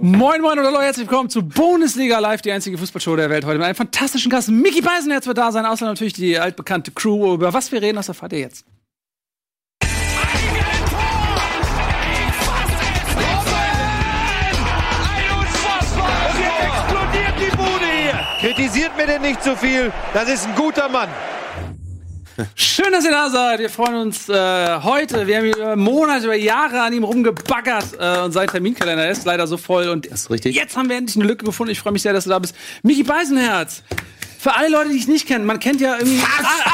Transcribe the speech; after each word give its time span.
Moin, 0.00 0.40
moin 0.40 0.58
und 0.58 0.66
hallo, 0.66 0.80
herzlich 0.80 1.06
willkommen 1.06 1.30
zu 1.30 1.40
Bundesliga 1.40 2.18
Live, 2.18 2.42
die 2.42 2.50
einzige 2.50 2.76
Fußballshow 2.76 3.14
der 3.14 3.30
Welt. 3.30 3.44
Heute 3.44 3.58
mit 3.58 3.66
einem 3.66 3.76
fantastischen 3.76 4.28
Gast. 4.28 4.48
Mickey 4.48 4.80
Beisenherz 4.80 5.24
wird 5.28 5.38
da 5.38 5.52
sein, 5.52 5.64
außer 5.64 5.86
natürlich 5.86 6.12
die 6.12 6.36
altbekannte 6.36 6.90
Crew. 6.90 7.34
Über 7.34 7.52
was 7.52 7.70
wir 7.70 7.80
reden, 7.80 7.94
das 7.96 8.08
erfahrt 8.08 8.32
ihr 8.32 8.40
jetzt. 8.40 8.64
explodiert 16.58 17.34
die 17.38 17.56
Bude 17.56 17.86
hier. 17.86 18.20
Kritisiert 18.40 18.96
mir 18.96 19.06
denn 19.06 19.22
nicht 19.22 19.44
zu 19.44 19.56
viel. 19.56 19.92
Das 20.12 20.28
ist 20.28 20.48
ein 20.48 20.56
guter 20.56 20.88
Mann. 20.88 21.08
Schön, 22.54 22.92
dass 22.92 23.04
ihr 23.04 23.10
da 23.10 23.28
seid. 23.30 23.60
Wir 23.60 23.70
freuen 23.70 23.94
uns 23.96 24.28
äh, 24.28 24.78
heute. 24.82 25.26
Wir 25.26 25.38
haben 25.38 25.46
über 25.46 25.76
Monate, 25.76 26.24
über 26.24 26.34
Jahre 26.34 26.80
an 26.82 26.92
ihm 26.92 27.04
rumgebaggert 27.04 27.86
äh, 27.98 28.20
und 28.20 28.32
sein 28.32 28.48
Terminkalender 28.48 29.10
ist 29.10 29.24
leider 29.24 29.46
so 29.46 29.56
voll. 29.56 29.88
Und 29.88 30.06
ist 30.06 30.30
richtig. 30.30 30.56
jetzt 30.56 30.76
haben 30.76 30.88
wir 30.88 30.96
endlich 30.96 31.16
eine 31.16 31.26
Lücke 31.26 31.44
gefunden. 31.44 31.72
Ich 31.72 31.80
freue 31.80 31.92
mich 31.92 32.02
sehr, 32.02 32.12
dass 32.12 32.24
du 32.24 32.30
da 32.30 32.38
bist. 32.38 32.54
Mickey 32.82 33.02
Beisenherz. 33.02 33.82
Für 34.42 34.56
alle 34.56 34.70
Leute, 34.70 34.90
die 34.90 34.96
ich 34.96 35.06
nicht 35.06 35.28
kenne, 35.28 35.44
man 35.44 35.60
kennt 35.60 35.80
ja 35.80 35.96
irgendwie 35.98 36.20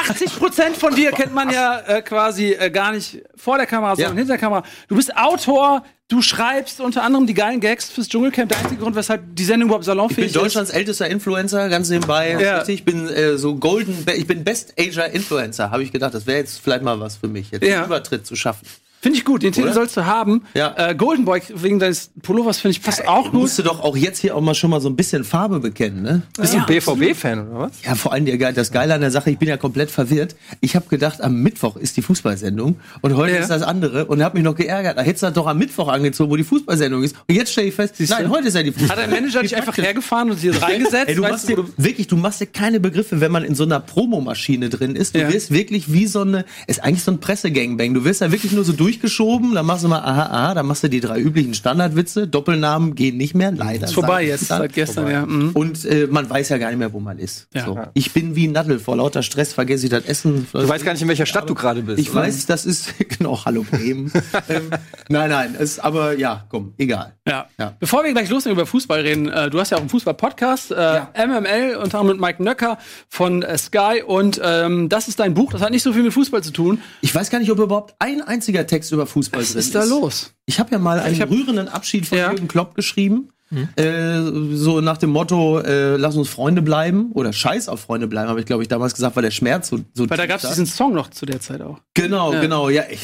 80 0.09 0.39
Prozent 0.39 0.75
von 0.75 0.95
dir 0.95 1.11
kennt 1.11 1.35
man 1.35 1.51
ja 1.51 1.79
äh, 1.81 2.01
quasi 2.01 2.53
äh, 2.53 2.71
gar 2.71 2.91
nicht 2.93 3.21
vor 3.35 3.57
der 3.57 3.67
Kamera, 3.67 3.95
sondern 3.95 4.17
hinter 4.17 4.33
der 4.33 4.39
Kamera. 4.39 4.63
Du 4.87 4.95
bist 4.95 5.15
Autor, 5.15 5.83
du 6.07 6.23
schreibst 6.23 6.81
unter 6.81 7.03
anderem 7.03 7.27
die 7.27 7.35
geilen 7.35 7.59
Gags 7.59 7.91
fürs 7.91 8.09
Dschungelcamp. 8.09 8.49
Der 8.49 8.57
einzige 8.57 8.81
Grund, 8.81 8.95
weshalb 8.95 9.21
die 9.35 9.43
Sendung 9.43 9.67
überhaupt 9.69 9.83
Ich 9.83 9.85
salonfähig 9.85 10.33
bin 10.33 10.41
Deutschlands 10.41 10.71
ältester 10.71 11.07
Influencer, 11.07 11.69
ganz 11.69 11.89
nebenbei. 11.89 12.31
Ja. 12.41 12.57
Richtig, 12.57 12.73
ich 12.79 12.85
bin 12.85 13.07
äh, 13.07 13.37
so 13.37 13.53
Golden, 13.57 14.03
ich 14.15 14.25
bin 14.25 14.43
Best 14.43 14.73
Asia 14.79 15.03
Influencer. 15.03 15.69
Habe 15.69 15.83
ich 15.83 15.91
gedacht, 15.91 16.15
das 16.15 16.25
wäre 16.25 16.39
jetzt 16.39 16.59
vielleicht 16.59 16.81
mal 16.81 16.99
was 16.99 17.17
für 17.17 17.27
mich, 17.27 17.51
jetzt 17.51 17.63
Ja. 17.63 17.75
einen 17.77 17.85
Übertritt 17.85 18.25
zu 18.25 18.35
schaffen. 18.35 18.65
Finde 19.01 19.17
ich 19.17 19.23
gut. 19.23 19.43
Den 19.43 19.53
Titel 19.53 19.67
Oder? 19.67 19.73
sollst 19.75 19.95
du 19.95 20.05
haben. 20.05 20.43
Ja. 20.53 20.73
Äh, 20.89 20.93
Golden 20.95 21.23
Boy 21.23 21.41
wegen 21.55 21.79
deines 21.79 22.11
Pullovers 22.21 22.59
finde 22.59 22.71
ich 22.77 22.81
passt 22.83 23.07
auch 23.07 23.25
Du 23.25 23.31
gut. 23.31 23.41
musst 23.41 23.57
du 23.57 23.63
doch 23.63 23.79
auch 23.81 23.95
jetzt 23.95 24.19
hier 24.19 24.35
auch 24.35 24.41
mal 24.41 24.53
schon 24.55 24.69
mal 24.69 24.81
so 24.81 24.89
ein 24.89 24.95
bisschen 24.97 25.23
Farbe 25.23 25.59
bekennen, 25.61 26.01
ne? 26.01 26.21
Bist 26.37 26.53
du 26.53 26.57
ein 26.57 26.65
BVB-Fan 26.65 27.47
oder 27.47 27.59
was? 27.59 27.71
Ja, 27.85 27.95
vor 27.95 28.11
allem 28.11 28.25
der, 28.25 28.51
das 28.51 28.71
Geile 28.73 28.93
an 28.93 28.99
der 29.01 29.11
Sache, 29.11 29.29
ich 29.31 29.37
bin 29.37 29.47
ja 29.47 29.55
komplett 29.55 29.89
verwirrt. 29.89 30.35
Ich 30.59 30.75
habe 30.75 30.87
gedacht, 30.89 31.21
am 31.21 31.41
Mittwoch 31.41 31.77
ist 31.77 31.95
die 31.95 32.01
Fußballsendung 32.01 32.75
und 33.01 33.15
heute 33.15 33.35
Ja. 33.35 33.39
ist 33.41 33.49
das 33.49 33.61
andere 33.61 34.05
und 34.05 34.21
habe 34.21 34.37
mich 34.37 34.43
noch 34.43 34.55
geärgert. 34.55 34.97
Da 34.97 35.01
hättest 35.01 35.23
du 35.23 35.31
doch 35.31 35.47
am 35.47 35.57
Mittwoch 35.57 35.87
angezogen, 35.87 36.29
wo 36.29 36.35
die 36.35 36.43
Fußballsendung 36.43 37.01
ist. 37.03 37.15
Und 37.27 37.35
jetzt 37.35 37.51
stelle 37.53 37.67
ich 37.67 37.75
fest, 37.75 37.93
nein, 38.09 38.29
heute 38.29 38.49
ist 38.49 38.55
ja 38.55 38.63
die 38.63 38.71
Hat 38.71 38.75
der 38.79 38.81
Fußballsendung. 38.87 39.19
Manager 39.21 39.41
dich 39.43 39.55
einfach 39.55 39.77
hergefahren 39.77 40.29
und 40.31 40.37
sie 40.39 40.49
reingesetzt? 40.49 41.07
Ey, 41.07 41.15
du 41.15 41.21
machst 41.21 41.47
dir, 41.47 41.57
wirklich, 41.77 42.07
du 42.07 42.17
machst 42.17 42.41
dir 42.41 42.47
keine 42.47 42.81
Begriffe, 42.81 43.21
wenn 43.21 43.31
man 43.31 43.45
in 43.45 43.55
so 43.55 43.63
einer 43.63 43.79
Promomaschine 43.79 44.67
drin 44.67 44.97
ist. 44.97 45.15
Du 45.15 45.19
Ja. 45.19 45.31
wirst 45.31 45.51
wirklich 45.51 45.93
wie 45.93 46.05
so 46.07 46.21
eine, 46.21 46.43
ist 46.67 46.83
eigentlich 46.83 47.03
so 47.03 47.11
ein 47.11 47.19
Pressegangbang. 47.19 47.93
Du 47.93 48.03
wirst 48.03 48.21
da 48.21 48.31
wirklich 48.33 48.51
nur 48.51 48.65
so 48.65 48.73
durchgeschoben, 48.89 49.53
dann 49.53 49.65
machst 49.65 49.83
du 49.83 49.87
mal 49.87 49.99
aha, 49.99 50.23
aha, 50.23 50.53
dann 50.55 50.65
machst 50.65 50.83
du 50.83 50.87
die 50.87 50.99
drei 50.99 51.19
üblichen 51.19 51.53
Standardwitze. 51.53 52.27
Doppelnamen 52.27 52.95
gehen 52.95 53.17
nicht 53.17 53.35
mehr, 53.35 53.51
leider. 53.51 53.85
ist 53.85 53.93
vorbei 53.93 54.25
jetzt, 54.25 54.49
dann. 54.49 54.61
seit 54.61 54.73
gestern, 54.73 55.09
ja. 55.11 55.25
Mhm. 55.25 55.51
Und 55.53 55.85
äh, 55.85 56.07
man 56.09 56.27
weiß 56.29 56.49
ja 56.49 56.57
gar 56.57 56.69
nicht 56.69 56.79
mehr, 56.79 56.91
wo 56.91 56.99
man 56.99 57.19
ist. 57.19 57.47
Ja. 57.53 57.65
So. 57.65 57.79
Ich 57.93 58.13
bin 58.13 58.35
wie 58.35 58.47
ein 58.47 58.51
Nadel, 58.51 58.79
vor 58.79 58.97
lauter 58.97 59.21
Stress 59.21 59.53
vergesse 59.53 59.85
ich 59.85 59.91
das 59.91 60.05
Essen. 60.05 60.47
Du 60.51 60.67
weißt 60.67 60.83
gar 60.83 60.93
nicht, 60.93 61.01
in 61.01 61.07
welcher 61.07 61.27
Stadt 61.27 61.47
du 61.49 61.53
gerade 61.53 61.83
bist. 61.83 61.99
Ich 61.99 62.13
weiß, 62.13 62.47
das 62.47 62.65
ist, 62.65 62.93
genau, 63.17 63.45
hallo 63.45 63.63
Bremen. 63.69 64.11
ähm, 64.49 64.71
nein, 65.07 65.29
nein, 65.29 65.55
es, 65.59 65.79
aber 65.79 66.17
ja, 66.17 66.45
komm, 66.49 66.73
egal. 66.77 67.13
Ja. 67.27 67.45
Ja. 67.59 67.75
Bevor 67.79 68.03
wir 68.03 68.11
gleich 68.11 68.29
loslegen 68.29 68.57
über 68.57 68.65
Fußball 68.65 69.01
reden, 69.01 69.29
äh, 69.29 69.49
du 69.49 69.59
hast 69.59 69.69
ja 69.69 69.77
auch 69.77 69.81
einen 69.81 69.89
Fußball-Podcast, 69.89 70.71
äh, 70.71 71.01
MML, 71.15 71.75
unter 71.75 71.99
anderem 71.99 72.19
mit 72.19 72.19
Mike 72.19 72.43
Nöcker 72.43 72.79
von 73.07 73.43
äh, 73.43 73.57
Sky. 73.57 74.01
Und 74.05 74.41
ähm, 74.43 74.89
das 74.89 75.07
ist 75.07 75.19
dein 75.19 75.35
Buch. 75.35 75.51
Das 75.51 75.61
hat 75.61 75.71
nicht 75.71 75.83
so 75.83 75.93
viel 75.93 76.03
mit 76.03 76.13
Fußball 76.13 76.41
zu 76.41 76.51
tun. 76.51 76.81
Ich 77.01 77.13
weiß 77.13 77.29
gar 77.29 77.39
nicht, 77.39 77.51
ob 77.51 77.59
überhaupt 77.59 77.95
ein 77.99 78.21
einziger 78.21 78.65
Text 78.65 78.78
über 78.91 79.05
Fußball 79.05 79.41
Was 79.41 79.51
drin 79.51 79.59
ist 79.59 79.75
da 79.75 79.83
los? 79.83 80.33
Ich 80.45 80.59
habe 80.59 80.71
ja 80.71 80.79
mal 80.79 80.99
einen 80.99 81.21
rührenden 81.21 81.67
Abschied 81.67 82.05
von 82.07 82.17
Ja. 82.17 82.31
Jürgen 82.31 82.47
Klopp 82.47 82.75
geschrieben. 82.75 83.29
Äh, 83.75 84.21
so 84.53 84.79
nach 84.79 84.97
dem 84.97 85.09
Motto, 85.09 85.59
äh, 85.61 85.95
lass 85.97 86.15
uns 86.15 86.29
Freunde 86.29 86.61
bleiben 86.61 87.11
oder 87.13 87.33
Scheiß 87.33 87.67
auf 87.67 87.79
Freunde 87.79 88.07
bleiben, 88.07 88.29
habe 88.29 88.39
ich 88.39 88.45
glaube 88.45 88.61
ich 88.61 88.69
damals 88.69 88.93
gesagt, 88.93 89.15
weil 89.15 89.23
der 89.23 89.31
Schmerz 89.31 89.69
so, 89.69 89.79
so 89.95 90.07
Weil 90.07 90.17
da 90.17 90.27
gab 90.27 90.43
es 90.43 90.47
diesen 90.49 90.67
Song 90.67 90.93
noch 90.93 91.09
zu 91.09 91.25
der 91.25 91.39
Zeit 91.39 91.61
auch. 91.61 91.79
Genau, 91.95 92.31
Ja. 92.31 92.41
genau, 92.41 92.69
ja. 92.69 92.83
Ich, 92.91 92.99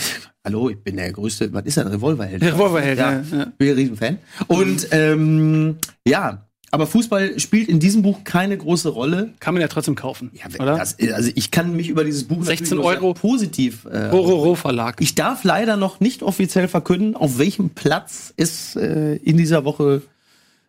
hallo, 0.46 0.70
ich 0.70 0.78
bin 0.84 0.98
der 0.98 1.12
größte, 1.12 1.52
was 1.52 1.64
ist 1.66 1.78
denn, 1.78 1.88
Revolverheld? 1.88 2.44
Revolverheld, 2.44 3.00
ja, 3.00 3.12
ja. 3.14 3.24
ja. 3.38 3.46
Bin 3.58 3.70
ein 3.70 3.76
Riesenfan. 3.76 4.20
Und 4.46 4.88
ähm, 4.92 5.78
ja, 6.08 6.46
aber 6.72 6.88
Fußball 6.88 7.40
spielt 7.40 7.70
in 7.70 7.80
diesem 7.80 8.02
Buch 8.02 8.24
keine 8.24 8.58
große 8.58 8.90
Rolle. 8.90 9.34
Kann 9.40 9.54
man 9.54 9.62
ja 9.62 9.68
trotzdem 9.68 9.96
kaufen. 9.96 10.32
Ja, 10.34 10.46
oder? 10.60 10.78
Das, 10.78 10.98
also 11.14 11.32
ich 11.34 11.52
kann 11.52 11.76
mich 11.76 11.90
über 11.90 12.04
dieses 12.04 12.26
Buch 12.26 12.44
16 12.44 12.48
natürlich 12.48 12.72
nur 12.72 12.92
sehr 12.92 13.02
Euro. 13.02 13.14
positiv 13.14 13.86
äh, 13.86 14.08
Rororo 14.08 14.56
Verlag. 14.56 14.98
ich 15.00 15.16
darf 15.16 15.44
leider 15.44 15.78
noch 15.78 16.00
nicht 16.00 16.24
offiziell 16.24 16.68
verkünden, 16.68 17.16
auf 17.16 17.38
welchem 17.38 17.70
Platz 17.70 18.34
es 18.36 18.76
äh, 18.76 19.16
in 19.18 19.38
dieser 19.38 19.64
Woche 19.66 20.02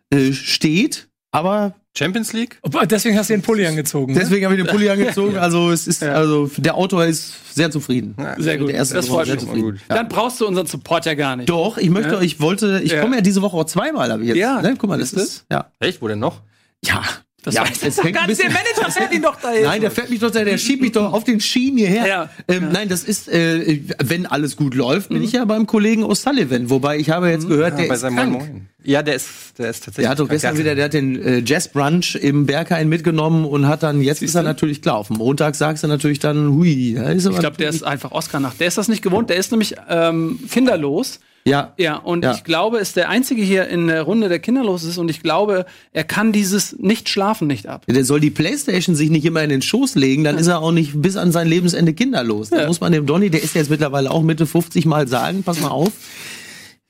äh, 0.09 0.31
steht. 0.31 1.06
Aber 1.31 1.75
Champions 1.97 2.31
League? 2.33 2.59
Deswegen 2.89 3.17
hast 3.17 3.29
du 3.29 3.33
den 3.33 3.41
Pulli 3.41 3.65
angezogen. 3.67 4.13
Ne? 4.13 4.19
deswegen 4.19 4.45
habe 4.45 4.55
ich 4.55 4.63
den 4.63 4.71
Pulli 4.71 4.89
angezogen. 4.89 5.37
Also 5.37 5.71
es 5.71 5.87
ist, 5.87 6.01
also 6.03 6.49
der 6.57 6.75
Autor 6.75 7.05
ist 7.05 7.33
sehr 7.53 7.69
zufrieden. 7.71 8.15
Sehr 8.37 8.57
gut. 8.57 8.69
Der 8.69 8.75
erste 8.75 8.95
Das 8.95 9.05
ist 9.05 9.11
freut 9.11 9.25
sehr 9.25 9.35
mich. 9.35 9.43
zufrieden. 9.43 9.81
Ja. 9.89 9.95
Dann 9.95 10.07
brauchst 10.07 10.39
du 10.39 10.47
unseren 10.47 10.67
Support 10.67 11.05
ja 11.05 11.15
gar 11.15 11.35
nicht. 11.35 11.49
Doch, 11.49 11.77
ich 11.77 11.89
möchte, 11.89 12.13
Ja. 12.15 12.21
ich 12.21 12.39
wollte, 12.39 12.81
ich 12.83 12.91
Ja. 12.91 13.01
komme 13.01 13.15
ja 13.15 13.21
diese 13.21 13.41
Woche 13.41 13.57
auch 13.57 13.65
zweimal, 13.65 14.11
habe 14.11 14.21
ich 14.23 14.29
jetzt. 14.29 14.37
Ja. 14.37 14.61
Ne? 14.61 14.75
Guck 14.77 14.89
mal, 14.89 14.97
das 14.99 15.09
Siehste? 15.09 15.23
ist, 15.25 15.45
ja. 15.51 15.71
Echt? 15.79 16.01
Wo 16.01 16.07
denn 16.07 16.19
noch? 16.19 16.41
Ja. 16.85 17.01
Das 17.47 17.55
ja, 17.55 17.61
weiß 17.61 17.81
es 17.81 17.95
doch 17.95 18.11
gar 18.11 18.23
ein 18.23 18.29
nicht. 18.29 18.41
Der 18.43 18.49
Manager 18.51 18.91
fährt 18.91 19.13
ihn 19.13 19.21
doch 19.21 19.39
dahin. 19.39 19.63
Nein, 19.63 19.79
der 19.79 19.89
fährt 19.89 20.09
mich 20.09 20.19
doch, 20.19 20.29
der 20.31 20.57
schiebt 20.57 20.81
mich 20.81 20.91
doch 20.91 21.13
auf 21.13 21.23
den 21.23 21.39
Schienen 21.39 21.77
hierher. 21.77 22.05
Ja. 22.05 22.29
Ähm, 22.49 22.69
Nein, 22.73 22.89
das 22.89 23.03
ist, 23.05 23.29
äh, 23.29 23.79
wenn 24.03 24.25
alles 24.25 24.57
gut 24.57 24.75
läuft, 24.75 25.09
Mhm. 25.09 25.15
bin 25.15 25.23
ich 25.23 25.31
ja 25.31 25.45
beim 25.45 25.65
Kollegen 25.65 26.03
O'Sullivan. 26.03 26.69
Wobei 26.69 26.97
ich 26.97 27.09
habe 27.09 27.29
jetzt 27.29 27.47
gehört, 27.47 27.79
der 27.79 27.87
Bei 27.87 27.93
ist 27.95 28.01
seinem 28.01 28.17
krank. 28.17 28.31
Moin 28.33 28.41
Moin. 28.49 28.67
Ja, 28.83 29.01
der 29.01 29.15
ist, 29.15 29.27
der 29.57 29.69
ist 29.69 29.79
tatsächlich. 29.85 30.03
Der 30.03 30.09
hat 30.09 30.19
doch 30.19 30.27
gestern 30.29 30.57
wieder, 30.57 30.75
der 30.75 30.85
hat 30.85 30.93
den 30.93 31.21
äh, 31.21 31.41
Jazz 31.45 31.69
Brunch 31.69 32.15
im 32.15 32.45
Berghain 32.45 32.89
mitgenommen 32.89 33.45
und 33.45 33.67
hat 33.67 33.83
dann, 33.83 34.01
jetzt 34.01 34.21
ist 34.21 34.35
er 34.35 34.43
natürlich 34.43 34.81
klar. 34.81 34.95
Auf 34.97 35.07
dem 35.07 35.17
Montag 35.17 35.55
sagst 35.55 35.83
du 35.83 35.87
natürlich 35.87 36.19
dann, 36.19 36.51
hui, 36.53 36.93
da 36.95 37.09
ist 37.11 37.25
aber 37.25 37.35
Ich 37.35 37.39
glaube, 37.41 37.57
der 37.57 37.69
ist 37.69 37.83
einfach 37.83 38.11
Oscar 38.11 38.39
nach. 38.39 38.53
Der 38.55 38.67
ist 38.67 38.77
das 38.77 38.87
nicht 38.87 39.01
gewohnt. 39.01 39.29
Der 39.29 39.37
ist 39.37 39.51
nämlich 39.51 39.75
ähm, 39.89 40.39
kinderlos. 40.51 41.19
Ja, 41.47 41.73
Ja, 41.77 41.95
und 41.97 42.23
Ja. 42.23 42.33
ich 42.33 42.43
glaube, 42.43 42.77
ist 42.79 42.95
der 42.95 43.09
einzige 43.09 43.41
hier 43.41 43.67
in 43.67 43.87
der 43.87 44.03
Runde, 44.03 44.29
der 44.29 44.39
kinderlos 44.39 44.83
ist. 44.83 44.97
Und 44.97 45.09
ich 45.09 45.21
glaube, 45.23 45.65
er 45.93 46.03
kann 46.03 46.31
dieses 46.31 46.75
Nicht-Schlafen 46.79 47.47
nicht 47.47 47.67
ab. 47.67 47.85
der 47.87 48.03
soll 48.05 48.19
die 48.19 48.29
Playstation 48.31 48.95
sich 48.95 49.09
nicht 49.09 49.25
immer 49.25 49.43
in 49.43 49.49
den 49.49 49.61
Schoß 49.61 49.95
legen, 49.95 50.23
dann 50.23 50.37
ist 50.37 50.47
er 50.47 50.61
auch 50.61 50.71
nicht 50.71 51.01
bis 51.01 51.15
an 51.17 51.31
sein 51.31 51.47
Lebensende 51.47 51.93
kinderlos. 51.93 52.49
Da 52.49 52.61
Ja. 52.61 52.67
muss 52.67 52.79
man 52.81 52.91
dem 52.91 53.05
Donny, 53.05 53.29
der 53.29 53.41
ist 53.43 53.55
jetzt 53.55 53.69
mittlerweile 53.69 54.11
auch 54.11 54.21
Mitte 54.23 54.45
50 54.45 54.85
mal 54.85 55.07
sagen, 55.07 55.43
pass 55.43 55.59
mal 55.61 55.69
auf, 55.69 55.91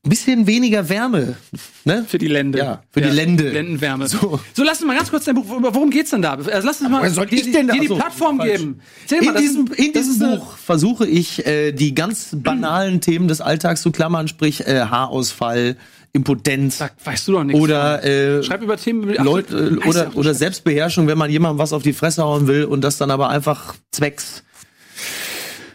ein 0.07 0.09
bisschen 0.09 0.47
weniger 0.47 0.87
Wärme, 0.87 1.35
ne? 1.83 2.05
Für 2.07 2.17
die 2.17 2.29
Lände. 2.29 2.59
Ja, 2.59 2.81
für 2.91 3.01
die 3.01 3.09
Lände. 3.09 3.49
Ländenwärme. 3.49 4.07
So. 4.07 4.39
So. 4.53 4.63
lass 4.63 4.77
uns 4.79 4.87
mal 4.87 4.95
ganz 4.95 5.09
kurz 5.11 5.25
dein 5.25 5.35
Buch, 5.35 5.43
worum 5.47 5.89
geht's 5.89 6.11
denn 6.11 6.21
da? 6.21 6.35
Also 6.35 6.49
lass 6.65 6.79
uns 6.81 6.89
mal 6.89 7.01
dir, 7.25 7.67
da? 7.67 7.73
die 7.73 7.81
Ach 7.83 7.87
so, 7.89 7.95
Plattform 7.97 8.37
falsch. 8.37 8.51
geben. 8.53 8.79
Erzähl 9.03 9.19
In 9.19 9.33
mal, 9.33 9.41
diesem, 9.41 9.67
ist- 9.67 9.79
in 9.79 9.93
diesem 9.93 10.11
ist 10.13 10.23
eine- 10.23 10.37
Buch 10.37 10.57
versuche 10.57 11.05
ich, 11.05 11.45
äh, 11.45 11.73
die 11.73 11.93
ganz 11.93 12.29
banalen 12.33 13.01
Themen 13.01 13.27
des 13.27 13.41
Alltags 13.41 13.81
zu 13.81 13.91
klammern, 13.91 14.27
sprich 14.29 14.65
äh, 14.65 14.79
Haarausfall, 14.89 15.75
Impotenz 16.13 16.77
Sag, 16.77 16.93
weißt 17.03 17.27
du 17.27 17.33
doch 17.33 17.43
nichts. 17.43 17.61
oder 17.61 18.03
äh, 18.03 18.41
Schreib 18.43 18.61
über 18.63 18.77
Themen. 18.77 19.07
du 19.07 19.13
äh, 19.13 19.19
oder, 19.85 20.03
ja 20.05 20.11
oder. 20.15 20.33
Selbstbeherrschung, 20.33 21.07
wenn 21.07 21.17
man 21.17 21.29
jemandem 21.29 21.59
was 21.59 21.73
auf 21.73 21.83
die 21.83 21.93
Fresse 21.93 22.23
hauen 22.23 22.47
will 22.47 22.63
und 22.63 22.81
das 22.81 22.97
dann 22.97 23.11
aber 23.11 23.29
einfach 23.29 23.75
zwecks 23.91 24.43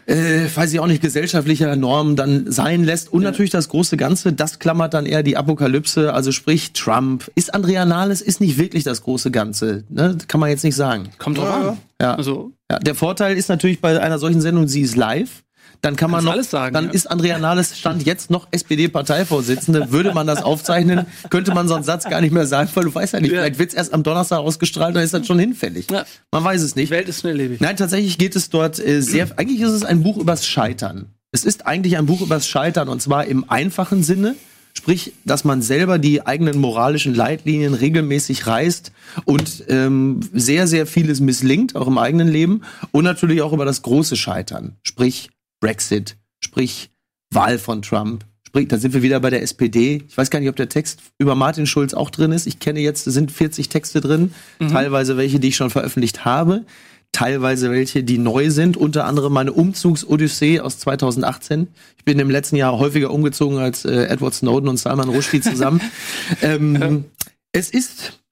äh, 0.05 0.45
weiß 0.53 0.73
ich 0.73 0.79
auch 0.79 0.87
nicht, 0.87 1.01
gesellschaftlicher 1.01 1.75
Normen 1.75 2.15
dann 2.15 2.51
sein 2.51 2.83
lässt. 2.83 3.11
Und 3.11 3.23
natürlich 3.23 3.51
das 3.51 3.69
große 3.69 3.97
Ganze, 3.97 4.33
das 4.33 4.59
klammert 4.59 4.93
dann 4.93 5.05
eher 5.05 5.23
die 5.23 5.37
Apokalypse, 5.37 6.13
also 6.13 6.31
sprich 6.31 6.73
Trump. 6.73 7.29
Ist 7.35 7.53
Andrea 7.53 7.85
Nahles, 7.85 8.21
ist 8.21 8.41
nicht 8.41 8.57
wirklich 8.57 8.83
das 8.83 9.03
große 9.03 9.31
Ganze. 9.31 9.83
Ne? 9.89 10.17
Kann 10.27 10.39
man 10.39 10.49
jetzt 10.49 10.63
nicht 10.63 10.75
sagen. 10.75 11.09
Kommt 11.17 11.37
drauf 11.37 11.53
an. 11.53 11.77
Ja. 12.01 12.15
Also, 12.15 12.51
Ja, 12.71 12.79
der 12.79 12.95
Vorteil 12.95 13.37
ist 13.37 13.49
natürlich 13.49 13.79
bei 13.81 13.99
einer 13.99 14.19
solchen 14.19 14.41
Sendung, 14.41 14.67
sie 14.67 14.81
ist 14.81 14.95
live. 14.95 15.43
Dann 15.83 15.97
kann 15.97 16.09
man 16.09 16.19
Kannst 16.19 16.25
noch, 16.25 16.33
alles 16.33 16.49
sagen, 16.49 16.73
dann 16.73 16.85
ja. 16.85 16.91
ist 16.91 17.11
Andrea 17.11 17.37
Nahles 17.39 17.77
Stand 17.77 18.05
jetzt 18.05 18.31
noch 18.31 18.47
SPD-Parteivorsitzende. 18.51 19.91
Würde 19.91 20.13
man 20.13 20.25
das 20.25 20.41
aufzeichnen, 20.41 21.05
könnte 21.29 21.53
man 21.53 21.67
so 21.67 21.75
einen 21.75 21.83
Satz 21.83 22.05
gar 22.05 22.21
nicht 22.21 22.31
mehr 22.31 22.45
sagen, 22.47 22.69
weil 22.73 22.85
du 22.85 22.95
weißt 22.95 23.13
ja 23.13 23.19
nicht, 23.19 23.31
Ja. 23.31 23.39
vielleicht 23.39 23.59
wird's 23.59 23.73
erst 23.73 23.93
am 23.93 24.01
Donnerstag 24.01 24.39
ausgestrahlt, 24.39 24.95
dann 24.95 25.03
ist 25.03 25.13
das 25.13 25.27
schon 25.27 25.39
hinfällig. 25.39 25.91
Ja. 25.91 26.05
Man 26.31 26.41
weiß 26.41 26.61
es 26.61 26.73
die 26.73 26.81
nicht. 26.81 26.89
Welt 26.89 27.09
ist 27.09 27.19
schnelllebig. 27.19 27.59
Nein, 27.59 27.75
tatsächlich 27.75 28.17
geht 28.17 28.35
es 28.37 28.49
dort 28.49 28.79
äh, 28.79 29.01
sehr, 29.01 29.27
eigentlich 29.37 29.59
ist 29.59 29.71
es 29.71 29.83
ein 29.83 30.03
Buch 30.03 30.17
übers 30.17 30.47
Scheitern. 30.47 31.07
Es 31.33 31.43
ist 31.43 31.67
eigentlich 31.67 31.97
ein 31.97 32.05
Buch 32.05 32.21
übers 32.21 32.47
Scheitern 32.47 32.87
und 32.87 33.01
zwar 33.01 33.25
im 33.25 33.49
einfachen 33.49 34.03
Sinne. 34.03 34.35
Sprich, 34.75 35.13
dass 35.25 35.43
man 35.43 35.61
selber 35.61 35.99
die 35.99 36.25
eigenen 36.25 36.59
moralischen 36.59 37.13
Leitlinien 37.13 37.73
regelmäßig 37.73 38.47
reißt 38.47 38.91
und 39.25 39.65
ähm, 39.67 40.21
sehr, 40.33 40.65
sehr 40.65 40.87
vieles 40.87 41.19
misslingt, 41.19 41.75
auch 41.75 41.87
im 41.87 41.97
eigenen 41.97 42.27
Leben. 42.27 42.61
Und 42.91 43.03
natürlich 43.03 43.41
auch 43.41 43.53
über 43.53 43.65
das 43.65 43.81
große 43.83 44.15
Scheitern. 44.15 44.77
Sprich, 44.81 45.29
Brexit, 45.63 46.17
sprich, 46.43 46.91
Wahl 47.33 47.57
von 47.57 47.81
Trump. 47.81 48.25
Sprich, 48.45 48.67
da 48.67 48.77
sind 48.77 48.93
wir 48.93 49.01
wieder 49.01 49.21
bei 49.21 49.29
der 49.29 49.41
SPD. 49.41 50.03
Ich 50.05 50.17
weiß 50.17 50.29
gar 50.29 50.41
nicht, 50.41 50.49
ob 50.49 50.57
der 50.57 50.67
Text 50.67 50.99
über 51.17 51.35
Martin 51.35 51.65
Schulz 51.65 51.93
auch 51.93 52.09
drin 52.09 52.33
ist. 52.33 52.47
Ich 52.47 52.59
kenne 52.59 52.81
jetzt, 52.81 53.07
es 53.07 53.13
sind 53.13 53.31
40 53.31 53.69
Texte 53.69 54.01
drin, 54.01 54.33
teilweise 54.59 55.15
welche, 55.15 55.39
die 55.39 55.47
ich 55.47 55.55
schon 55.55 55.69
veröffentlicht 55.69 56.25
habe. 56.25 56.65
teilweise 57.13 57.71
welche, 57.71 58.03
die 58.03 58.17
neu 58.17 58.49
sind, 58.49 58.75
unter 58.75 59.05
anderem 59.05 59.31
meine 59.31 59.53
Umzugsodyssee 59.53 60.59
aus 60.59 60.79
2018. 60.79 61.69
Ich 61.95 62.03
bin 62.03 62.19
im 62.19 62.29
letzten 62.29 62.57
Jahr 62.57 62.77
häufiger 62.77 63.11
umgezogen 63.11 63.59
als 63.59 63.85
äh, 63.85 64.07
Edward 64.07 64.33
Snowden 64.33 64.67
und 64.67 64.77
Salman 64.77 65.09
Rushdie 65.09 65.39
zusammen. 65.39 65.79
ähm, 66.41 67.05
es 67.53 67.69
ist 67.69 68.22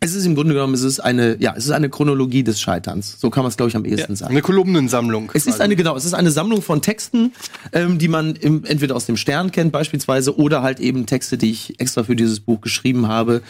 es 0.00 0.14
ist 0.14 0.26
im 0.26 0.34
Grunde 0.34 0.54
genommen, 0.54 0.74
es 0.74 0.82
ist 0.82 1.00
eine, 1.00 1.36
ja, 1.40 1.54
es 1.56 1.64
ist 1.64 1.70
eine 1.70 1.88
Chronologie 1.88 2.42
des 2.42 2.60
Scheiterns. 2.60 3.18
So 3.18 3.30
kann 3.30 3.42
man 3.42 3.50
es, 3.50 3.56
glaube 3.56 3.70
ich, 3.70 3.76
am 3.76 3.84
ehesten 3.84 4.16
sagen. 4.16 4.32
Eine 4.32 4.42
Kolumnensammlung. 4.42 5.30
Es 5.34 5.46
ist 5.46 5.60
eine, 5.60 5.76
genau, 5.76 5.96
es 5.96 6.04
ist 6.04 6.14
eine 6.14 6.30
Sammlung 6.30 6.62
von 6.62 6.82
Texten, 6.82 7.32
ähm, 7.72 7.98
die 7.98 8.08
man 8.08 8.36
im, 8.36 8.64
entweder 8.64 8.96
aus 8.96 9.06
dem 9.06 9.16
Stern 9.16 9.50
kennt 9.50 9.72
beispielsweise 9.72 10.36
oder 10.36 10.62
halt 10.62 10.80
eben 10.80 11.06
Texte, 11.06 11.38
die 11.38 11.50
ich 11.50 11.80
extra 11.80 12.04
für 12.04 12.16
dieses 12.16 12.40
Buch 12.40 12.60
geschrieben 12.60 13.08
habe 13.08 13.42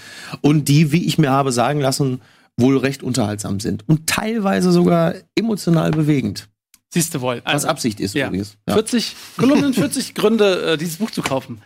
und 0.42 0.68
die, 0.68 0.92
wie 0.92 1.04
ich 1.04 1.18
mir 1.18 1.30
habe 1.30 1.50
sagen 1.50 1.80
lassen, 1.80 2.20
wohl 2.56 2.78
recht 2.78 3.02
unterhaltsam 3.02 3.58
sind 3.58 3.88
und 3.88 4.06
teilweise 4.06 4.70
sogar 4.70 5.14
emotional 5.34 5.90
bewegend. 5.90 6.48
Siehst 6.92 7.14
du 7.14 7.20
wohl. 7.20 7.42
Was 7.44 7.64
Absicht 7.64 7.98
ist 7.98 8.14
ja. 8.14 8.28
übrigens. 8.28 8.56
40 8.68 9.16
Kolumnen, 9.36 9.74
40 9.74 10.14
Gründe, 10.14 10.74
äh, 10.74 10.76
dieses 10.76 10.98
Buch 10.98 11.10
zu 11.10 11.22
kaufen. 11.22 11.60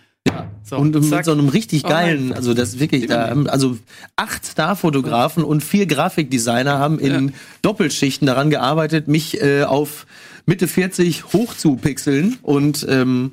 So, 0.62 0.76
und 0.76 0.94
mit 0.94 1.04
zack. 1.08 1.24
so 1.24 1.32
einem 1.32 1.48
richtig 1.48 1.84
Oh 1.84 1.88
geilen, 1.88 2.34
also 2.34 2.52
das 2.52 2.70
ist 2.70 2.80
wirklich, 2.80 3.06
da, 3.06 3.34
also 3.46 3.78
acht 4.16 4.44
Starfotografen 4.44 5.42
und 5.42 5.64
vier 5.64 5.86
Grafikdesigner 5.86 6.78
haben 6.78 6.98
in 6.98 7.32
Doppelschichten 7.62 8.26
daran 8.26 8.50
gearbeitet, 8.50 9.08
mich 9.08 9.40
äh, 9.40 9.62
auf 9.62 10.06
Mitte 10.44 10.68
40 10.68 11.32
hoch 11.32 11.54
zu 11.54 11.76
pixeln 11.76 12.36
und 12.42 12.86
ähm, 12.88 13.32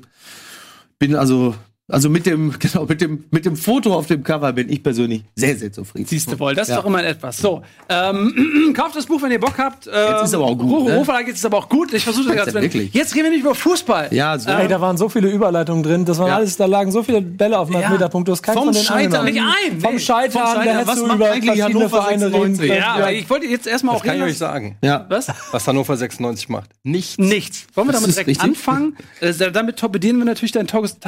bin 0.98 1.14
also 1.14 1.54
also 1.88 2.10
mit 2.10 2.26
dem 2.26 2.52
genau 2.58 2.84
mit 2.86 3.00
dem 3.00 3.24
mit 3.30 3.44
dem 3.44 3.56
Foto 3.56 3.94
auf 3.94 4.06
dem 4.06 4.22
Cover 4.24 4.52
bin 4.52 4.68
ich 4.70 4.82
persönlich 4.82 5.22
sehr 5.36 5.56
sehr 5.56 5.72
zufrieden. 5.72 6.06
Siehst 6.06 6.30
du 6.32 6.38
wohl, 6.38 6.54
das 6.54 6.68
ist 6.68 6.74
Ja. 6.74 6.80
doch 6.80 6.86
immer 6.86 7.04
etwas. 7.04 7.36
So, 7.38 7.62
ähm, 7.88 8.72
kauft 8.76 8.96
das 8.96 9.06
Buch, 9.06 9.22
wenn 9.22 9.30
ihr 9.30 9.38
Bock 9.40 9.56
habt. 9.58 9.86
Ähm, 9.86 9.92
Jetzt 10.10 10.24
ist 10.24 10.34
aber 10.34 10.44
auch 10.46 10.56
gut, 10.58 10.86
ne? 10.88 10.96
Rufo, 10.98 11.12
jetzt 11.18 11.36
ist 11.36 11.46
aber 11.46 11.58
auch 11.58 11.68
gut. 11.68 11.92
Ich 11.92 12.02
versuche 12.04 12.34
das 12.34 12.46
gerade 12.52 12.70
zu. 12.70 12.78
Jetzt 12.78 13.14
reden 13.14 13.24
wir 13.26 13.30
nicht 13.30 13.40
über 13.40 13.54
Fußball. 13.54 14.08
Ja, 14.12 14.38
so. 14.38 14.50
Ey, 14.50 14.66
da 14.68 14.80
waren 14.80 14.96
so 14.96 15.08
viele 15.08 15.30
Überleitungen 15.30 15.82
drin. 15.82 16.04
Das 16.04 16.18
waren 16.18 16.28
Ja. 16.28 16.36
alles, 16.36 16.56
da 16.56 16.66
lagen 16.66 16.90
so 16.90 17.02
viele 17.02 17.20
Bälle 17.22 17.58
auf 17.58 17.70
dem 17.70 17.80
Ja. 17.80 17.90
Meterpunkt. 17.90 18.26
Du 18.28 18.32
hast 18.32 18.42
keinen 18.42 18.54
Vom 18.54 18.64
von 18.64 18.74
den 18.74 18.82
Scheitern-. 18.84 19.24
Nicht 19.24 19.40
ein, 19.40 19.80
Vom. 19.80 19.98
Scheitern, 19.98 20.32
Vom 20.32 20.42
Scheitern. 20.42 20.64
da 20.64 20.72
hättest 20.72 20.88
Was 20.88 20.98
du 20.98 21.06
macht 21.06 21.16
über 21.16 21.30
eigentlich 21.30 21.62
Hannover 21.62 21.88
Vereine 21.88 22.26
reden 22.26 22.32
96? 22.56 22.68
können. 22.68 22.80
Ja, 22.80 22.94
aber 22.94 23.12
ich 23.12 23.30
wollte 23.30 23.46
jetzt 23.46 23.66
erstmal 23.66 23.94
auch 23.94 23.98
Das 24.00 24.06
kann 24.06 24.16
ich 24.16 24.22
reden. 24.22 24.30
euch 24.32 24.38
sagen. 24.38 24.76
ja. 24.82 25.06
Was? 25.08 25.28
Was 25.52 25.66
Hannover 25.68 25.96
96 25.96 26.48
macht. 26.48 26.70
Nichts. 26.82 27.16
Nichts. 27.18 27.66
Wollen 27.74 27.88
wir 27.88 27.92
damit 27.92 28.14
direkt 28.14 28.40
anfangen? 28.40 28.96
Äh, 29.20 29.32
damit 29.52 29.76
torpedieren 29.78 30.18
wir 30.18 30.24
natürlich 30.24 30.52
deinen 30.52 30.66
Tages 30.66 30.98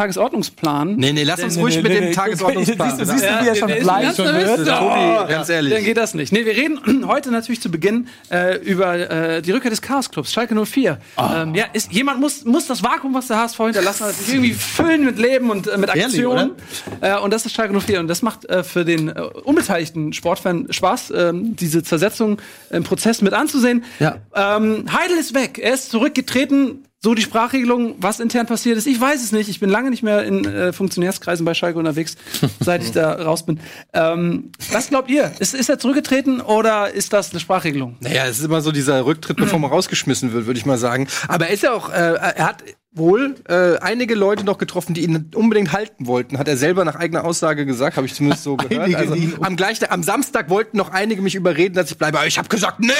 Tagesordnungsplan. 0.68 0.96
Nee, 0.96 1.12
nee, 1.12 1.22
lass 1.24 1.42
uns 1.42 1.56
Nee, 1.56 1.62
ruhig 1.62 1.76
nee, 1.76 1.82
mit 1.82 1.92
nee, 1.92 1.98
dem 1.98 2.08
nee. 2.08 2.14
Tagesordnungsplan. 2.14 2.96
Siehst 2.96 3.00
du, 3.00 3.12
siehst 3.12 3.24
du, 3.24 3.44
wie 3.44 3.48
er 3.48 3.54
schon 3.56 3.68
wird? 3.68 4.68
Oh, 4.80 5.28
ganz 5.28 5.48
ehrlich. 5.48 5.72
Dann 5.72 5.84
geht 5.84 5.96
das 5.96 6.14
nicht. 6.14 6.32
Nee, 6.32 6.44
wir 6.44 6.54
reden 6.54 7.06
heute 7.06 7.30
natürlich 7.30 7.60
zu 7.60 7.70
Beginn 7.70 8.08
äh, 8.30 8.56
über 8.58 8.94
äh, 9.10 9.42
die 9.42 9.52
Rückkehr 9.52 9.70
des 9.70 9.82
Chaos-Clubs, 9.82 10.32
Schalke 10.32 10.54
04. 10.54 10.98
Ah. 11.16 11.42
Ähm, 11.42 11.54
ja, 11.54 11.66
ist, 11.72 11.92
jemand 11.92 12.20
muss, 12.20 12.44
muss 12.44 12.66
das 12.66 12.82
Vakuum, 12.82 13.14
was 13.14 13.28
der 13.28 13.38
HSV 13.38 13.58
hinterlassen 13.58 14.06
hat, 14.06 14.14
sich 14.14 14.34
irgendwie 14.34 14.52
füllen 14.52 15.04
mit 15.04 15.18
Leben 15.18 15.50
und 15.50 15.66
äh, 15.66 15.78
mit 15.78 15.90
Aktionen. 15.90 16.52
Äh, 17.00 17.18
und 17.18 17.32
das 17.32 17.46
ist 17.46 17.54
Schalke 17.54 17.78
04. 17.78 18.00
Und 18.00 18.08
das 18.08 18.22
macht 18.22 18.44
äh, 18.46 18.62
für 18.62 18.84
den 18.84 19.08
äh, 19.08 19.20
unbeteiligten 19.44 20.12
Sportfan 20.12 20.66
Spaß, 20.70 21.12
ähm, 21.16 21.56
diese 21.56 21.82
Zersetzung 21.82 22.40
im 22.70 22.84
Prozess 22.84 23.22
mit 23.22 23.32
anzusehen. 23.32 23.84
Ja. 23.98 24.16
Ähm, 24.34 24.86
Heidel 24.92 25.18
ist 25.18 25.34
weg. 25.34 25.58
Er 25.58 25.74
ist 25.74 25.90
zurückgetreten. 25.90 26.84
So 27.00 27.14
die 27.14 27.22
Sprachregelung, 27.22 27.94
was 27.98 28.18
intern 28.18 28.46
passiert 28.46 28.76
ist, 28.76 28.88
ich 28.88 29.00
weiß 29.00 29.22
es 29.22 29.30
nicht. 29.30 29.48
Ich 29.48 29.60
bin 29.60 29.70
lange 29.70 29.88
nicht 29.88 30.02
mehr 30.02 30.24
in 30.24 30.44
äh, 30.44 30.72
Funktionärskreisen 30.72 31.44
bei 31.44 31.54
Schalke 31.54 31.78
unterwegs, 31.78 32.16
seit 32.60 32.82
ich 32.82 32.90
da 32.90 33.12
raus 33.12 33.46
bin. 33.46 33.60
Ähm, 33.92 34.50
was 34.72 34.88
glaubt 34.88 35.08
ihr? 35.08 35.30
Ist, 35.38 35.54
ist 35.54 35.68
er 35.68 35.78
zurückgetreten 35.78 36.40
oder 36.40 36.92
ist 36.92 37.12
das 37.12 37.30
eine 37.30 37.38
Sprachregelung? 37.38 37.96
Naja, 38.00 38.26
es 38.26 38.40
ist 38.40 38.44
immer 38.44 38.62
so 38.62 38.72
dieser 38.72 39.06
Rücktritt, 39.06 39.36
bevor 39.36 39.60
man 39.60 39.70
rausgeschmissen 39.70 40.32
wird, 40.32 40.46
würde 40.46 40.58
ich 40.58 40.66
mal 40.66 40.76
sagen. 40.76 41.06
Aber 41.28 41.46
er 41.46 41.54
ist 41.54 41.62
ja 41.62 41.72
auch, 41.72 41.88
äh, 41.88 42.14
er 42.14 42.44
hat 42.44 42.64
wohl 42.98 43.36
äh, 43.48 43.78
einige 43.78 44.14
Leute 44.14 44.44
noch 44.44 44.58
getroffen, 44.58 44.94
die 44.94 45.02
ihn 45.04 45.30
unbedingt 45.34 45.72
halten 45.72 46.06
wollten. 46.06 46.38
Hat 46.38 46.48
er 46.48 46.56
selber 46.56 46.84
nach 46.84 46.96
eigener 46.96 47.24
Aussage 47.24 47.64
gesagt, 47.66 47.96
habe 47.96 48.06
ich 48.06 48.14
zumindest 48.14 48.42
so 48.44 48.56
gehört. 48.56 48.94
Also, 48.94 49.14
am, 49.40 49.56
gleichen, 49.56 49.86
am 49.90 50.02
Samstag 50.02 50.50
wollten 50.50 50.76
noch 50.76 50.90
einige 50.90 51.22
mich 51.22 51.34
überreden, 51.34 51.74
dass 51.74 51.90
ich 51.90 51.96
bleibe. 51.98 52.18
Aber 52.18 52.26
ich 52.26 52.36
habe 52.38 52.48
gesagt, 52.48 52.80
nee, 52.80 52.92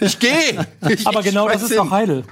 ich 0.00 0.18
gehe. 0.18 0.66
Aber 1.04 1.22
genau 1.22 1.48
das 1.48 1.62
ist 1.62 1.76
doch 1.76 1.90
Heidel. 1.90 2.24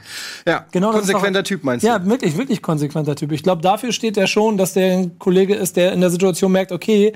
Ja, 0.47 0.67
Genau 0.73 0.93
das 0.93 1.03
ist 1.03 1.13
konsequenter 1.13 1.43
doch- 1.43 1.49
Typ 1.49 1.65
meinst 1.65 1.85
du? 1.85 1.89
Ja, 1.89 2.05
wirklich, 2.07 2.37
wirklich 2.37 2.63
konsequenter 2.63 3.15
Typ. 3.17 3.33
Ich 3.33 3.43
glaube, 3.43 3.63
dafür 3.63 3.93
steht 3.93 4.17
er 4.17 4.27
schon, 4.27 4.57
dass 4.59 4.73
der 4.75 4.99
ein 4.99 5.19
Kollege 5.19 5.55
ist, 5.55 5.77
der 5.77 5.93
in 5.93 6.01
der 6.01 6.11
Situation 6.11 6.53
merkt, 6.53 6.73
okay, 6.73 7.13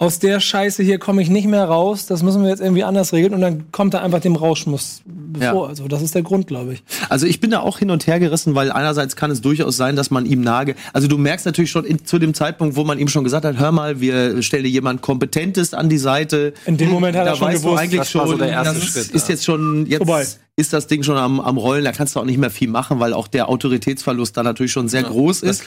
aus 0.00 0.18
der 0.18 0.40
Scheiße 0.40 0.82
hier 0.82 0.98
komme 0.98 1.20
ich 1.20 1.28
nicht 1.28 1.46
mehr 1.46 1.66
raus, 1.66 2.06
das 2.06 2.22
müssen 2.22 2.42
wir 2.42 2.48
jetzt 2.48 2.62
irgendwie 2.62 2.84
anders 2.84 3.12
regeln 3.12 3.34
und 3.34 3.42
dann 3.42 3.70
kommt 3.70 3.92
er 3.92 4.02
einfach 4.02 4.20
dem 4.20 4.34
Rauschmuss 4.34 5.02
bevor. 5.04 5.64
Ja. 5.64 5.68
Also 5.68 5.88
das 5.88 6.00
ist 6.00 6.14
der 6.14 6.22
Grund, 6.22 6.46
glaube 6.46 6.72
ich. 6.72 6.82
Also 7.10 7.26
ich 7.26 7.38
bin 7.38 7.50
da 7.50 7.60
auch 7.60 7.78
hin 7.78 7.90
und 7.90 8.06
her 8.06 8.18
gerissen, 8.18 8.54
weil 8.54 8.72
einerseits 8.72 9.14
kann 9.14 9.30
es 9.30 9.42
durchaus 9.42 9.76
sein, 9.76 9.96
dass 9.96 10.10
man 10.10 10.24
ihm 10.24 10.40
nage. 10.40 10.74
Also 10.94 11.06
du 11.06 11.18
merkst 11.18 11.44
natürlich 11.44 11.70
schon 11.70 11.84
in, 11.84 12.06
zu 12.06 12.18
dem 12.18 12.32
Zeitpunkt, 12.32 12.76
wo 12.76 12.84
man 12.84 12.98
ihm 12.98 13.08
schon 13.08 13.24
gesagt 13.24 13.44
hat, 13.44 13.58
hör 13.58 13.72
mal, 13.72 14.00
wir 14.00 14.42
stellen 14.42 14.64
dir 14.64 14.70
jemand 14.70 15.02
Kompetentes 15.02 15.74
an 15.74 15.90
die 15.90 15.98
Seite. 15.98 16.54
In 16.64 16.78
dem 16.78 16.88
Moment 16.88 17.14
hat 17.14 17.26
er 17.26 17.32
da 17.32 17.36
schon 17.36 17.48
weißt 17.48 17.58
du 17.58 17.66
gewusst, 17.66 17.82
eigentlich 17.82 18.00
das 18.00 18.14
war 18.14 18.22
schon, 18.22 18.30
so 18.30 18.38
der 18.38 18.48
erste 18.48 18.74
das 18.74 18.84
Schritt, 18.84 19.10
ist 19.10 19.28
ja. 19.28 19.34
jetzt 19.34 19.44
schon 19.44 19.84
jetzt 19.84 19.98
Vorbei. 19.98 20.26
ist 20.56 20.72
das 20.72 20.86
Ding 20.86 21.02
schon 21.02 21.18
am, 21.18 21.40
am 21.40 21.58
Rollen. 21.58 21.84
Da 21.84 21.92
kannst 21.92 22.16
du 22.16 22.20
auch 22.20 22.24
nicht 22.24 22.38
mehr 22.38 22.50
viel 22.50 22.70
machen, 22.70 23.00
weil 23.00 23.12
auch 23.12 23.28
der 23.28 23.50
Autoritätsverlust 23.50 24.34
da 24.34 24.42
natürlich 24.42 24.72
schon 24.72 24.88
sehr 24.88 25.02
groß 25.02 25.42
ist. 25.42 25.64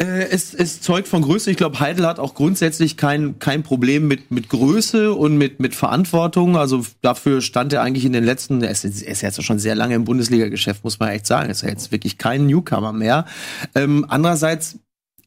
Äh, 0.00 0.30
es, 0.30 0.54
es 0.54 0.80
zeugt 0.80 1.08
von 1.08 1.20
Größe. 1.20 1.50
Ich 1.50 1.58
glaube, 1.58 1.78
Heidel 1.78 2.06
hat 2.06 2.18
auch 2.18 2.34
grundsätzlich 2.34 2.96
kein, 2.96 3.38
kein 3.38 3.62
Problem 3.62 4.08
mit, 4.08 4.30
mit 4.30 4.48
Größe 4.48 5.12
und 5.12 5.36
mit, 5.36 5.60
mit 5.60 5.74
Verantwortung. 5.74 6.56
Also 6.56 6.86
dafür 7.02 7.42
stand 7.42 7.74
er 7.74 7.82
eigentlich 7.82 8.06
in 8.06 8.14
den 8.14 8.24
letzten, 8.24 8.62
er 8.62 8.70
ist, 8.70 8.84
er 8.84 9.12
ist 9.12 9.20
jetzt 9.20 9.42
schon 9.44 9.58
sehr 9.58 9.74
lange 9.74 9.94
im 9.94 10.04
Bundesliga-Geschäft, 10.04 10.84
muss 10.84 10.98
man 10.98 11.10
echt 11.10 11.26
sagen. 11.26 11.50
Ist 11.50 11.62
ja 11.62 11.68
jetzt 11.68 11.92
wirklich 11.92 12.16
kein 12.16 12.46
Newcomer 12.46 12.94
mehr. 12.94 13.26
Ähm, 13.74 14.06
andererseits 14.08 14.78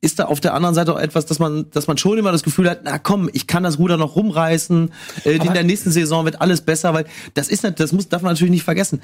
ist 0.01 0.17
da 0.17 0.25
auf 0.25 0.41
der 0.41 0.55
anderen 0.55 0.75
Seite 0.75 0.91
auch 0.91 0.99
etwas, 0.99 1.27
dass 1.27 1.37
man, 1.37 1.69
dass 1.69 1.87
man 1.87 1.97
schon 1.99 2.17
immer 2.17 2.31
das 2.31 2.43
Gefühl 2.43 2.67
hat, 2.67 2.81
na 2.83 2.97
komm, 2.97 3.29
ich 3.31 3.45
kann 3.45 3.63
das 3.63 3.77
Ruder 3.77 3.97
noch 3.97 4.15
rumreißen. 4.15 4.91
Äh, 5.23 5.33
in 5.33 5.53
der 5.53 5.63
nächsten 5.63 5.91
Saison 5.91 6.25
wird 6.25 6.41
alles 6.41 6.61
besser, 6.61 6.95
weil 6.95 7.05
das 7.35 7.47
ist 7.47 7.63
das 7.63 7.93
muss, 7.93 8.09
darf 8.09 8.23
man 8.23 8.33
natürlich 8.33 8.51
nicht 8.51 8.63
vergessen 8.63 9.01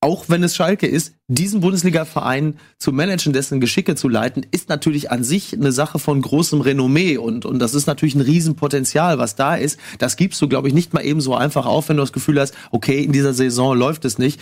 auch 0.00 0.28
wenn 0.28 0.44
es 0.44 0.54
Schalke 0.54 0.86
ist, 0.86 1.14
diesen 1.26 1.60
Bundesliga-Verein 1.60 2.58
zu 2.78 2.92
managen, 2.92 3.32
dessen 3.32 3.60
Geschicke 3.60 3.96
zu 3.96 4.08
leiten, 4.08 4.46
ist 4.50 4.68
natürlich 4.68 5.10
an 5.10 5.24
sich 5.24 5.52
eine 5.52 5.72
Sache 5.72 5.98
von 5.98 6.22
großem 6.22 6.60
Renommee 6.60 7.18
und, 7.18 7.44
und 7.44 7.58
das 7.58 7.74
ist 7.74 7.86
natürlich 7.86 8.14
ein 8.14 8.20
Riesenpotenzial, 8.20 9.18
was 9.18 9.34
da 9.34 9.56
ist. 9.56 9.78
Das 9.98 10.16
gibst 10.16 10.40
du, 10.40 10.48
glaube 10.48 10.68
ich, 10.68 10.74
nicht 10.74 10.94
mal 10.94 11.04
eben 11.04 11.20
so 11.20 11.34
einfach 11.34 11.66
auf, 11.66 11.88
wenn 11.88 11.96
du 11.96 12.02
das 12.02 12.12
Gefühl 12.12 12.40
hast, 12.40 12.54
okay, 12.70 13.02
in 13.02 13.12
dieser 13.12 13.34
Saison 13.34 13.76
läuft 13.76 14.04
es 14.04 14.18
nicht. 14.18 14.40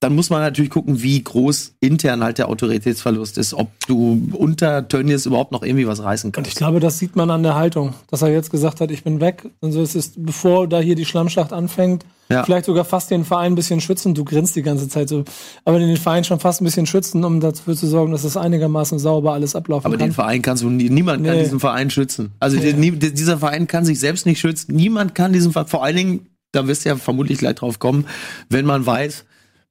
Dann 0.00 0.14
muss 0.14 0.28
man 0.28 0.40
natürlich 0.42 0.70
gucken, 0.70 1.02
wie 1.02 1.22
groß 1.22 1.76
intern 1.80 2.22
halt 2.22 2.36
der 2.36 2.50
Autoritätsverlust 2.50 3.38
ist, 3.38 3.54
ob 3.54 3.68
du 3.86 4.28
unter 4.32 4.86
Tönnies 4.86 5.24
überhaupt 5.24 5.50
noch 5.52 5.62
irgendwie 5.62 5.86
was 5.86 6.02
reißen 6.02 6.28
Und 6.28 6.36
ich 6.40 6.44
kannst. 6.44 6.58
glaube, 6.58 6.78
das 6.80 6.98
sieht 6.98 7.16
man 7.16 7.30
an 7.30 7.42
der 7.42 7.54
Haltung, 7.54 7.94
dass 8.10 8.20
er 8.20 8.28
jetzt 8.28 8.50
gesagt 8.50 8.80
hat, 8.82 8.90
ich 8.90 9.02
bin 9.02 9.20
weg. 9.20 9.48
Und 9.60 9.72
so 9.72 9.80
ist 9.82 9.94
es, 9.94 10.12
bevor 10.16 10.68
da 10.68 10.80
hier 10.80 10.94
die 10.94 11.06
Schlammschlacht 11.06 11.54
anfängt, 11.54 12.04
Ja. 12.28 12.42
vielleicht 12.44 12.66
sogar 12.66 12.84
fast 12.84 13.10
den 13.10 13.24
Verein 13.24 13.52
ein 13.52 13.54
bisschen 13.54 13.80
schützen. 13.80 14.14
Du 14.14 14.24
grinst 14.24 14.56
die 14.56 14.62
ganze 14.62 14.88
Zeit 14.88 15.08
so, 15.08 15.24
aber 15.64 15.78
den 15.78 15.96
Verein 15.96 16.24
schon 16.24 16.38
fast 16.40 16.60
ein 16.60 16.64
bisschen 16.64 16.86
schützen, 16.86 17.24
um 17.24 17.40
dafür 17.40 17.74
zu 17.74 17.86
sorgen, 17.86 18.12
dass 18.12 18.22
das 18.22 18.36
einigermaßen 18.36 18.98
sauber 18.98 19.32
alles 19.32 19.54
ablaufen 19.56 19.86
Aber 19.86 19.96
kann. 19.96 20.08
den 20.08 20.12
Verein 20.12 20.42
kannst 20.42 20.62
du 20.64 20.68
nie, 20.68 20.90
niemand 20.90 21.24
kann 21.24 21.36
Nee. 21.36 21.44
diesen 21.44 21.60
Verein 21.60 21.88
schützen. 21.88 22.32
Also 22.40 22.58
die, 22.58 22.74
nie, 22.74 22.90
die- 22.90 23.14
dieser 23.14 23.38
Verein 23.38 23.66
kann 23.66 23.86
sich 23.86 24.00
selbst 24.00 24.26
nicht 24.26 24.40
schützen. 24.40 24.74
Niemand 24.74 25.14
kann 25.14 25.32
diesen 25.32 25.52
Verein, 25.52 25.68
vor 25.68 25.82
allen 25.82 25.96
Dingen, 25.96 26.26
da 26.52 26.66
wirst 26.66 26.84
du 26.84 26.90
ja 26.90 26.96
vermutlich 26.96 27.38
gleich 27.38 27.54
drauf 27.54 27.78
kommen, 27.78 28.06
wenn 28.50 28.66
man 28.66 28.84
weiß, 28.84 29.24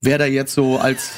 wer 0.04 0.18
da 0.18 0.26
jetzt 0.26 0.54
so 0.54 0.78
als 0.78 1.12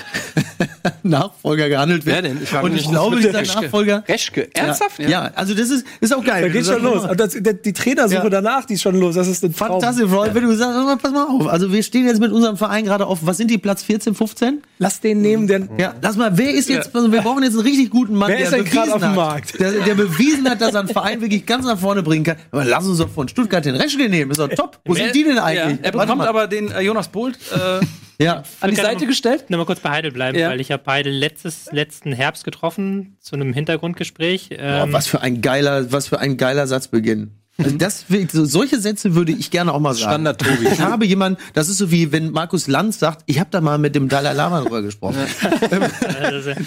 Nachfolger 1.04 1.70
gehandelt 1.70 2.06
wird. 2.06 2.16
Wer 2.16 2.22
denn? 2.22 2.40
Ich 2.42 2.54
Und 2.54 2.68
ich 2.74 2.82
nicht. 2.82 2.90
glaube, 2.92 3.18
dieser 3.18 3.34
Reschke. 3.34 3.62
Nachfolger. 3.64 4.04
Reschke, 4.08 4.50
ernsthaft? 4.56 5.00
Ja, 5.00 5.10
ja, 5.10 5.32
also 5.36 5.54
das 5.54 5.70
ist, 5.70 5.86
ist 6.00 6.14
auch 6.14 6.24
geil. 6.24 6.44
da 6.44 6.50
geht 6.50 6.66
schon 6.66 6.82
los. 6.84 7.04
Und 7.04 7.20
das, 7.20 7.36
die 7.64 7.74
Trainersuche 7.74 8.24
Ja. 8.24 8.30
danach, 8.30 8.66
die 8.66 8.76
ist 8.76 8.82
schon 8.82 8.96
los. 9.00 9.16
Das 9.16 9.28
ist 9.28 9.44
ein 9.44 9.54
Traum. 9.56 9.82
Fantastisch, 9.82 10.10
Freund, 10.10 10.34
wenn 10.36 10.44
du 10.44 10.56
sagst, 10.56 11.02
pass 11.02 11.12
mal 11.12 11.26
auf. 11.28 11.48
Also 11.48 11.72
wir 11.72 11.84
stehen 11.84 12.06
jetzt 12.06 12.20
mit 12.20 12.32
unserem 12.32 12.58
Verein 12.58 12.86
gerade 12.86 13.06
auf, 13.08 13.20
was 13.24 13.38
sind 13.38 13.50
die, 13.52 13.58
Platz 13.58 13.84
14, 13.84 14.16
15? 14.16 14.62
Lass 14.80 15.00
den 15.02 15.22
nehmen, 15.22 15.48
der, 15.48 15.68
Ja, 15.78 15.94
lass 16.02 16.16
mal, 16.16 16.38
wer 16.38 16.52
ist 16.52 16.70
jetzt, 16.70 16.96
also 16.96 17.12
wir 17.12 17.22
brauchen 17.22 17.44
jetzt 17.44 17.54
einen 17.54 17.62
richtig 17.66 17.90
guten 17.90 18.16
Mann, 18.16 18.30
Wer 18.30 18.40
ist 18.40 18.52
der 18.52 18.64
denn 18.64 18.72
gerade 18.72 18.92
bewiesen 18.92 18.94
auf 18.94 19.00
dem 19.02 19.10
hat, 19.10 19.16
Markt? 19.16 19.60
Der, 19.60 19.72
der 19.72 19.96
bewiesen 19.96 20.50
hat, 20.50 20.62
dass 20.62 20.74
er 20.74 20.82
einen 20.82 20.90
Verein 20.90 21.22
wirklich 21.22 21.46
ganz 21.46 21.66
nach 21.66 21.80
vorne 21.80 22.04
bringen 22.04 22.24
kann. 22.24 22.38
Aber 22.52 22.66
lass 22.66 22.86
uns 22.86 23.00
doch 23.00 23.10
von 23.10 23.28
Stuttgart 23.28 23.66
den 23.66 23.76
Reschke 23.76 24.10
nehmen, 24.10 24.32
ist 24.32 24.40
doch 24.40 24.50
top. 24.50 24.80
Wo 24.86 24.94
sind 24.94 25.14
die 25.16 25.24
denn 25.24 25.40
eigentlich? 25.40 25.80
Ja, 25.80 25.84
er 25.86 25.92
bekommt 25.92 26.22
aber 26.22 26.48
den 26.48 26.72
äh, 26.72 26.82
Jonas 26.82 27.08
Bolt 27.08 27.38
äh, 27.54 27.86
ja. 28.20 28.44
an 28.62 28.70
die 28.70 28.76
Seite 28.76 29.00
man- 29.00 29.08
gestellt. 29.08 29.50
Nur 29.50 29.60
mal 29.60 29.66
kurz 29.66 29.80
bei 29.80 29.90
Heidel 29.90 30.12
bleiben, 30.12 30.38
Ja. 30.38 30.50
weil 30.50 30.62
ich 30.62 30.72
habe 30.72 30.84
Heidel 30.92 31.14
letztes, 31.14 31.72
letzten 31.72 32.12
Herbst 32.14 32.44
getroffen 32.44 33.18
zu 33.20 33.36
einem 33.36 33.54
Hintergrundgespräch. 33.54 34.50
Boah, 34.50 34.58
Ähm, 34.60 34.94
was 34.94 35.08
für 35.08 35.22
ein 35.22 35.42
geiler, 35.42 35.92
was 35.92 36.08
für 36.08 36.20
ein 36.20 36.38
geiler 36.38 36.68
Satzbeginn. 36.68 37.32
Also 37.58 37.78
das, 37.78 38.06
will- 38.10 38.28
so, 38.30 38.44
solche 38.44 38.80
Sätze 38.80 39.16
würde 39.16 39.32
ich 39.32 39.50
gerne 39.50 39.74
auch 39.74 39.80
mal 39.80 39.94
sagen. 39.94 40.12
Standard 40.12 40.42
Tobi. 40.42 40.68
Ich 40.74 40.82
habe 40.82 41.06
jemanden, 41.06 41.40
das 41.54 41.70
ist 41.70 41.78
so 41.78 41.90
wie 41.90 42.12
wenn 42.12 42.32
Markus 42.32 42.68
Lanz 42.68 43.00
sagt, 43.00 43.24
ich 43.28 43.40
habe 43.40 43.50
da 43.50 43.62
mal 43.62 43.78
mit 43.78 43.96
dem 43.96 44.10
Dalai 44.10 44.34
Lama 44.34 44.60
drüber 44.62 44.82
gesprochen. 44.82 45.16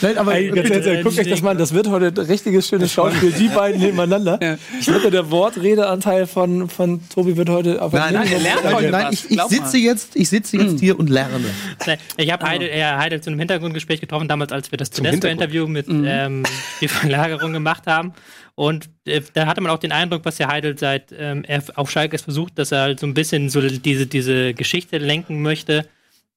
Nein, 0.01 0.19
aber 0.19 0.41
ganz 0.41 0.71
ehrlich, 0.71 1.05
guckt 1.05 1.19
euch 1.19 1.29
das 1.29 1.43
mal 1.43 1.51
an, 1.51 1.59
das 1.59 1.75
wird 1.75 1.89
heute 1.89 2.07
ein 2.23 2.27
richtiges 2.27 2.69
schönes 2.69 2.93
Schauspiel, 2.93 3.33
die 3.33 3.49
beiden 3.49 3.81
nebeneinander. 3.81 4.39
Ja. 4.43 4.57
Ich 4.81 4.87
glaube, 4.87 5.11
der 5.11 5.31
Wortredeanteil 5.31 6.27
von, 6.27 6.69
von 6.69 7.07
Tobi 7.09 7.37
wird 7.37 7.49
heute 7.51 7.83
auf 7.83 7.93
Nein, 7.93 8.15
nein, 8.15 8.29
er 8.33 8.39
lernt 8.41 8.65
nein, 8.65 8.75
heute 8.75 8.91
nein, 8.91 9.13
ich, 9.13 9.31
ich 9.31 9.43
sitze 9.43 9.79
jetzt, 9.79 10.17
ich 10.17 10.29
sitze 10.29 10.57
jetzt 10.57 10.81
hier 10.81 10.99
und 10.99 11.11
lerne. 11.11 11.39
ne, 11.87 11.99
ich 12.17 12.33
habe 12.33 12.47
Heidel, 12.47 12.69
äh, 12.69 12.83
Heidel 12.83 13.21
zu 13.21 13.31
einem 13.31 13.39
Hintergrundgespräch 13.39 14.01
getroffen, 14.01 14.29
damals, 14.29 14.53
als 14.53 14.71
wir 14.71 14.79
das. 14.79 14.91
Tedesco-Interview 14.91 15.67
mit 15.67 15.89
Mhm. 15.89 16.05
ähm, 16.07 16.43
Spielverlagerung 16.77 17.53
gemacht 17.53 17.83
haben. 17.87 18.13
Und 18.59 18.91
äh, 19.05 19.23
da 19.35 19.47
hatte 19.47 19.61
man 19.61 19.71
auch 19.71 19.79
den 19.79 19.93
Eindruck, 19.93 20.25
was 20.25 20.35
der 20.35 20.49
Heidel 20.49 20.77
seit 20.77 21.15
ähm, 21.17 21.45
er 21.45 21.63
auf 21.77 21.93
Schalke 21.93 22.17
es 22.17 22.23
versucht, 22.23 22.59
dass 22.59 22.73
er 22.73 22.81
halt 22.81 22.99
so 22.99 23.07
ein 23.07 23.15
bisschen 23.15 23.51
so 23.51 23.61
diese, 23.61 24.09
diese 24.09 24.53
Geschichte 24.53 24.99
lenken 24.99 25.43
möchte, 25.43 25.89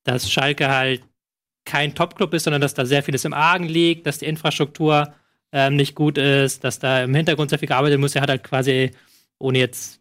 dass 0.03 0.29
Schalke 0.31 0.69
halt 0.69 1.01
kein 1.65 1.95
Top-Club 1.95 2.35
ist, 2.35 2.43
sondern 2.43 2.61
dass 2.61 2.75
da 2.75 2.85
sehr 2.85 3.01
vieles 3.01 3.25
im 3.25 3.33
Argen 3.33 3.67
liegt, 3.67 4.05
dass 4.05 4.19
die 4.19 4.27
Infrastruktur 4.27 5.15
ähm, 5.51 5.75
nicht 5.75 5.95
gut 5.95 6.19
ist, 6.19 6.63
dass 6.63 6.77
da 6.77 7.03
im 7.03 7.15
Hintergrund 7.15 7.49
sehr 7.49 7.57
viel 7.57 7.69
gearbeitet 7.69 7.99
muss. 7.99 8.13
Er 8.13 8.21
hat 8.21 8.29
halt 8.29 8.43
quasi, 8.43 8.91
ohne 9.39 9.57
jetzt 9.57 9.99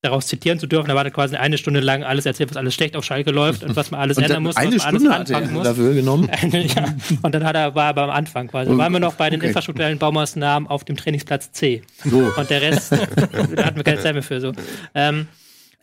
daraus 0.00 0.28
zitieren 0.28 0.58
zu 0.60 0.66
dürfen, 0.68 0.90
aber 0.90 1.00
hat 1.00 1.06
er 1.08 1.10
quasi 1.12 1.34
eine 1.36 1.58
Stunde 1.58 1.80
lang 1.80 2.04
alles 2.04 2.24
erzählt, 2.24 2.50
was 2.50 2.56
alles 2.56 2.72
schlecht 2.74 2.94
auf 2.94 3.04
Schalke 3.04 3.32
läuft 3.32 3.64
und 3.64 3.74
was 3.74 3.90
man 3.90 4.00
alles 4.00 4.16
Und 4.18 4.22
ändern 4.24 4.36
dann 4.36 4.42
muss, 4.44 4.56
eine 4.56 4.76
was 4.76 4.84
man 4.84 4.94
Stunde 4.96 5.10
alles 5.14 5.20
hat 5.20 5.30
er 5.30 5.36
anfangen 5.38 5.54
muss. 5.54 5.64
dafür 5.64 5.94
genommen. 5.94 6.30
ja. 6.52 6.94
Und 7.22 7.34
dann 7.34 7.44
hat 7.44 7.56
er, 7.56 7.74
war 7.74 7.86
er 7.86 7.94
beim 7.94 8.10
Anfang 8.10 8.46
quasi. 8.48 8.76
Waren 8.76 8.92
wir 8.92 9.00
noch 9.00 9.14
bei 9.14 9.28
den 9.30 9.40
Okay. 9.40 9.48
infrastrukturellen 9.48 9.98
Baumaßnahmen 9.98 10.68
auf 10.68 10.84
dem 10.84 10.96
Trainingsplatz 10.96 11.50
C. 11.52 11.82
So. 12.04 12.32
Und 12.36 12.48
der 12.50 12.62
Rest, 12.62 12.92
da 13.56 13.64
hatten 13.64 13.76
wir 13.76 13.84
keine 13.84 13.98
Zeit 14.00 14.14
mehr 14.14 14.22
für 14.22 14.40
so. 14.40 14.52
Ähm, 14.94 15.26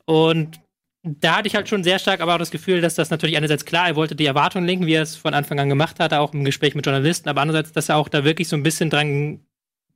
und 0.06 0.60
da 1.04 1.38
hatte 1.38 1.48
ich 1.48 1.56
halt 1.56 1.70
schon 1.70 1.84
sehr 1.84 2.00
stark 2.00 2.20
aber 2.22 2.34
auch 2.34 2.40
das 2.40 2.50
Gefühl, 2.52 2.82
dass 2.82 2.96
das 2.96 3.10
natürlich 3.12 3.38
einerseits 3.38 3.66
klar, 3.66 3.88
er 3.88 3.96
wollte 3.96 4.16
die 4.16 4.26
Erwartungen 4.26 4.66
lenken, 4.66 4.86
wie 4.88 4.94
er 4.94 5.04
es 5.04 5.16
von 5.16 5.34
Anfang 5.34 5.60
an 5.60 5.70
gemacht 5.70 6.00
hatte, 6.00 6.20
auch 6.20 6.34
im 6.34 6.44
Gespräch 6.46 6.74
mit 6.74 6.86
Journalisten, 6.86 7.30
aber 7.30 7.42
andererseits, 7.42 7.74
dass 7.74 7.90
er 7.90 7.98
auch 7.98 8.10
da 8.10 8.24
wirklich 8.24 8.48
so 8.48 8.56
ein 8.56 8.64
bisschen 8.64 8.90
dran 8.90 9.42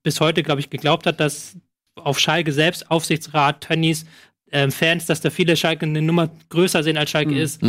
bis 0.03 0.19
heute, 0.19 0.43
glaube 0.43 0.61
ich, 0.61 0.69
geglaubt 0.69 1.05
hat, 1.07 1.19
dass 1.19 1.57
auf 2.05 2.19
Schalke 2.19 2.51
selbst, 2.51 2.89
Aufsichtsrat, 2.91 3.61
Tönnies, 3.61 4.05
ähm, 4.51 4.71
Fans, 4.71 5.05
dass 5.05 5.21
da 5.21 5.29
viele 5.29 5.55
Schalke 5.55 5.85
eine 5.85 6.01
Nummer 6.01 6.29
größer 6.49 6.81
sehen, 6.83 6.97
als 6.97 7.09
Schalke 7.11 7.39
ist. 7.39 7.61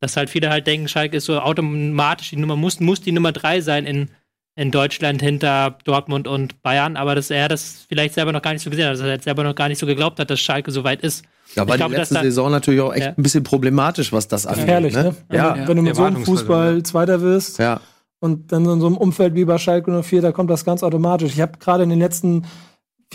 Dass 0.00 0.16
halt 0.16 0.30
viele 0.30 0.50
halt 0.50 0.66
denken, 0.66 0.86
Schalke 0.88 1.16
ist 1.16 1.24
so 1.24 1.38
automatisch, 1.40 2.30
die 2.30 2.36
Nummer 2.36 2.56
muss, 2.56 2.78
muss 2.80 3.00
die 3.00 3.12
Nummer 3.12 3.32
drei 3.32 3.60
sein 3.60 3.86
in, 3.86 4.08
in 4.54 4.70
Deutschland 4.70 5.20
hinter 5.20 5.76
Dortmund 5.84 6.28
und 6.28 6.62
Bayern, 6.62 6.96
aber 6.96 7.14
dass 7.14 7.30
er 7.30 7.48
das 7.48 7.84
vielleicht 7.88 8.14
selber 8.14 8.32
noch 8.32 8.42
gar 8.42 8.52
nicht 8.52 8.62
so 8.62 8.70
gesehen 8.70 8.86
hat, 8.86 8.94
dass 8.94 9.00
er 9.00 9.08
jetzt 9.12 9.24
selber 9.24 9.42
noch 9.44 9.54
gar 9.54 9.68
nicht 9.68 9.78
so 9.78 9.86
geglaubt 9.86 10.18
hat, 10.20 10.30
dass 10.30 10.40
Schalke 10.40 10.70
so 10.70 10.84
weit 10.84 11.00
ist. 11.02 11.24
Da 11.56 11.66
war 11.66 11.74
Ich 11.74 11.78
glaube, 11.80 11.94
die 11.94 12.00
dass 12.00 12.10
letzte 12.10 12.26
Saison 12.26 12.50
natürlich 12.50 12.80
auch 12.80 12.92
echt 12.92 13.04
Ja. 13.06 13.14
ein 13.16 13.22
bisschen 13.22 13.42
problematisch, 13.42 14.12
was 14.12 14.28
das 14.28 14.46
angeht. 14.46 14.64
Gefährlich, 14.66 14.94
ne? 14.94 15.14
Ja, 15.32 15.54
Wenn, 15.54 15.62
du- 15.62 15.68
wenn 15.68 15.76
du 15.78 15.82
mit 15.82 15.96
so 15.96 16.04
einem 16.04 16.24
Fußball 16.24 16.82
Zweiter 16.84 17.20
wirst 17.20 17.58
ja. 17.58 17.80
und 18.20 18.52
dann 18.52 18.64
in 18.64 18.80
so 18.80 18.86
einem 18.86 18.96
Umfeld 18.96 19.34
wie 19.34 19.44
bei 19.44 19.58
Schalke 19.58 19.90
04, 20.02 20.22
da 20.22 20.30
kommt 20.32 20.50
das 20.50 20.64
ganz 20.64 20.82
automatisch. 20.82 21.32
Ich 21.32 21.40
habe 21.40 21.58
gerade 21.58 21.82
in 21.84 21.90
den 21.90 21.98
letzten 22.00 22.44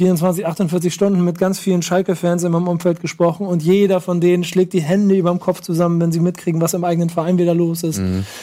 24, 0.04 0.48
48 0.48 0.92
Stunden 0.92 1.24
mit 1.24 1.38
ganz 1.38 1.60
vielen 1.60 1.84
Schalke-Fans 1.84 2.44
in 2.44 2.52
meinem 2.52 2.68
Umfeld 2.68 3.00
gesprochen 3.00 3.46
und 3.46 3.62
jeder 3.62 4.02
von 4.02 4.20
denen 4.20 4.44
schlägt 4.44 4.74
die 4.74 4.82
Hände 4.82 5.16
über 5.16 5.30
dem 5.30 5.40
Kopf 5.40 5.62
zusammen, 5.62 6.02
wenn 6.02 6.12
sie 6.12 6.20
mitkriegen, 6.20 6.60
was 6.62 6.74
im 6.74 6.84
eigenen 6.84 7.12
Verein 7.12 7.38
wieder 7.38 7.54
los 7.54 7.84
ist. 7.84 8.02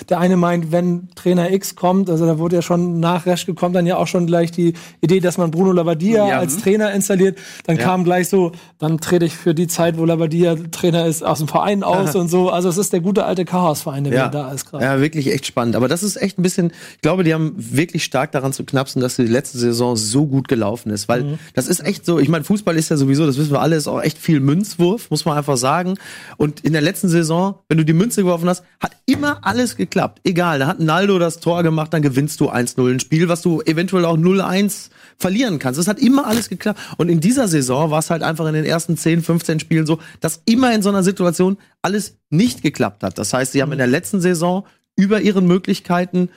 Der 0.09 0.21
eine 0.21 0.37
meint, 0.37 0.71
wenn 0.71 1.09
Trainer 1.17 1.51
X 1.51 1.75
kommt, 1.75 2.09
also 2.09 2.25
da 2.25 2.39
wurde 2.39 2.55
ja 2.55 2.63
schon 2.63 3.01
nach 3.01 3.27
Reschke 3.27 3.55
kommt 3.55 3.75
dann 3.75 3.85
ja 3.85 3.97
auch 3.97 4.07
schon 4.07 4.29
gleich 4.29 4.53
die 4.53 4.75
Idee, 5.01 5.19
dass 5.19 5.39
man 5.39 5.51
Bruno 5.51 5.73
Labbadia 5.73 6.29
Ja. 6.29 6.39
als 6.39 6.59
Trainer 6.59 6.93
installiert. 6.93 7.37
Dann 7.67 7.79
Ja. 7.79 7.83
kam 7.83 8.05
gleich 8.05 8.29
so, 8.29 8.53
dann 8.79 8.99
trete 8.99 9.25
ich 9.25 9.35
für 9.35 9.53
die 9.53 9.67
Zeit, 9.67 9.99
wo 9.99 10.05
Labbadia 10.05 10.55
Trainer 10.71 11.07
ist, 11.07 11.25
aus 11.25 11.39
dem 11.39 11.49
Verein 11.49 11.83
aus 11.83 12.15
und 12.15 12.29
so. 12.29 12.51
Also 12.51 12.69
es 12.69 12.79
ist 12.79 12.93
der 12.93 13.01
gute 13.01 13.25
alte 13.25 13.45
Chaosverein, 13.45 14.05
der 14.05 14.13
Ja. 14.13 14.29
wieder 14.29 14.43
da 14.45 14.53
ist 14.53 14.67
gerade. 14.71 14.85
ja, 14.85 15.01
wirklich 15.01 15.33
echt 15.33 15.47
spannend. 15.47 15.75
Aber 15.75 15.89
das 15.89 16.05
ist 16.05 16.15
echt 16.15 16.39
ein 16.39 16.43
bisschen, 16.43 16.71
ich 16.95 17.01
glaube, 17.01 17.25
die 17.25 17.35
haben 17.35 17.55
wirklich 17.57 18.05
stark 18.05 18.31
daran 18.31 18.53
zu 18.53 18.63
knapsen, 18.63 19.03
dass 19.03 19.17
die 19.17 19.23
letzte 19.23 19.59
Saison 19.59 19.97
so 19.97 20.27
gut 20.27 20.47
gelaufen 20.47 20.91
ist. 20.91 21.09
Weil 21.09 21.40
das 21.55 21.69
ist 21.69 21.81
echt 21.85 22.05
so, 22.05 22.19
ich 22.19 22.29
meine, 22.29 22.45
Fußball 22.45 22.77
ist 22.77 22.89
ja 22.91 22.97
sowieso, 22.97 23.27
das 23.27 23.39
wissen 23.39 23.53
wir 23.53 23.61
alle, 23.61 23.77
ist 23.77 23.89
auch 23.89 24.03
echt 24.03 24.19
viel 24.19 24.41
Münzwurf, 24.41 25.11
muss 25.11 25.25
man 25.25 25.37
einfach 25.37 25.57
sagen. 25.57 25.95
Und 26.37 26.61
in 26.61 26.73
der 26.73 26.83
letzten 26.83 27.09
Saison, 27.09 27.59
wenn 27.69 27.79
du 27.79 27.85
die 27.85 27.93
Münze 27.93 28.23
geworfen 28.23 28.49
hast, 28.49 28.65
hat 28.81 28.93
immer 29.07 29.39
alles 29.43 29.77
geklappt. 29.77 30.21
Egal, 30.25 30.59
da 30.59 30.67
hat 30.67 30.81
Naldo 30.81 31.19
das 31.19 31.41
Tor 31.41 31.63
gemacht, 31.63 31.93
dann 31.93 32.03
gewinnst 32.03 32.41
du 32.41 32.51
1-0. 32.51 32.91
Ein 32.91 33.01
Spiel, 33.01 33.29
was 33.29 33.43
du 33.43 33.61
eventuell 33.63 34.05
auch 34.05 34.17
0-1 34.17 34.91
verlieren 35.17 35.59
kannst. 35.59 35.79
Es 35.79 35.89
hat 35.89 35.99
immer 35.99 36.27
alles 36.27 36.49
geklappt. 36.49 36.81
Und 36.97 37.09
in 37.09 37.21
dieser 37.21 37.49
Saison 37.49 37.91
war 37.91 37.99
es 37.99 38.11
halt 38.11 38.23
einfach 38.23 38.47
in 38.47 38.55
den 38.55 38.65
ersten 38.65 38.97
10, 38.97 39.23
15 39.23 39.61
Spielen 39.61 39.87
so, 39.87 39.99
dass 40.21 40.43
immer 40.47 40.75
in 40.75 40.83
so 40.83 40.89
einer 40.89 41.03
Situation 41.03 41.59
alles 41.83 42.19
nicht 42.31 42.63
geklappt 42.63 43.03
hat. 43.03 43.19
Das 43.19 43.33
heißt, 43.33 43.53
sie 43.53 43.63
haben 43.63 43.73
in 43.73 43.79
der 43.79 43.87
letzten 43.87 44.21
Saison 44.21 44.65
über 44.97 45.21
ihren 45.21 45.47
Möglichkeiten 45.47 46.29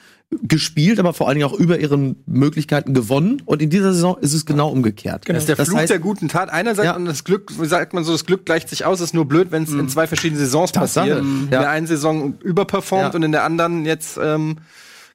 gespielt, 0.41 0.99
aber 0.99 1.13
vor 1.13 1.27
allen 1.27 1.37
Dingen 1.37 1.49
auch 1.49 1.57
über 1.57 1.79
ihren 1.79 2.15
Möglichkeiten 2.25 2.93
gewonnen. 2.93 3.41
Und 3.45 3.61
in 3.61 3.69
dieser 3.69 3.93
Saison 3.93 4.17
ist 4.19 4.33
es 4.33 4.45
genau 4.45 4.69
umgekehrt. 4.69 5.29
Das 5.29 5.37
ist 5.37 5.47
der 5.49 5.55
Das 5.55 5.67
Fluch 5.69 5.77
heißt- 5.79 5.87
der 5.87 5.99
guten 5.99 6.27
Tat 6.29 6.49
einerseits 6.49 6.85
Ja. 6.87 6.95
und 6.95 7.05
das 7.05 7.23
Glück, 7.23 7.51
wie 7.59 7.65
sagt 7.67 7.93
man 7.93 8.03
so, 8.03 8.11
das 8.11 8.25
Glück 8.25 8.45
gleicht 8.45 8.69
sich 8.69 8.85
aus, 8.85 9.01
ist 9.01 9.13
nur 9.13 9.25
blöd, 9.25 9.47
wenn 9.51 9.63
es 9.63 9.69
in 9.71 9.87
zwei 9.89 10.07
verschiedenen 10.07 10.39
Saisons 10.43 10.71
Tatsache. 10.71 11.09
passiert. 11.09 11.23
Mhm. 11.23 11.43
In 11.45 11.49
der 11.51 11.61
Ja. 11.63 11.69
einen 11.69 11.87
Saison 11.87 12.35
überperformt 12.43 13.13
Ja. 13.13 13.15
und 13.15 13.23
in 13.23 13.31
der 13.31 13.43
anderen 13.43 13.85
jetzt 13.85 14.17
ähm, 14.21 14.57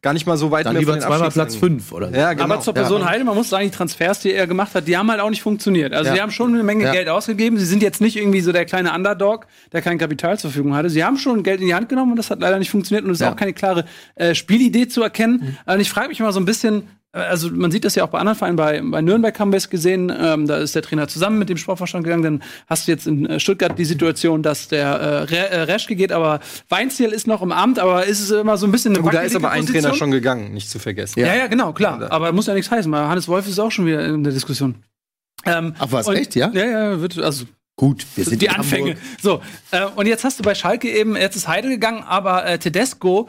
gar 0.09 0.15
nicht 0.15 0.27
mal 0.27 0.39
so 0.39 0.51
weit 0.51 0.65
Dann 0.65 0.73
mehr 0.73 0.81
lieber 0.81 0.93
von 0.93 1.01
den 1.01 1.07
zweimal 1.07 1.31
Platz 1.31 1.39
Abstiegsrängen. 1.39 1.81
5 1.81 1.93
oder 1.93 2.09
so. 2.09 2.15
Ja, 2.15 2.33
genau. 2.33 2.45
Aber 2.45 2.61
zur 2.61 2.73
Person 2.73 3.03
Ja. 3.03 3.09
Heidel, 3.11 3.25
man 3.25 3.35
muss 3.37 3.51
sagen, 3.51 3.65
die 3.67 3.71
Transfers, 3.71 4.21
die 4.21 4.33
er 4.33 4.47
gemacht 4.47 4.75
hat, 4.75 4.89
die 4.89 4.97
haben 4.97 5.11
halt 5.11 5.21
auch 5.21 5.29
nicht 5.29 5.43
funktioniert. 5.43 5.93
Also 5.93 6.09
Ja. 6.09 6.15
sie 6.17 6.23
haben 6.23 6.31
schon 6.31 6.55
eine 6.55 6.63
Menge 6.63 6.85
Ja. 6.85 6.93
Geld 6.93 7.09
ausgegeben. 7.11 7.59
Sie 7.59 7.67
sind 7.67 7.83
jetzt 7.83 8.01
nicht 8.01 8.17
irgendwie 8.17 8.41
so 8.41 8.51
der 8.53 8.65
kleine 8.65 8.95
Underdog, 8.95 9.47
der 9.73 9.83
kein 9.83 9.99
Kapital 9.99 10.39
zur 10.39 10.51
Verfügung 10.51 10.75
hatte. 10.75 10.89
Sie 10.89 11.05
haben 11.05 11.19
schon 11.19 11.43
Geld 11.43 11.61
in 11.61 11.67
die 11.67 11.75
Hand 11.75 11.91
genommen 11.91 12.13
und 12.13 12.17
das 12.17 12.31
hat 12.31 12.41
leider 12.41 12.59
nicht 12.59 12.71
funktioniert 12.71 13.05
und 13.05 13.11
es 13.11 13.19
ist 13.19 13.27
Ja. 13.27 13.33
auch 13.33 13.37
keine 13.37 13.53
klare 13.53 13.85
äh, 14.15 14.35
Spielidee 14.35 14.89
zu 14.89 15.03
erkennen. 15.03 15.59
Und 15.67 15.81
ich 15.81 15.91
frage 15.91 16.09
mich 16.09 16.21
mal 16.21 16.33
so 16.33 16.41
ein 16.41 16.47
bisschen, 16.47 16.85
also 17.13 17.51
man 17.51 17.71
sieht 17.71 17.85
das 17.85 17.95
ja 17.95 18.05
auch 18.05 18.09
bei 18.09 18.19
anderen 18.19 18.37
Vereinen, 18.39 18.57
bei, 18.57 18.83
bei 18.83 19.01
Nürnberg 19.01 19.39
haben 19.41 19.51
wir 19.53 19.57
es 19.57 19.71
gesehen, 19.71 20.13
ähm, 20.17 20.47
da 20.47 20.59
ist 20.59 20.75
der 20.75 20.83
Trainer 20.83 21.09
zusammen 21.09 21.39
mit 21.39 21.49
dem 21.49 21.57
Sportvorstand 21.57 22.05
gegangen, 22.05 22.23
dann 22.23 22.43
hast 22.67 22.87
du 22.87 22.93
jetzt 22.93 23.07
in 23.07 23.25
äh, 23.27 23.41
Stuttgart 23.41 23.79
die 23.79 23.85
Situation, 23.87 24.43
dass 24.43 24.69
der 24.69 24.89
äh, 24.89 25.19
Re 25.23 25.49
äh, 25.51 25.61
Reschke 25.63 25.97
geht, 25.97 26.13
aber 26.13 26.41
Weinziel 26.69 27.11
ist 27.11 27.27
noch 27.27 27.41
im 27.43 27.51
Amt, 27.53 27.79
aber 27.79 28.05
ist 28.05 28.21
es 28.21 28.31
immer 28.31 28.57
so 28.59 28.67
ein 28.67 28.73
bisschen 28.73 28.95
eine 28.95 29.03
Gut, 29.03 29.15
da 29.15 29.21
ist 29.23 29.35
aber 29.35 29.51
ein 29.51 29.61
Position. 29.61 29.83
Trainer 29.85 29.95
schon 29.97 30.11
gegangen, 30.11 30.53
nicht 30.53 30.69
zu 30.69 30.79
vergessen. 30.79 31.21
Ja, 31.21 31.35
ja, 31.35 31.47
genau, 31.47 31.73
klar. 31.73 32.11
Aber 32.11 32.33
muss 32.33 32.47
ja 32.47 32.55
nichts 32.55 32.71
heißen, 32.71 32.91
weil 32.93 33.09
Hannes 33.09 33.27
Wolf 33.27 33.49
ist 33.49 33.59
auch 33.59 33.71
schon 33.71 33.87
wieder 33.87 34.05
in 34.05 34.23
der 34.23 34.33
Diskussion. 34.33 34.77
Ähm, 35.47 35.75
Ach 35.79 35.87
was, 35.91 36.09
und- 36.09 36.17
echt, 36.17 36.35
ja? 36.35 36.51
Ja, 36.53 36.65
ja, 36.65 37.01
wird, 37.01 37.19
also 37.19 37.47
Gut, 37.77 38.05
wir 38.17 38.25
sind 38.25 38.43
die 38.43 38.51
Anfänge. 38.51 38.97
Hamburg. 38.97 39.05
So, 39.23 39.41
äh, 39.71 39.87
und 39.95 40.07
jetzt 40.07 40.25
hast 40.25 40.41
du 40.41 40.43
bei 40.43 40.57
Schalke 40.57 40.91
eben, 40.91 41.17
jetzt 41.17 41.37
ist 41.37 41.47
Heidel 41.47 41.71
gegangen, 41.71 42.03
aber 42.03 42.45
äh, 42.45 42.59
Tedesco 42.59 43.29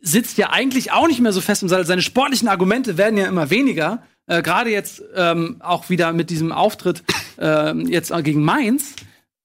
sitzt 0.00 0.38
ja 0.38 0.50
eigentlich 0.50 0.92
auch 0.92 1.08
nicht 1.08 1.20
mehr 1.20 1.32
so 1.32 1.40
fest 1.40 1.62
im 1.62 1.68
Sattel. 1.68 1.86
Seine 1.86 2.02
sportlichen 2.02 2.48
Argumente 2.48 2.96
werden 2.96 3.18
ja 3.18 3.26
immer 3.26 3.50
weniger. 3.50 4.02
Äh, 4.26 4.42
Gerade 4.42 4.70
jetzt 4.70 5.02
ähm, 5.14 5.56
auch 5.60 5.90
wieder 5.90 6.12
mit 6.12 6.30
diesem 6.30 6.52
Auftritt 6.52 7.02
ähm, 7.38 7.86
jetzt 7.88 8.12
gegen 8.24 8.42
Mainz. 8.42 8.94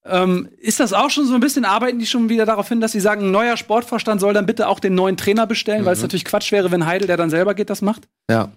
Ähm, 0.05 0.49
ist 0.57 0.79
das 0.81 0.91
auch 0.91 1.09
schon 1.09 1.25
so 1.25 1.33
ein 1.33 1.39
bisschen, 1.39 1.63
arbeiten 1.63 1.97
die 1.97 2.05
schon 2.05 2.27
wieder 2.27 2.45
darauf 2.45 2.67
hin, 2.67 2.81
dass 2.81 2.91
sie 2.91 2.99
sagen, 2.99 3.27
ein 3.27 3.31
neuer 3.31 3.55
Sportvorstand 3.55 4.19
soll 4.19 4.33
dann 4.33 4.45
bitte 4.45 4.67
auch 4.67 4.81
den 4.81 4.95
neuen 4.95 5.15
Trainer 5.15 5.47
bestellen, 5.47 5.85
weil 5.85 5.93
es 5.93 6.01
natürlich 6.01 6.25
Quatsch 6.25 6.51
wäre, 6.51 6.71
wenn 6.71 6.85
Heidel, 6.85 7.07
der 7.07 7.15
dann 7.15 7.29
selber 7.29 7.53
geht, 7.53 7.69
das 7.69 7.81
macht? 7.81 8.09
Ja. 8.29 8.51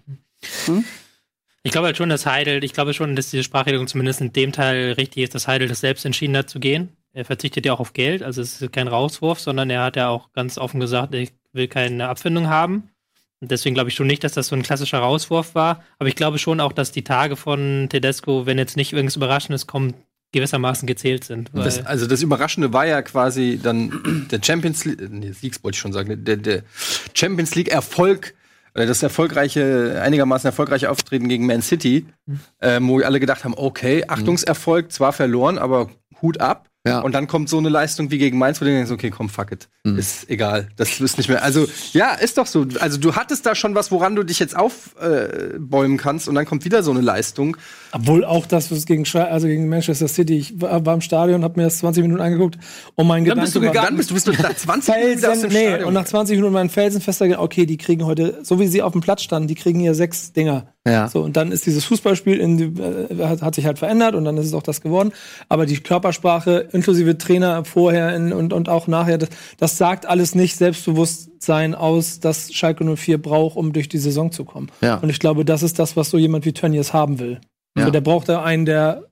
Ich 1.63 1.71
glaube 1.71 1.87
halt 1.87 1.97
schon, 1.97 2.09
dass 2.09 2.27
Heidel, 2.27 2.65
ich 2.65 2.73
glaube 2.73 2.95
schon, 2.95 3.15
dass 3.15 3.31
diese 3.31 3.45
Sprachregelung 3.45 3.87
zumindest 3.87 4.21
in 4.21 4.33
dem 4.33 4.51
Teil 4.51 4.93
richtig 4.93 5.23
ist, 5.23 5.37
dass 5.37 5.47
Heidel 5.47 5.69
das 5.69 5.81
selbst 5.81 6.05
entschieden 6.05 6.37
hat 6.37 6.51
zu 6.51 6.59
gehen. 6.59 6.97
Er 7.13 7.25
verzichtet 7.25 7.65
ja 7.65 7.73
auch 7.73 7.81
auf 7.81 7.93
Geld, 7.93 8.23
also 8.23 8.43
es 8.43 8.61
ist 8.61 8.73
kein 8.73 8.89
Rauswurf, 8.89 9.39
sondern 9.39 9.71
er 9.71 9.85
hat 9.85 9.97
ja 9.97 10.09
auch 10.09 10.33
ganz 10.33 10.59
offen 10.59 10.81
gesagt, 10.81 11.15
ich 11.15 11.33
will 11.57 11.69
keine 11.69 12.09
Abfindung 12.09 12.49
haben. 12.49 12.91
Und 13.41 13.51
deswegen 13.51 13.75
glaube 13.75 13.91
ich 13.91 13.95
schon 13.95 14.07
nicht, 14.07 14.25
dass 14.25 14.33
das 14.33 14.49
so 14.49 14.57
ein 14.57 14.63
klassischer 14.63 14.99
Rauswurf 14.99 15.55
war. 15.55 15.85
Aber 15.99 16.09
ich 16.09 16.17
glaube 16.17 16.39
schon 16.39 16.61
auch, 16.61 16.73
dass 16.73 16.93
die 16.93 17.05
Tage 17.05 17.37
von 17.37 17.89
Tedesco, 17.91 18.47
wenn 18.47 18.59
jetzt 18.59 18.77
nicht 18.77 18.93
irgendwas 18.93 19.17
Überraschendes 19.17 19.67
kommt, 19.67 19.95
gewissermaßen 20.33 20.87
gezählt 20.87 21.25
sind. 21.25 21.51
Das, 21.55 21.85
also 21.87 22.07
das 22.07 22.23
Überraschende 22.23 22.73
war 22.73 22.87
ja 22.87 23.03
quasi 23.03 23.59
dann 23.63 24.27
der 24.31 24.41
Champions 24.43 24.85
League, 24.85 25.01
äh, 25.01 25.09
nee, 25.11 25.33
Siegs 25.33 25.63
wollte 25.63 25.77
ich 25.77 25.81
schon 25.81 25.93
sagen, 25.93 26.25
der, 26.25 26.37
der 26.37 26.63
Champions 27.15 27.55
League 27.55 27.69
Erfolg, 27.69 28.35
oder 28.75 28.87
das 28.87 29.03
erfolgreiche, 29.03 30.01
einigermaßen 30.03 30.47
erfolgreiche 30.47 30.91
Auftreten 30.91 31.29
gegen 31.29 31.47
Man 31.47 31.63
City, 31.63 32.07
ähm, 32.61 32.89
wo 32.89 33.01
alle 33.01 33.21
gedacht 33.21 33.45
haben, 33.45 33.55
okay, 33.57 34.05
Achtungserfolg, 34.07 34.93
zwar 34.93 35.15
verloren, 35.15 35.57
aber 35.57 35.91
Hut 36.21 36.41
ab. 36.41 36.69
Ja. 36.87 37.01
Und 37.01 37.13
dann 37.13 37.27
kommt 37.27 37.49
so 37.49 37.59
eine 37.59 37.69
Leistung 37.69 38.11
wie 38.11 38.19
gegen 38.19 38.39
Mainz, 38.39 38.61
wo 38.61 38.65
du 38.65 38.71
denkst, 38.71 38.91
okay, 38.91 39.11
komm, 39.11 39.29
fuck 39.29 39.53
it. 39.53 39.69
Ist 39.97 40.31
egal. 40.31 40.69
Das 40.77 41.01
ist 41.01 41.19
nicht 41.19 41.29
mehr. 41.29 41.43
Also, 41.43 41.67
ja, 41.93 42.13
ist 42.13 42.39
doch 42.39 42.47
so. 42.47 42.67
Also, 42.81 42.99
du 42.99 43.17
hattest 43.17 43.45
da 43.47 43.55
schon 43.55 43.75
was, 43.75 43.91
woran 43.91 44.15
du 44.15 44.23
dich 44.23 44.39
jetzt 44.39 44.57
aufbäumen 44.57 45.99
äh, 45.99 46.01
kannst, 46.01 46.29
und 46.29 46.35
dann 46.35 46.47
kommt 46.47 46.65
wieder 46.65 46.83
so 46.83 46.91
eine 46.93 47.01
Leistung. 47.01 47.57
Obwohl 47.93 48.25
auch 48.25 48.47
das, 48.47 48.71
was 48.71 48.87
gegen, 48.87 49.05
also 49.15 49.47
gegen 49.47 49.69
Manchester 49.69 50.09
City, 50.09 50.39
ich 50.39 50.61
war, 50.61 50.85
war 50.85 50.95
im 50.95 51.01
Stadion, 51.01 51.45
habe 51.45 51.61
mir 51.61 51.65
das 51.65 51.79
20 51.79 52.03
Minuten 52.03 52.21
angeguckt 52.21 52.59
und 52.95 53.07
mein 53.07 53.25
Dann 53.25 53.39
Gedanke 53.39 53.43
bist 53.43 53.57
du 53.57 53.61
war, 53.61 53.69
gegangen. 53.69 53.87
Dann 53.87 53.97
bist 53.97 54.11
du, 54.11 54.15
bist 54.15 54.27
nach 54.27 54.55
20 54.57 54.95
Minuten 54.95 55.25
aus 55.27 55.41
dem 55.41 55.51
nee, 55.51 55.67
Stadion. 55.67 55.89
und 55.89 55.95
nach 55.95 56.05
20 56.05 56.37
Minuten 56.37 56.53
mein 56.53 56.71
felsenfester, 56.71 57.41
okay, 57.41 57.67
die 57.67 57.77
kriegen 57.77 58.05
heute, 58.05 58.39
so 58.43 58.61
wie 58.61 58.67
sie 58.67 58.83
auf 58.83 58.93
dem 58.93 59.01
Platz 59.01 59.23
standen, 59.23 59.49
die 59.49 59.55
kriegen 59.55 59.81
hier 59.81 59.95
sechs 59.95 60.33
Dinger. 60.33 60.67
Ja. 60.87 61.09
So, 61.09 61.23
und 61.23 61.37
dann 61.37 61.51
ist 61.51 61.67
dieses 61.67 61.85
Fußballspiel 61.85 62.39
in 62.39 62.79
äh, 62.79 63.25
hat, 63.25 63.43
hat 63.43 63.55
sich 63.57 63.67
halt 63.67 63.79
verändert 63.79 64.15
und 64.15 64.25
dann 64.25 64.37
ist 64.37 64.47
es 64.47 64.55
auch 64.55 64.63
das 64.63 64.81
geworden. 64.81 65.13
Aber 65.49 65.67
die 65.67 65.79
Körpersprache, 65.79 66.69
inklusive 66.73 67.19
Trainer 67.19 67.65
vorher 67.65 68.15
in, 68.15 68.33
und, 68.33 68.53
und 68.53 68.69
auch 68.69 68.87
nachher, 68.87 69.19
das, 69.19 69.31
das 69.59 69.79
sagt 69.79 70.07
alles 70.07 70.37
nicht 70.37 70.57
Selbstbewusstsein 70.57 71.75
aus, 71.75 72.21
das 72.21 72.53
Schalke 72.53 72.85
04 72.85 73.21
braucht, 73.21 73.57
um 73.57 73.73
durch 73.73 73.89
die 73.89 73.99
Saison 73.99 74.31
zu 74.31 74.45
kommen. 74.45 74.71
Ja. 74.81 74.97
Und 74.97 75.11
ich 75.11 75.19
glaube, 75.19 75.45
das 75.45 75.65
ist 75.65 75.81
das, 75.81 75.97
was 75.97 76.11
so 76.11 76.19
jemand 76.19 76.45
wie 76.45 76.53
Tönnies 76.53 76.93
haben 76.93 77.19
will. 77.19 77.41
Ja. 77.77 77.91
Der 77.91 78.01
braucht 78.01 78.29
da 78.29 78.43
einen, 78.43 78.65
der 78.65 79.05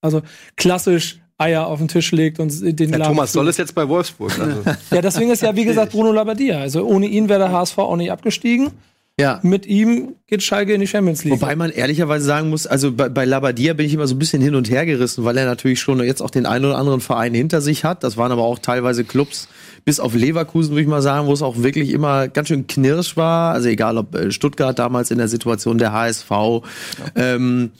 also 0.00 0.22
klassisch 0.56 1.20
Eier 1.38 1.66
auf 1.66 1.78
den 1.78 1.88
Tisch 1.88 2.12
legt 2.12 2.38
und 2.38 2.52
den 2.60 2.90
Laden 2.90 3.04
Thomas. 3.04 3.32
Soll 3.32 3.48
ist 3.48 3.58
jetzt 3.58 3.74
bei 3.74 3.88
Wolfsburg. 3.88 4.38
Also. 4.38 4.62
Ja, 4.90 5.00
deswegen 5.00 5.30
ist 5.30 5.42
ja, 5.42 5.56
wie 5.56 5.64
gesagt, 5.66 5.92
Bruno 5.92 6.12
Labbadia. 6.12 6.60
Also 6.60 6.84
ohne 6.84 7.06
ihn 7.06 7.28
wäre 7.28 7.40
der 7.40 7.52
HSV 7.52 7.78
auch 7.78 7.96
nicht 7.96 8.12
abgestiegen. 8.12 8.72
Ja. 9.20 9.40
Mit 9.42 9.66
ihm 9.66 10.14
geht 10.26 10.42
Schalke 10.42 10.72
in 10.72 10.80
die 10.80 10.86
Champions 10.86 11.24
League. 11.24 11.34
Wobei 11.34 11.54
man 11.56 11.70
ehrlicherweise 11.70 12.24
sagen 12.24 12.50
muss, 12.50 12.66
also 12.66 12.92
bei, 12.92 13.08
bei 13.08 13.24
Labadia 13.24 13.74
bin 13.74 13.86
ich 13.86 13.94
immer 13.94 14.06
so 14.06 14.14
ein 14.14 14.18
bisschen 14.18 14.42
hin 14.42 14.54
und 14.54 14.70
her 14.70 14.86
gerissen, 14.86 15.24
weil 15.24 15.36
er 15.36 15.46
natürlich 15.46 15.80
schon 15.80 16.02
jetzt 16.02 16.22
auch 16.22 16.30
den 16.30 16.46
einen 16.46 16.64
oder 16.64 16.78
anderen 16.78 17.00
Verein 17.00 17.34
hinter 17.34 17.60
sich 17.60 17.84
hat. 17.84 18.02
Das 18.02 18.16
waren 18.16 18.32
aber 18.32 18.42
auch 18.42 18.58
teilweise 18.58 19.04
Clubs, 19.04 19.48
bis 19.84 20.00
auf 20.00 20.14
Leverkusen, 20.14 20.72
würde 20.72 20.82
ich 20.82 20.88
mal 20.88 21.02
sagen, 21.02 21.26
wo 21.26 21.32
es 21.32 21.42
auch 21.42 21.58
wirklich 21.58 21.90
immer 21.90 22.28
ganz 22.28 22.48
schön 22.48 22.66
knirsch 22.66 23.16
war. 23.16 23.52
Also 23.52 23.68
egal 23.68 23.98
ob 23.98 24.14
äh, 24.14 24.30
Stuttgart 24.30 24.78
damals 24.78 25.10
in 25.10 25.18
der 25.18 25.28
Situation 25.28 25.78
der 25.78 25.92
HSV. 25.92 26.30
Ähm, 27.14 27.70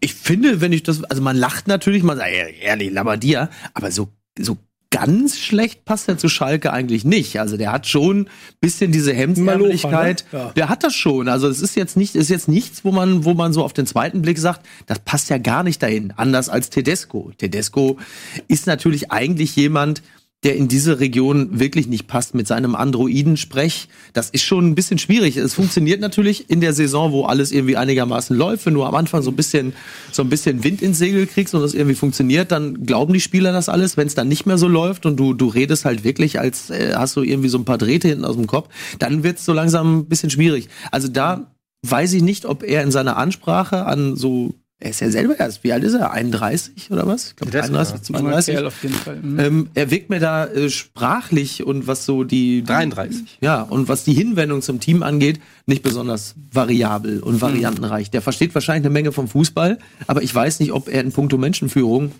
ich 0.00 0.14
finde, 0.14 0.60
wenn 0.60 0.72
ich 0.72 0.82
das, 0.82 1.04
also 1.04 1.22
man 1.22 1.36
lacht 1.36 1.68
natürlich, 1.68 2.02
man 2.02 2.16
sagt, 2.16 2.30
ja, 2.30 2.46
ehrlich, 2.46 2.90
Labadia, 2.90 3.50
aber 3.74 3.90
so, 3.90 4.08
so 4.38 4.56
ganz 4.94 5.38
schlecht 5.40 5.84
passt 5.84 6.08
er 6.08 6.18
zu 6.18 6.28
Schalke 6.28 6.72
eigentlich 6.72 7.04
nicht. 7.04 7.40
Also 7.40 7.56
der 7.56 7.72
hat 7.72 7.88
schon 7.88 8.20
ein 8.20 8.28
bisschen 8.60 8.92
diese 8.92 9.12
Hemdsärmlichkeit. 9.12 10.24
Malocha, 10.30 10.36
ne? 10.36 10.44
Ja. 10.44 10.52
Der 10.52 10.68
hat 10.68 10.84
das 10.84 10.94
schon. 10.94 11.28
Also 11.28 11.48
es 11.48 11.60
ist 11.60 11.74
jetzt 11.74 11.96
nicht, 11.96 12.14
ist 12.14 12.30
jetzt 12.30 12.46
nichts, 12.46 12.84
wo 12.84 12.92
man, 12.92 13.24
wo 13.24 13.34
man 13.34 13.52
so 13.52 13.64
auf 13.64 13.72
den 13.72 13.86
zweiten 13.86 14.22
Blick 14.22 14.38
sagt, 14.38 14.64
das 14.86 15.00
passt 15.00 15.30
ja 15.30 15.38
gar 15.38 15.64
nicht 15.64 15.82
dahin. 15.82 16.12
Anders 16.16 16.48
als 16.48 16.70
Tedesco. 16.70 17.32
Tedesco 17.38 17.98
ist 18.46 18.68
natürlich 18.68 19.10
eigentlich 19.10 19.56
jemand, 19.56 20.00
der 20.44 20.56
in 20.56 20.68
diese 20.68 21.00
Region 21.00 21.58
wirklich 21.58 21.88
nicht 21.88 22.06
passt 22.06 22.34
mit 22.34 22.46
seinem 22.46 22.74
Androiden-Sprech. 22.74 23.88
Das 24.12 24.28
ist 24.30 24.42
schon 24.42 24.68
ein 24.68 24.74
bisschen 24.74 24.98
schwierig. 24.98 25.38
Es 25.38 25.54
funktioniert 25.54 26.00
natürlich 26.00 26.50
in 26.50 26.60
der 26.60 26.74
Saison, 26.74 27.12
wo 27.12 27.24
alles 27.24 27.50
irgendwie 27.50 27.76
einigermaßen 27.76 28.36
läuft. 28.36 28.66
Wenn 28.66 28.74
du 28.74 28.84
am 28.84 28.94
Anfang 28.94 29.22
so 29.22 29.30
ein 29.30 29.36
bisschen, 29.36 29.72
so 30.12 30.22
ein 30.22 30.28
bisschen 30.28 30.62
Wind 30.62 30.82
ins 30.82 30.98
Segel 30.98 31.26
kriegst 31.26 31.54
und 31.54 31.62
das 31.62 31.72
irgendwie 31.72 31.94
funktioniert, 31.96 32.52
dann 32.52 32.84
glauben 32.84 33.14
die 33.14 33.20
Spieler 33.20 33.52
das 33.52 33.70
alles. 33.70 33.96
Wenn 33.96 34.06
es 34.06 34.14
dann 34.14 34.28
nicht 34.28 34.44
mehr 34.44 34.58
so 34.58 34.68
läuft 34.68 35.06
und 35.06 35.16
du, 35.16 35.32
du 35.32 35.48
redest 35.48 35.86
halt 35.86 36.04
wirklich, 36.04 36.38
als 36.38 36.68
äh, 36.68 36.92
hast 36.94 37.16
du 37.16 37.22
irgendwie 37.22 37.48
so 37.48 37.58
ein 37.58 37.64
paar 37.64 37.78
Drähte 37.78 38.08
hinten 38.08 38.26
aus 38.26 38.36
dem 38.36 38.46
Kopf, 38.46 38.68
dann 38.98 39.22
wird 39.24 39.38
es 39.38 39.46
so 39.46 39.54
langsam 39.54 40.00
ein 40.00 40.04
bisschen 40.06 40.30
schwierig. 40.30 40.68
Also 40.90 41.08
da 41.08 41.54
weiß 41.86 42.12
ich 42.12 42.22
nicht, 42.22 42.44
ob 42.44 42.62
er 42.62 42.82
in 42.82 42.90
seiner 42.90 43.16
Ansprache 43.16 43.86
an 43.86 44.16
so 44.16 44.54
er 44.80 44.90
ist 44.90 45.00
ja 45.00 45.08
selber 45.10 45.38
erst, 45.38 45.64
wie 45.64 45.72
alt 45.72 45.84
ist 45.84 45.94
er? 45.94 46.10
31 46.10 46.90
oder 46.90 47.06
was? 47.06 47.28
Ich 47.28 47.36
glaube 47.36 47.52
Tedesco, 47.52 47.74
31, 47.74 48.08
ja. 48.08 48.18
32. 48.18 48.54
Kerl 48.54 48.66
auf 48.66 48.82
jeden 48.82 48.94
Fall. 48.94 49.16
Mhm. 49.16 49.40
Ähm, 49.40 49.68
er 49.74 49.90
wirkt 49.90 50.10
mir 50.10 50.20
da 50.20 50.46
äh, 50.46 50.68
sprachlich 50.68 51.64
und 51.64 51.86
was 51.86 52.04
so 52.04 52.24
die 52.24 52.62
33. 52.64 53.38
ja 53.40 53.62
und 53.62 53.88
was 53.88 54.04
die 54.04 54.14
Hinwendung 54.14 54.62
zum 54.62 54.80
Team 54.80 55.02
angeht, 55.02 55.40
nicht 55.66 55.82
besonders 55.82 56.34
variabel 56.52 57.20
und 57.20 57.40
variantenreich. 57.40 58.10
Der 58.10 58.20
versteht 58.20 58.54
wahrscheinlich 58.54 58.84
eine 58.84 58.92
Menge 58.92 59.12
vom 59.12 59.28
Fußball, 59.28 59.78
aber 60.06 60.22
ich 60.22 60.34
weiß 60.34 60.60
nicht, 60.60 60.72
ob 60.72 60.88
er 60.88 61.00
in 61.00 61.12
puncto 61.12 61.38
Menschenführung 61.38 62.12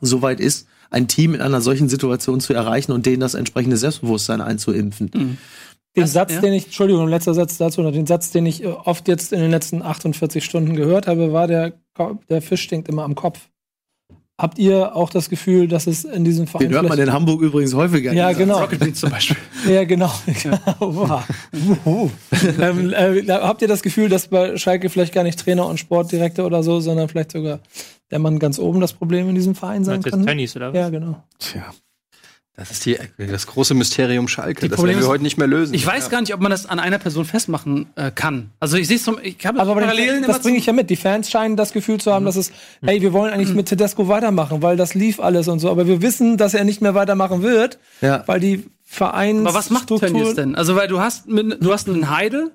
so 0.00 0.22
weit 0.22 0.40
ist, 0.40 0.66
ein 0.90 1.06
Team 1.06 1.34
in 1.34 1.40
einer 1.40 1.60
solchen 1.60 1.88
Situation 1.88 2.40
zu 2.40 2.54
erreichen 2.54 2.92
und 2.92 3.06
denen 3.06 3.20
das 3.20 3.34
entsprechende 3.34 3.76
Selbstbewusstsein 3.76 4.40
einzuimpfen. 4.40 5.38
Den 5.96 6.02
Das- 6.02 6.12
Satz, 6.12 6.32
ja. 6.32 6.40
den 6.40 6.52
ich, 6.54 6.64
Entschuldigung, 6.66 7.06
letzter 7.08 7.34
Satz 7.34 7.56
dazu, 7.56 7.80
oder 7.80 7.92
den 7.92 8.06
Satz, 8.06 8.30
den 8.30 8.46
ich 8.46 8.64
äh, 8.64 8.68
oft 8.68 9.06
jetzt 9.08 9.32
in 9.32 9.40
den 9.40 9.50
letzten 9.50 9.82
48 9.82 10.44
Stunden 10.44 10.74
gehört 10.74 11.06
habe, 11.06 11.32
war, 11.32 11.46
der, 11.46 11.74
der 12.28 12.42
Fisch 12.42 12.62
stinkt 12.62 12.88
immer 12.88 13.04
am 13.04 13.14
Kopf. 13.14 13.38
Habt 14.36 14.58
ihr 14.58 14.96
auch 14.96 15.10
das 15.10 15.30
Gefühl, 15.30 15.68
dass 15.68 15.86
es 15.86 16.02
in 16.04 16.24
diesem 16.24 16.48
Verein. 16.48 16.66
Den 16.66 16.74
hört 16.74 16.88
man 16.88 16.98
in 16.98 17.12
Hamburg 17.12 17.40
übrigens 17.40 17.72
häufiger. 17.72 18.12
ja, 18.12 18.32
genau. 18.32 18.58
Rocket 18.58 18.80
Beans 18.80 18.98
zum 18.98 19.10
Beispiel. 19.10 19.36
Ja, 19.68 19.84
genau. 19.84 20.10
Ähm, 22.60 22.92
äh, 22.92 23.22
habt 23.28 23.62
ihr 23.62 23.68
das 23.68 23.82
Gefühl, 23.82 24.08
dass 24.08 24.26
bei 24.28 24.56
Schalke 24.56 24.90
vielleicht 24.90 25.14
gar 25.14 25.22
nicht 25.22 25.38
Trainer 25.38 25.66
und 25.66 25.78
Sportdirektor 25.78 26.44
oder 26.44 26.64
so, 26.64 26.80
sondern 26.80 27.08
vielleicht 27.08 27.30
sogar 27.32 27.60
der 28.10 28.18
Mann 28.18 28.40
ganz 28.40 28.58
oben 28.58 28.80
das 28.80 28.92
Problem 28.92 29.28
in 29.28 29.36
diesem 29.36 29.54
Verein 29.54 29.84
sein 29.84 30.02
kann? 30.02 30.26
Tönnies, 30.26 30.56
oder 30.56 30.72
was? 30.72 30.76
Ja, 30.78 30.88
genau. 30.88 31.22
Tja. 31.38 31.72
Das 32.56 32.70
ist 32.70 32.86
die, 32.86 32.96
das 33.18 33.48
große 33.48 33.74
Mysterium 33.74 34.28
Schalke. 34.28 34.60
Die 34.60 34.68
das 34.68 34.76
Problem 34.76 34.90
werden 34.94 35.00
wir 35.00 35.06
ist- 35.06 35.10
heute 35.10 35.22
nicht 35.24 35.38
mehr 35.38 35.48
lösen. 35.48 35.74
Ich 35.74 35.84
weiß 35.84 36.08
gar 36.08 36.20
nicht, 36.20 36.32
ob 36.32 36.40
man 36.40 36.50
das 36.52 36.66
an 36.66 36.78
einer 36.78 36.98
Person 37.00 37.24
festmachen 37.24 37.86
äh, 37.96 38.12
kann. 38.12 38.50
Also 38.60 38.76
ich 38.76 38.86
sehe 38.86 38.96
es 38.96 39.10
ich 39.24 39.44
habe 39.44 39.58
Aber 39.58 39.74
bei 39.74 39.80
Parallelen 39.80 40.22
das 40.22 40.28
immer 40.36 40.38
bringe 40.38 40.58
ich 40.58 40.66
ja 40.66 40.72
mit. 40.72 40.88
Die 40.88 40.94
Fans 40.96 41.30
scheinen 41.30 41.56
das 41.56 41.72
Gefühl 41.72 41.98
zu 42.00 42.12
haben, 42.12 42.24
dass 42.24 42.36
es, 42.36 42.52
hey, 42.84 43.02
wir 43.02 43.12
wollen 43.12 43.32
eigentlich 43.32 43.54
mit 43.54 43.66
Tedesco 43.66 44.06
weitermachen, 44.06 44.62
weil 44.62 44.76
das 44.76 44.94
lief 44.94 45.18
alles 45.18 45.48
und 45.48 45.58
so. 45.58 45.68
Aber 45.68 45.88
wir 45.88 46.00
wissen, 46.00 46.36
dass 46.36 46.54
er 46.54 46.62
nicht 46.62 46.80
mehr 46.80 46.94
weitermachen 46.94 47.42
wird, 47.42 47.78
Ja. 48.00 48.22
weil 48.26 48.38
die 48.38 48.64
Vereins 48.84 49.40
Aber 49.40 49.54
was 49.54 49.70
macht 49.70 49.88
Tönnies 49.88 50.34
denn? 50.34 50.54
Also, 50.54 50.76
weil 50.76 50.86
du 50.86 51.00
hast, 51.00 51.26
mit, 51.26 51.60
du 51.64 51.72
hast 51.72 51.88
einen 51.88 52.08
Heidel, 52.10 52.52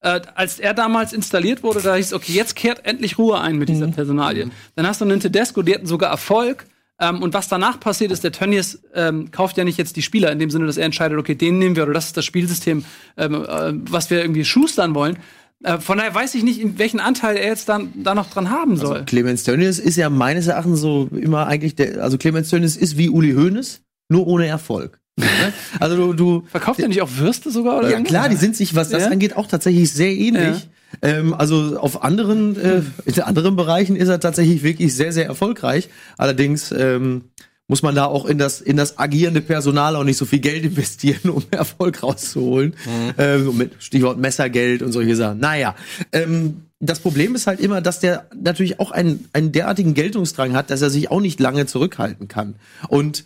äh, 0.00 0.20
als 0.34 0.60
er 0.60 0.72
damals 0.72 1.12
installiert 1.12 1.62
wurde, 1.62 1.82
da 1.82 1.94
hieß, 1.96 2.14
okay, 2.14 2.32
jetzt 2.32 2.56
kehrt 2.56 2.86
endlich 2.86 3.18
Ruhe 3.18 3.38
ein 3.38 3.56
mit 3.56 3.68
dieser 3.68 3.88
Personalie. 3.88 4.48
Dann 4.76 4.86
hast 4.86 5.02
du 5.02 5.04
einen 5.04 5.20
Tedesco, 5.20 5.60
die 5.60 5.74
hatten 5.74 5.86
sogar 5.86 6.10
Erfolg. 6.10 6.64
Ähm, 7.02 7.20
und 7.20 7.34
was 7.34 7.48
danach 7.48 7.80
passiert 7.80 8.12
ist, 8.12 8.22
der 8.22 8.30
Tönnies 8.32 8.80
ähm, 8.94 9.30
kauft 9.32 9.56
ja 9.58 9.64
nicht 9.64 9.76
jetzt 9.76 9.96
die 9.96 10.02
Spieler 10.02 10.30
in 10.30 10.38
dem 10.38 10.50
Sinne, 10.50 10.66
dass 10.66 10.76
er 10.76 10.86
entscheidet, 10.86 11.18
okay, 11.18 11.34
den 11.34 11.58
nehmen 11.58 11.74
wir 11.74 11.82
oder 11.82 11.92
das 11.94 12.06
ist 12.06 12.16
das 12.16 12.24
Spielsystem, 12.24 12.84
ähm, 13.16 13.34
äh, 13.34 13.72
was 13.90 14.08
wir 14.10 14.20
irgendwie 14.22 14.44
schustern 14.44 14.94
wollen. 14.94 15.18
Äh, 15.64 15.78
von 15.78 15.98
daher 15.98 16.14
weiß 16.14 16.34
ich 16.36 16.44
nicht, 16.44 16.60
in 16.60 16.78
welchen 16.78 17.00
Anteil 17.00 17.36
er 17.36 17.48
jetzt 17.48 17.68
dann 17.68 17.92
da 18.02 18.14
noch 18.14 18.30
dran 18.30 18.50
haben 18.50 18.76
soll. 18.76 19.04
Clemens 19.04 19.42
Tönnies 19.42 19.78
ist 19.80 19.96
ja 19.96 20.10
meines 20.10 20.46
Erachtens 20.46 20.80
so 20.80 21.08
immer 21.12 21.46
eigentlich 21.48 21.74
der, 21.74 22.02
also 22.02 22.18
Clemens 22.18 22.50
Tönnies 22.50 22.76
ist 22.76 22.96
wie 22.96 23.08
Uli 23.10 23.32
Hoeneß, 23.32 23.82
nur 24.08 24.26
ohne 24.26 24.46
Erfolg. 24.46 24.98
Ne? 25.18 25.52
also 25.78 25.94
du, 25.96 26.12
du 26.14 26.46
Verkauft 26.50 26.80
er 26.80 26.88
nicht 26.88 27.02
auch 27.02 27.10
Würste 27.18 27.50
sogar? 27.50 27.76
Oder 27.78 27.88
ja 27.88 27.92
irgendwas? 27.92 28.10
klar, 28.10 28.28
die 28.30 28.36
sind 28.36 28.56
sich, 28.56 28.74
was 28.74 28.88
das 28.88 29.02
Ja. 29.02 29.10
angeht, 29.10 29.36
auch 29.36 29.46
tatsächlich 29.46 29.92
sehr 29.92 30.10
ähnlich. 30.10 30.68
Ähm, 31.00 31.34
also 31.34 31.78
auf 31.78 32.02
anderen, 32.02 32.56
äh, 32.56 32.82
in 33.04 33.20
anderen 33.22 33.56
Bereichen 33.56 33.96
ist 33.96 34.08
er 34.08 34.20
tatsächlich 34.20 34.62
wirklich 34.62 34.94
sehr, 34.94 35.12
sehr 35.12 35.26
erfolgreich. 35.26 35.88
Allerdings 36.18 36.72
ähm, 36.72 37.30
muss 37.68 37.82
man 37.82 37.94
da 37.94 38.04
auch 38.04 38.26
in 38.26 38.38
das, 38.38 38.60
in 38.60 38.76
das 38.76 38.98
agierende 38.98 39.40
Personal 39.40 39.96
auch 39.96 40.04
nicht 40.04 40.18
so 40.18 40.26
viel 40.26 40.40
Geld 40.40 40.64
investieren, 40.64 41.30
um 41.30 41.42
Erfolg 41.50 42.02
rauszuholen. 42.02 42.74
Ähm, 43.16 43.44
so 43.44 43.52
mit 43.52 43.72
Stichwort 43.78 44.18
Messergeld 44.18 44.82
und 44.82 44.92
solche 44.92 45.16
Sachen. 45.16 45.38
Naja, 45.38 45.74
ähm, 46.12 46.64
das 46.80 46.98
Problem 46.98 47.34
ist 47.34 47.46
halt 47.46 47.60
immer, 47.60 47.80
dass 47.80 48.00
der 48.00 48.26
natürlich 48.34 48.80
auch 48.80 48.90
einen, 48.90 49.28
einen 49.32 49.52
derartigen 49.52 49.94
Geltungsdrang 49.94 50.54
hat, 50.54 50.70
dass 50.70 50.82
er 50.82 50.90
sich 50.90 51.10
auch 51.10 51.20
nicht 51.20 51.38
lange 51.38 51.66
zurückhalten 51.66 52.26
kann. 52.26 52.56
Und 52.88 53.24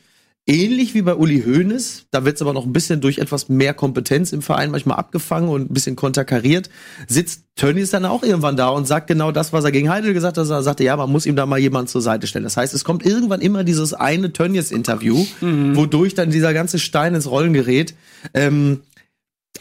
Ähnlich 0.49 0.95
wie 0.95 1.03
bei 1.03 1.17
Uli 1.17 1.43
Hoeneß, 1.43 2.07
da 2.13 2.25
wird 2.25 2.37
es 2.37 2.43
aber 2.43 2.53
noch 2.53 2.65
ein 2.65 2.73
bisschen 2.73 3.01
durch 3.01 3.19
etwas 3.19 3.49
mehr 3.49 3.75
Kompetenz 3.75 4.33
im 4.33 4.43
Verein 4.43 4.71
manchmal 4.71 4.97
abgefangen 4.97 5.49
und 5.49 5.69
ein 5.69 5.75
bisschen 5.75 5.97
konterkariert, 5.97 6.71
sitzt 7.09 7.43
Tönnies 7.57 7.91
dann 7.91 8.05
auch 8.05 8.23
irgendwann 8.23 8.57
da 8.57 8.69
und 8.69 8.87
sagt 8.87 9.09
genau 9.09 9.33
das, 9.33 9.53
was 9.53 9.65
er 9.65 9.73
gegen 9.73 9.91
Heidel 9.91 10.15
gesagt 10.15 10.39
hat. 10.39 10.49
Er 10.49 10.63
sagte, 10.63 10.85
ja, 10.85 10.97
man 10.97 11.11
muss 11.11 11.27
ihm 11.27 11.35
da 11.35 11.47
mal 11.47 11.59
jemanden 11.59 11.89
zur 11.89 12.01
Seite 12.01 12.29
stellen. 12.29 12.45
Das 12.45 12.57
heißt, 12.57 12.75
es 12.75 12.85
kommt 12.85 13.05
irgendwann 13.05 13.41
immer 13.41 13.65
dieses 13.65 13.93
eine 13.93 14.33
Tönnies-Interview, 14.33 15.27
wodurch 15.75 16.15
dann 16.15 16.31
dieser 16.31 16.55
ganze 16.55 16.79
Stein 16.79 17.17
ins 17.17 17.29
Rollen 17.29 17.53
gerät. 17.53 17.95
Ähm, 18.33 18.83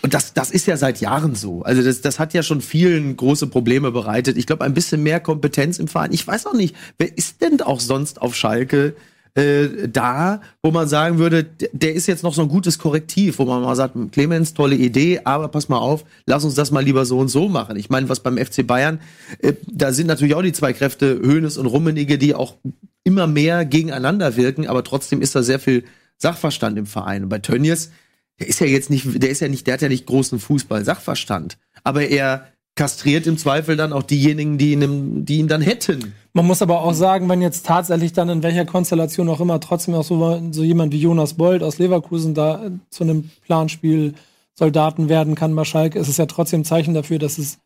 und 0.04 0.13
das, 0.13 0.34
das 0.34 0.52
ist 0.52 0.67
ja 0.67 0.78
seit 0.78 1.02
Jahren 1.02 1.34
so. 1.34 1.63
Also 1.63 1.82
das, 1.82 2.02
das 2.02 2.19
hat 2.19 2.36
ja 2.36 2.43
schon 2.43 2.62
vielen 2.62 3.17
große 3.17 3.48
Probleme 3.48 3.91
bereitet. 3.91 4.38
Ich 4.38 4.45
glaube, 4.45 4.63
ein 4.63 4.76
bisschen 4.76 5.02
mehr 5.02 5.19
Kompetenz 5.19 5.80
im 5.80 5.88
Verein. 5.88 6.13
Ich 6.13 6.28
weiß 6.28 6.45
auch 6.45 6.54
nicht, 6.54 6.76
wer 7.00 7.17
ist 7.17 7.41
denn 7.41 7.60
auch 7.62 7.80
sonst 7.80 8.21
auf 8.21 8.36
Schalke 8.36 8.95
äh, 9.36 9.89
da, 9.89 10.41
wo 10.63 10.71
man 10.71 10.88
sagen 10.88 11.17
würde, 11.17 11.45
der 11.74 11.93
ist 11.93 12.08
jetzt 12.08 12.24
noch 12.24 12.34
so 12.34 12.41
ein 12.41 12.48
gutes 12.48 12.80
Korrektiv, 12.80 13.38
wo 13.38 13.45
man 13.45 13.62
mal 13.62 13.76
sagt, 13.76 13.95
Clemens, 14.12 14.54
tolle 14.54 14.76
Idee, 14.76 15.21
aber 15.26 15.50
pass 15.50 15.67
mal 15.69 15.78
auf, 15.78 16.06
lass 16.26 16.45
uns 16.45 16.56
das 16.56 16.71
mal 16.71 16.84
lieber 16.84 17.06
so 17.06 17.19
und 17.19 17.28
so 17.28 17.50
machen. 17.50 17.76
Ich 17.76 17.89
meine, 17.89 18.08
was 18.08 18.21
beim 18.21 18.38
FC 18.38 18.65
Bayern, 18.65 19.00
äh, 19.39 19.54
da 19.67 19.91
sind 19.91 20.08
natürlich 20.08 20.36
auch 20.36 20.41
die 20.41 20.54
zwei 20.54 20.74
Kräfte, 20.74 21.21
Hoeneß 21.21 21.58
und 21.58 21.65
Rummenigge, 21.65 22.17
die 22.17 22.34
auch 22.34 22.56
immer 23.04 23.28
mehr 23.28 23.65
gegeneinander 23.65 24.36
wirken, 24.38 24.67
aber 24.67 24.84
trotzdem 24.84 25.21
ist 25.21 25.36
da 25.36 25.43
sehr 25.43 25.60
viel 25.60 25.84
Sachverstand 26.17 26.78
im 26.78 26.86
Verein. 26.86 27.24
Und 27.24 27.30
bei 27.30 27.39
Tönnies, 27.39 27.91
der 28.39 28.48
ist 28.48 28.60
ja 28.62 28.67
jetzt 28.67 28.89
nicht, 28.89 29.21
der 29.21 29.30
ist 29.30 29.41
ja 29.41 29.50
nicht, 29.50 29.67
der 29.67 29.76
hat 29.76 29.82
ja 29.82 29.89
nicht 29.89 30.06
großen 30.06 30.39
Fußball-Sachverstand. 30.39 31.58
Aber 31.84 32.08
er 32.08 32.48
kastriert 32.76 33.28
im 33.28 33.38
Zweifel 33.38 33.76
dann 33.76 33.93
auch 33.93 34.04
diejenigen, 34.04 34.58
die 34.58 34.74
ihn, 34.74 35.26
die 35.26 35.38
ihn 35.38 35.48
dann 35.48 35.62
hätten. 35.62 36.13
Man 36.36 36.48
muss 36.48 36.62
aber 36.62 36.82
auch 36.82 36.93
sagen, 36.93 37.30
wenn 37.30 37.41
jetzt 37.41 37.65
tatsächlich 37.65 38.12
dann 38.12 38.28
in 38.28 38.43
welcher 38.43 38.65
Konstellation 38.65 39.30
auch 39.30 39.39
immer 39.39 39.62
trotzdem 39.62 39.93
auch 39.93 40.04
so, 40.04 40.41
so 40.52 40.63
jemand 40.63 40.91
wie 40.91 41.00
Jonas 41.00 41.36
Bold 41.36 41.63
aus 41.63 41.80
Leverkusen 41.80 42.34
da 42.34 42.65
äh, 42.65 42.71
zu 42.89 43.06
einem 43.06 43.30
Planspiel 43.45 44.15
Soldaten 44.54 45.08
werden 45.08 45.36
kann 45.36 45.56
bei 45.56 45.63
Schalke, 45.63 45.98
ist 45.98 46.10
es 46.10 46.17
ja 46.17 46.26
trotzdem 46.26 46.62
ein 46.62 46.65
Zeichen 46.65 46.93
dafür, 46.93 47.19
dass 47.19 47.38
es 47.38 47.60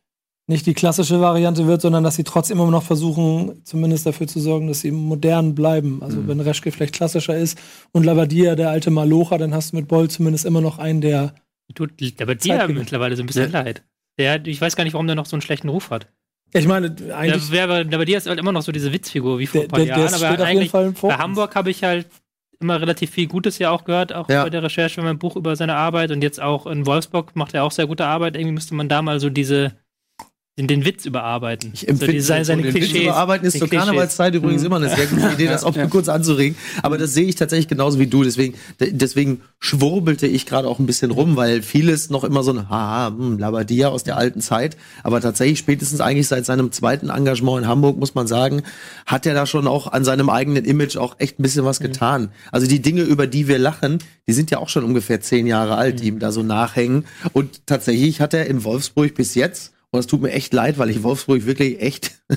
nicht 0.46 0.66
die 0.66 0.74
klassische 0.74 1.20
Variante 1.20 1.66
wird, 1.66 1.82
sondern 1.82 2.04
dass 2.04 2.14
sie 2.14 2.22
trotzdem 2.22 2.58
immer 2.58 2.70
noch 2.70 2.84
versuchen, 2.84 3.60
zumindest 3.64 4.06
dafür 4.06 4.28
zu 4.28 4.38
sorgen, 4.38 4.68
dass 4.68 4.82
sie 4.82 4.92
modern 4.92 5.56
bleiben. 5.56 6.00
Also 6.00 6.28
wenn 6.28 6.38
Reschke 6.38 6.70
vielleicht 6.70 6.94
klassischer 6.94 7.36
ist 7.36 7.58
und 7.90 8.04
Labadia 8.04 8.54
der 8.54 8.70
alte 8.70 8.92
Malocha, 8.92 9.36
dann 9.36 9.52
hast 9.52 9.72
du 9.72 9.76
mit 9.76 9.88
Bold 9.88 10.12
zumindest 10.12 10.44
immer 10.44 10.60
noch 10.60 10.78
einen, 10.78 11.00
der 11.00 11.34
Tut 11.74 12.00
Zeitgemäß. 12.58 12.82
mittlerweile 12.82 13.16
so 13.16 13.24
ein 13.24 13.26
bisschen 13.26 13.50
leid. 13.50 13.82
Der, 14.16 14.46
ich 14.46 14.60
weiß 14.60 14.76
gar 14.76 14.84
nicht, 14.84 14.92
warum 14.92 15.08
der 15.08 15.16
noch 15.16 15.26
so 15.26 15.34
einen 15.34 15.42
schlechten 15.42 15.68
Ruf 15.68 15.90
hat. 15.90 16.06
Ich 16.52 16.66
meine, 16.66 16.94
eigentlich. 17.14 17.50
wäre, 17.50 17.86
der 17.86 17.98
bei 17.98 18.04
dir 18.04 18.18
ist 18.18 18.26
halt 18.28 18.38
immer 18.40 18.52
noch 18.52 18.62
so 18.62 18.72
diese 18.72 18.92
Witzfigur 18.92 19.38
wie 19.38 19.46
vor 19.46 19.60
Der- 19.60 19.68
ein 19.68 19.70
paar 19.70 19.78
der- 19.78 19.86
der 19.86 19.96
Jahren. 19.98 20.08
steht 20.08 20.22
Aber 20.22 20.32
auf 20.32 20.38
jeden 20.38 20.48
eigentlich 20.48 20.70
Fall 20.70 20.86
im 20.86 20.94
Fokus. 20.96 21.16
bei 21.16 21.22
Hamburg 21.22 21.54
habe 21.54 21.70
ich 21.70 21.84
halt 21.84 22.06
immer 22.60 22.80
relativ 22.80 23.10
viel 23.10 23.26
Gutes 23.26 23.58
ja 23.58 23.70
auch 23.70 23.84
gehört, 23.84 24.12
auch 24.12 24.28
Ja. 24.28 24.42
bei 24.44 24.50
der 24.50 24.62
Recherche 24.62 24.96
für 24.96 25.02
mein 25.02 25.18
Buch 25.18 25.36
über 25.36 25.54
seine 25.56 25.76
Arbeit. 25.76 26.10
Und 26.10 26.22
jetzt 26.22 26.40
auch 26.42 26.66
in 26.66 26.84
Wolfsburg 26.86 27.34
macht 27.36 27.54
er 27.54 27.64
auch 27.64 27.70
sehr 27.72 27.86
gute 27.86 28.04
Arbeit. 28.04 28.36
Irgendwie 28.36 28.52
müsste 28.52 28.74
man 28.74 28.88
da 28.88 29.00
mal 29.00 29.18
so 29.20 29.30
diese 29.30 29.72
den, 30.58 30.66
den 30.66 30.84
Witz 30.84 31.06
überarbeiten. 31.06 31.70
Ich 31.72 31.88
empfinde 31.88 32.06
so 32.06 32.12
die, 32.12 32.20
seine, 32.20 32.44
seine 32.44 32.62
den 32.62 32.74
Witz 32.74 32.84
Klischees. 32.84 33.02
überarbeiten 33.04 33.46
ist 33.46 33.58
zur 33.58 33.68
Klischees. 33.68 33.86
Karnevalszeit 33.86 34.34
übrigens 34.34 34.62
immer 34.64 34.76
eine 34.76 34.88
sehr 34.94 35.06
gute 35.06 35.28
Idee, 35.32 35.46
das 35.46 35.64
auch 35.64 35.74
mal 35.76 35.88
kurz 35.88 36.08
anzuregen. 36.08 36.56
Aber 36.82 36.98
das 36.98 37.14
sehe 37.14 37.24
ich 37.26 37.36
tatsächlich 37.36 37.68
genauso 37.68 37.98
wie 37.98 38.08
du. 38.08 38.24
Deswegen, 38.24 38.54
de- 38.80 38.92
deswegen 38.92 39.40
schwurbelte 39.60 40.26
ich 40.26 40.46
gerade 40.46 40.66
auch 40.68 40.78
ein 40.80 40.86
bisschen 40.86 41.12
rum, 41.12 41.36
weil 41.36 41.62
vieles 41.62 42.10
noch 42.10 42.24
immer 42.24 42.42
so 42.42 42.52
ein 42.52 42.68
Haha, 42.68 43.08
hm, 43.16 43.38
Labadia 43.38 43.88
aus 43.88 44.02
der 44.04 44.16
alten 44.18 44.40
Zeit. 44.40 44.76
Aber 45.04 45.20
tatsächlich 45.20 45.60
spätestens 45.60 46.00
eigentlich 46.00 46.26
seit 46.28 46.44
seinem 46.44 46.72
zweiten 46.72 47.10
Engagement 47.10 47.62
in 47.62 47.68
Hamburg, 47.68 47.96
muss 47.98 48.14
man 48.16 48.26
sagen, 48.26 48.62
hat 49.06 49.24
er 49.26 49.34
da 49.34 49.46
schon 49.46 49.66
auch 49.68 49.86
an 49.86 50.04
seinem 50.04 50.28
eigenen 50.28 50.64
Image 50.64 50.96
auch 50.96 51.14
echt 51.20 51.38
ein 51.38 51.42
bisschen 51.42 51.64
was 51.64 51.80
getan. 51.80 52.32
Also 52.52 52.66
die 52.66 52.82
Dinge, 52.82 53.02
über 53.02 53.26
die 53.28 53.46
wir 53.48 53.58
lachen, 53.58 53.98
die 54.26 54.32
sind 54.32 54.50
ja 54.50 54.58
auch 54.58 54.68
schon 54.68 54.84
ungefähr 54.84 55.20
zehn 55.22 55.46
Jahre 55.46 55.76
alt, 55.76 56.00
die 56.00 56.08
ihm 56.08 56.18
da 56.18 56.32
so 56.32 56.42
nachhängen. 56.42 57.04
Und 57.32 57.66
tatsächlich 57.66 58.20
hat 58.20 58.34
er 58.34 58.46
in 58.46 58.64
Wolfsburg 58.64 59.14
bis 59.14 59.34
jetzt 59.36 59.72
und 59.90 60.00
es 60.00 60.06
tut 60.06 60.22
mir 60.22 60.32
echt 60.32 60.52
leid, 60.52 60.78
weil 60.78 60.90
ich 60.90 61.02
Wolfsburg 61.02 61.46
wirklich 61.46 61.80
echt, 61.80 62.12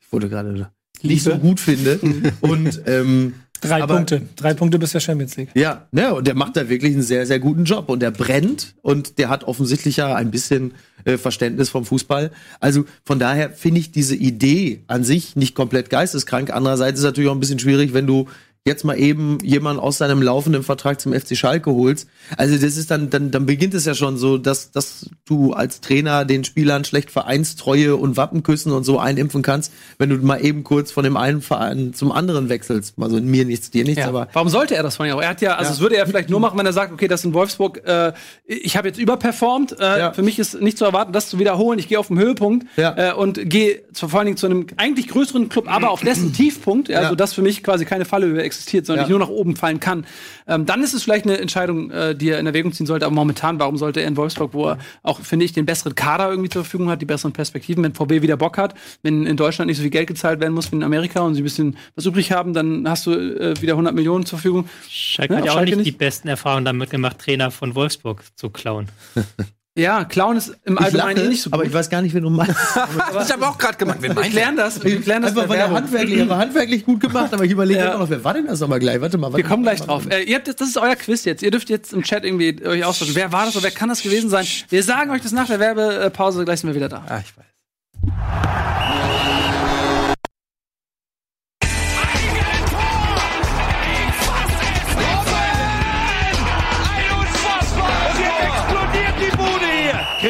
ich 0.00 0.12
wurde 0.12 0.28
gerade 0.28 0.68
nicht 1.02 1.22
so 1.22 1.36
gut 1.36 1.60
finde. 1.60 1.98
Und 2.40 2.80
ähm, 2.86 3.34
Drei 3.60 3.82
aber- 3.82 3.96
Punkte. 3.96 4.22
Drei 4.36 4.54
Punkte 4.54 4.78
bis 4.78 4.90
zur 4.90 5.00
Champions 5.00 5.36
League. 5.36 5.48
ja, 5.54 5.86
ne, 5.90 6.14
und 6.14 6.26
der 6.26 6.34
macht 6.34 6.56
da 6.56 6.68
wirklich 6.68 6.92
einen 6.92 7.02
sehr, 7.02 7.26
sehr 7.26 7.38
guten 7.38 7.64
Job. 7.64 7.88
Und 7.88 8.00
der 8.00 8.10
brennt 8.10 8.74
und 8.82 9.18
der 9.18 9.28
hat 9.30 9.44
offensichtlich 9.44 9.96
ja 9.96 10.14
ein 10.14 10.30
bisschen 10.30 10.74
äh, 11.04 11.16
Verständnis 11.16 11.70
vom 11.70 11.84
Fußball. 11.86 12.30
Also 12.60 12.84
von 13.04 13.18
daher 13.18 13.50
finde 13.50 13.80
ich 13.80 13.92
diese 13.92 14.14
Idee 14.14 14.84
an 14.88 15.04
sich 15.04 15.36
nicht 15.36 15.54
komplett 15.54 15.88
geisteskrank. 15.90 16.50
Andererseits 16.50 16.94
ist 16.98 17.00
es 17.00 17.04
natürlich 17.06 17.30
auch 17.30 17.34
ein 17.34 17.40
bisschen 17.40 17.58
schwierig, 17.58 17.94
wenn 17.94 18.06
du 18.06 18.26
jetzt 18.66 18.84
mal 18.84 18.98
eben 18.98 19.38
jemanden 19.42 19.80
aus 19.80 19.98
seinem 19.98 20.20
laufenden 20.20 20.62
Vertrag 20.62 21.00
zum 21.00 21.12
FC 21.14 21.36
Schalke 21.36 21.70
holst. 21.70 22.08
Also 22.36 22.54
das 22.54 22.76
ist 22.76 22.90
dann, 22.90 23.08
dann, 23.10 23.30
dann 23.30 23.46
beginnt 23.46 23.74
es 23.74 23.84
ja 23.84 23.94
schon 23.94 24.16
so, 24.18 24.36
dass, 24.38 24.72
dass 24.72 25.08
du 25.24 25.52
als 25.52 25.80
Trainer 25.80 26.24
den 26.24 26.44
Spielern 26.44 26.84
schlecht 26.84 27.10
Vereinstreue 27.10 27.96
und 27.96 28.16
Wappenküssen 28.16 28.72
und 28.72 28.84
so 28.84 28.98
einimpfen 28.98 29.42
kannst, 29.42 29.72
wenn 29.98 30.10
du 30.10 30.16
mal 30.16 30.44
eben 30.44 30.64
kurz 30.64 30.90
von 30.90 31.04
dem 31.04 31.16
einen 31.16 31.42
Verein 31.42 31.94
zum 31.94 32.10
anderen 32.12 32.48
wechselst. 32.48 32.94
Also 33.00 33.20
mir 33.20 33.44
nichts, 33.44 33.70
dir 33.70 33.84
nichts, 33.84 34.00
Ja. 34.00 34.08
aber 34.08 34.28
Warum 34.32 34.48
sollte 34.48 34.74
er 34.74 34.82
das 34.82 34.96
von 34.96 35.08
auch? 35.10 35.22
Er 35.22 35.28
hat 35.28 35.40
ja, 35.40 35.54
also 35.56 35.70
das 35.70 35.80
würde 35.80 35.96
er 35.96 36.06
vielleicht 36.06 36.28
nur 36.30 36.40
machen, 36.40 36.58
wenn 36.58 36.66
er 36.66 36.72
sagt, 36.72 36.92
okay, 36.92 37.06
das 37.08 37.24
in 37.24 37.32
Wolfsburg, 37.34 37.86
äh, 37.86 38.12
ich 38.44 38.76
habe 38.76 38.88
jetzt 38.88 38.98
überperformt. 38.98 39.78
Äh, 39.78 39.98
Ja. 39.98 40.12
Für 40.12 40.22
mich 40.22 40.38
ist 40.40 40.60
nicht 40.60 40.76
zu 40.78 40.84
erwarten, 40.84 41.12
das 41.12 41.28
zu 41.28 41.38
wiederholen. 41.38 41.78
Ich 41.78 41.86
gehe 41.88 41.98
auf 42.00 42.08
den 42.08 42.18
Höhepunkt 42.18 42.66
Ja. 42.76 43.10
äh, 43.10 43.14
und 43.14 43.48
gehe 43.48 43.82
vor 43.92 44.12
allen 44.18 44.26
Dingen 44.26 44.36
zu 44.36 44.46
einem 44.46 44.66
eigentlich 44.76 45.06
größeren 45.08 45.48
Club, 45.48 45.72
aber 45.72 45.90
auf 45.90 46.00
dessen 46.00 46.32
Tiefpunkt, 46.32 46.90
also 46.90 47.10
Ja. 47.10 47.14
dass 47.14 47.32
für 47.34 47.42
mich 47.42 47.62
quasi 47.62 47.84
keine 47.84 48.04
Fallhöhe 48.04 48.42
existiert, 48.56 48.86
sondern 48.86 49.02
Ja. 49.04 49.06
ich 49.06 49.10
nur 49.10 49.18
nach 49.18 49.28
oben 49.28 49.54
fallen 49.56 49.80
kann. 49.80 50.06
Ähm, 50.48 50.66
dann 50.66 50.82
ist 50.82 50.94
es 50.94 51.02
vielleicht 51.02 51.24
eine 51.26 51.38
Entscheidung, 51.38 51.90
äh, 51.90 52.14
die 52.14 52.30
er 52.30 52.38
in 52.40 52.46
Erwägung 52.46 52.72
ziehen 52.72 52.86
sollte. 52.86 53.06
Aber 53.06 53.14
momentan, 53.14 53.58
warum 53.60 53.76
sollte 53.76 54.00
er 54.00 54.08
in 54.08 54.16
Wolfsburg, 54.16 54.54
wo 54.54 54.68
er 54.68 54.78
auch, 55.02 55.20
finde 55.20 55.44
ich, 55.44 55.52
den 55.52 55.66
besseren 55.66 55.94
Kader 55.94 56.30
irgendwie 56.30 56.48
zur 56.48 56.62
Verfügung 56.64 56.88
hat, 56.90 57.00
die 57.02 57.06
besseren 57.06 57.32
Perspektiven, 57.32 57.84
wenn 57.84 57.94
VW 57.94 58.22
wieder 58.22 58.36
Bock 58.36 58.58
hat, 58.58 58.74
wenn 59.02 59.26
in 59.26 59.36
Deutschland 59.36 59.68
nicht 59.68 59.76
so 59.76 59.82
viel 59.82 59.90
Geld 59.90 60.08
gezahlt 60.08 60.40
werden 60.40 60.54
muss 60.54 60.72
wie 60.72 60.76
in 60.76 60.82
Amerika 60.82 61.20
und 61.20 61.34
sie 61.34 61.40
ein 61.42 61.44
bisschen 61.44 61.76
was 61.94 62.06
übrig 62.06 62.32
haben, 62.32 62.52
dann 62.54 62.88
hast 62.88 63.06
du 63.06 63.12
äh, 63.12 63.54
wieder 63.60 63.74
100 63.74 63.94
Millionen 63.94 64.24
zur 64.26 64.38
Verfügung. 64.38 64.68
Schalke 64.88 65.34
Ja, 65.34 65.38
hat 65.38 65.44
ja 65.46 65.50
auch 65.52 65.56
Schalke 65.56 65.70
nicht, 65.70 65.78
nicht. 65.78 65.86
die 65.94 65.98
besten 65.98 66.28
Erfahrungen 66.28 66.64
damit 66.64 66.90
gemacht, 66.90 67.18
Trainer 67.18 67.50
von 67.50 67.74
Wolfsburg 67.74 68.22
zu 68.36 68.50
klauen. 68.50 68.88
Ja, 69.78 70.04
Clown 70.06 70.38
ist 70.38 70.56
im 70.64 70.78
Allgemeinen 70.78 71.26
eh 71.26 71.28
nicht 71.28 71.42
so 71.42 71.50
gut. 71.50 71.54
aber 71.60 71.64
ich 71.64 71.72
weiß 71.74 71.90
gar 71.90 72.00
nicht, 72.00 72.14
wen 72.14 72.22
du 72.22 72.30
meinst. 72.30 72.54
ich 73.26 73.32
habe 73.32 73.46
auch 73.46 73.58
gerade 73.58 73.76
wen 74.00 74.16
wir 74.16 74.22
klären 74.22 74.56
das, 74.56 74.82
wir 74.82 75.00
klären 75.02 75.20
das 75.22 75.32
Einfach 75.32 75.48
weil 75.50 75.56
er 75.58 75.64
Werbung. 75.64 75.76
handwerklich, 75.76 76.18
er 76.18 76.28
war 76.30 76.38
handwerklich 76.38 76.84
gut 76.86 77.00
gemacht, 77.00 77.34
aber 77.34 77.44
ich 77.44 77.50
überlege 77.50 77.80
Ja. 77.84 77.98
noch, 77.98 78.08
wer 78.08 78.24
war 78.24 78.32
denn 78.32 78.46
das 78.46 78.58
nochmal 78.60 78.78
gleich? 78.78 79.00
Warte 79.02 79.18
mal, 79.18 79.26
warte 79.26 79.36
Wir 79.36 79.44
kommen 79.44 79.64
mal, 79.64 79.74
gleich 79.76 79.86
drauf. 79.86 80.04
Äh, 80.08 80.22
ihr 80.22 80.36
habt, 80.36 80.46
jetzt- 80.48 80.60
das 80.62 80.68
ist 80.68 80.78
euer 80.78 80.96
Quiz 80.96 81.24
jetzt. 81.26 81.42
Ihr 81.42 81.50
dürft 81.50 81.68
jetzt 81.68 81.92
im 81.92 82.02
Chat 82.02 82.24
irgendwie 82.24 82.64
euch 82.66 82.84
ausdrücken. 82.86 83.14
Wer 83.16 83.32
war 83.32 83.44
das 83.44 83.54
oder 83.54 83.64
wer 83.64 83.70
kann 83.70 83.90
das 83.90 84.00
gewesen 84.02 84.30
sein? 84.30 84.46
Wir 84.70 84.82
sagen 84.82 85.10
euch 85.10 85.20
das 85.20 85.32
nach 85.32 85.46
der 85.46 85.60
Werbepause. 85.60 86.44
Gleich 86.46 86.60
sind 86.60 86.70
wir 86.70 86.74
wieder 86.74 86.88
da. 86.88 87.04
Ah, 87.06 87.20
ich 87.22 87.36
weiß. 87.36 87.44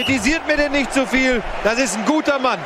Kritisiert 0.07 0.47
mir 0.47 0.57
denn 0.57 0.71
nicht 0.71 0.95
zu 0.95 1.05
viel. 1.05 1.43
Das 1.65 1.81
ist 1.81 1.99
ein 1.99 2.05
guter 2.05 2.39
Mann. 2.39 2.61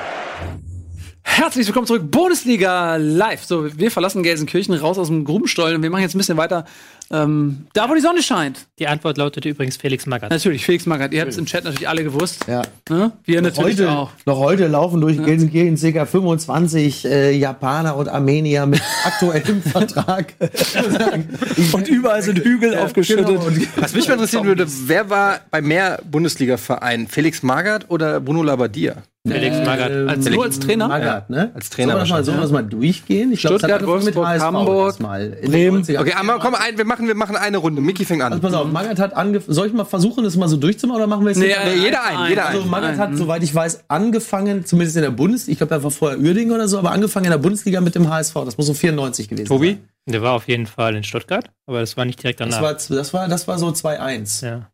Herzlich 1.22 1.66
willkommen 1.66 1.86
zurück. 1.86 2.10
Bundesliga 2.10 2.96
live. 2.96 3.42
So, 3.44 3.78
wir 3.78 3.90
verlassen 3.90 4.22
Gelsenkirchen 4.22 4.74
raus 4.74 4.98
aus 4.98 5.08
dem 5.08 5.24
Grubenstollen 5.24 5.76
und 5.76 5.82
wir 5.82 5.88
machen 5.88 6.02
jetzt 6.02 6.14
ein 6.14 6.18
bisschen 6.18 6.36
weiter. 6.36 6.66
Ähm, 7.12 7.66
da, 7.72 7.88
wo 7.90 7.94
die 7.94 8.00
Sonne 8.00 8.22
scheint. 8.22 8.66
Die 8.78 8.86
Antwort 8.86 9.18
lautete 9.18 9.48
übrigens 9.48 9.76
Felix 9.76 10.06
Magath. 10.06 10.30
Natürlich, 10.30 10.64
Felix 10.64 10.86
Magath. 10.86 11.12
Ihr 11.12 11.20
habt 11.20 11.32
es 11.32 11.38
im 11.38 11.46
Chat 11.46 11.64
natürlich 11.64 11.88
alle 11.88 12.04
gewusst. 12.04 12.46
Ja. 12.46 12.62
Ne? 12.88 13.10
Wir 13.24 13.42
natürlich 13.42 13.78
Heute, 13.80 13.90
auch. 13.90 14.10
noch 14.26 14.38
heute 14.38 14.68
laufen 14.68 15.00
durch 15.00 15.22
Gelsenkirchen 15.22 15.92
ca. 15.92 16.06
25 16.06 17.04
äh, 17.04 17.32
Japaner 17.32 17.96
und 17.96 18.08
Armenier 18.08 18.66
mit 18.66 18.80
aktuellem 19.04 19.60
Vertrag. 19.62 20.34
Und 21.72 21.88
überall 21.88 22.22
sind 22.22 22.38
Hügel 22.38 22.76
aufgeschüttet. 22.76 23.26
Genau, 23.26 23.40
und 23.40 23.80
Was 23.80 23.94
mich 23.94 24.06
mal 24.06 24.14
interessieren 24.14 24.44
würde, 24.44 24.66
wer 24.86 25.10
war 25.10 25.40
bei 25.50 25.60
mehr 25.60 26.00
Bundesliga-Vereinen? 26.10 27.08
Felix 27.08 27.42
Magath 27.42 27.88
oder 27.88 28.20
Bruno 28.20 28.42
Labbadia? 28.42 29.02
Felix 29.26 29.58
Magath. 29.58 29.90
Als, 29.90 30.30
nur 30.30 30.44
als 30.44 30.58
Trainer? 30.58 30.88
Magath, 30.88 31.28
ne? 31.28 31.50
Als 31.54 31.68
Trainer 31.68 31.92
Sollen 31.92 31.98
wir 31.98 32.00
das 32.00 32.10
mal, 32.10 32.24
sollen 32.24 32.36
wir 32.38 32.42
das 32.42 32.52
mal 32.52 32.62
durchgehen? 32.62 33.32
Ich 33.32 33.40
glaub, 33.40 33.58
Stuttgart, 33.58 33.82
mit 33.82 33.88
Wolfsburg, 33.90 34.26
HSV 34.26 34.44
Hamburg, 34.44 34.96
den 34.96 35.50
Bremen. 35.50 35.82
90ern. 35.82 36.00
Okay, 36.00 36.14
aber 36.16 36.38
komm, 36.38 36.54
ein, 36.54 36.78
wir, 36.78 36.86
machen, 36.86 36.99
wir 37.06 37.14
machen 37.14 37.36
eine 37.36 37.58
Runde. 37.58 37.80
Micky 37.80 38.04
fängt 38.04 38.22
an. 38.22 38.32
Also 38.32 38.42
pass 38.42 38.54
auf, 38.54 38.70
Magath 38.70 38.98
hat 38.98 39.14
angefangen. 39.14 39.54
Soll 39.54 39.66
ich 39.68 39.72
mal 39.72 39.84
versuchen, 39.84 40.24
das 40.24 40.36
mal 40.36 40.48
so 40.48 40.56
durchzumachen 40.56 41.00
oder 41.00 41.06
machen 41.06 41.24
wir 41.24 41.32
es 41.32 41.38
Nee, 41.38 41.48
jetzt? 41.48 41.64
Nee, 41.64 41.84
jeder 41.84 42.04
ein, 42.04 42.28
jeder 42.28 42.46
Also 42.46 42.62
ein. 42.62 42.68
Magath 42.70 42.98
hat, 42.98 43.10
Nein. 43.10 43.18
soweit 43.18 43.42
ich 43.42 43.54
weiß, 43.54 43.84
angefangen, 43.88 44.64
zumindest 44.64 44.96
in 44.96 45.02
der 45.02 45.10
Bundesliga, 45.10 45.52
ich 45.52 45.58
glaube, 45.58 45.74
er 45.74 45.82
war 45.82 45.90
vorher 45.90 46.18
Uerdingen 46.18 46.52
oder 46.54 46.68
so, 46.68 46.78
aber 46.78 46.90
angefangen 46.92 47.26
in 47.26 47.30
der 47.32 47.38
Bundesliga 47.38 47.80
mit 47.80 47.94
dem 47.94 48.08
HSV. 48.08 48.34
Das 48.44 48.56
muss 48.56 48.66
so 48.66 48.74
94 48.74 49.28
gewesen 49.28 49.46
Tobi? 49.46 49.68
sein. 49.72 49.80
Der 50.06 50.22
war 50.22 50.32
auf 50.32 50.48
jeden 50.48 50.66
Fall 50.66 50.96
in 50.96 51.04
Stuttgart, 51.04 51.50
aber 51.66 51.80
das 51.80 51.96
war 51.96 52.04
nicht 52.04 52.22
direkt 52.22 52.40
Das 52.40 52.48
danach. 52.50 52.62
war, 52.62 52.72
das 52.74 53.12
war, 53.12 53.28
das 53.28 53.46
war 53.48 53.58
so 53.58 53.68
2-1. 53.68 54.44
ja. 54.44 54.70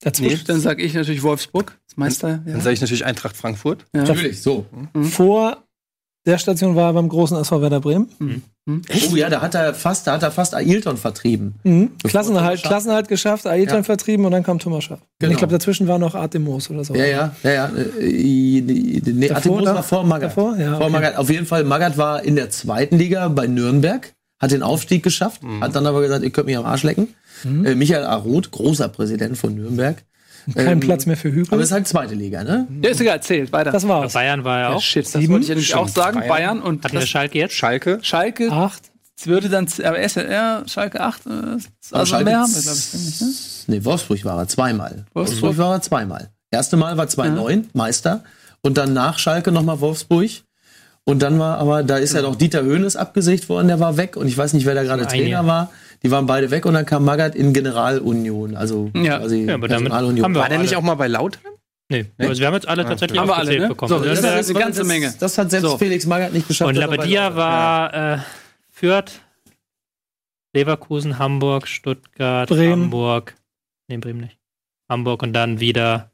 Dazwischen. 0.00 0.46
Dann 0.46 0.60
sage 0.60 0.82
ich 0.84 0.94
natürlich 0.94 1.24
Wolfsburg. 1.24 1.76
Das 1.88 1.96
Meister. 1.96 2.28
Ja. 2.46 2.52
Dann 2.52 2.60
sage 2.60 2.74
ich 2.74 2.80
natürlich 2.80 3.04
Eintracht 3.04 3.36
Frankfurt. 3.36 3.84
Natürlich, 3.92 4.40
so. 4.42 4.64
Vor 5.02 5.64
der 6.28 6.38
Station 6.38 6.76
war 6.76 6.90
er 6.90 6.92
beim 6.92 7.08
großen 7.08 7.36
SV 7.38 7.60
Werder 7.62 7.80
Bremen. 7.80 8.08
Oh 8.66 9.16
ja, 9.16 9.30
da 9.30 9.40
hat 9.40 9.54
er 9.54 9.72
fast, 9.74 10.06
da 10.06 10.12
hat 10.12 10.22
er 10.22 10.30
fast 10.30 10.54
Ailton 10.54 10.96
vertrieben. 10.98 11.54
Mhm. 11.64 11.90
Thomas 12.02 12.62
Klassenerhalt 12.62 13.08
geschafft, 13.08 13.46
Ailton 13.46 13.78
Ja. 13.78 13.82
vertrieben 13.82 14.24
und 14.26 14.32
dann 14.32 14.42
kam 14.42 14.58
Thomas 14.58 14.84
Schaff. 14.84 15.00
Genau. 15.18 15.28
Und 15.28 15.32
ich 15.32 15.38
glaube, 15.38 15.52
dazwischen 15.52 15.88
war 15.88 15.98
noch 15.98 16.14
Arte 16.14 16.38
Moos 16.38 16.68
oder 16.70 16.84
so. 16.84 16.94
Ja, 16.94 17.06
ja, 17.06 17.34
ja, 17.42 17.50
ja. 17.52 17.70
äh, 17.98 18.58
äh, 18.58 19.00
Nee, 19.06 19.30
Atemos 19.30 19.64
war 19.64 19.82
vor 19.82 20.04
Magath. 20.04 20.30
davor? 20.30 20.56
Ja, 20.58 20.72
vor 20.76 20.82
okay. 20.82 20.92
Magath. 20.92 21.16
Auf 21.16 21.30
jeden 21.30 21.46
Fall, 21.46 21.64
Magath 21.64 21.96
war 21.96 22.22
in 22.22 22.36
der 22.36 22.50
zweiten 22.50 22.98
Liga 22.98 23.26
bei 23.28 23.46
Nürnberg, 23.46 24.12
hat 24.38 24.50
den 24.50 24.62
Aufstieg 24.62 25.02
geschafft, 25.02 25.40
hat 25.60 25.74
dann 25.74 25.86
aber 25.86 26.02
gesagt, 26.02 26.22
ihr 26.22 26.30
könnt 26.30 26.46
mich 26.46 26.56
am 26.56 26.66
Arsch 26.66 26.82
lecken. 26.82 27.08
Äh, 27.44 27.74
Michael 27.74 28.04
Aroth, 28.04 28.50
großer 28.50 28.88
Präsident 28.88 29.38
von 29.38 29.54
Nürnberg. 29.54 30.04
Kein 30.54 30.66
Ähm, 30.66 30.80
Platz 30.80 31.06
mehr 31.06 31.16
für 31.16 31.30
Hügel. 31.30 31.46
Aber 31.52 31.60
es 31.60 31.68
ist 31.68 31.72
halt 31.72 31.86
zweite 31.88 32.14
Liga, 32.14 32.44
ne? 32.44 32.66
Der 32.70 32.92
ist 32.92 33.00
egal, 33.00 33.16
erzählt. 33.16 33.52
Weiter. 33.52 33.70
das 33.70 33.82
Bei 33.84 33.88
war's. 33.90 34.12
Bayern 34.12 34.44
war 34.44 34.56
er 34.58 34.70
ja, 34.70 34.76
auch. 34.76 34.82
shit, 34.82 35.04
das 35.04 35.12
Sieben? 35.12 35.32
wollte 35.32 35.42
ich 35.44 35.48
ja 35.48 35.54
nämlich 35.54 35.74
auch 35.74 35.88
sagen. 35.88 36.20
Bayern. 36.20 36.28
Bayern 36.28 36.62
und 36.62 36.84
wir 36.84 37.00
das 37.00 37.08
Schalke 37.08 37.38
jetzt? 37.38 37.54
Schalke. 37.54 37.98
Schalke 38.02 38.50
Acht. 38.50 38.90
würde 39.24 39.48
dann, 39.48 39.66
aber 39.84 39.98
er 39.98 40.04
ist 40.04 40.16
ja 40.16 40.22
eher 40.22 40.62
Schalke 40.66 41.00
8. 41.00 41.26
Äh, 41.26 41.30
also 41.30 42.06
Schalke 42.06 42.24
mehr 42.24 42.40
haben 42.40 42.54
wir, 42.54 42.62
glaube 42.62 42.78
ich, 42.78 42.94
nicht, 42.94 43.20
ne? 43.20 43.28
Nee, 43.68 43.84
Wolfsburg 43.84 44.24
war 44.24 44.38
er 44.38 44.48
zweimal. 44.48 45.04
Wolfsburg. 45.12 45.42
Wolfsburg, 45.42 45.58
war 45.58 45.74
er 45.74 45.82
zweimal. 45.82 46.30
Erste 46.50 46.76
Mal 46.76 46.96
war 46.96 47.08
2009, 47.08 47.68
Meister. 47.74 48.24
Und 48.62 48.78
dann 48.78 48.92
nach 48.94 49.18
Schalke 49.18 49.52
nochmal 49.52 49.80
Wolfsburg. 49.80 50.30
Und 51.04 51.20
dann 51.22 51.38
war 51.38 51.58
aber, 51.58 51.82
da 51.82 51.96
ist 51.96 52.14
ja 52.14 52.22
noch 52.22 52.36
Dieter 52.36 52.62
Höhnes 52.62 52.94
abgesägt 52.96 53.48
worden, 53.48 53.68
der 53.68 53.80
war 53.80 53.96
weg. 53.96 54.16
Und 54.16 54.26
ich 54.28 54.36
weiß 54.36 54.52
nicht, 54.52 54.66
wer 54.66 54.74
da 54.74 54.82
gerade 54.82 55.06
Trainer 55.06 55.28
Jahr. 55.28 55.46
war. 55.46 55.72
Die 56.02 56.10
waren 56.10 56.26
beide 56.26 56.50
weg 56.50 56.64
und 56.66 56.74
dann 56.74 56.86
kam 56.86 57.04
Magath 57.04 57.34
in 57.34 57.52
Generalunion. 57.52 58.56
Also 58.56 58.90
Ja. 58.94 59.18
quasi 59.18 59.44
Ja, 59.46 59.54
aber 59.54 59.68
damit 59.68 59.88
Personalunion. 59.88 60.24
haben 60.24 60.34
wir 60.34 60.40
War 60.42 60.48
der 60.48 60.58
nicht 60.58 60.76
auch 60.76 60.82
mal 60.82 60.94
bei 60.94 61.08
Lautern? 61.08 61.42
Nee, 61.90 62.04
also 62.18 62.38
wir 62.40 62.46
haben 62.46 62.54
jetzt 62.54 62.68
alle 62.68 62.84
tatsächlich 62.84 63.18
Haben 63.18 63.28
wir 63.28 63.36
alle, 63.38 63.58
ne? 63.60 63.68
bekommen. 63.68 63.88
So, 63.88 63.98
das 64.04 64.20
das 64.20 64.40
ist 64.48 64.50
eine 64.54 64.58
ganze 64.62 64.80
das, 64.80 64.88
Menge. 64.88 65.14
Das 65.18 65.38
hat 65.38 65.50
selbst 65.50 65.70
So. 65.70 65.78
Felix 65.78 66.04
Magath 66.06 66.32
nicht 66.34 66.46
geschafft. 66.46 66.68
und 66.68 66.74
Labadia 66.76 67.34
war 67.34 67.94
äh, 67.94 68.18
Fürth, 68.70 69.22
Leverkusen, 70.54 71.18
Hamburg, 71.18 71.66
Stuttgart, 71.66 72.48
Bremen. 72.48 72.84
Hamburg. 72.84 73.34
Nee, 73.88 73.96
Bremen 73.98 74.20
nicht. 74.20 74.38
Hamburg 74.88 75.22
und 75.22 75.32
dann 75.32 75.60
wieder 75.60 76.10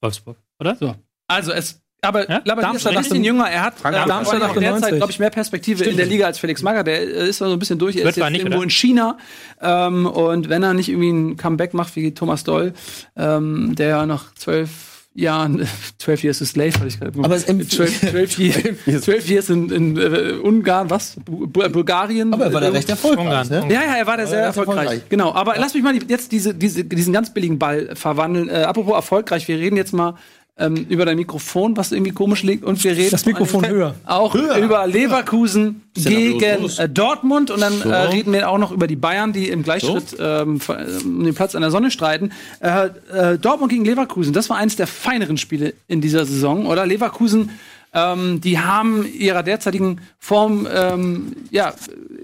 Wolfsburg, 0.00 0.36
oder? 0.60 0.76
So. 0.76 0.94
Also 1.28 1.52
es 1.52 1.80
aber 2.00 2.30
Ja? 2.30 2.40
Labadia 2.44 2.52
ist 2.72 2.84
Darmstadt 2.86 2.92
ein 2.96 2.98
bisschen 2.98 3.16
98. 3.18 3.26
jünger. 3.26 3.50
Er 3.50 3.62
hat 3.62 3.78
Frankfurt. 3.78 4.04
äh, 4.04 4.08
Darmstadt 4.08 4.40
Darmstadt 4.40 4.56
in 4.56 4.62
der 4.62 4.70
Zeit, 4.72 4.76
98. 4.82 4.96
glaube 4.98 5.12
ich, 5.12 5.18
mehr 5.18 5.30
Perspektive 5.30 5.84
in 5.84 5.96
der 5.96 6.06
Liga 6.06 6.26
als 6.26 6.38
Felix 6.38 6.62
Magath. 6.62 6.86
Der 6.86 7.00
äh, 7.00 7.28
ist 7.28 7.40
noch 7.40 7.48
so 7.48 7.52
ein 7.54 7.58
bisschen 7.58 7.78
durch. 7.78 7.96
Er 7.96 8.02
Fürth 8.02 8.16
ist 8.16 8.22
jetzt 8.22 8.30
nicht, 8.30 8.40
irgendwo 8.40 8.58
oder? 8.58 8.64
in 8.64 8.70
China. 8.70 9.18
Ähm, 9.60 10.06
und 10.06 10.48
wenn 10.48 10.62
er 10.62 10.74
nicht 10.74 10.88
irgendwie 10.88 11.10
ein 11.10 11.36
Comeback 11.36 11.74
macht 11.74 11.96
wie 11.96 12.14
Thomas 12.14 12.44
Doll, 12.44 12.72
ähm, 13.16 13.74
der 13.74 13.88
ja 13.88 14.06
nach 14.06 14.32
zwölf 14.34 14.70
Jahren, 15.14 15.66
12 15.98 16.22
Years 16.24 16.42
a 16.42 16.44
Slave, 16.44 16.74
hatte 16.74 16.86
ich 16.86 17.00
gerade 17.00 17.18
Aber 17.20 17.34
es 17.34 17.46
12, 17.46 18.10
12, 18.10 18.38
Years, 18.86 19.02
12 19.02 19.28
Years 19.28 19.50
in, 19.50 19.70
in 19.70 19.96
äh, 19.96 20.32
Ungarn, 20.40 20.90
was? 20.90 21.16
Bu 21.24 21.46
Bulgarien? 21.48 22.32
Aber 22.32 22.44
er 22.46 22.52
war 22.52 22.60
da 22.60 22.68
recht 22.68 22.88
erfolgreich. 22.88 23.24
Ungarn. 23.26 23.48
Ne? 23.48 23.74
Ja, 23.74 23.82
ja, 23.82 23.96
er 23.96 24.06
war 24.06 24.16
da 24.16 24.26
sehr 24.26 24.38
er 24.38 24.44
erfolgreich. 24.46 24.76
erfolgreich. 24.76 25.08
Genau, 25.08 25.32
aber 25.34 25.54
lass 25.58 25.74
mich 25.74 25.82
mal 25.82 25.96
jetzt 25.96 26.30
diese, 26.30 26.54
diese, 26.54 26.84
diesen 26.84 27.12
ganz 27.12 27.34
billigen 27.34 27.58
Ball 27.58 27.96
verwandeln. 27.96 28.48
Äh, 28.48 28.62
apropos 28.62 28.94
erfolgreich, 28.94 29.48
wir 29.48 29.58
reden 29.58 29.76
jetzt 29.76 29.92
mal 29.92 30.14
ähm, 30.58 30.86
über 30.88 31.04
dein 31.04 31.16
Mikrofon, 31.16 31.76
was 31.76 31.92
irgendwie 31.92 32.10
komisch 32.12 32.42
liegt, 32.42 32.64
und 32.64 32.82
wir 32.82 32.92
reden 32.96 33.10
Das 33.10 33.24
Mikrofon 33.26 33.66
höher. 33.66 33.94
auch 34.06 34.34
über 34.34 34.86
Leverkusen 34.86 35.82
ja 35.96 36.10
gegen 36.10 36.62
los. 36.62 36.78
äh, 36.78 36.88
Dortmund 36.88 37.50
und 37.50 37.60
dann 37.60 37.80
äh, 37.82 37.94
reden 37.94 38.32
wir 38.32 38.48
auch 38.48 38.58
noch 38.58 38.72
über 38.72 38.86
die 38.86 38.96
Bayern, 38.96 39.32
die 39.32 39.48
im 39.48 39.62
Gleichschritt 39.62 40.16
ähm, 40.20 40.60
ver- 40.60 40.84
um 41.04 41.24
den 41.24 41.34
Platz 41.34 41.54
an 41.54 41.62
der 41.62 41.70
Sonne 41.70 41.90
streiten. 41.90 42.32
Äh, 42.60 42.88
äh, 43.12 43.38
Dortmund 43.38 43.70
gegen 43.72 43.84
Leverkusen, 43.84 44.32
das 44.32 44.50
war 44.50 44.56
eines 44.56 44.76
der 44.76 44.86
feineren 44.86 45.36
Spiele 45.38 45.74
in 45.86 46.00
dieser 46.00 46.24
Saison, 46.24 46.66
oder? 46.66 46.86
Leverkusen 46.86 47.50
ähm, 47.94 48.40
die 48.40 48.58
haben 48.58 49.06
ihrer 49.06 49.42
derzeitigen 49.42 50.00
Form 50.18 50.66
ähm, 50.70 51.34
ja, 51.50 51.72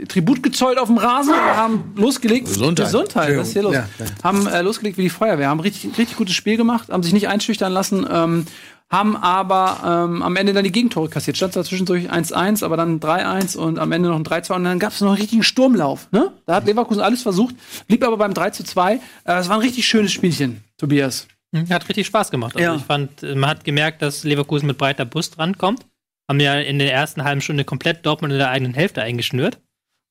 Tribut 0.08 0.42
gezollt 0.42 0.78
auf 0.78 0.88
dem 0.88 0.98
Rasen, 0.98 1.34
haben 1.34 1.92
losgelegt. 1.96 2.46
Gesundheit. 2.46 2.86
Gesundheit, 2.86 3.36
was 3.38 3.48
ist 3.48 3.52
hier 3.54 3.62
los? 3.62 3.74
Ja. 3.74 3.88
Haben 4.22 4.46
äh, 4.46 4.62
losgelegt 4.62 4.98
wie 4.98 5.02
die 5.02 5.10
Feuerwehr, 5.10 5.48
haben 5.48 5.60
richtig, 5.60 5.96
richtig 5.98 6.16
gutes 6.16 6.34
Spiel 6.34 6.56
gemacht, 6.56 6.88
haben 6.90 7.02
sich 7.02 7.12
nicht 7.12 7.28
einschüchtern 7.28 7.72
lassen, 7.72 8.06
ähm, 8.10 8.46
haben 8.90 9.16
aber 9.16 10.04
ähm, 10.06 10.22
am 10.22 10.36
Ende 10.36 10.52
dann 10.52 10.62
die 10.62 10.70
Gegentore 10.70 11.08
kassiert. 11.08 11.36
Stand 11.36 11.56
da 11.56 11.64
zwischendurch 11.64 12.10
1-1, 12.12 12.64
aber 12.64 12.76
dann 12.76 13.00
3-1 13.00 13.56
und 13.56 13.78
am 13.78 13.90
Ende 13.92 14.10
noch 14.10 14.16
ein 14.16 14.24
3-2 14.24 14.54
und 14.54 14.64
dann 14.64 14.78
gab 14.78 14.92
es 14.92 15.00
noch 15.00 15.08
einen 15.08 15.16
richtigen 15.18 15.42
Sturmlauf. 15.42 16.08
Ne? 16.12 16.32
Da 16.46 16.56
hat 16.56 16.66
Leverkusen 16.66 17.00
alles 17.02 17.22
versucht, 17.22 17.54
blieb 17.88 18.04
aber 18.04 18.18
beim 18.18 18.32
3-2. 18.32 18.92
Äh, 18.92 18.98
Es 19.24 19.48
war 19.48 19.56
ein 19.56 19.62
richtig 19.62 19.86
schönes 19.86 20.12
Spielchen, 20.12 20.62
Tobias. 20.76 21.26
Mhm, 21.54 21.68
Hat 21.70 21.88
richtig 21.88 22.06
Spaß 22.06 22.30
gemacht. 22.30 22.56
Also 22.56 22.64
Ja. 22.68 22.74
ich 22.76 22.82
fand, 22.82 23.22
äh, 23.22 23.34
man 23.34 23.48
hat 23.50 23.64
gemerkt, 23.64 24.02
dass 24.02 24.24
Leverkusen 24.24 24.66
mit 24.66 24.76
breiter 24.76 25.04
Brust 25.04 25.38
rankommt. 25.38 25.86
Haben 26.28 26.40
ja 26.40 26.58
in 26.58 26.78
der 26.78 26.92
ersten 26.92 27.22
halben 27.24 27.40
Stunde 27.40 27.64
komplett 27.64 28.04
Dortmund 28.04 28.32
in 28.32 28.38
der 28.38 28.50
eigenen 28.50 28.74
Hälfte 28.74 29.02
eingeschnürt 29.02 29.58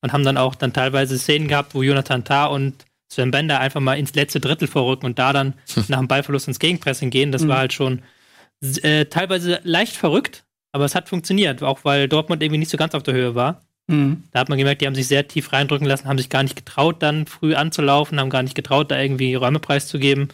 und 0.02 0.12
haben 0.12 0.24
dann 0.24 0.36
auch 0.38 0.54
dann 0.54 0.72
teilweise 0.72 1.18
Szenen 1.18 1.48
gehabt, 1.48 1.74
wo 1.74 1.82
Jonathan 1.82 2.24
Tah 2.24 2.46
und 2.46 2.84
Sven 3.12 3.30
Bender 3.30 3.60
einfach 3.60 3.80
mal 3.80 3.98
ins 3.98 4.14
letzte 4.14 4.40
Drittel 4.40 4.68
vorrücken 4.68 5.06
und 5.06 5.18
da 5.18 5.32
dann 5.32 5.54
nach 5.88 5.98
dem 5.98 6.08
Ballverlust 6.08 6.48
ins 6.48 6.58
Gegenpressing 6.58 7.10
gehen. 7.10 7.30
Das 7.32 7.46
war 7.46 7.58
halt 7.58 7.72
schon 7.72 8.02
äh, 8.82 9.04
teilweise 9.06 9.60
leicht 9.64 9.94
verrückt, 9.96 10.44
aber 10.72 10.84
es 10.84 10.94
hat 10.94 11.08
funktioniert, 11.08 11.62
auch 11.62 11.80
weil 11.84 12.08
Dortmund 12.08 12.42
irgendwie 12.42 12.58
nicht 12.58 12.70
so 12.70 12.78
ganz 12.78 12.94
auf 12.94 13.02
der 13.02 13.14
Höhe 13.14 13.34
war. 13.34 13.60
Mhm. 13.88 14.22
Da 14.30 14.40
hat 14.40 14.48
man 14.48 14.56
gemerkt, 14.56 14.80
die 14.80 14.86
haben 14.86 14.94
sich 14.94 15.06
sehr 15.08 15.28
tief 15.28 15.52
reindrücken 15.52 15.86
lassen, 15.86 16.08
haben 16.08 16.16
sich 16.18 16.30
gar 16.30 16.42
nicht 16.42 16.56
getraut, 16.56 17.02
dann 17.02 17.26
früh 17.26 17.54
anzulaufen, 17.54 18.18
haben 18.18 18.30
gar 18.30 18.42
nicht 18.42 18.54
getraut, 18.54 18.90
da 18.90 18.98
irgendwie 18.98 19.34
Räume 19.34 19.58
preiszugeben. 19.58 20.28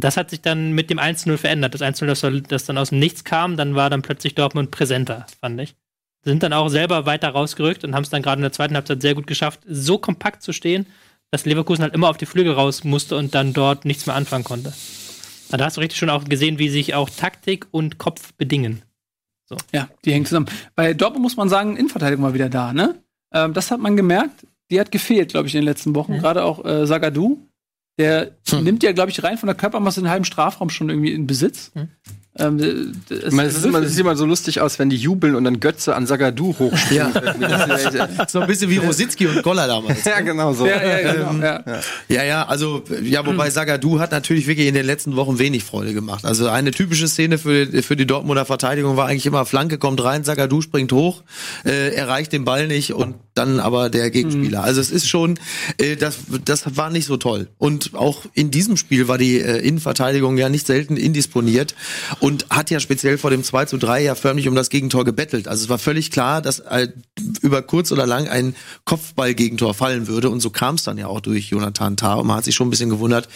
Das 0.00 0.16
hat 0.16 0.30
sich 0.30 0.40
dann 0.40 0.72
mit 0.72 0.90
dem 0.90 0.98
1-0 0.98 1.36
verändert. 1.36 1.74
Das 1.74 1.82
1-0, 1.82 2.06
das, 2.06 2.48
das 2.48 2.64
dann 2.64 2.78
aus 2.78 2.90
dem 2.90 2.98
Nichts 2.98 3.24
kam, 3.24 3.56
dann 3.56 3.74
war 3.74 3.90
dann 3.90 4.02
plötzlich 4.02 4.34
Dortmund 4.34 4.70
präsenter, 4.70 5.26
fand 5.40 5.60
ich. 5.60 5.74
Sind 6.22 6.42
dann 6.42 6.52
auch 6.52 6.68
selber 6.68 7.06
weiter 7.06 7.30
rausgerückt 7.30 7.84
und 7.84 7.94
haben 7.94 8.02
es 8.02 8.10
dann 8.10 8.22
gerade 8.22 8.40
in 8.40 8.42
der 8.42 8.52
zweiten 8.52 8.74
Halbzeit 8.74 9.00
sehr 9.00 9.14
gut 9.14 9.26
geschafft, 9.26 9.60
so 9.66 9.98
kompakt 9.98 10.42
zu 10.42 10.52
stehen, 10.52 10.86
dass 11.30 11.46
Leverkusen 11.46 11.82
halt 11.82 11.94
immer 11.94 12.10
auf 12.10 12.18
die 12.18 12.26
Flügel 12.26 12.52
raus 12.52 12.84
musste 12.84 13.16
und 13.16 13.34
dann 13.34 13.52
dort 13.52 13.84
nichts 13.84 14.06
mehr 14.06 14.16
anfangen 14.16 14.44
konnte. 14.44 14.68
Also 14.70 15.56
Da 15.56 15.64
hast 15.64 15.76
du 15.76 15.80
richtig 15.80 15.98
schon 15.98 16.10
auch 16.10 16.24
gesehen, 16.24 16.58
wie 16.58 16.68
sich 16.68 16.94
auch 16.94 17.08
Taktik 17.08 17.66
und 17.70 17.98
Kopf 17.98 18.32
bedingen. 18.34 18.82
Ja, 19.72 19.88
die 20.04 20.12
hängen 20.12 20.26
zusammen. 20.26 20.46
Bei 20.76 20.94
Dortmund 20.94 21.22
muss 21.22 21.36
man 21.36 21.48
sagen, 21.48 21.76
Innenverteidigung 21.76 22.24
war 22.24 22.34
wieder 22.34 22.48
da, 22.48 22.72
ne? 22.72 23.02
Ähm, 23.32 23.52
das 23.52 23.70
hat 23.70 23.80
man 23.80 23.96
gemerkt. 23.96 24.46
Die 24.70 24.78
hat 24.78 24.92
gefehlt, 24.92 25.30
glaube 25.30 25.48
ich, 25.48 25.54
in 25.54 25.62
den 25.62 25.64
letzten 25.66 25.94
Wochen. 25.96 26.18
Gerade 26.18 26.44
auch 26.44 26.64
äh, 26.64 26.86
Sagadu. 26.86 27.38
Der 28.00 28.30
nimmt 28.62 28.82
ja, 28.82 28.92
glaube 28.92 29.10
ich, 29.10 29.22
rein 29.22 29.36
von 29.36 29.46
der 29.46 29.54
Körpermasse 29.54 30.00
den 30.00 30.08
halben 30.08 30.24
Strafraum 30.24 30.70
schon 30.70 30.88
irgendwie 30.88 31.12
in 31.12 31.26
Besitz. 31.26 31.70
Ähm, 32.38 32.58
d- 32.58 33.14
es- 33.14 33.34
es 33.34 33.90
sieht 33.90 33.98
immer 34.00 34.14
so 34.16 34.24
lustig 34.24 34.60
aus, 34.60 34.78
wenn 34.78 34.88
die 34.88 34.96
jubeln 34.96 35.34
und 35.34 35.42
dann 35.44 35.58
Götze 35.58 35.96
an 35.96 36.06
Sagadu 36.06 36.54
hochspielen. 36.58 37.12
Ja, 37.40 38.26
So 38.28 38.38
ein 38.40 38.46
bisschen 38.46 38.70
wie 38.70 38.76
Rositzky 38.76 39.26
und 39.26 39.42
Goller 39.42 39.66
damals. 39.66 40.04
ja 40.04 40.20
genau 40.20 40.52
so. 40.52 40.64
ja, 40.64 40.80
ja, 41.00 41.12
genau, 41.12 41.32
ja. 41.44 41.64
Ja, 42.08 42.22
ja, 42.24 42.46
also, 42.46 42.84
ja, 43.02 43.26
wobei 43.26 43.50
Sagadu 43.50 43.98
hat 43.98 44.12
natürlich 44.12 44.46
wirklich 44.46 44.68
in 44.68 44.74
den 44.74 44.86
letzten 44.86 45.16
Wochen 45.16 45.40
wenig 45.40 45.64
Freude 45.64 45.92
gemacht. 45.92 46.24
Also 46.24 46.48
eine 46.48 46.70
typische 46.70 47.08
Szene 47.08 47.36
für, 47.36 47.66
für 47.82 47.96
die 47.96 48.06
Dortmunder 48.06 48.44
Verteidigung 48.44 48.96
war 48.96 49.08
eigentlich 49.08 49.26
immer, 49.26 49.44
Flanke 49.44 49.78
kommt 49.78 50.02
rein, 50.02 50.22
Sagadu 50.22 50.60
springt 50.62 50.92
hoch, 50.92 51.22
äh, 51.64 51.94
erreicht 51.94 52.32
den 52.32 52.44
Ball 52.44 52.68
nicht 52.68 52.92
und 52.94 53.16
dann 53.34 53.58
aber 53.58 53.90
der 53.90 54.08
Gegenspieler. 54.10 54.62
Also 54.62 54.80
es 54.80 54.90
ist 54.90 55.08
schon, 55.08 55.38
äh, 55.78 55.96
das, 55.96 56.18
das 56.44 56.76
war 56.76 56.90
nicht 56.90 57.06
so 57.06 57.16
toll. 57.16 57.48
Und 57.58 57.90
auch 57.94 58.24
in 58.34 58.50
diesem 58.52 58.76
Spiel 58.76 59.08
war 59.08 59.18
die 59.18 59.40
äh, 59.40 59.58
Innenverteidigung 59.66 60.36
ja 60.38 60.48
nicht 60.48 60.66
selten 60.66 60.96
indisponiert 60.96 61.74
und 62.20 62.46
hat 62.50 62.70
ja 62.70 62.80
speziell 62.80 63.18
vor 63.18 63.30
dem 63.30 63.42
2 63.42 63.64
zu 63.64 63.78
3 63.78 64.02
ja 64.02 64.14
förmlich 64.14 64.46
um 64.46 64.54
das 64.54 64.70
Gegentor 64.70 65.04
gebettelt. 65.04 65.48
Also 65.48 65.64
es 65.64 65.68
war 65.68 65.78
völlig 65.78 66.10
klar, 66.10 66.42
dass 66.42 66.60
äh, 66.60 66.88
über 67.40 67.62
kurz 67.62 67.90
oder 67.92 68.06
lang 68.06 68.28
ein 68.28 68.54
Kopfball-Gegentor 68.84 69.74
fallen 69.74 70.06
würde 70.06 70.30
und 70.30 70.40
so 70.40 70.50
kam 70.50 70.74
es 70.74 70.84
dann 70.84 70.98
ja 70.98 71.06
auch 71.06 71.20
durch 71.20 71.48
Jonathan 71.48 71.96
Tah 71.96 72.14
und 72.14 72.26
man 72.26 72.36
hat 72.36 72.44
sich 72.44 72.54
schon 72.54 72.68
ein 72.68 72.70
bisschen 72.70 72.90
gewundert, 72.90 73.28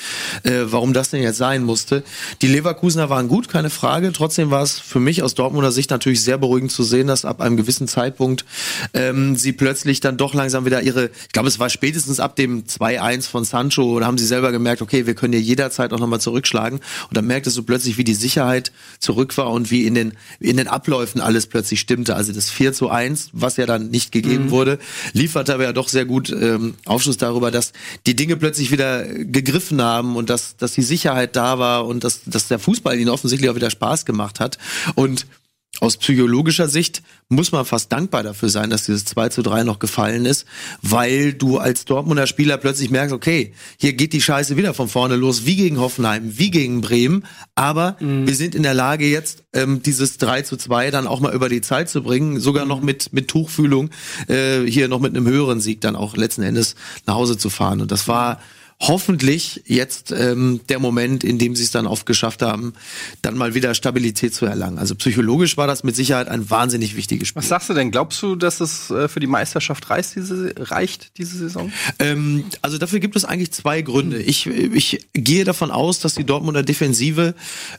äh, 0.42 0.64
warum 0.66 0.92
das 0.92 1.11
denn 1.11 1.23
jetzt 1.23 1.38
sein 1.38 1.64
musste. 1.64 2.05
Die 2.42 2.47
Leverkusener 2.47 3.09
waren 3.09 3.29
gut, 3.29 3.49
keine 3.49 3.70
Frage. 3.70 4.12
Trotzdem 4.12 4.51
war 4.51 4.62
es 4.62 4.79
für 4.79 5.01
mich 5.01 5.23
aus 5.23 5.35
Dortmunder 5.35 5.73
Sicht 5.73 5.90
natürlich 5.90 6.23
sehr 6.23 6.37
beruhigend 6.37 6.70
zu 6.70 6.83
sehen, 6.83 7.07
dass 7.07 7.25
ab 7.25 7.40
einem 7.40 7.57
gewissen 7.57 7.88
Zeitpunkt 7.88 8.44
ähm, 8.92 9.37
sie 9.37 9.53
plötzlich 9.53 10.01
dann 10.01 10.18
doch 10.18 10.35
langsam 10.35 10.66
wieder 10.66 10.83
ihre, 10.83 11.07
ich 11.07 11.33
glaube, 11.33 11.49
es 11.49 11.59
war 11.59 11.70
spätestens 11.70 12.20
ab 12.20 12.37
dem 12.37 12.64
2-1 12.64 13.29
von 13.29 13.44
Sancho, 13.44 13.99
da 13.99 14.07
haben 14.07 14.18
sie 14.18 14.27
selber 14.27 14.53
gemerkt, 14.53 14.83
okay, 14.83 15.07
wir 15.07 15.14
können 15.14 15.33
hier 15.33 15.42
jederzeit 15.42 15.92
auch 15.92 15.99
nochmal 15.99 16.20
zurückschlagen. 16.20 16.81
Und 17.09 17.16
dann 17.16 17.27
merktest 17.27 17.57
du 17.57 17.62
plötzlich, 17.62 17.97
wie 17.97 18.05
die 18.05 18.14
Sicherheit 18.14 18.73
zurück 18.98 19.37
war 19.37 19.50
und 19.50 19.70
wie 19.70 19.87
in 19.87 19.94
den, 19.94 20.12
in 20.40 20.56
den 20.56 20.68
Abläufen 20.68 21.20
alles 21.20 21.46
plötzlich 21.46 21.80
stimmte. 21.80 22.16
Also 22.16 22.32
das 22.32 22.50
4 22.50 22.72
zu 22.72 22.90
1, 22.90 23.30
was 23.32 23.56
ja 23.56 23.66
dann 23.66 23.90
nicht 23.90 24.12
gegeben 24.12 24.50
wurde, 24.50 24.78
lieferte 25.12 25.54
aber 25.54 25.64
ja 25.64 25.72
doch 25.72 25.88
sehr 25.88 26.04
gut 26.04 26.30
ähm, 26.30 26.74
Aufschluss 26.84 27.16
darüber, 27.16 27.50
dass 27.50 27.72
die 28.06 28.16
Dinge 28.16 28.37
plötzlich 28.37 28.70
wieder 28.70 29.04
gegriffen 29.04 29.82
haben 29.82 30.16
und 30.16 30.30
dass, 30.30 30.56
dass 30.56 30.72
die 30.72 30.82
Sicherheit 30.82 31.37
da 31.37 31.58
war 31.58 31.87
und 31.87 32.04
dass, 32.04 32.22
dass 32.24 32.48
der 32.48 32.58
Fußball 32.58 32.98
ihnen 32.98 33.10
offensichtlich 33.10 33.50
auch 33.50 33.56
wieder 33.56 33.70
Spaß 33.70 34.04
gemacht 34.04 34.40
hat. 34.40 34.58
Und 34.94 35.26
aus 35.80 35.96
psychologischer 35.96 36.68
Sicht 36.68 37.02
muss 37.28 37.52
man 37.52 37.64
fast 37.64 37.90
dankbar 37.90 38.22
dafür 38.22 38.48
sein, 38.48 38.70
dass 38.70 38.84
dieses 38.84 39.04
2 39.06 39.30
zu 39.30 39.42
3 39.42 39.64
noch 39.64 39.78
gefallen 39.78 40.24
ist, 40.24 40.46
weil 40.82 41.32
du 41.32 41.58
als 41.58 41.84
Dortmunder 41.84 42.26
Spieler 42.26 42.58
plötzlich 42.58 42.90
merkst, 42.90 43.14
okay, 43.14 43.52
hier 43.78 43.94
geht 43.94 44.12
die 44.12 44.20
Scheiße 44.20 44.56
wieder 44.56 44.74
von 44.74 44.88
vorne 44.88 45.16
los, 45.16 45.46
wie 45.46 45.56
gegen 45.56 45.80
Hoffenheim, 45.80 46.38
wie 46.38 46.50
gegen 46.50 46.80
Bremen, 46.80 47.24
aber 47.54 47.96
wir 48.00 48.34
sind 48.34 48.54
in 48.54 48.62
der 48.62 48.74
Lage 48.74 49.06
jetzt, 49.06 49.44
ähm, 49.52 49.82
dieses 49.82 50.18
3 50.18 50.42
zu 50.42 50.56
2 50.56 50.90
dann 50.90 51.06
auch 51.06 51.20
mal 51.20 51.34
über 51.34 51.48
die 51.48 51.60
Zeit 51.60 51.88
zu 51.88 52.02
bringen, 52.02 52.40
sogar 52.40 52.66
noch 52.66 52.80
mit, 52.80 53.12
mit 53.12 53.28
Tuchfühlung, 53.28 53.90
äh, 54.28 54.62
hier 54.62 54.88
noch 54.88 55.00
mit 55.00 55.16
einem 55.16 55.26
höheren 55.26 55.60
Sieg 55.60 55.80
dann 55.80 55.96
auch 55.96 56.16
letzten 56.16 56.42
Endes 56.42 56.74
nach 57.06 57.14
Hause 57.14 57.38
zu 57.38 57.50
fahren. 57.50 57.80
Und 57.80 57.90
das 57.90 58.08
war 58.08 58.40
hoffentlich 58.80 59.62
jetzt 59.66 60.12
ähm, 60.12 60.60
der 60.68 60.78
Moment, 60.78 61.24
in 61.24 61.38
dem 61.38 61.56
sie 61.56 61.62
es 61.62 61.70
dann 61.70 61.87
oft 61.87 62.06
geschafft 62.06 62.42
haben, 62.42 62.74
dann 63.22 63.37
mal 63.37 63.54
wieder 63.54 63.74
Stabilität 63.74 64.34
zu 64.34 64.46
erlangen. 64.46 64.78
Also 64.78 64.94
psychologisch 64.94 65.56
war 65.56 65.66
das 65.66 65.84
mit 65.84 65.96
Sicherheit 65.96 66.28
ein 66.28 66.50
wahnsinnig 66.50 66.96
wichtiges 66.96 67.28
Spiel. 67.28 67.42
Was 67.42 67.48
sagst 67.48 67.70
du 67.70 67.74
denn? 67.74 67.90
Glaubst 67.90 68.22
du, 68.22 68.37
dass 68.37 68.60
es 68.60 68.90
äh, 68.90 69.08
für 69.08 69.20
die 69.20 69.26
Meisterschaft 69.26 69.90
reicht 69.90 70.16
diese, 70.16 70.54
reicht, 70.58 71.18
diese 71.18 71.38
Saison? 71.38 71.72
Ähm, 71.98 72.44
also 72.62 72.78
dafür 72.78 73.00
gibt 73.00 73.16
es 73.16 73.24
eigentlich 73.24 73.52
zwei 73.52 73.82
Gründe. 73.82 74.20
Ich, 74.20 74.46
ich 74.46 75.06
gehe 75.12 75.44
davon 75.44 75.70
aus, 75.70 76.00
dass 76.00 76.14
die 76.14 76.24
Dortmunder 76.24 76.62
Defensive 76.62 77.34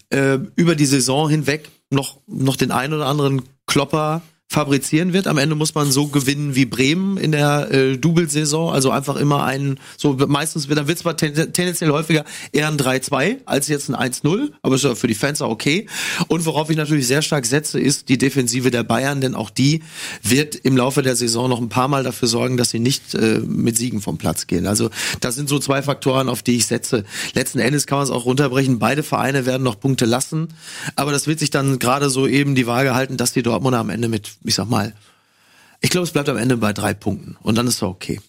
äh, 0.10 0.40
über 0.56 0.76
die 0.76 0.86
Saison 0.86 1.30
hinweg 1.30 1.70
noch, 1.90 2.20
noch 2.28 2.56
den 2.56 2.72
einen 2.72 2.94
oder 2.94 3.08
anderen 3.08 3.44
Klopper 3.68 4.22
fabrizieren 4.48 5.12
wird. 5.12 5.28
Am 5.28 5.38
Ende 5.38 5.56
muss 5.56 5.76
man 5.76 5.92
so 5.92 6.08
gewinnen 6.08 6.56
wie 6.56 6.66
Bremen 6.66 7.18
in 7.18 7.32
der 7.32 7.72
äh, 7.72 7.98
Double-Saison. 7.98 8.72
Also 8.72 8.92
einfach 8.92 9.16
immer 9.18 9.44
einen, 9.44 9.80
so 9.98 10.14
meistens 10.14 10.70
wird, 10.70 10.80
dann 10.80 10.88
wird 10.88 11.00
zwar 11.00 11.18
ten, 11.18 11.34
tendenziell 11.34 11.92
häufiger 11.92 12.24
eher 12.52 12.68
ein 12.68 12.78
3-2 12.78 13.40
als 13.46 13.68
jetzt 13.68 13.90
ein 13.90 13.96
1-0, 13.96 14.52
aber 14.62 14.76
ist 14.76 14.84
ja 14.84 14.96
für 14.96 15.08
die 15.08 15.16
Fans 15.16 15.42
auch 15.42 15.50
okay. 15.50 15.88
Und 16.28 16.46
worauf 16.46 16.70
ich 16.70 16.78
natürlich 16.78 17.08
sehr 17.08 17.22
stark 17.22 17.46
setze, 17.46 17.80
ist 17.80 18.08
die 18.08 18.18
Defensive 18.18 18.72
der 18.72 18.84
Bayern, 18.84 19.20
denn 19.20 19.36
auch 19.36 19.50
die 19.50 19.84
wird 20.22 20.56
im 20.56 20.78
Laufe 20.78 21.02
der 21.02 21.16
Saison 21.16 21.50
noch 21.50 21.60
ein 21.60 21.70
paar 21.70 21.88
Mal 21.88 22.04
dafür 22.04 22.28
sorgen, 22.28 22.56
dass 22.56 22.70
sie 22.70 22.80
nicht 22.80 23.14
äh, 23.16 23.40
mit 23.40 23.78
Siegen 23.78 24.00
vom 24.00 24.18
Platz 24.18 24.48
gehen. 24.48 24.68
Also 24.68 24.90
das 25.20 25.36
sind 25.36 25.50
so 25.50 25.60
zwei 25.60 25.82
Faktoren, 25.82 26.30
auf 26.30 26.44
die 26.44 26.56
ich 26.56 26.68
setze. 26.68 27.04
Letzten 27.34 27.60
Endes 27.60 27.88
kann 27.88 27.98
man 27.98 28.06
es 28.06 28.12
auch 28.12 28.26
runterbrechen. 28.26 28.80
Beide 28.80 29.04
Vereine 29.04 29.46
werden 29.46 29.64
noch 29.64 29.80
Punkte 29.80 30.06
lassen, 30.06 30.50
aber 30.96 31.12
das 31.12 31.28
wird 31.28 31.40
sich 31.40 31.50
dann 31.50 31.80
gerade 31.80 32.10
so 32.10 32.28
eben 32.28 32.56
die 32.56 32.68
Waage 32.68 32.96
halten, 32.96 33.18
dass 33.18 33.34
die 33.34 33.44
Dortmunder 33.44 33.80
am 33.80 33.90
Ende 33.90 34.08
mit, 34.08 34.35
ich 34.44 34.56
sag 34.56 34.70
mal, 34.70 34.94
ich 35.82 35.90
glaube, 35.90 36.06
es 36.06 36.12
bleibt 36.12 36.30
am 36.30 36.38
Ende 36.38 36.58
bei 36.58 36.74
drei 36.74 36.94
Punkten 36.94 37.38
und 37.42 37.58
dann 37.58 37.68
ist 37.68 37.76
es 37.76 37.84
okay. 37.84 38.20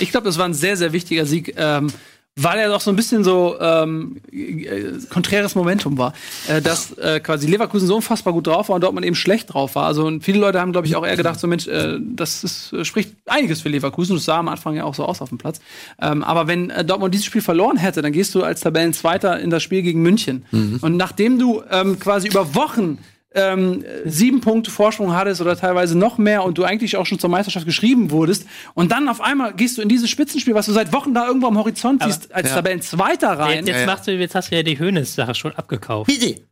Ich 0.00 0.10
glaube, 0.10 0.26
das 0.26 0.38
war 0.38 0.44
ein 0.44 0.54
sehr, 0.54 0.76
sehr 0.76 0.92
wichtiger 0.92 1.26
Sieg. 1.26 1.54
Ähm, 1.56 1.92
weil 2.38 2.58
er 2.58 2.68
doch 2.68 2.82
so 2.82 2.90
ein 2.90 2.96
bisschen 2.96 3.24
so 3.24 3.56
ähm, 3.58 4.18
äh, 4.30 4.92
konträres 5.08 5.54
Momentum 5.54 5.96
war, 5.96 6.12
äh, 6.48 6.60
dass 6.60 6.92
äh, 6.98 7.18
quasi 7.20 7.46
Leverkusen 7.46 7.88
so 7.88 7.96
unfassbar 7.96 8.34
gut 8.34 8.46
drauf 8.46 8.68
war 8.68 8.74
und 8.74 8.82
Dortmund 8.82 9.06
eben 9.06 9.16
schlecht 9.16 9.54
drauf 9.54 9.74
war. 9.74 9.86
Also 9.86 10.04
und 10.04 10.22
viele 10.22 10.38
Leute 10.38 10.60
haben, 10.60 10.72
glaube 10.72 10.86
ich, 10.86 10.96
auch 10.96 11.06
eher 11.06 11.16
gedacht, 11.16 11.40
so 11.40 11.46
Mensch, 11.46 11.66
äh, 11.66 11.98
das 11.98 12.44
ist, 12.44 12.74
äh, 12.74 12.84
spricht 12.84 13.14
einiges 13.24 13.62
für 13.62 13.70
Leverkusen. 13.70 14.16
Das 14.16 14.26
sah 14.26 14.38
am 14.38 14.48
Anfang 14.48 14.76
ja 14.76 14.84
auch 14.84 14.94
so 14.94 15.06
aus 15.06 15.22
auf 15.22 15.30
dem 15.30 15.38
Platz. 15.38 15.60
Ähm, 15.98 16.22
aber 16.22 16.46
wenn 16.46 16.68
äh, 16.68 16.84
Dortmund 16.84 17.14
dieses 17.14 17.24
Spiel 17.24 17.40
verloren 17.40 17.78
hätte, 17.78 18.02
dann 18.02 18.12
gehst 18.12 18.34
du 18.34 18.42
als 18.42 18.60
Tabellenzweiter 18.60 19.40
in 19.40 19.48
das 19.48 19.62
Spiel 19.62 19.80
gegen 19.80 20.02
München. 20.02 20.44
Und 20.82 20.96
nachdem 20.96 21.38
du 21.38 21.62
ähm, 21.70 21.98
quasi 21.98 22.28
über 22.28 22.54
Wochen 22.54 22.98
ähm, 23.36 23.84
sieben 24.04 24.40
Punkte 24.40 24.70
Vorsprung 24.70 25.12
hattest 25.14 25.40
oder 25.40 25.56
teilweise 25.56 25.96
noch 25.96 26.18
mehr 26.18 26.42
und 26.42 26.58
du 26.58 26.64
eigentlich 26.64 26.96
auch 26.96 27.06
schon 27.06 27.18
zur 27.18 27.30
Meisterschaft 27.30 27.66
geschrieben 27.66 28.10
wurdest 28.10 28.46
und 28.74 28.90
dann 28.90 29.08
auf 29.08 29.20
einmal 29.20 29.52
gehst 29.54 29.78
du 29.78 29.82
in 29.82 29.88
dieses 29.88 30.10
Spitzenspiel, 30.10 30.54
was 30.54 30.66
du 30.66 30.72
seit 30.72 30.92
Wochen 30.92 31.14
da 31.14 31.26
irgendwo 31.26 31.46
am 31.46 31.58
Horizont 31.58 32.02
siehst, 32.02 32.34
als 32.34 32.48
Tabellenzweiter 32.48 33.38
rein. 33.38 33.66
Jetzt, 33.66 33.68
jetzt, 33.68 33.86
machst 33.86 34.06
du, 34.06 34.12
jetzt 34.12 34.34
hast 34.34 34.50
du 34.50 34.56
ja 34.56 34.62
die 34.62 34.78
Hönes-Sache 34.78 35.34
schon 35.34 35.52
abgekauft. 35.54 36.08
Bitte. 36.08 36.42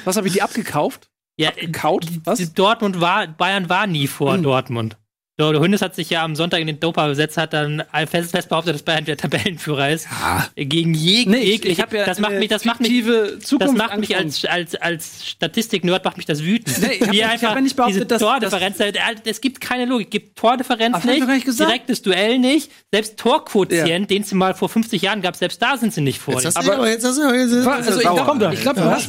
Was 0.04 0.18
habe 0.18 0.28
ich 0.28 0.34
die 0.34 0.42
abgekauft? 0.42 1.10
Ja, 1.38 1.50
Abgekaut? 1.50 2.06
Was? 2.26 2.40
die- 2.40 2.54
Dortmund 2.54 3.00
war, 3.00 3.28
Bayern 3.28 3.70
war 3.70 3.88
nie 3.88 4.08
vor 4.08 4.38
Dortmund. 4.38 4.98
So, 5.40 5.52
der 5.52 5.62
Hönes 5.62 5.84
hat 5.84 5.94
sich 5.94 6.10
ja 6.10 6.24
am 6.24 6.36
Sonntag 6.36 6.62
in 6.62 6.66
den 6.66 6.80
Dopa 6.80 7.08
gesetzt, 7.10 7.38
hat 7.38 7.54
dann 7.54 7.84
fest, 8.10 8.32
fest 8.32 8.50
behauptet, 8.50 8.74
dass 8.74 8.82
Bayern 8.82 9.06
der 9.06 9.18
Tabellenführer 9.18 9.92
ist. 9.92 10.08
Gegen 10.56 10.96
jeg, 10.96 11.28
Nee, 11.28 11.38
ich, 11.38 11.50
jegliche. 11.50 11.74
ich 11.74 11.80
habe 11.80 11.96
ja 11.98 12.06
das 12.06 12.18
macht 12.18 12.32
eine 12.32 12.40
mich, 12.40 12.50
das 12.50 12.66
macht 12.66 12.80
mich, 12.80 12.90
fiktive 12.90 13.34
das 13.40 13.48
Zukunft 13.48 13.78
macht 13.78 13.98
mich 14.00 14.18
als, 14.18 14.44
als, 14.46 14.74
als 14.74 15.28
Statistik-Nerd 15.28 16.04
macht 16.06 16.18
mich 16.18 16.26
das 16.26 16.42
wütend. 16.44 16.82
Nee, 16.82 16.94
ich 16.96 17.02
hab- 17.02 17.12
Wie 17.12 17.18
ich 17.18 17.24
hab 17.24 17.32
einfach 17.34 17.54
ja 17.54 17.62
nicht 17.62 17.76
behauptet, 17.76 17.96
diese 17.98 18.06
dass- 18.08 18.20
Tordifferenz, 18.20 18.78
es 19.26 19.40
gibt 19.42 19.62
keine 19.62 19.86
Logik. 19.86 20.08
Es 20.08 20.10
gibt 20.12 20.40
Tordifferenz 20.40 21.04
nicht, 21.04 21.22
doch 21.22 21.28
nicht 21.28 21.46
direktes 21.60 22.02
Duell 22.02 22.40
nicht, 22.40 22.72
selbst 22.92 23.18
Torquotient, 23.20 24.10
den 24.10 24.24
es 24.24 24.32
mal 24.32 24.56
vor 24.56 24.70
50 24.70 25.04
Jahren 25.04 25.22
gab, 25.22 25.36
selbst 25.36 25.62
da 25.62 25.78
sind 25.78 25.94
sie 25.94 26.02
nicht 26.02 26.18
vor. 26.18 26.42
Jetzt 26.42 26.58
aber 26.58 26.90
jetzt 26.90 27.06
hast 27.06 27.20
du 27.20 27.32
jetzt, 27.32 27.54
Also 27.68 28.00
ich 28.02 28.08
glaube, 28.10 28.50
ich 28.56 28.62
glaub, 28.62 28.76
du 28.76 28.84
hast, 28.86 29.08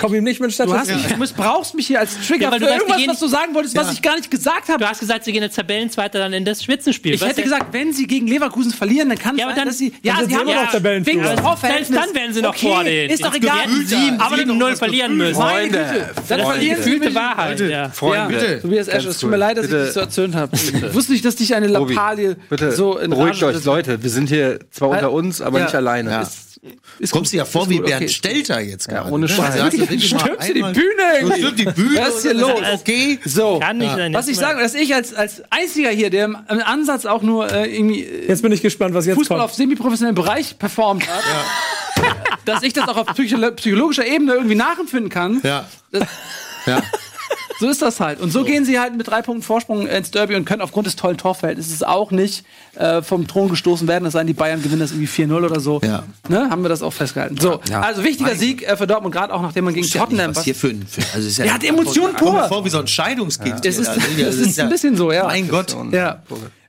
Komm 0.00 0.12
ihm 0.16 0.24
nicht 0.24 0.40
mit 0.40 0.58
du, 0.58 0.72
hast, 0.74 0.86
Statistik. 0.88 1.12
du 1.12 1.16
missbrauchst 1.18 1.76
mich 1.76 1.86
hier 1.86 2.00
als 2.00 2.16
Trigger 2.26 2.46
Ja, 2.46 2.50
weil 2.50 2.58
für 2.58 2.64
du 2.66 2.72
sagst, 2.72 2.88
irgendwas, 2.88 3.08
was 3.14 3.20
du 3.20 3.28
sagen 3.28 3.54
wolltest, 3.54 3.76
was 3.76 3.92
ich 3.92 4.02
gar 4.02 4.16
nicht 4.16 4.28
gesagt 4.28 4.68
habe. 4.68 4.80
Du 4.82 4.88
hast 4.90 4.98
gesagt, 4.98 5.22
sie 5.22 5.30
gehen 5.32 5.44
als 5.44 5.54
Tabellenzweiter 5.68 6.18
dann 6.18 6.32
in 6.32 6.44
das 6.46 6.62
Spitzenspiel. 6.62 7.14
Ich 7.14 7.20
Was 7.20 7.28
hätte 7.30 7.42
gesagt, 7.42 7.72
wenn 7.72 7.92
sie 7.92 8.06
gegen 8.06 8.26
Leverkusen 8.26 8.72
verlieren, 8.72 9.10
dann 9.10 9.18
kann 9.18 9.34
es 9.34 9.40
Ja, 9.40 9.46
aber 9.46 9.54
sein, 9.54 9.58
dann- 9.60 9.68
dass 9.68 9.78
sie. 9.78 9.90
dann 9.90 9.98
Ja, 10.02 10.16
sind 10.20 10.30
sie 10.30 10.36
haben 10.36 10.48
ja 10.48 10.64
noch 10.64 10.72
Tabellenführer. 10.72 11.30
wegen. 11.36 11.56
Selbst 11.60 11.94
dann 11.94 12.14
wären 12.14 12.32
sie 12.32 12.42
noch 12.42 12.50
okay, 12.50 12.68
vor 12.68 12.84
denen. 12.84 13.10
Ist 13.10 13.24
doch 13.24 13.34
egal. 13.34 13.58
hätten 13.60 13.86
sieben, 13.86 14.20
aber 14.20 14.36
sieben, 14.36 14.58
null 14.58 14.76
verlieren 14.76 15.16
müssen. 15.16 15.34
Freunde. 15.34 16.10
Dann 16.28 16.40
verlieren 16.40 16.76
sie 16.82 16.90
Gefühlte 16.90 17.04
mit- 17.06 17.14
Wahrheit, 17.14 17.60
ja. 17.60 17.88
Freunde. 17.90 18.52
Ja, 18.54 18.60
Tobias 18.60 18.88
Escher, 18.88 19.10
es 19.10 19.18
tut 19.18 19.30
mir 19.30 19.36
leid, 19.36 19.58
dass 19.58 19.66
ich 19.66 19.70
bitte. 19.70 19.84
dich 19.84 19.92
so 19.92 20.00
erzürnt 20.00 20.34
habe. 20.34 20.56
Ich 20.56 20.94
wusste 20.94 21.12
nicht, 21.12 21.24
dass 21.24 21.36
dich 21.36 21.54
eine 21.54 21.66
Lappalie 21.66 22.36
bitte 22.48 22.72
so 22.72 22.98
in 22.98 23.10
beruhigt 23.10 23.42
euch, 23.42 23.64
Leute. 23.64 24.02
Wir 24.02 24.10
sind 24.10 24.28
hier 24.30 24.58
zwar 24.70 24.88
unter 24.88 25.12
uns, 25.12 25.40
aber 25.42 25.60
nicht 25.60 25.74
alleine. 25.74 26.26
Ja. 26.68 26.80
Ist 26.98 27.12
Kommst 27.12 27.32
du 27.32 27.36
ja 27.36 27.44
vor 27.44 27.68
wie 27.68 27.76
gut, 27.76 27.86
Bernd 27.86 28.02
okay. 28.02 28.12
Stelter 28.12 28.60
jetzt 28.60 28.88
gerade. 28.88 29.10
ohne 29.10 29.26
ne? 29.26 29.28
Scheiß. 29.28 29.74
Stürmst 29.74 30.48
du 30.48 30.54
die 30.54 30.60
Bühne 30.60 31.02
irgendwie? 31.20 31.38
stürmst 31.38 31.58
die 31.58 31.64
Bühne. 31.64 32.00
Was 32.00 32.16
ist 32.16 32.22
hier 32.22 32.34
los? 32.34 32.60
Okay. 32.74 33.18
So. 33.24 33.58
Kann 33.60 33.78
nicht 33.78 33.94
sein. 33.94 34.14
Was 34.14 34.28
ich 34.28 34.36
sagen, 34.36 34.58
dass 34.58 34.74
ich 34.74 34.94
als, 34.94 35.14
als 35.14 35.42
einziger 35.50 35.90
hier, 35.90 36.10
der 36.10 36.26
im, 36.26 36.36
im 36.48 36.62
Ansatz 36.62 37.06
auch 37.06 37.22
nur 37.22 37.50
äh, 37.52 37.74
irgendwie 37.74 38.04
äh, 38.04 38.28
Jetzt 38.28 38.42
bin 38.42 38.52
ich 38.52 38.62
gespannt, 38.62 38.94
was 38.94 39.06
jetzt 39.06 39.16
Fußball 39.16 39.38
kommt. 39.38 39.50
auf 39.50 39.54
semi-professionellem 39.54 40.14
Bereich 40.14 40.58
performt 40.58 41.06
hat, 41.08 41.22
dass 42.44 42.62
ich 42.62 42.72
das 42.72 42.88
auch 42.88 42.96
auf 42.96 43.06
psycho 43.14 43.38
psychologischer 43.52 44.06
Ebene 44.06 44.34
irgendwie 44.34 44.54
nachempfinden 44.56 45.10
kann. 45.10 45.40
Ja. 45.42 45.66
Ja. 46.66 46.82
So 47.60 47.68
ist 47.68 47.82
das 47.82 47.98
halt. 47.98 48.20
Und 48.20 48.30
so 48.30 48.44
gehen 48.44 48.64
sie 48.64 48.78
halt 48.78 48.96
mit 48.96 49.08
drei 49.08 49.20
Punkten 49.20 49.42
Vorsprung 49.42 49.88
ins 49.88 50.10
Derby 50.12 50.36
und 50.36 50.44
können 50.44 50.62
aufgrund 50.62 50.86
des 50.86 50.94
tollen 50.94 51.16
Torverhältnisses 51.16 51.82
auch 51.82 52.12
nicht 52.12 52.44
äh, 52.76 53.02
vom 53.02 53.26
Thron 53.26 53.48
gestoßen 53.48 53.88
werden. 53.88 54.04
Es 54.06 54.12
sei 54.12 54.20
denn, 54.20 54.28
die 54.28 54.32
Bayern 54.34 54.62
gewinnen 54.62 54.80
das 54.80 54.92
irgendwie 54.92 55.08
4-0 55.08 55.44
oder 55.44 55.58
so. 55.60 55.80
Ja. 55.82 56.04
Ne? 56.28 56.48
Haben 56.50 56.62
wir 56.62 56.68
das 56.68 56.82
auch 56.82 56.92
festgehalten. 56.92 57.36
So, 57.40 57.60
Ja. 57.68 57.80
also 57.80 58.04
wichtiger 58.04 58.30
Mein 58.30 58.38
Sieg 58.38 58.62
äh, 58.62 58.76
für 58.76 58.86
Dortmund, 58.86 59.12
gerade 59.14 59.34
auch 59.34 59.42
nachdem 59.42 59.64
man 59.64 59.74
gegen 59.74 59.88
Tottenham 59.88 60.36
was 60.36 60.44
hier 60.44 60.54
für 60.54 60.68
ein. 60.68 60.86
Für, 60.88 61.02
also 61.14 61.26
ist 61.26 61.38
ja 61.38 61.46
Er 61.46 61.54
hat 61.54 61.64
Emotionen 61.64 62.14
pur. 62.14 62.44
vor 62.48 62.64
wie 62.64 62.70
so 62.70 62.78
ein 62.78 62.86
Scheidungskind. 62.86 63.66
Es 63.66 63.78
ist, 63.78 63.90
hier. 64.14 64.26
Also, 64.26 64.42
ist 64.42 64.60
ein 64.60 64.68
bisschen 64.68 64.96
so, 64.96 65.10
ja. 65.10 65.24
Mein 65.24 65.48
Gott. 65.48 65.74
Ja. 65.90 66.22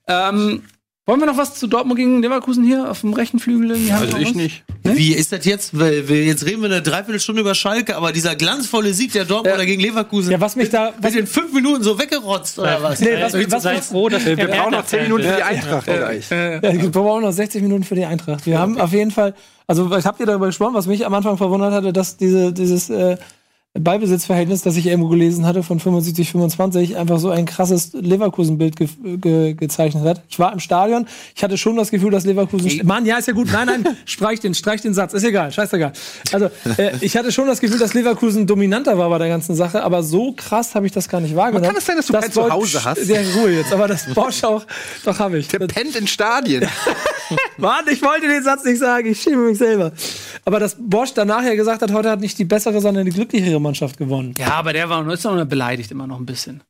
Ähm, 0.07 0.63
wollen 1.09 1.21
wir 1.21 1.25
noch 1.25 1.37
was 1.37 1.55
zu 1.55 1.65
Dortmund 1.65 1.97
gegen 1.97 2.21
Leverkusen 2.21 2.63
hier 2.63 2.87
auf 2.91 3.01
dem 3.01 3.13
rechten 3.13 3.39
Flügel? 3.39 3.71
Also 3.71 4.17
ich 4.19 4.27
was? 4.27 4.35
nicht. 4.35 4.63
Wie 4.83 5.13
ist 5.13 5.31
das 5.31 5.43
jetzt? 5.43 5.77
Weil 5.77 6.07
wir, 6.07 6.23
jetzt 6.23 6.45
reden 6.45 6.61
wir 6.61 6.69
eine 6.69 6.83
Dreiviertelstunde 6.83 7.41
über 7.41 7.55
Schalke, 7.55 7.95
aber 7.95 8.11
dieser 8.11 8.35
glanzvolle 8.35 8.93
Sieg 8.93 9.11
der 9.13 9.25
Dortmunder 9.25 9.65
gegen 9.65 9.81
Leverkusen. 9.81 10.31
Ja, 10.31 10.39
was 10.39 10.55
mich 10.55 10.69
da. 10.69 10.93
Was, 11.01 11.15
in 11.15 11.25
fünf 11.25 11.51
Minuten 11.51 11.81
so 11.81 11.97
weggerotzt 11.97 12.59
oder 12.59 12.83
was? 12.83 12.99
nee, 12.99 13.19
was, 13.19 13.33
was, 13.33 13.63
Sei 13.63 13.77
was, 13.77 13.87
froh, 13.87 14.07
dass 14.07 14.23
wir 14.23 14.37
Wir 14.37 14.47
brauchen 14.49 14.71
noch 14.71 14.85
10 14.85 15.01
Minuten 15.03 15.23
für 15.23 15.35
die 15.35 15.43
Eintracht 15.43 15.85
gleich. 15.85 16.29
Ja, 16.29 16.61
wir 16.61 16.91
brauchen 16.91 17.07
auch 17.07 17.21
noch 17.21 17.33
60 17.33 17.63
Minuten 17.63 17.83
für 17.83 17.95
die 17.95 18.05
Eintracht. 18.05 18.45
Wir 18.45 18.59
haben 18.59 18.79
auf 18.79 18.93
jeden 18.93 19.09
Fall, 19.09 19.33
also 19.65 19.89
was 19.89 20.05
habt 20.05 20.19
ihr 20.19 20.27
darüber 20.27 20.45
gesprochen, 20.45 20.75
was 20.75 20.85
mich 20.85 21.07
am 21.07 21.13
Anfang 21.15 21.37
verwundert 21.37 21.73
hatte, 21.73 21.91
dass 21.91 22.17
diese, 22.17 22.53
dieses 22.53 22.91
äh, 22.91 23.17
Ballbesitzverhältnis, 23.77 24.63
das 24.63 24.75
ich 24.77 24.87
irgendwo 24.87 25.09
gelesen 25.09 25.45
hatte, 25.45 25.61
von 25.61 25.79
75, 25.79 26.31
25, 26.31 26.97
einfach 26.97 27.19
so 27.19 27.29
ein 27.29 27.45
krasses 27.45 27.93
Leverkusen-Bild 27.93 28.75
ge 28.75 28.87
ge 29.17 29.53
gezeichnet 29.53 30.05
hat. 30.05 30.23
Ich 30.27 30.39
war 30.39 30.51
im 30.51 30.59
Stadion, 30.59 31.07
ich 31.35 31.43
hatte 31.43 31.55
schon 31.55 31.75
das 31.75 31.91
Gefühl, 31.91 32.09
dass 32.09 32.25
Leverkusen. 32.25 32.81
Mann, 32.83 33.05
ja, 33.05 33.17
ist 33.17 33.27
ja 33.27 33.33
gut. 33.33 33.47
Nein, 33.51 33.67
nein, 33.67 33.97
streich 34.05 34.39
den, 34.39 34.55
streich 34.55 34.81
den 34.81 34.95
Satz. 34.95 35.13
Ist 35.13 35.23
egal, 35.23 35.51
scheißegal. 35.51 35.93
Also, 36.31 36.49
äh, 36.77 36.93
ich 37.01 37.15
hatte 37.15 37.31
schon 37.31 37.45
das 37.45 37.59
Gefühl, 37.59 37.77
dass 37.77 37.93
Leverkusen 37.93 38.47
dominanter 38.47 38.97
war 38.97 39.07
bei 39.09 39.19
der 39.19 39.29
ganzen 39.29 39.53
Sache, 39.53 39.83
aber 39.83 40.01
so 40.01 40.33
krass 40.33 40.73
habe 40.73 40.87
ich 40.87 40.91
das 40.91 41.07
gar 41.07 41.21
nicht 41.21 41.35
wahrgenommen. 41.35 41.67
kann 41.67 41.77
es 41.77 41.85
sein, 41.85 41.97
dass 41.97 42.07
du 42.07 42.13
kein 42.13 42.31
Zuhause 42.31 42.83
hast? 42.83 43.07
Ja, 43.07 43.21
Ruhe 43.35 43.51
jetzt, 43.51 43.71
aber 43.71 43.87
das 43.87 44.11
Bosch 44.15 44.43
auch, 44.43 44.65
doch 45.05 45.19
habe 45.19 45.37
ich. 45.37 45.47
Der 45.47 45.59
pennt 45.59 45.95
in 45.95 46.07
Stadien. 46.07 46.67
Mann, 47.57 47.85
ich 47.91 48.01
wollte 48.01 48.27
den 48.27 48.43
Satz 48.43 48.63
nicht 48.63 48.79
sagen, 48.79 49.07
ich 49.07 49.21
schäme 49.21 49.47
mich 49.49 49.57
selber. 49.57 49.91
Aber 50.45 50.59
dass 50.59 50.75
Bosch 50.79 51.13
danach 51.13 51.43
ja 51.43 51.55
gesagt 51.55 51.81
hat, 51.81 51.91
heute 51.91 52.09
hat 52.09 52.19
nicht 52.21 52.37
die 52.39 52.45
bessere, 52.45 52.81
sondern 52.81 53.05
die 53.05 53.11
glücklichere 53.11 53.59
Mannschaft 53.59 53.97
gewonnen. 53.97 54.33
Ja, 54.37 54.53
aber 54.53 54.73
der 54.73 54.89
war 54.89 55.07
ist 55.11 55.23
noch 55.23 55.45
beleidigt 55.45 55.91
immer 55.91 56.07
noch 56.07 56.19
ein 56.19 56.25
bisschen. 56.25 56.61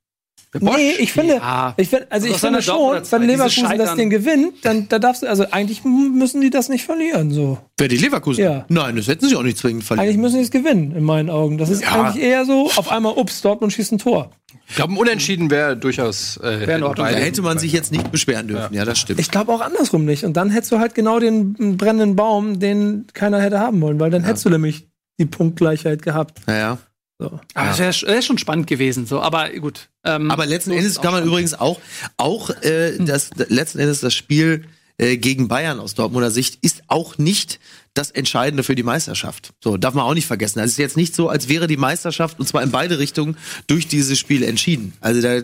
nee, 0.59 0.93
ich 0.97 1.13
finde, 1.13 1.35
Ja. 1.35 1.73
ich 1.77 1.89
find, 1.89 2.07
also 2.11 2.25
ich 2.27 2.37
finde 2.37 2.61
schon, 2.63 2.95
wenn 3.11 3.21
Leverkusen 3.23 3.77
das. 3.77 3.95
Ding 3.95 4.09
gewinnt, 4.09 4.53
dann 4.63 4.87
da 4.89 4.97
darfst 4.97 5.21
du, 5.21 5.27
also 5.27 5.45
eigentlich 5.51 5.83
müssen 5.83 6.41
die 6.41 6.49
das 6.49 6.69
nicht 6.69 6.85
verlieren, 6.85 7.31
so. 7.31 7.59
Wer 7.77 7.87
die 7.87 7.97
Leverkusen? 7.97 8.43
Ja. 8.43 8.65
Nein, 8.67 8.95
das 8.95 9.07
hätten 9.07 9.27
sie 9.29 9.35
auch 9.35 9.43
nicht 9.43 9.57
zwingend 9.59 9.83
verlieren. 9.83 10.07
Eigentlich 10.07 10.17
müssen 10.19 10.37
die 10.37 10.43
es 10.43 10.49
gewinnen, 10.51 10.95
in 10.95 11.03
meinen 11.03 11.29
Augen. 11.29 11.59
Das 11.59 11.69
ist 11.69 11.83
Ja. 11.83 12.01
eigentlich 12.03 12.23
eher 12.23 12.45
so, 12.45 12.65
auf 12.75 12.91
einmal, 12.91 13.13
ups, 13.15 13.41
Dortmund 13.41 13.73
schießt 13.73 13.91
ein 13.91 13.99
Tor. 13.99 14.31
Ich 14.69 14.75
glaube, 14.75 14.93
ein 14.93 14.97
Unentschieden 14.97 15.49
wäre 15.49 15.75
durchaus 15.75 16.37
äh, 16.37 16.63
in 16.63 16.83
Ordnung. 16.83 17.07
da 17.07 17.13
hätte 17.13 17.41
man 17.41 17.57
sich 17.57 17.71
jetzt 17.73 17.91
nicht 17.91 18.11
beschweren 18.11 18.47
dürfen. 18.47 18.73
Ja, 18.73 18.85
das 18.85 18.99
stimmt. 18.99 19.19
Ich 19.19 19.31
glaube 19.31 19.51
auch 19.51 19.61
andersrum 19.61 20.05
nicht. 20.05 20.23
Und 20.23 20.33
dann 20.37 20.51
hättest 20.51 20.71
du 20.71 20.79
halt 20.79 20.93
genau 20.93 21.19
den 21.19 21.77
brennenden 21.77 22.15
Baum, 22.15 22.59
den 22.59 23.07
keiner 23.13 23.41
hätte 23.41 23.59
haben 23.59 23.81
wollen, 23.81 23.99
weil 23.99 24.11
dann 24.11 24.23
hättest 24.23 24.45
du 24.45 24.49
nämlich 24.49 24.87
die 25.19 25.25
Punktgleichheit 25.25 26.01
gehabt. 26.03 26.39
ja, 26.47 26.55
ja. 26.55 26.77
So. 27.21 27.37
Aber 27.53 27.71
es 27.71 27.79
wäre 27.79 28.13
wär 28.13 28.21
schon 28.21 28.37
spannend 28.37 28.67
gewesen. 28.67 29.05
So, 29.05 29.19
aber 29.19 29.49
gut. 29.49 29.89
Ähm, 30.05 30.31
Aber 30.31 30.45
letzten 30.45 30.69
so 30.69 30.77
Endes 30.77 30.93
es 30.93 31.01
kann 31.01 31.11
man 31.11 31.25
übrigens 31.25 31.53
auch, 31.53 31.81
auch 32.15 32.49
äh, 32.61 32.97
das 32.97 33.31
letzten 33.35 33.79
Endes 33.79 33.99
das 33.99 34.13
Spiel 34.13 34.63
äh, 34.97 35.17
gegen 35.17 35.49
Bayern 35.49 35.81
aus 35.81 35.95
Dortmunder 35.95 36.31
Sicht 36.31 36.59
ist 36.63 36.83
auch 36.87 37.17
nicht 37.17 37.59
das 37.93 38.11
Entscheidende 38.11 38.63
für 38.63 38.75
die 38.75 38.83
Meisterschaft. 38.83 39.51
So, 39.63 39.77
darf 39.77 39.93
man 39.93 40.05
auch 40.05 40.13
nicht 40.13 40.27
vergessen. 40.27 40.59
Also 40.59 40.67
es 40.67 40.71
ist 40.73 40.77
jetzt 40.79 40.97
nicht 40.97 41.15
so, 41.15 41.27
als 41.29 41.49
wäre 41.49 41.67
die 41.67 41.77
Meisterschaft, 41.77 42.39
und 42.39 42.47
zwar 42.47 42.63
in 42.63 42.71
beide 42.71 42.99
Richtungen, 42.99 43.35
durch 43.67 43.87
dieses 43.87 44.17
Spiel 44.19 44.43
entschieden. 44.43 44.93
Also 45.01 45.21
da, 45.21 45.39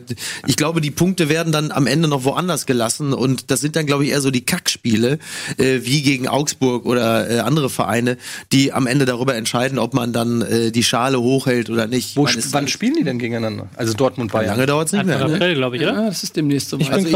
ich 0.47 0.55
glaube, 0.55 0.81
die 0.81 0.91
Punkte 0.91 1.27
werden 1.29 1.51
dann 1.51 1.71
am 1.71 1.87
Ende 1.87 2.07
noch 2.07 2.23
woanders 2.23 2.65
gelassen 2.65 3.13
und 3.13 3.51
das 3.51 3.61
sind 3.61 3.75
dann, 3.75 3.85
glaube 3.85 4.05
ich, 4.05 4.11
eher 4.11 4.21
so 4.21 4.31
die 4.31 4.45
Kackspiele, 4.45 5.19
äh, 5.57 5.79
wie 5.83 6.01
gegen 6.01 6.27
Augsburg 6.27 6.85
oder 6.85 7.29
äh, 7.29 7.39
andere 7.39 7.69
Vereine, 7.69 8.17
die 8.51 8.71
am 8.73 8.87
Ende 8.87 9.05
darüber 9.05 9.35
entscheiden, 9.35 9.79
ob 9.79 9.93
man 9.93 10.13
dann 10.13 10.41
äh, 10.41 10.71
die 10.71 10.83
Schale 10.83 11.19
hochhält 11.19 11.69
oder 11.69 11.87
nicht. 11.87 12.15
Wo, 12.15 12.23
meine, 12.23 12.37
es- 12.37 12.53
wann 12.53 12.67
spielen 12.67 12.93
die 12.97 13.03
denn 13.03 13.19
gegeneinander? 13.19 13.67
Also 13.75 13.93
Dortmund 13.93 14.31
Bayern. 14.31 14.51
Lange 14.51 14.65
dauert 14.67 14.87
es 14.87 14.93
nicht 14.93 15.05
mehr. 15.05 15.15
Anfang 15.15 15.31
Ne? 15.31 15.35
April, 15.37 15.55
glaube 15.55 15.77
ich, 15.77 15.81
oder? 15.83 15.93
Ja, 15.93 16.05
das 16.05 16.23
ist 16.23 16.35
demnächst 16.35 16.69
so. 16.69 16.77
Ich 16.77 16.87
Also 16.91 16.97
bin 16.99 17.07
ich 17.07 17.11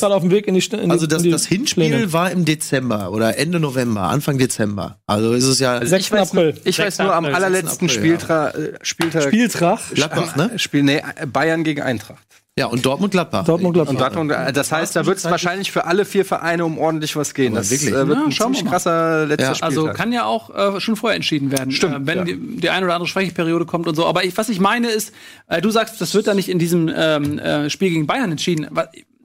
gerade 0.00 0.14
auf 0.14 0.22
dem 0.22 0.30
Weg 0.30 0.46
in 0.46 0.54
die, 0.54 0.60
in 0.60 0.84
die 0.84 0.90
Also 0.90 1.06
das, 1.06 1.18
in 1.18 1.24
die 1.24 1.30
das 1.30 1.46
Hinspiel 1.46 1.88
Pläne. 1.90 2.12
war 2.12 2.30
im 2.30 2.44
Dezember 2.44 3.12
oder 3.12 3.36
Ende 3.38 3.60
November, 3.60 4.02
Anfang 4.04 4.38
Dezember. 4.38 4.61
Also 5.06 5.32
ist 5.32 5.44
es 5.46 5.58
ja 5.58 5.74
Also 5.74 5.86
6. 5.86 6.04
ich 6.06 6.12
weiß, 6.12 6.30
April. 6.30 6.54
Ich 6.64 6.78
weiß 6.78 6.96
6. 6.96 6.98
nur 6.98 7.14
am 7.14 7.24
April, 7.24 7.36
allerletzten 7.36 7.88
6. 7.88 7.98
April, 7.98 8.12
Spieltra 8.18 8.50
äh, 8.50 8.72
Spieltag. 8.82 9.22
Spieltrag. 9.24 9.80
Gladbach, 9.94 10.36
ne? 10.36 10.50
Spiel, 10.58 10.82
nee, 10.82 11.02
Bayern 11.32 11.64
gegen 11.64 11.82
Eintracht. 11.82 12.22
Ja, 12.54 12.66
und 12.66 12.84
Dortmund 12.84 13.12
Gladbach. 13.12 13.44
Dortmund, 13.46 13.72
Gladbach. 13.72 13.92
Und 13.94 13.98
Dortmund, 13.98 14.30
äh, 14.30 14.52
das 14.52 14.70
heißt, 14.70 14.94
da 14.94 15.06
wird 15.06 15.16
es 15.16 15.24
wahrscheinlich 15.24 15.72
für 15.72 15.86
alle 15.86 16.04
vier 16.04 16.26
Vereine 16.26 16.66
um 16.66 16.76
ordentlich 16.76 17.16
was 17.16 17.32
gehen. 17.32 17.52
Aber 17.52 17.60
Das 17.60 17.70
wirklich? 17.70 17.88
äh, 17.90 18.06
wird 18.06 18.18
Ja, 18.18 18.24
ein 18.26 18.30
wir 18.30 18.36
ziemlich 18.36 18.66
krasser 18.66 19.24
letzter 19.24 19.44
Ja, 19.46 19.54
Spieltag. 19.54 19.70
Also 19.70 19.86
kann 19.94 20.12
ja 20.12 20.26
auch 20.26 20.76
äh, 20.76 20.78
schon 20.78 20.96
vorher 20.96 21.16
entschieden 21.16 21.50
werden, 21.50 21.70
Stimmt, 21.72 21.94
äh, 21.94 22.06
wenn 22.06 22.18
ja. 22.18 22.24
die, 22.24 22.36
die 22.58 22.68
eine 22.68 22.84
oder 22.84 22.94
andere 22.94 23.08
Schwächeperiode 23.08 23.64
kommt 23.64 23.88
und 23.88 23.94
so. 23.94 24.04
Aber 24.04 24.24
ich, 24.24 24.36
was 24.36 24.50
ich 24.50 24.60
meine 24.60 24.88
ist, 24.90 25.14
äh, 25.46 25.62
du 25.62 25.70
sagst, 25.70 25.98
das 26.02 26.12
wird 26.12 26.26
dann 26.26 26.36
nicht 26.36 26.50
in 26.50 26.58
diesem 26.58 26.92
ähm, 26.94 27.38
äh, 27.38 27.70
Spiel 27.70 27.88
gegen 27.88 28.06
Bayern 28.06 28.30
entschieden. 28.30 28.66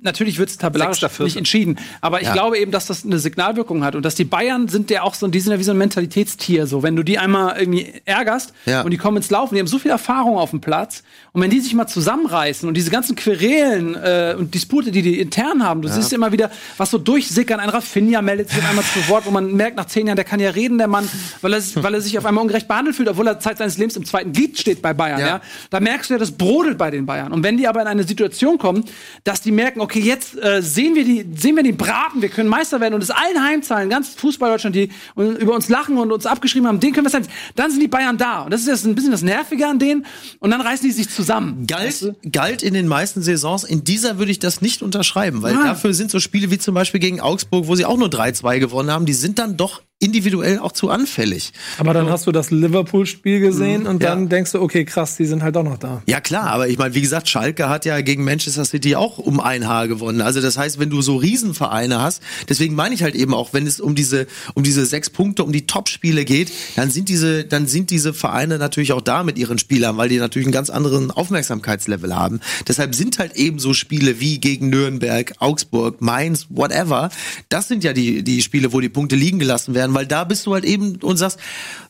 Natürlich 0.02 0.38
wird 0.38 0.50
es 0.50 0.58
tabellarisch 0.58 1.02
nicht 1.20 1.38
entschieden. 1.38 1.78
Aber 2.02 2.22
ich 2.22 2.28
Ja. 2.28 2.34
glaube 2.34 2.60
eben, 2.60 2.72
dass 2.72 2.86
das 2.86 3.04
eine 3.04 3.18
Signalwirkung 3.18 3.84
hat 3.84 3.96
und 3.96 4.04
dass 4.06 4.14
die 4.16 4.26
Bayern 4.26 4.68
sind 4.68 4.92
ja 4.92 5.02
auch 5.02 5.16
so, 5.16 5.28
die 5.28 5.40
sind 5.40 5.52
ja 5.52 5.60
wie 5.60 5.64
so 5.64 5.72
ein 5.72 5.78
Mentalitätstier. 5.78 6.68
So, 6.68 6.84
wenn 6.84 6.96
du 6.96 7.04
die 7.04 7.18
einmal 7.18 7.58
irgendwie 7.60 7.94
ärgerst 8.06 8.54
Ja. 8.66 8.82
und 8.82 8.92
die 8.92 8.98
kommen 8.98 9.18
ins 9.18 9.30
Laufen, 9.32 9.56
die 9.56 9.60
haben 9.60 9.68
so 9.68 9.80
viel 9.80 9.90
Erfahrung 9.92 10.38
auf 10.38 10.52
dem 10.52 10.62
Platz 10.62 11.04
und 11.34 11.42
wenn 11.42 11.50
die 11.50 11.60
sich 11.60 11.74
mal 11.74 11.88
zusammenreißen 11.88 12.68
und 12.68 12.76
diese 12.76 12.92
ganzen 12.92 13.16
Querelen 13.16 13.96
äh, 13.96 14.36
und 14.38 14.54
Dispute, 14.54 14.92
die 14.92 15.02
die 15.02 15.20
intern 15.20 15.64
haben, 15.64 15.82
du 15.82 15.88
siehst 15.90 16.14
immer 16.14 16.32
wieder, 16.32 16.52
was 16.78 16.92
so 16.92 16.98
durchsickern. 17.00 17.60
Ein 17.60 17.70
Rafinha 17.70 18.22
meldet 18.22 18.50
sich 18.50 18.64
einmal 18.64 18.86
zu 18.86 19.08
Wort, 19.10 19.26
wo 19.26 19.32
man 19.32 19.54
merkt, 19.56 19.78
nach 19.78 19.86
zehn 19.86 20.06
Jahren, 20.08 20.16
der 20.16 20.26
kann 20.26 20.40
ja 20.40 20.52
reden, 20.52 20.78
der 20.78 20.88
Mann, 20.88 21.10
weil 21.42 21.54
er, 21.54 21.62
weil 21.76 21.94
er 21.96 22.02
sich 22.02 22.18
auf 22.18 22.26
einmal 22.26 22.44
ungerecht 22.44 22.68
behandelt 22.68 22.96
fühlt, 22.96 23.10
obwohl 23.10 23.28
er 23.28 23.40
Zeit 23.40 23.58
seines 23.58 23.78
Lebens 23.78 23.96
im 23.96 24.06
zweiten 24.06 24.32
Glied 24.32 24.60
steht 24.60 24.82
bei 24.82 24.94
Bayern. 24.94 25.20
Ja. 25.20 25.28
Ja. 25.28 25.42
Da 25.70 25.80
merkst 25.80 26.10
du 26.10 26.14
ja, 26.14 26.20
das 26.20 26.32
brodelt 26.32 26.78
bei 26.78 26.92
den 26.92 27.06
Bayern. 27.06 27.32
Und 27.34 27.44
wenn 27.44 27.58
die 27.58 27.68
aber 27.68 27.82
in 27.82 27.88
eine 27.88 28.04
Situation 28.04 28.58
kommen, 28.58 28.86
dass 29.24 29.42
die 29.42 29.52
merken, 29.52 29.82
okay, 29.88 30.02
jetzt 30.02 30.38
äh, 30.44 30.62
sehen 30.62 30.96
wir 30.96 31.06
die, 31.06 31.26
sehen 31.38 31.56
wir 31.56 31.64
den 31.64 31.78
Braten, 31.78 32.22
wir 32.22 32.28
können 32.28 32.50
Meister 32.50 32.82
werden 32.82 32.94
und 32.94 33.02
es 33.02 33.10
allen 33.10 33.42
heimzahlen, 33.42 33.90
ganz 33.90 34.16
Fußball 34.16 34.52
Deutschland, 34.52 34.76
die 34.76 34.90
über 35.16 35.54
uns 35.54 35.70
lachen 35.70 35.98
und 35.98 36.12
uns 36.12 36.26
abgeschrieben 36.26 36.68
haben, 36.68 36.82
den 36.82 36.92
können 36.92 37.06
wir 37.06 37.10
sein. 37.10 37.26
Dann 37.56 37.72
sind 37.72 37.80
die 37.80 37.88
Bayern 37.88 38.18
da. 38.18 38.42
Und 38.42 38.52
das 38.52 38.62
ist 38.62 38.68
jetzt 38.68 38.86
ein 38.86 38.96
bisschen 38.96 39.12
das 39.12 39.22
Nervige 39.22 39.66
an 39.66 39.80
denen. 39.80 40.06
Und 40.40 40.52
dann 40.52 40.60
reißen 40.60 40.86
die 40.86 40.94
sich 40.94 41.10
zusammen. 41.10 41.68
Galt, 41.68 42.16
galt 42.34 42.64
in 42.64 42.74
den 42.74 42.90
meisten 42.90 43.22
Saisons. 43.22 43.64
In 43.64 43.86
dieser 43.86 44.20
würde 44.20 44.32
ich 44.32 44.40
das 44.40 44.60
nicht 44.60 44.82
unterschreiben, 44.82 45.42
weil 45.42 45.54
Nein. 45.54 45.68
dafür 45.68 45.94
sind 45.94 46.12
so 46.12 46.20
Spiele 46.20 46.52
wie 46.52 46.58
zum 46.58 46.76
Beispiel 46.76 47.00
gegen 47.00 47.22
Augsburg, 47.22 47.68
wo 47.68 47.76
sie 47.76 47.86
auch 47.86 47.98
nur 47.98 48.10
3-2 48.10 48.60
gewonnen 48.60 48.92
haben, 48.92 49.06
die 49.06 49.14
sind 49.14 49.40
dann 49.40 49.56
doch 49.56 49.82
individuell 50.00 50.60
auch 50.60 50.74
zu 50.74 50.90
anfällig. 50.92 51.54
Aber 51.80 51.92
dann 51.94 52.08
hast 52.10 52.28
du 52.28 52.32
das 52.32 52.52
Liverpool-Spiel 52.52 53.40
gesehen 53.40 53.88
und 53.88 54.04
Ja. 54.04 54.10
dann 54.10 54.30
denkst 54.30 54.52
du, 54.52 54.62
okay, 54.62 54.86
krass, 54.86 55.18
die 55.18 55.26
sind 55.26 55.42
halt 55.42 55.58
auch 55.58 55.64
noch 55.64 55.78
da. 55.80 56.04
Ja 56.06 56.22
klar, 56.22 56.52
aber 56.52 56.68
ich 56.68 56.78
meine, 56.78 56.94
wie 56.94 57.02
gesagt, 57.02 57.28
Schalke 57.30 57.68
hat 57.68 57.84
ja 57.86 58.00
gegen 58.02 58.24
Manchester 58.24 58.64
City 58.64 58.96
auch 58.96 59.18
um 59.18 59.40
ein 59.40 59.68
Haar 59.68 59.88
gewonnen. 59.88 60.22
Also 60.22 60.40
das 60.40 60.56
heißt, 60.56 60.80
wenn 60.80 60.92
du 60.92 61.02
so 61.02 61.16
Riesenvereine 61.16 62.00
hast, 62.00 62.22
deswegen 62.48 62.76
meine 62.76 62.94
ich 62.94 63.02
halt 63.02 63.16
eben 63.16 63.34
auch, 63.34 63.54
wenn 63.54 63.66
es 63.66 63.80
um 63.80 63.96
diese 63.96 64.28
um 64.54 64.62
diese 64.64 64.86
sechs 64.86 65.10
Punkte, 65.10 65.44
um 65.44 65.52
die 65.52 65.66
Topspiele 65.66 66.26
geht, 66.26 66.52
dann 66.76 66.92
sind 66.92 67.10
diese 67.10 67.44
dann 67.46 67.66
sind 67.66 67.90
diese 67.90 68.14
Vereine 68.14 68.60
natürlich 68.60 68.94
auch 68.94 69.02
da 69.02 69.24
mit 69.24 69.40
ihren 69.40 69.58
Spielern, 69.58 69.98
weil 69.98 70.10
die 70.10 70.18
natürlich 70.20 70.46
einen 70.46 70.54
ganz 70.54 70.70
anderen 70.70 71.10
Aufmerksamkeitslevel 71.10 72.16
haben. 72.16 72.40
Deshalb 72.68 72.94
sind 72.94 73.18
halt 73.18 73.36
eben 73.36 73.58
so 73.58 73.74
Spiele 73.74 74.20
wie 74.20 74.38
gegen 74.40 74.70
Nürnberg, 74.70 75.34
Augsburg, 75.40 76.02
Mainz, 76.02 76.46
whatever. 76.50 77.10
Das 77.50 77.68
sind 77.68 77.84
ja 77.84 77.94
die 77.94 78.22
die 78.24 78.44
Spiele, 78.44 78.74
wo 78.74 78.80
die 78.80 78.90
Punkte 78.90 79.16
liegen 79.16 79.40
gelassen 79.40 79.74
werden, 79.74 79.87
weil 79.94 80.06
da 80.06 80.24
bist 80.24 80.46
du 80.46 80.54
halt 80.54 80.66
eben 80.66 80.98
und 80.98 81.18
sagst, 81.18 81.40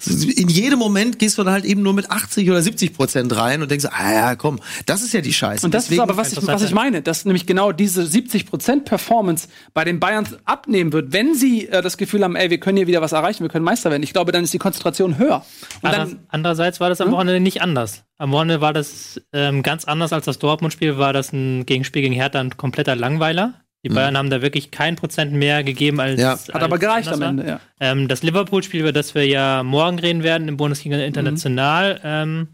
in 0.06 0.50
jedem 0.50 0.80
Moment 0.80 1.20
gehst 1.20 1.38
du 1.38 1.44
dann 1.44 1.54
halt 1.54 1.66
eben 1.66 1.82
nur 1.82 1.94
mit 1.94 2.10
80 2.12 2.50
oder 2.50 2.62
70 2.62 2.94
Prozent 2.94 3.36
rein 3.36 3.62
und 3.62 3.72
denkst, 3.72 3.86
ah 3.92 4.14
ja, 4.14 4.36
komm, 4.36 4.60
das 4.86 5.02
ist 5.02 5.14
ja 5.14 5.22
die 5.22 5.34
Scheiße. 5.34 5.66
Und 5.66 5.74
das 5.74 5.86
Deswegen- 5.86 6.02
ist 6.02 6.10
aber, 6.10 6.18
was 6.18 6.34
ich, 6.34 6.46
was 6.48 6.62
ich 6.62 6.72
meine, 6.72 7.02
dass 7.02 7.26
nämlich 7.26 7.46
genau 7.46 7.72
diese 7.72 8.04
70% 8.04 8.82
Performance 8.86 9.48
bei 9.74 9.84
den 9.84 10.00
Bayern 10.00 10.28
abnehmen 10.46 10.94
wird, 10.94 11.14
wenn 11.14 11.36
sie 11.36 11.68
äh, 11.68 11.82
das 11.82 11.98
Gefühl 11.98 12.24
haben, 12.24 12.36
ey, 12.36 12.50
wir 12.50 12.60
können 12.60 12.78
hier 12.78 12.88
wieder 12.88 13.02
was 13.02 13.12
erreichen, 13.12 13.44
wir 13.44 13.50
können 13.50 13.66
Meister 13.66 13.90
werden. 13.92 14.04
Ich 14.04 14.14
glaube, 14.14 14.32
dann 14.32 14.44
ist 14.44 14.54
die 14.54 14.58
Konzentration 14.60 15.18
höher. 15.18 15.46
Und 15.82 15.90
Anders, 15.90 16.10
dann, 16.10 16.20
andererseits 16.30 16.80
war 16.80 16.90
das 16.90 17.02
am 17.02 17.12
Wochenende 17.12 17.40
nicht 17.40 17.62
anders. 17.62 18.04
Am 18.18 18.32
Wochenende 18.32 18.62
war 18.62 18.74
das 18.74 19.22
ähm, 19.34 19.64
ganz 19.64 19.86
anders 19.86 20.12
als 20.14 20.26
das 20.26 20.40
Dortmund-Spiel, 20.40 20.98
war 20.98 21.14
das 21.14 21.34
ein 21.34 21.66
Gegenspiel 21.66 22.02
gegen 22.02 22.14
Hertha 22.14 22.40
ein 22.40 22.58
kompletter 22.58 22.96
Langweiler. 22.96 23.54
Die 23.84 23.90
Bayern 23.90 24.18
haben 24.18 24.30
da 24.30 24.42
wirklich 24.42 24.72
kein 24.72 24.96
Prozent 24.96 25.32
mehr 25.34 25.64
gegeben 25.64 26.00
als. 26.00 26.20
Ja. 26.20 26.32
als 26.32 26.50
hat 26.50 26.64
aber 26.64 26.78
gereicht 26.78 27.10
am 27.10 27.22
Ende, 27.22 27.48
ja. 27.48 27.60
Ähm, 27.80 28.08
das 28.08 28.24
Liverpool-Spiel, 28.24 28.82
über 28.82 28.92
das 28.92 29.16
wir 29.16 29.26
ja 29.26 29.64
morgen 29.64 30.00
reden 30.00 30.24
werden, 30.24 30.48
im 30.48 30.58
Bundesliga 30.58 30.98
International, 30.98 32.02
ähm, 32.04 32.50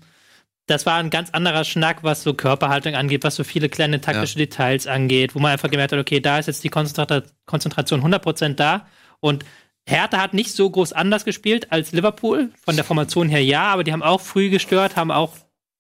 das 0.67 0.86
war 0.86 0.95
ein 0.95 1.09
ganz 1.09 1.32
anderer 1.32 1.63
Schnack, 1.63 2.03
was 2.03 2.24
so 2.24 2.34
Körperhaltung 2.34 2.95
angeht, 2.95 3.24
was 3.24 3.36
so 3.36 3.43
viele 3.43 3.69
kleine 3.69 3.99
taktische 3.99 4.38
Details 4.38 4.88
angeht, 4.88 5.36
wo 5.36 5.39
man 5.39 5.51
einfach 5.51 5.69
gemerkt 5.69 5.91
hat, 5.91 5.99
okay, 5.99 6.19
da 6.19 6.39
ist 6.39 6.47
jetzt 6.47 6.63
die 6.63 6.69
Konzentra 6.69 7.24
Konzentration 7.45 8.01
100% 8.01 8.55
da 8.55 8.86
und 9.19 9.43
Hertha 9.86 10.21
hat 10.21 10.34
nicht 10.34 10.53
so 10.53 10.69
groß 10.69 10.93
anders 10.93 11.26
gespielt 11.26 11.71
als 11.71 11.91
Liverpool, 11.91 12.49
von 12.63 12.76
der 12.76 12.86
Formation 12.86 13.28
her 13.28 13.43
ja, 13.43 13.63
aber 13.65 13.84
die 13.84 13.91
haben 13.91 14.03
auch 14.03 14.21
früh 14.21 14.49
gestört, 14.49 14.95
haben 14.95 15.11
auch 15.11 15.34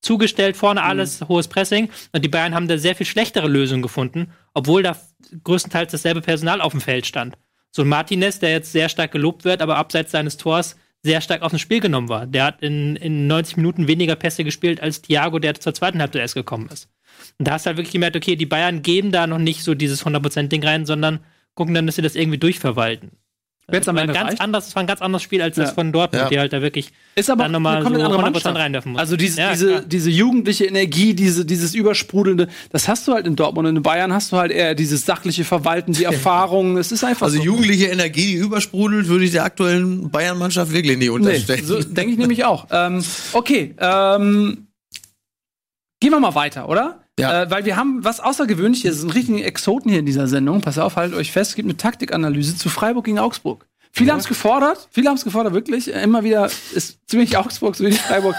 zugestellt, 0.03 0.55
vorne 0.55 0.83
alles, 0.83 1.21
hohes 1.27 1.47
Pressing. 1.47 1.89
Und 2.11 2.23
die 2.23 2.29
Bayern 2.29 2.53
haben 2.53 2.67
da 2.67 2.77
sehr 2.77 2.95
viel 2.95 3.05
schlechtere 3.05 3.47
Lösungen 3.47 3.81
gefunden, 3.81 4.31
obwohl 4.53 4.83
da 4.83 4.95
größtenteils 5.43 5.91
dasselbe 5.91 6.21
Personal 6.21 6.61
auf 6.61 6.73
dem 6.73 6.81
Feld 6.81 7.07
stand. 7.07 7.35
So 7.71 7.81
ein 7.81 7.87
Martinez, 7.87 8.39
der 8.39 8.51
jetzt 8.51 8.71
sehr 8.71 8.89
stark 8.89 9.11
gelobt 9.11 9.45
wird, 9.45 9.61
aber 9.61 9.77
abseits 9.77 10.11
seines 10.11 10.37
Tors 10.37 10.75
sehr 11.01 11.21
stark 11.21 11.41
auf 11.41 11.51
dem 11.51 11.59
Spiel 11.59 11.79
genommen 11.79 12.07
war. 12.07 12.27
Der 12.27 12.45
hat 12.45 12.61
in, 12.61 12.95
in 12.95 13.27
90 13.27 13.57
Minuten 13.57 13.87
weniger 13.87 14.15
Pässe 14.15 14.43
gespielt 14.43 14.81
als 14.81 15.01
Thiago, 15.01 15.39
der 15.39 15.55
zur 15.55 15.73
zweiten 15.73 15.99
Halbzeit 15.99 16.21
erst 16.21 16.35
gekommen 16.35 16.69
ist. 16.71 16.89
Und 17.39 17.47
da 17.47 17.53
hast 17.53 17.65
du 17.65 17.67
halt 17.67 17.77
wirklich 17.77 17.93
gemerkt, 17.93 18.15
okay, 18.15 18.35
die 18.35 18.45
Bayern 18.45 18.83
geben 18.83 19.11
da 19.11 19.27
noch 19.27 19.37
nicht 19.37 19.63
so 19.63 19.73
dieses 19.73 20.05
100%-Ding 20.05 20.63
rein, 20.63 20.85
sondern 20.85 21.19
gucken 21.55 21.73
dann, 21.73 21.85
dass 21.85 21.95
sie 21.95 22.01
das 22.01 22.15
irgendwie 22.15 22.37
durchverwalten. 22.37 23.11
Wenn's 23.67 23.87
am 23.87 23.95
war 23.95 24.03
ein 24.03 24.09
Ende 24.09 24.19
ganz 24.19 24.31
reicht. 24.31 24.41
anders, 24.41 24.65
das 24.65 24.75
war 24.75 24.83
ein 24.83 24.87
ganz 24.87 25.01
anderes 25.01 25.23
Spiel 25.23 25.41
als 25.41 25.55
das 25.55 25.69
Ja. 25.69 25.73
von 25.75 25.91
Dortmund, 25.93 26.23
Ja. 26.23 26.29
die 26.29 26.37
halt 26.37 26.51
da 26.51 26.61
wirklich 26.61 26.91
Ist 27.15 27.29
aber 27.29 27.43
dann 27.43 27.53
nochmal 27.53 27.75
eine 27.77 27.83
so 27.83 27.89
komplett 27.89 28.05
andere 28.05 28.19
100% 28.21 28.23
Mannschaft. 28.33 28.55
rein 28.57 28.73
dürfen 28.73 28.91
muss. 28.91 28.99
Also 28.99 29.15
diese, 29.15 29.39
Ja, 29.39 29.51
diese, 29.51 29.67
klar. 29.69 29.81
diese 29.81 30.09
jugendliche 30.09 30.65
Energie, 30.65 31.13
diese, 31.13 31.45
dieses 31.45 31.73
Übersprudelnde, 31.73 32.49
das 32.71 32.87
hast 32.89 33.07
du 33.07 33.13
halt 33.13 33.25
in 33.25 33.35
Dortmund. 33.37 33.67
Und 33.69 33.77
in 33.77 33.81
Bayern 33.83 34.11
hast 34.11 34.31
du 34.33 34.37
halt 34.37 34.51
eher 34.51 34.75
dieses 34.75 35.05
sachliche 35.05 35.45
Verwalten, 35.45 35.93
die 35.93 36.03
Erfahrung. 36.03 36.75
Es 36.77 36.91
ist 36.91 37.03
einfach 37.05 37.25
Also 37.27 37.37
so. 37.37 37.43
jugendliche 37.43 37.85
Energie, 37.85 38.25
die 38.27 38.35
übersprudelt, 38.35 39.07
würde 39.07 39.23
ich 39.25 39.31
der 39.31 39.45
aktuellen 39.45 40.09
Bayern-Mannschaft 40.11 40.73
wirklich 40.73 40.97
nicht 40.97 41.07
Nee, 41.07 41.09
unterstellen. 41.09 41.65
so 41.65 41.81
denke 41.81 42.11
ich 42.11 42.17
nämlich 42.17 42.43
auch. 42.43 42.67
Ähm, 42.69 43.03
okay, 43.31 43.73
ähm, 43.79 44.67
gehen 46.01 46.11
wir 46.11 46.19
mal 46.19 46.35
weiter, 46.35 46.67
oder? 46.67 47.02
Ja. 47.19 47.43
Äh, 47.43 47.51
weil 47.51 47.65
wir 47.65 47.75
haben 47.77 48.03
was 48.03 48.19
Außergewöhnliches, 48.19 48.91
es 48.91 48.97
ist 48.99 49.03
ein 49.03 49.11
richtigen 49.11 49.39
Exoten 49.39 49.89
hier 49.89 49.99
in 49.99 50.05
dieser 50.05 50.27
Sendung. 50.27 50.61
Pass 50.61 50.77
auf, 50.79 50.95
haltet 50.95 51.17
euch 51.17 51.31
fest, 51.31 51.51
es 51.51 51.55
gibt 51.55 51.67
eine 51.67 51.77
Taktikanalyse 51.77 52.57
zu 52.57 52.69
Freiburg 52.69 53.05
gegen 53.05 53.19
Augsburg. 53.19 53.65
Viele 53.91 54.11
haben 54.11 54.19
es 54.19 54.27
gefordert, 54.27 54.87
viele 54.91 55.09
haben 55.09 55.17
es 55.17 55.23
gefordert, 55.23 55.53
wirklich. 55.53 55.93
Äh, 55.93 56.01
Immer 56.03 56.23
wieder 56.23 56.49
ist 56.73 56.97
zu 57.07 57.17
wenig 57.17 57.37
Augsburg, 57.37 57.75
zu 57.75 57.83
wenig 57.83 57.99
Freiburg. 58.01 58.35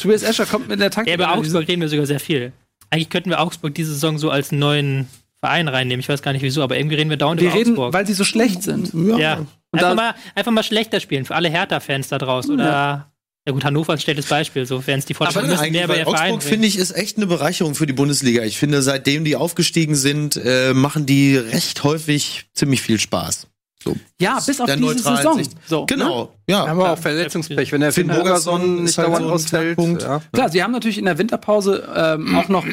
Tobias 0.00 0.22
Escher 0.22 0.44
kommt 0.44 0.68
mit 0.68 0.78
der 0.80 0.86
Ja, 0.86 0.90
über 0.90 0.94
Taktikanalyse. 1.04 1.38
Augsburg 1.38 1.68
reden 1.68 1.80
wir 1.80 1.88
sogar 1.88 2.04
sehr 2.06 2.20
viel. 2.20 2.52
Eigentlich 2.90 3.08
könnten 3.08 3.30
wir 3.30 3.40
Augsburg 3.40 3.74
diese 3.74 3.92
Saison 3.94 4.18
so 4.18 4.30
als 4.30 4.52
neuen 4.52 5.08
Verein 5.40 5.68
reinnehmen. 5.68 6.00
Ich 6.00 6.08
weiß 6.08 6.20
gar 6.20 6.32
nicht 6.32 6.42
wieso, 6.42 6.62
aber 6.62 6.76
irgendwie 6.76 6.96
reden 6.96 7.08
wir 7.10 7.16
dauernd 7.16 7.40
wir 7.40 7.48
über 7.48 7.56
reden, 7.58 7.70
Augsburg. 7.70 7.94
weil 7.94 8.06
sie 8.06 8.12
so 8.12 8.24
schlecht 8.24 8.62
sind. 8.62 8.92
ja. 9.18 9.46
Und 9.70 9.78
Einfach 9.82 9.94
mal, 9.94 10.14
einfach 10.34 10.52
mal 10.52 10.62
schlechter 10.62 10.98
spielen 11.00 11.24
für 11.26 11.34
alle 11.34 11.48
Hertha-Fans 11.50 12.08
da 12.08 12.18
draußen. 12.18 12.54
Oder 12.54 13.10
ja. 13.48 13.52
gut, 13.54 13.64
Hannover 13.64 13.94
ist 13.94 14.00
ein 14.00 14.02
schlechtes 14.02 14.26
Beispiel. 14.26 14.66
So 14.66 14.80
Fans, 14.80 15.04
die 15.06 15.14
Aber 15.14 15.24
vorstellen, 15.24 15.48
müssen 15.48 15.72
mehr 15.72 15.88
bei 15.88 16.06
Augsburg, 16.06 16.42
finde 16.42 16.68
ich, 16.68 16.78
ist 16.78 16.92
echt 16.92 17.16
eine 17.16 17.26
Bereicherung 17.26 17.74
für 17.74 17.86
die 17.86 17.92
Bundesliga. 17.92 18.42
Ich 18.44 18.58
finde, 18.58 18.82
seitdem 18.82 19.24
die 19.24 19.36
aufgestiegen 19.36 19.94
sind, 19.94 20.36
äh, 20.36 20.72
machen 20.74 21.06
die 21.06 21.36
recht 21.36 21.82
häufig 21.84 22.46
ziemlich 22.54 22.82
viel 22.82 22.98
Spaß. 22.98 23.46
So. 23.84 23.94
Ja, 24.20 24.40
bis 24.44 24.60
auf 24.60 24.68
diese 24.74 24.98
Saison. 24.98 25.40
So, 25.66 25.80
ne? 25.80 25.86
Genau, 25.86 26.32
ja. 26.48 26.64
Aber 26.66 26.92
auch 26.94 26.98
Verletzungspech, 26.98 27.70
wenn 27.70 27.80
der 27.80 27.92
Finn 27.92 28.08
Bogerson 28.08 28.82
nicht 28.82 28.98
dauernd 28.98 29.24
so 29.24 29.30
ausfällt. 29.32 29.78
Ja. 30.02 30.20
Klar, 30.32 30.48
sie 30.48 30.64
haben 30.64 30.72
natürlich 30.72 30.98
in 30.98 31.04
der 31.04 31.16
Winterpause 31.16 31.88
ähm, 31.94 32.34
auch 32.36 32.48
noch 32.48 32.66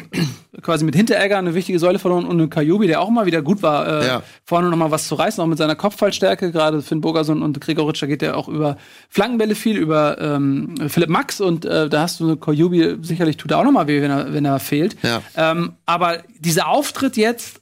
quasi 0.62 0.84
mit 0.84 0.96
Hinteregger 0.96 1.38
eine 1.38 1.54
wichtige 1.54 1.78
Säule 1.78 2.00
verloren 2.00 2.24
und 2.26 2.40
einen 2.40 2.50
Kajubi, 2.50 2.88
der 2.88 3.00
auch 3.00 3.10
mal 3.10 3.24
wieder 3.24 3.40
gut 3.42 3.62
war, 3.62 3.86
äh, 4.02 4.06
Ja. 4.06 4.22
vorne 4.44 4.68
noch 4.68 4.76
mal 4.76 4.90
was 4.90 5.06
zu 5.06 5.14
reißen, 5.14 5.40
auch 5.40 5.46
mit 5.46 5.58
seiner 5.58 5.76
Kopfballstärke. 5.76 6.50
Gerade 6.50 6.82
Finn 6.82 7.00
Bogerson 7.00 7.40
und 7.40 7.60
Gregoritsch, 7.60 8.04
geht 8.06 8.22
ja 8.22 8.34
auch 8.34 8.48
über 8.48 8.76
Flankenbälle 9.08 9.54
viel, 9.54 9.76
über 9.76 10.20
ähm, 10.20 10.74
Philipp 10.88 11.08
Max 11.10 11.40
und 11.40 11.64
äh, 11.64 11.88
da 11.88 12.00
hast 12.02 12.18
du 12.18 12.24
eine 12.24 12.36
Kajubi, 12.36 12.96
sicherlich 13.02 13.36
tut 13.36 13.52
er 13.52 13.58
auch 13.58 13.64
noch 13.64 13.72
mal 13.72 13.86
weh, 13.86 14.02
wenn 14.02 14.10
er, 14.10 14.32
wenn 14.32 14.44
er 14.44 14.58
fehlt. 14.58 14.96
Ja. 15.04 15.22
Ähm, 15.36 15.74
aber 15.86 16.24
dieser 16.40 16.66
Auftritt 16.66 17.16
jetzt, 17.16 17.60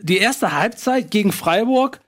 die 0.00 0.16
erste 0.18 0.52
Halbzeit 0.52 1.10
gegen 1.10 1.32
Freiburg, 1.32 2.00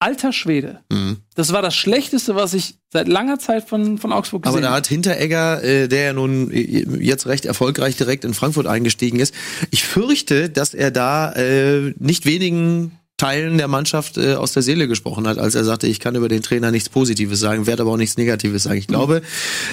alter 0.00 0.32
Schwede. 0.32 0.80
Mhm. 0.90 1.18
Das 1.34 1.52
war 1.52 1.62
das 1.62 1.74
Schlechteste, 1.74 2.34
was 2.34 2.54
ich 2.54 2.76
seit 2.92 3.08
langer 3.08 3.38
Zeit 3.38 3.68
von, 3.68 3.98
von 3.98 4.12
Augsburg 4.12 4.42
gesehen 4.42 4.54
Aber 4.54 4.62
da 4.62 4.68
habe. 4.68 4.76
hat 4.78 4.86
Hinteregger, 4.86 5.62
äh, 5.62 5.88
der 5.88 6.02
ja 6.04 6.12
nun 6.12 6.50
äh, 6.50 6.84
jetzt 7.00 7.26
recht 7.26 7.44
erfolgreich 7.44 7.96
direkt 7.96 8.24
in 8.24 8.34
Frankfurt 8.34 8.66
eingestiegen 8.66 9.20
ist, 9.20 9.34
ich 9.70 9.84
fürchte, 9.84 10.48
dass 10.50 10.74
er 10.74 10.90
da 10.90 11.32
äh, 11.32 11.94
nicht 11.98 12.24
wenigen 12.26 12.98
Teilen 13.18 13.58
der 13.58 13.66
Mannschaft 13.66 14.16
äh, 14.16 14.34
aus 14.34 14.52
der 14.52 14.62
Seele 14.62 14.86
gesprochen 14.86 15.26
hat, 15.26 15.38
als 15.38 15.56
er 15.56 15.64
sagte, 15.64 15.88
ich 15.88 15.98
kann 15.98 16.14
über 16.14 16.28
den 16.28 16.40
Trainer 16.40 16.70
nichts 16.70 16.88
Positives 16.88 17.40
sagen, 17.40 17.66
werde 17.66 17.82
aber 17.82 17.92
auch 17.92 17.96
nichts 17.96 18.16
Negatives 18.16 18.62
sagen. 18.62 18.78
Ich 18.78 18.86
glaube, 18.86 19.22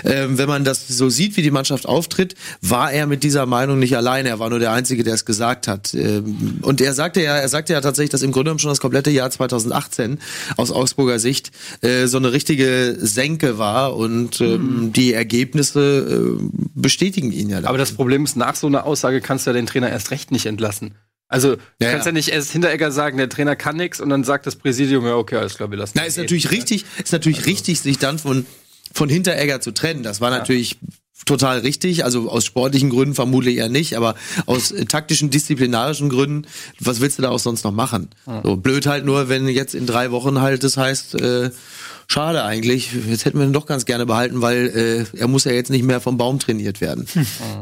ähm, 0.03 0.39
wenn 0.39 0.49
man 0.49 0.63
das 0.63 0.87
so 0.87 1.09
sieht, 1.09 1.37
wie 1.37 1.43
die 1.43 1.51
Mannschaft 1.51 1.85
auftritt, 1.85 2.33
war 2.61 2.91
er 2.91 3.05
mit 3.05 3.23
dieser 3.23 3.45
Meinung 3.45 3.77
nicht 3.77 3.95
alleine. 3.95 4.29
Er 4.29 4.39
war 4.39 4.49
nur 4.49 4.57
der 4.57 4.71
Einzige, 4.71 5.03
der 5.03 5.13
es 5.13 5.25
gesagt 5.25 5.67
hat. 5.67 5.93
Ähm, 5.93 6.57
und 6.63 6.81
er 6.81 6.93
sagte 6.93 7.21
ja, 7.21 7.37
er 7.37 7.47
sagte 7.47 7.73
ja 7.73 7.81
tatsächlich, 7.81 8.09
dass 8.09 8.23
im 8.23 8.31
Grunde 8.31 8.45
genommen 8.45 8.59
schon 8.59 8.71
das 8.71 8.81
komplette 8.81 9.11
Jahr 9.11 9.29
2018 9.29 10.17
aus 10.57 10.71
Augsburger 10.71 11.19
Sicht 11.19 11.51
äh, 11.81 12.07
so 12.07 12.17
eine 12.17 12.33
richtige 12.33 12.97
Senke 12.99 13.59
war 13.59 13.95
und 13.95 14.41
ähm, 14.41 14.91
die 14.91 15.13
Ergebnisse 15.13 16.39
äh, 16.39 16.43
bestätigen 16.73 17.31
ihn 17.31 17.49
ja. 17.49 17.61
da. 17.61 17.69
Aber 17.69 17.77
das 17.77 17.91
Problem 17.91 18.23
ist, 18.23 18.35
nach 18.37 18.55
so 18.55 18.65
einer 18.65 18.87
Aussage 18.87 19.21
kannst 19.21 19.45
du 19.45 19.51
ja 19.51 19.53
den 19.53 19.67
Trainer 19.67 19.91
erst 19.91 20.09
recht 20.09 20.31
nicht 20.31 20.47
entlassen. 20.47 20.95
Also, 21.27 21.55
du 21.55 21.61
Ja, 21.81 21.91
kannst 21.91 22.05
ja. 22.05 22.11
ja 22.11 22.13
nicht 22.13 22.29
erst 22.29 22.51
Hinteregger 22.51 22.91
sagen, 22.91 23.17
der 23.17 23.29
Trainer 23.29 23.55
kann 23.55 23.77
nichts 23.77 23.99
und 23.99 24.09
dann 24.09 24.23
sagt 24.23 24.45
das 24.45 24.55
Präsidium, 24.55 25.05
ja, 25.05 25.15
okay, 25.15 25.37
alles 25.37 25.55
klar, 25.55 25.71
wir 25.71 25.77
lassen 25.77 25.93
Na, 25.95 26.03
ist 26.03 26.17
natürlich 26.17 26.51
richtig, 26.51 26.85
ist 27.03 27.11
natürlich 27.13 27.45
richtig, 27.45 27.79
sich 27.79 27.97
dann 27.97 28.19
von 28.19 28.45
von 28.93 29.09
Hinteregger 29.09 29.59
zu 29.59 29.71
trennen. 29.71 30.03
Das 30.03 30.21
war 30.21 30.29
natürlich 30.29 30.77
total 31.25 31.59
richtig. 31.59 32.05
Also 32.05 32.29
aus 32.29 32.45
sportlichen 32.45 32.89
Gründen 32.89 33.13
vermutlich 33.15 33.57
eher 33.57 33.67
nicht, 33.69 33.97
aber 33.97 34.15
aus 34.45 34.71
äh, 34.71 34.85
taktischen, 34.85 35.29
disziplinarischen 35.29 36.09
Gründen, 36.09 36.47
was 36.79 37.01
willst 37.01 37.17
du 37.17 37.21
da 37.21 37.29
auch 37.29 37.39
sonst 37.39 37.63
noch 37.63 37.71
machen? 37.71 38.09
So 38.43 38.55
blöd 38.55 38.85
halt 38.85 39.05
nur, 39.05 39.27
wenn 39.27 39.47
jetzt 39.47 39.75
in 39.75 39.85
drei 39.85 40.11
Wochen 40.11 40.39
halt 40.41 40.63
das 40.63 40.77
heißt, 40.77 41.15
äh, 41.15 41.51
schade 42.07 42.43
eigentlich, 42.43 42.91
jetzt 43.07 43.25
hätten 43.25 43.39
wir 43.39 43.45
ihn 43.45 43.53
doch 43.53 43.65
ganz 43.65 43.85
gerne 43.85 44.05
behalten, 44.05 44.41
weil 44.41 45.07
äh, 45.13 45.17
er 45.19 45.27
muss 45.27 45.43
ja 45.45 45.51
jetzt 45.51 45.69
nicht 45.69 45.83
mehr 45.83 46.01
vom 46.01 46.17
Baum 46.17 46.39
trainiert 46.39 46.81
werden. 46.81 47.07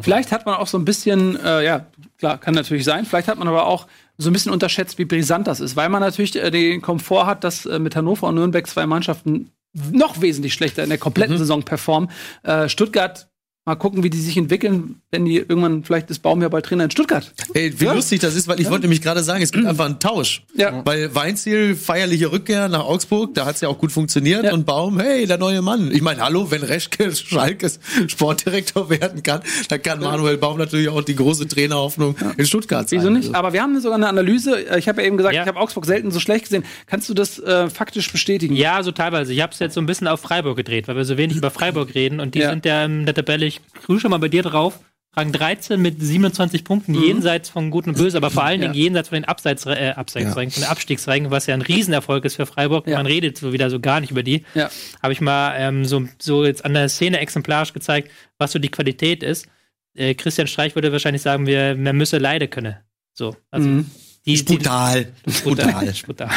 Vielleicht 0.02 0.32
hat 0.32 0.46
man 0.46 0.56
auch 0.56 0.68
so 0.68 0.78
ein 0.78 0.86
bisschen, 0.86 1.39
äh, 1.44 1.64
ja, 1.64 1.86
klar, 2.18 2.38
kann 2.38 2.54
natürlich 2.54 2.84
sein. 2.84 3.06
Vielleicht 3.06 3.28
hat 3.28 3.38
man 3.38 3.48
aber 3.48 3.66
auch 3.66 3.88
so 4.18 4.30
ein 4.30 4.34
bisschen 4.34 4.52
unterschätzt, 4.52 4.98
wie 4.98 5.06
brisant 5.06 5.48
das 5.48 5.60
ist, 5.60 5.76
weil 5.76 5.89
man 5.89 6.02
natürlich 6.02 6.36
äh, 6.36 6.52
den 6.52 6.82
Komfort 6.82 7.26
hat, 7.26 7.44
dass 7.44 7.66
äh, 7.66 7.80
mit 7.80 7.96
Hannover 7.96 8.28
und 8.28 8.36
Nürnberg 8.36 8.68
zwei 8.68 8.86
Mannschaften 8.86 9.52
noch 9.74 10.22
wesentlich 10.22 10.54
schlechter 10.54 10.84
in 10.84 10.89
der 10.89 11.00
kompletten 11.00 11.38
Saison 11.38 11.64
performen. 11.64 12.10
Äh, 12.44 12.70
Stuttgart, 12.70 13.28
mal 13.66 13.76
gucken, 13.76 14.03
wie 14.03 14.09
die 14.09 14.20
sich 14.20 14.36
entwickeln, 14.36 14.95
wenn 15.11 15.24
die 15.24 15.38
irgendwann 15.38 15.86
vielleicht 15.86 16.09
das 16.09 16.20
Baum 16.20 16.41
ja 16.41 16.49
bald 16.49 16.66
Trainer 16.66 16.84
in 16.84 16.91
Stuttgart. 16.91 17.32
Ey, 17.53 17.74
wie 17.80 17.86
Ja. 17.86 17.93
lustig 17.93 18.20
das 18.20 18.36
ist, 18.36 18.49
weil 18.49 18.59
ich 18.59 18.70
wollte 18.70 18.82
nämlich 18.82 19.01
gerade 19.01 19.24
sagen, 19.24 19.41
es 19.41 19.53
gibt 19.53 19.66
einfach 19.66 19.86
einen 19.86 19.99
Tausch. 19.99 20.43
Ja. 20.53 20.82
Weil 20.86 21.16
Weinziel, 21.16 21.76
feierliche 21.76 22.30
Rückkehr 22.34 22.68
nach 22.68 22.84
Augsburg, 22.84 23.34
da 23.36 23.45
hat's 23.45 23.61
ja 23.61 23.70
auch 23.70 23.78
gut 23.78 23.93
funktioniert 23.93 24.43
Ja. 24.43 24.53
und 24.53 24.66
Baum, 24.66 24.99
hey, 24.99 25.26
der 25.26 25.38
neue 25.38 25.61
Mann. 25.61 25.91
Ich 25.93 26.01
meine, 26.01 26.22
hallo, 26.22 26.51
wenn 26.51 26.61
Reschke 26.61 27.16
Schalkes 27.16 27.80
Sportdirektor 28.07 28.89
werden 28.89 29.24
kann, 29.24 29.41
dann 29.70 29.82
kann 29.82 29.99
Manuel 30.01 30.38
Baum 30.38 30.57
natürlich 30.57 30.89
auch 30.89 31.01
die 31.01 31.16
große 31.16 31.47
Trainerhoffnung 31.47 32.16
in 32.38 32.45
Stuttgart 32.45 32.89
sein. 32.89 32.99
Wieso 32.99 33.09
nicht? 33.11 33.34
Aber 33.34 33.53
wir 33.53 33.61
haben 33.61 33.80
sogar 33.80 33.95
eine 33.97 34.09
Analyse. 34.09 34.57
Ich 34.78 34.89
habe 34.89 35.01
ja 35.01 35.07
eben 35.07 35.16
gesagt, 35.18 35.36
Ja. 35.36 35.43
ich 35.43 35.47
habe 35.47 35.59
Augsburg 35.59 35.86
selten 35.86 36.11
so 36.11 36.20
schlecht 36.20 36.43
gesehen. 36.45 36.66
Kannst 36.88 37.07
du 37.07 37.14
das 37.14 37.39
äh, 37.39 37.70
faktisch 37.70 38.11
bestätigen? 38.11 38.55
Ja, 38.55 38.84
so 38.84 38.91
teilweise. 38.91 39.32
Ich 39.34 39.41
habe 39.41 39.53
es 39.53 39.59
jetzt 39.59 39.74
so 39.76 39.80
ein 39.82 39.86
bisschen 39.86 40.07
auf 40.07 40.20
Freiburg 40.20 40.57
gedreht, 40.57 40.88
weil 40.89 40.97
wir 40.97 41.05
so 41.05 41.18
wenig 41.18 41.38
über 41.38 41.49
Freiburg 41.49 41.95
reden. 41.95 42.20
Und 42.20 42.36
die 42.36 42.39
Ja. 42.39 42.49
sind 42.49 42.66
ja 42.66 42.84
in 42.84 43.05
der 43.05 43.14
Tabelle, 43.16 43.53
ich 43.54 43.84
grüße 43.86 44.01
schon 44.01 44.12
mal 44.12 44.18
bei 44.20 44.30
dir 44.30 44.43
drauf, 44.43 44.80
Rang 45.16 45.32
13 45.32 45.80
mit 45.80 46.01
27 46.01 46.64
Punkten, 46.64 46.95
jenseits 46.95 47.47
von 47.49 47.70
Gut 47.70 47.86
und 47.86 47.95
Böse, 47.97 48.18
aber 48.18 48.32
vor 48.32 48.43
allen 48.43 48.62
Dingen 48.62 48.72
Mhm. 48.74 48.78
Ja. 48.80 48.84
jenseits 48.86 49.10
von 49.10 49.18
den 49.18 49.26
Abseits, 49.26 49.64
äh, 49.68 49.93
Absteigsrängen, 49.95 50.51
von 50.51 50.64
den 50.64 50.70
Abstiegsrängen, 50.70 51.30
was 51.30 51.45
ja 51.45 51.54
ein 51.54 51.62
Riesenerfolg 51.62 52.26
ist 52.26 52.36
für 52.36 52.47
Freiburg. 52.47 52.88
Ja. 52.88 52.97
Man 52.97 53.06
redet 53.06 53.38
so 53.38 53.54
wieder 53.54 53.70
so 53.70 53.80
gar 53.80 53.99
nicht 53.99 54.10
über 54.10 54.24
die. 54.24 54.43
Ja. 54.56 54.72
Habe 55.04 55.14
ich 55.14 55.22
mal 55.22 55.54
ähm, 55.58 55.86
so, 55.86 56.08
so 56.20 56.43
jetzt 56.45 56.66
an 56.66 56.74
der 56.74 56.89
Szene 56.89 57.20
exemplarisch 57.20 57.74
gezeigt, 57.74 58.10
was 58.39 58.51
so 58.54 58.58
die 58.60 58.70
Qualität 58.72 59.22
ist. 59.22 59.45
Äh, 59.93 60.16
Christian 60.16 60.47
Streich 60.47 60.74
würde 60.74 60.91
wahrscheinlich 60.91 61.22
sagen, 61.22 61.45
wir, 61.45 61.76
man 61.76 61.95
müsse 61.95 62.18
Leide 62.18 62.47
können. 62.47 62.76
So. 63.14 63.36
Also 63.51 63.68
Mhm. 63.70 63.91
die, 64.26 64.43
die, 64.43 64.56
brutal. 64.58 65.06
brutal. 65.43 65.93
brutal. 66.08 66.30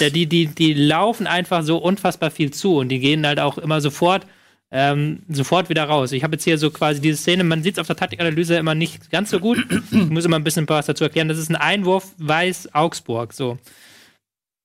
Ja, 0.00 0.10
die, 0.10 0.26
die, 0.26 0.46
die 0.46 0.74
laufen 0.74 1.28
einfach 1.28 1.62
so 1.62 1.76
unfassbar 1.78 2.32
viel 2.32 2.50
zu 2.52 2.76
und 2.78 2.88
die 2.88 2.98
gehen 2.98 3.24
halt 3.24 3.38
auch 3.38 3.56
immer 3.58 3.80
sofort, 3.80 4.26
ähm, 4.72 5.22
sofort 5.28 5.68
wieder 5.68 5.84
raus. 5.84 6.12
Ich 6.12 6.24
habe 6.24 6.34
jetzt 6.34 6.44
hier 6.44 6.58
so 6.58 6.70
quasi 6.70 7.00
diese 7.00 7.16
Szene, 7.16 7.44
man 7.44 7.62
sieht 7.62 7.74
es 7.74 7.78
auf 7.78 7.86
der 7.86 7.96
Taktikanalyse 7.96 8.56
immer 8.56 8.74
nicht 8.74 9.10
ganz 9.10 9.30
so 9.30 9.40
gut. 9.40 9.58
Ich 9.90 10.10
muss 10.10 10.24
immer 10.24 10.36
ein 10.36 10.44
bisschen 10.44 10.68
was 10.68 10.86
dazu 10.86 11.04
erklären. 11.04 11.28
Das 11.28 11.38
ist 11.38 11.50
ein 11.50 11.56
Einwurf 11.56 12.14
Weiß 12.18 12.74
Augsburg. 12.74 13.32
So. 13.32 13.58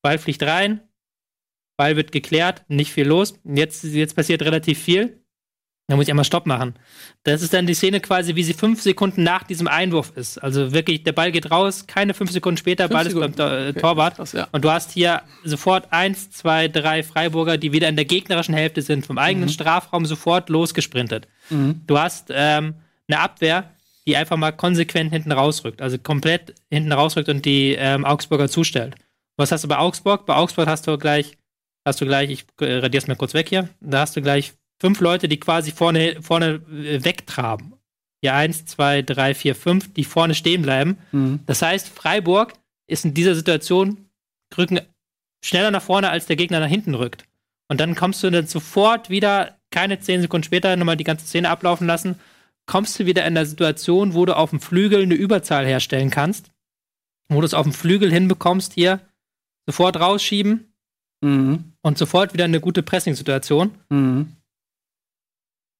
Ball 0.04 0.18
fliegt 0.18 0.44
rein, 0.44 0.82
Ball 1.78 1.96
wird 1.96 2.12
geklärt, 2.12 2.66
nicht 2.68 2.92
viel 2.92 3.08
los. 3.08 3.40
Jetzt, 3.44 3.84
jetzt 3.84 4.16
passiert 4.16 4.42
relativ 4.42 4.80
viel. 4.80 5.21
Da 5.92 5.98
muss 5.98 6.06
ich 6.06 6.10
einmal 6.10 6.24
Stopp 6.24 6.46
machen. 6.46 6.76
Das 7.24 7.42
ist 7.42 7.54
dann 7.54 7.68
die 7.68 7.74
Szene 7.74 8.00
quasi, 8.00 8.36
wie 8.36 8.44
sie 8.44 8.54
fünf 8.54 8.82
Sekunden 8.82 9.24
nach 9.24 9.44
diesem 9.44 9.68
Einwurf 9.68 10.14
ist. 10.16 10.38
Also 10.38 10.72
wirklich, 10.72 11.04
der 11.04 11.12
Ball 11.12 11.34
geht 11.34 11.52
raus, 11.52 11.86
keine 11.86 12.14
fünf 12.14 12.32
Sekunden 12.32 12.56
später, 12.56 12.88
Ball 12.88 13.06
ist 13.06 13.14
beim 13.14 13.34
Sekunden. 13.34 13.38
Tor- 13.38 13.52
äh, 13.52 13.70
Okay, 13.72 13.80
Torwart. 13.82 14.16
krass, 14.16 14.32
ja. 14.32 14.48
Und 14.54 14.64
du 14.64 14.72
hast 14.72 14.92
hier 14.92 15.22
sofort 15.44 15.92
eins, 15.92 16.32
zwei, 16.32 16.70
drei 16.70 17.04
Freiburger, 17.04 17.58
die 17.58 17.74
wieder 17.74 17.90
in 17.90 17.98
der 17.98 18.06
gegnerischen 18.06 18.54
Hälfte 18.56 18.82
sind, 18.82 19.06
vom 19.06 19.18
eigenen 19.18 19.50
Mhm. 19.50 19.54
Strafraum 19.54 20.06
sofort 20.06 20.48
losgesprintet. 20.48 21.28
Du 21.50 22.00
hast 22.00 22.30
ähm, 22.34 22.76
eine 23.10 23.20
Abwehr, 23.20 23.72
die 24.08 24.16
einfach 24.16 24.38
mal 24.38 24.52
konsequent 24.54 25.12
hinten 25.12 25.34
rausrückt, 25.34 25.82
also 25.82 25.98
komplett 25.98 26.56
hinten 26.70 26.94
rausrückt 26.94 27.28
und 27.28 27.44
die 27.44 27.76
ähm, 27.78 28.06
Augsburger 28.06 28.48
zustellt. 28.48 28.96
Was 29.36 29.52
hast 29.52 29.66
du 29.66 29.68
bei 29.68 29.78
Augsburg? 29.78 30.26
Bei 30.26 30.36
Augsburg 30.38 30.68
hast 30.68 30.88
du 30.88 30.98
gleich, 30.98 31.38
hast 31.86 32.00
du 32.00 32.06
gleich, 32.06 32.30
ich 32.30 32.46
äh, 32.62 32.76
radier's 32.78 33.08
mir 33.08 33.18
kurz 33.18 33.34
weg 33.34 33.50
hier, 33.50 33.68
da 33.82 34.00
hast 34.00 34.16
du 34.16 34.22
gleich 34.22 34.54
fünf 34.82 35.00
Leute, 35.00 35.28
die 35.28 35.40
quasi 35.40 35.72
vorne, 35.72 36.18
vorne 36.22 36.62
äh, 36.72 37.04
wegtraben. 37.04 37.74
Ja, 38.24 38.36
eins, 38.36 38.66
zwei, 38.66 39.02
drei, 39.04 39.34
vier, 39.36 39.56
fünf, 39.56 39.94
die 39.94 40.04
vorne 40.04 40.34
stehen 40.36 40.64
bleiben. 40.64 40.98
Mhm. 41.12 41.40
Das 41.46 41.62
heißt, 41.62 41.88
Freiburg 41.88 42.54
ist 42.88 43.06
in 43.06 43.14
dieser 43.14 43.36
Situation, 43.36 44.10
rücken 44.58 44.82
schneller 45.44 45.72
nach 45.72 45.82
vorne, 45.84 46.10
als 46.10 46.26
der 46.26 46.36
Gegner 46.36 46.60
nach 46.60 46.68
hinten 46.68 46.96
rückt. 46.96 47.26
Und 47.70 47.80
dann 47.80 47.96
kommst 47.96 48.22
du 48.24 48.30
dann 48.30 48.48
sofort 48.48 49.10
wieder, 49.10 49.58
keine 49.72 50.00
zehn 50.00 50.22
Sekunden 50.22 50.44
später, 50.44 50.76
nochmal 50.76 50.98
die 50.98 51.04
ganze 51.04 51.26
Szene 51.26 51.50
ablaufen 51.50 51.88
lassen, 51.88 52.20
kommst 52.66 53.00
du 53.00 53.06
wieder 53.06 53.26
in 53.26 53.36
der 53.36 53.46
Situation, 53.46 54.14
wo 54.14 54.26
du 54.26 54.36
auf 54.36 54.50
dem 54.50 54.60
Flügel 54.60 55.04
eine 55.04 55.16
Überzahl 55.16 55.66
herstellen 55.66 56.10
kannst, 56.10 56.52
wo 57.30 57.40
du 57.40 57.46
es 57.46 57.54
auf 57.54 57.64
dem 57.64 57.74
Flügel 57.74 58.12
hinbekommst, 58.12 58.74
hier 58.74 59.00
sofort 59.68 60.00
rausschieben 60.00 60.68
Mhm. 61.24 61.74
und 61.84 62.00
sofort 62.00 62.34
wieder 62.34 62.46
eine 62.46 62.60
gute 62.60 62.82
Pressing-Situation. 62.82 63.72
Mhm. 63.90 64.36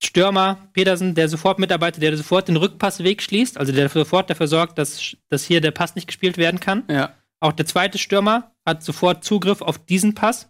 Stürmer 0.04 0.70
Petersen, 0.74 1.14
der 1.14 1.30
sofort 1.30 1.60
mitarbeitet, 1.60 2.02
der 2.02 2.18
sofort 2.18 2.48
den 2.48 2.58
Rückpassweg 2.58 3.22
schließt, 3.22 3.58
also 3.58 3.72
der 3.72 3.88
sofort 3.88 4.30
dafür 4.30 4.48
sorgt, 4.48 4.78
dass, 4.78 5.16
dass 5.30 5.46
hier 5.46 5.62
der 5.62 5.72
Pass 5.72 5.96
nicht 5.96 6.08
gespielt 6.08 6.38
werden 6.38 6.60
kann. 6.60 6.84
Ja. 6.90 7.14
Auch 7.40 7.52
der 7.52 7.66
zweite 7.66 7.98
Stürmer 7.98 8.52
hat 8.66 8.84
sofort 8.84 9.24
Zugriff 9.24 9.62
auf 9.62 9.78
diesen 9.86 10.16
Pass. 10.16 10.50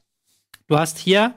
Du 0.67 0.77
hast 0.77 0.97
hier 0.97 1.35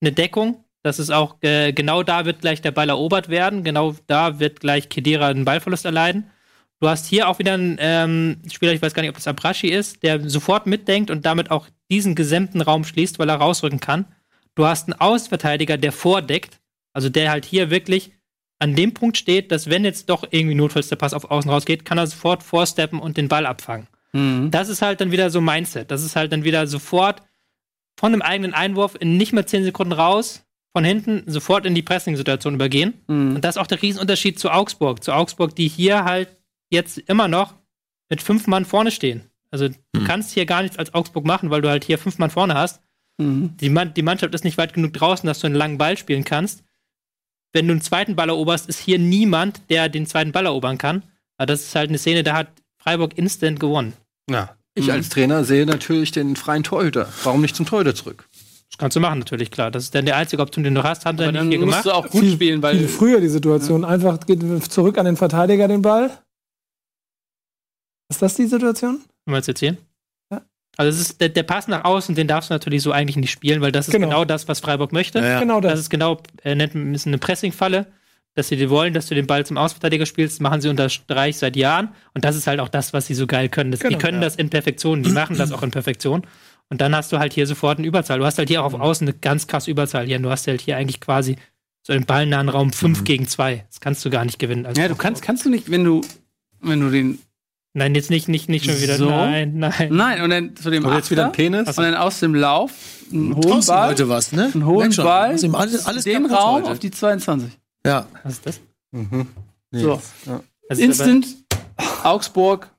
eine 0.00 0.12
Deckung. 0.12 0.64
Das 0.82 0.98
ist 0.98 1.10
auch 1.10 1.36
äh, 1.42 1.72
genau 1.72 2.02
da 2.02 2.24
wird 2.24 2.40
gleich 2.40 2.62
der 2.62 2.70
Ball 2.72 2.88
erobert 2.88 3.28
werden. 3.28 3.64
Genau 3.64 3.94
da 4.06 4.38
wird 4.38 4.60
gleich 4.60 4.88
Kedira 4.88 5.28
einen 5.28 5.44
Ballverlust 5.44 5.84
erleiden. 5.84 6.30
Du 6.78 6.88
hast 6.88 7.06
hier 7.06 7.28
auch 7.28 7.38
wieder 7.38 7.54
einen 7.54 7.76
ähm, 7.78 8.42
Spieler, 8.50 8.72
ich 8.72 8.80
weiß 8.80 8.94
gar 8.94 9.02
nicht, 9.02 9.10
ob 9.10 9.16
das 9.16 9.26
Abrashi 9.26 9.68
ist, 9.68 10.02
der 10.02 10.28
sofort 10.28 10.66
mitdenkt 10.66 11.10
und 11.10 11.26
damit 11.26 11.50
auch 11.50 11.68
diesen 11.90 12.14
gesämten 12.14 12.62
Raum 12.62 12.84
schließt, 12.84 13.18
weil 13.18 13.28
er 13.28 13.36
rausrücken 13.36 13.80
kann. 13.80 14.06
Du 14.54 14.66
hast 14.66 14.88
einen 14.88 14.98
Außenverteidiger, 14.98 15.76
der 15.76 15.92
vordeckt, 15.92 16.59
also 16.92 17.08
der 17.08 17.30
halt 17.30 17.44
hier 17.44 17.70
wirklich 17.70 18.12
an 18.58 18.74
dem 18.74 18.92
Punkt 18.92 19.16
steht, 19.16 19.50
dass 19.52 19.70
wenn 19.70 19.84
jetzt 19.84 20.10
doch 20.10 20.24
irgendwie 20.30 20.54
notfalls 20.54 20.88
der 20.88 20.96
Pass 20.96 21.14
auf 21.14 21.30
außen 21.30 21.50
rausgeht, 21.50 21.84
kann 21.84 21.98
er 21.98 22.06
sofort 22.06 22.42
vorsteppen 22.42 22.98
und 22.98 23.16
den 23.16 23.28
Ball 23.28 23.46
abfangen. 23.46 23.88
Mhm. 24.12 24.50
Das 24.50 24.68
ist 24.68 24.82
halt 24.82 25.00
dann 25.00 25.12
wieder 25.12 25.30
so 25.30 25.40
Mindset. 25.40 25.90
Das 25.90 26.04
ist 26.04 26.16
halt 26.16 26.32
dann 26.32 26.44
wieder 26.44 26.66
sofort 26.66 27.22
von 27.98 28.12
einem 28.12 28.22
eigenen 28.22 28.54
Einwurf 28.54 28.96
in 28.98 29.16
nicht 29.16 29.32
mehr 29.32 29.46
10 29.46 29.64
Sekunden 29.64 29.92
raus, 29.92 30.44
von 30.72 30.84
hinten 30.84 31.24
sofort 31.26 31.66
in 31.66 31.74
die 31.74 31.82
Pressing-Situation 31.82 32.54
übergehen. 32.54 32.94
Mhm. 33.08 33.36
Und 33.36 33.44
das 33.44 33.56
ist 33.56 33.62
auch 33.62 33.66
der 33.66 33.82
Riesenunterschied 33.82 34.38
zu 34.38 34.50
Augsburg. 34.50 35.02
Zu 35.02 35.12
Augsburg, 35.12 35.54
die 35.54 35.68
hier 35.68 36.04
halt 36.04 36.36
jetzt 36.70 36.98
immer 36.98 37.28
noch 37.28 37.54
mit 38.08 38.22
fünf 38.22 38.46
Mann 38.46 38.64
vorne 38.64 38.90
stehen. 38.90 39.30
Also 39.50 39.68
du 39.68 40.04
kannst 40.04 40.32
hier 40.32 40.46
gar 40.46 40.62
nichts 40.62 40.78
als 40.78 40.94
Augsburg 40.94 41.24
machen, 41.24 41.50
weil 41.50 41.60
du 41.60 41.68
halt 41.68 41.84
hier 41.84 41.98
fünf 41.98 42.18
Mann 42.18 42.30
vorne 42.30 42.54
hast. 42.54 42.80
Mhm. 43.18 43.56
Die, 43.56 43.68
Mann, 43.68 43.94
die 43.94 44.02
Mannschaft 44.02 44.34
ist 44.34 44.44
nicht 44.44 44.58
weit 44.58 44.74
genug 44.74 44.92
draußen, 44.92 45.26
dass 45.26 45.40
du 45.40 45.46
einen 45.46 45.56
langen 45.56 45.78
Ball 45.78 45.96
spielen 45.96 46.24
kannst. 46.24 46.62
Wenn 47.52 47.66
du 47.66 47.72
einen 47.72 47.80
zweiten 47.82 48.16
Ball 48.16 48.28
eroberst, 48.28 48.68
ist 48.68 48.78
hier 48.78 48.98
niemand, 48.98 49.60
der 49.70 49.88
den 49.88 50.06
zweiten 50.06 50.32
Ball 50.32 50.46
erobern 50.46 50.78
kann. 50.78 51.02
Aber 51.36 51.46
das 51.46 51.62
ist 51.62 51.74
halt 51.74 51.88
eine 51.88 51.98
Szene, 51.98 52.22
da 52.22 52.34
hat 52.34 52.48
Freiburg 52.78 53.16
instant 53.18 53.58
gewonnen. 53.58 53.94
Ja. 54.30 54.56
Ich 54.74 54.92
als 54.92 55.08
Trainer 55.08 55.44
sehe 55.44 55.66
natürlich 55.66 56.12
den 56.12 56.36
freien 56.36 56.62
Torhüter. 56.62 57.08
Warum 57.24 57.40
nicht 57.40 57.56
zum 57.56 57.66
Torhüter 57.66 57.94
zurück? 57.94 58.28
Das 58.70 58.78
kannst 58.78 58.96
du 58.96 59.00
machen, 59.00 59.18
natürlich, 59.18 59.50
klar. 59.50 59.70
Das 59.72 59.82
ist 59.82 59.94
dann 59.94 60.06
die 60.06 60.12
einzige 60.12 60.40
Option, 60.40 60.62
die 60.62 60.72
du 60.72 60.82
hast. 60.82 61.04
Haben 61.04 61.16
Aber 61.16 61.26
ja 61.26 61.32
dann 61.32 61.48
nicht 61.48 61.58
hier 61.58 61.66
musst 61.66 61.82
gemacht. 61.82 61.86
du 61.86 62.08
auch 62.08 62.08
gut 62.08 62.24
spielen, 62.24 62.62
weil 62.62 62.78
Viel 62.78 62.88
früher 62.88 63.20
die 63.20 63.28
Situation. 63.28 63.84
Einfach 63.84 64.24
geht 64.26 64.40
zurück 64.70 64.96
an 64.96 65.06
den 65.06 65.16
Verteidiger 65.16 65.66
den 65.66 65.82
Ball. 65.82 66.10
Ist 68.08 68.22
das 68.22 68.34
die 68.34 68.46
Situation? 68.46 68.96
Wollen 68.96 69.34
wir 69.34 69.36
jetzt 69.36 69.48
erzählen? 69.48 69.76
Ja. 70.78 70.84
Also 70.84 70.90
es 70.98 71.10
ist 71.10 71.20
der, 71.20 71.28
der 71.28 71.42
Pass 71.42 71.68
nach 71.68 71.84
außen, 71.84 72.14
den 72.14 72.26
darfst 72.28 72.50
du 72.50 72.54
natürlich 72.54 72.82
so 72.82 72.92
eigentlich 72.92 73.16
nicht 73.16 73.30
spielen, 73.30 73.60
weil 73.60 73.72
das 73.72 73.88
ist 73.88 73.92
genau, 73.92 74.08
Genau. 74.08 74.24
das, 74.24 74.48
was 74.48 74.60
Freiburg 74.60 74.92
möchte. 74.92 75.18
Ja. 75.18 75.40
Genau 75.40 75.60
Das 75.60 75.72
das. 75.72 75.80
ist 75.80 75.90
genau, 75.90 76.20
äh, 76.44 76.54
nennt 76.54 76.74
man 76.74 76.94
ist 76.94 77.06
eine 77.06 77.18
Pressingfalle, 77.18 77.86
dass 78.34 78.48
sie 78.48 78.56
dir 78.56 78.70
wollen, 78.70 78.94
dass 78.94 79.06
du 79.06 79.14
den 79.14 79.26
Ball 79.26 79.44
zum 79.44 79.58
Außenverteidiger 79.58 80.06
spielst, 80.06 80.40
machen 80.40 80.60
sie 80.60 80.68
unter 80.68 80.88
Streich 80.88 81.36
seit 81.36 81.56
Jahren. 81.56 81.88
Und 82.14 82.24
das 82.24 82.36
ist 82.36 82.46
halt 82.46 82.60
auch 82.60 82.68
das, 82.68 82.92
was 82.92 83.06
sie 83.06 83.14
so 83.14 83.26
geil 83.26 83.48
können. 83.48 83.72
Das, 83.72 83.80
die 83.80 83.88
Genau, 83.88 83.98
können 83.98 84.18
ja. 84.18 84.24
das 84.24 84.36
in 84.36 84.48
Perfektion, 84.50 85.02
die 85.02 85.10
machen 85.10 85.36
das 85.36 85.52
auch 85.52 85.62
in 85.62 85.70
Perfektion. 85.72 86.22
Und 86.68 86.80
dann 86.80 86.94
hast 86.94 87.10
du 87.12 87.18
halt 87.18 87.32
hier 87.32 87.48
sofort 87.48 87.78
eine 87.78 87.86
Überzahl. 87.88 88.20
Du 88.20 88.24
hast 88.24 88.38
halt 88.38 88.48
hier 88.48 88.62
auch 88.62 88.72
auf 88.72 88.80
Außen 88.80 89.06
eine 89.08 89.16
ganz 89.18 89.48
krasse 89.48 89.70
Überzahl 89.72 90.06
hier. 90.06 90.16
Und 90.18 90.22
du 90.22 90.30
hast 90.30 90.46
halt 90.46 90.60
hier 90.60 90.76
eigentlich 90.76 91.00
quasi 91.00 91.34
so 91.82 91.92
im 91.92 92.04
ballnahen 92.06 92.48
Raum 92.48 92.72
5 92.72 93.02
gegen 93.02 93.26
2. 93.26 93.64
Das 93.66 93.80
kannst 93.80 94.04
du 94.04 94.10
gar 94.10 94.24
nicht 94.24 94.38
gewinnen. 94.38 94.68
ja, 94.76 94.86
du 94.86 94.94
kannst, 94.94 95.22
kannst 95.22 95.44
du 95.44 95.50
nicht, 95.50 95.68
wenn 95.70 95.82
du, 95.82 96.02
wenn 96.60 96.80
du 96.80 96.90
den, 96.90 97.18
Nein, 97.72 97.94
jetzt 97.94 98.10
nicht, 98.10 98.28
nicht, 98.28 98.48
nicht 98.48 98.64
schon 98.64 98.80
wieder. 98.80 98.96
So? 98.96 99.08
Nein, 99.08 99.52
nein. 99.58 99.88
nein, 99.90 100.22
und 100.22 100.30
dann 100.30 100.56
zu 100.56 100.70
dem 100.70 100.82
Kommt 100.82 100.96
jetzt 100.96 101.10
wieder 101.10 101.26
ein 101.26 101.32
Penis? 101.32 101.68
und 101.68 101.78
dann 101.78 101.94
aus 101.94 102.18
dem 102.20 102.34
Lauf 102.34 102.72
einen 103.12 103.36
hohen 103.36 103.64
Ball, 103.64 103.90
heute 103.90 104.08
was, 104.08 104.32
ne? 104.32 104.50
einen 104.52 104.66
hohen 104.66 104.92
schon, 104.92 105.04
Ball, 105.04 105.42
ihm 105.42 105.54
alles, 105.54 105.86
alles 105.86 106.04
den 106.04 106.26
Raum 106.26 106.62
heute. 106.62 106.72
auf 106.72 106.78
die 106.80 106.90
22. 106.90 107.56
Ja. 107.86 108.06
Was 108.24 108.32
ist 108.34 108.46
das? 108.46 108.60
So, 109.72 110.02
Das 110.68 110.78
ist 110.78 110.84
Instant 110.84 111.26
Augsburg 112.02 112.70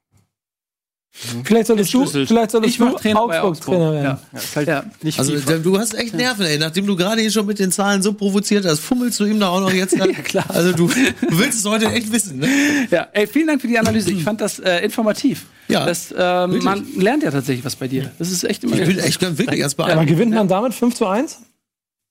Vielleicht 1.14 1.68
solltest 1.68 1.94
du, 1.94 2.06
vielleicht 2.06 2.52
solltest 2.52 2.74
Ich 2.74 2.78
du 2.78 2.90
Trainer 2.92 3.28
bei 3.28 3.42
Augsburg 3.42 3.44
Augsburg. 3.44 3.76
Trainer 3.76 3.92
werden. 3.94 4.04
Ja. 4.06 4.20
Ja, 4.32 4.40
ist 4.40 4.56
halt 4.56 4.68
Ja. 4.70 4.84
nicht 5.04 5.20
Also 5.20 5.34
FIFA. 5.34 5.58
du 5.58 5.78
hast 5.78 5.94
echt 5.94 6.14
Nerven, 6.14 6.46
ey. 6.46 6.58
Nachdem 6.58 6.88
du 6.88 6.96
gerade 6.96 7.20
hier 7.22 7.32
schon 7.32 7.46
mit 7.46 7.60
den 7.60 7.70
Zahlen 7.72 8.02
so 8.02 8.14
provoziert 8.14 8.66
hast, 8.66 8.80
fummelst 8.80 9.20
du 9.20 9.26
ihm 9.26 9.40
da 9.40 9.50
auch 9.50 9.60
noch 9.60 9.74
jetzt. 9.74 9.94
ja, 9.98 10.06
klar. 10.08 10.46
Also 10.48 10.72
du, 10.72 10.88
du 10.88 11.38
willst 11.38 11.60
es 11.60 11.66
heute 11.66 11.88
echt 11.92 12.12
wissen, 12.12 12.40
ne? 12.40 12.48
Ja, 12.90 13.10
ey, 13.12 13.28
vielen 13.28 13.48
Dank 13.48 13.60
für 13.62 13.68
die 13.68 13.78
Analyse. 13.78 14.10
Ich 14.12 14.24
fand 14.24 14.40
das 14.40 14.60
äh, 14.60 14.80
informativ. 14.86 15.46
Ja, 15.68 15.86
das, 15.86 16.14
ähm, 16.18 16.60
man 16.64 16.86
lernt 16.98 17.24
ja 17.24 17.32
tatsächlich 17.32 17.66
was 17.66 17.76
bei 17.76 17.88
dir. 17.90 18.10
Das 18.18 18.32
ist 18.32 18.44
echt 18.46 18.64
immer. 18.64 18.78
Ich 18.80 18.88
bin 18.88 19.00
echt 19.00 19.22
wirklich 19.22 19.60
ganz 19.60 19.74
Aber 19.74 19.86
beeindruckt. 19.86 20.10
gewinnt 20.10 20.34
man 20.34 20.48
damit 20.48 20.74
5 20.74 20.96
zu 20.96 21.08
1? 21.08 21.40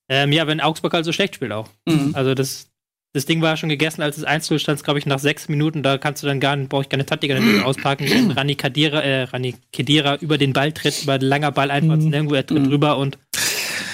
Ähm, 0.09 0.33
ja, 0.33 0.47
wenn 0.47 0.61
Augsburg 0.61 0.93
halt 0.93 1.05
so 1.05 1.13
schlecht 1.13 1.37
spielt 1.37 1.53
auch. 1.53 1.69
Mhm. 1.87 2.11
Also 2.15 2.35
das, 2.35 2.67
das 3.13 3.27
Ding 3.27 3.43
war 3.43 3.57
schon 3.57 3.69
gegessen, 3.69 4.03
als 4.03 4.17
es 4.19 4.25
1 4.25 4.53
stand, 4.61 4.85
glaube 4.85 4.99
ich, 4.99 5.07
nach 5.07 5.19
sechs 5.19 5.49
Minuten. 5.49 5.83
Da 5.83 5.99
kannst 5.99 6.23
du 6.23 6.27
dann 6.27 6.39
gar 6.41 6.55
nicht, 6.57 6.69
brauche 6.69 6.83
ich 6.83 6.89
keine 6.89 7.05
Taktik 7.07 7.33
auspacken. 7.65 8.09
Wenn 8.09 8.31
Rani 8.31 8.55
Kadira, 8.55 9.01
äh, 9.01 9.23
Rani 9.25 9.57
Kedira 9.73 10.17
über 10.17 10.39
den 10.39 10.53
Ball 10.53 10.73
tritt, 10.73 11.03
über 11.03 11.15
ein 11.15 11.21
langer 11.21 11.51
Ball 11.53 11.71
einfach 11.71 11.97
Mhm. 11.97 12.11
nirgendwo, 12.11 12.35
er 12.35 12.47
tritt 12.47 12.67
drüber 12.67 12.99
und 12.99 13.19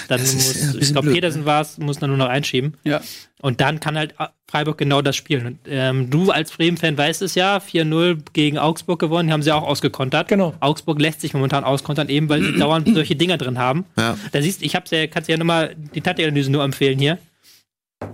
dann 0.07 0.21
ist 0.21 0.35
muss, 0.35 0.75
ich 0.75 0.91
glaube, 0.93 1.11
Petersen 1.11 1.45
war 1.45 1.61
es, 1.61 1.77
muss 1.79 1.99
dann 1.99 2.09
nur 2.09 2.17
noch 2.17 2.29
einschieben. 2.29 2.75
Ja. 2.85 3.01
Und 3.41 3.59
dann 3.59 3.79
kann 3.81 3.97
halt 3.97 4.15
Freiburg 4.49 4.77
genau 4.77 5.01
das 5.01 5.15
spielen. 5.17 5.45
Und, 5.45 5.59
ähm, 5.67 6.09
du 6.09 6.31
als 6.31 6.51
Bremen-Fan 6.51 6.97
weißt 6.97 7.21
es 7.23 7.35
ja, 7.35 7.59
4-0 7.59 8.19
gegen 8.31 8.57
Augsburg 8.57 8.99
gewonnen, 8.99 9.27
die 9.27 9.33
haben 9.33 9.43
sie 9.43 9.51
auch 9.51 9.63
ausgekontert. 9.67 10.29
Genau. 10.29 10.53
Augsburg 10.61 11.01
lässt 11.01 11.19
sich 11.21 11.33
momentan 11.33 11.65
auskontern, 11.65 12.07
eben 12.07 12.29
weil 12.29 12.41
sie 12.41 12.53
dauernd 12.57 12.87
solche 12.93 13.15
Dinger 13.17 13.37
drin 13.37 13.57
haben. 13.59 13.83
Ja. 13.97 14.17
Da 14.31 14.41
siehst 14.41 14.61
ich 14.63 14.75
hab's 14.75 14.91
ja, 14.91 15.07
kannst 15.07 15.27
ja 15.27 15.35
nochmal 15.37 15.75
die 15.93 16.01
Taktikanalyse 16.01 16.51
nur 16.51 16.63
empfehlen 16.63 16.99
hier. 16.99 17.17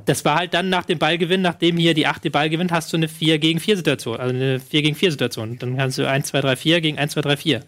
Das 0.06 0.26
war 0.26 0.36
halt 0.36 0.54
dann 0.54 0.70
nach 0.70 0.86
dem 0.86 0.99
Ballgewinn, 0.99 1.41
nachdem 1.41 1.78
hier 1.78 1.93
die 1.93 2.08
8 2.08 2.24
den 2.24 2.32
Ball 2.32 2.49
gewinnt, 2.49 2.72
hast 2.72 2.91
du 2.91 2.97
eine 2.97 3.08
4 3.08 3.39
gegen 3.39 3.60
4 3.60 3.78
Situation, 3.78 4.20
also 4.20 4.34
eine 4.34 4.60
4 4.60 4.82
gegen 4.82 4.95
4 4.95 5.12
Situation. 5.12 5.58
Dann 5.60 5.78
kannst 5.78 5.97
du 5.97 6.08
1, 6.08 6.28
2, 6.28 6.41
3, 6.41 6.56
4 6.56 6.82
gegen 6.82 6.97
1, 6.97 7.14
2, 7.14 7.22
3, 7.22 7.38
4. 7.38 7.64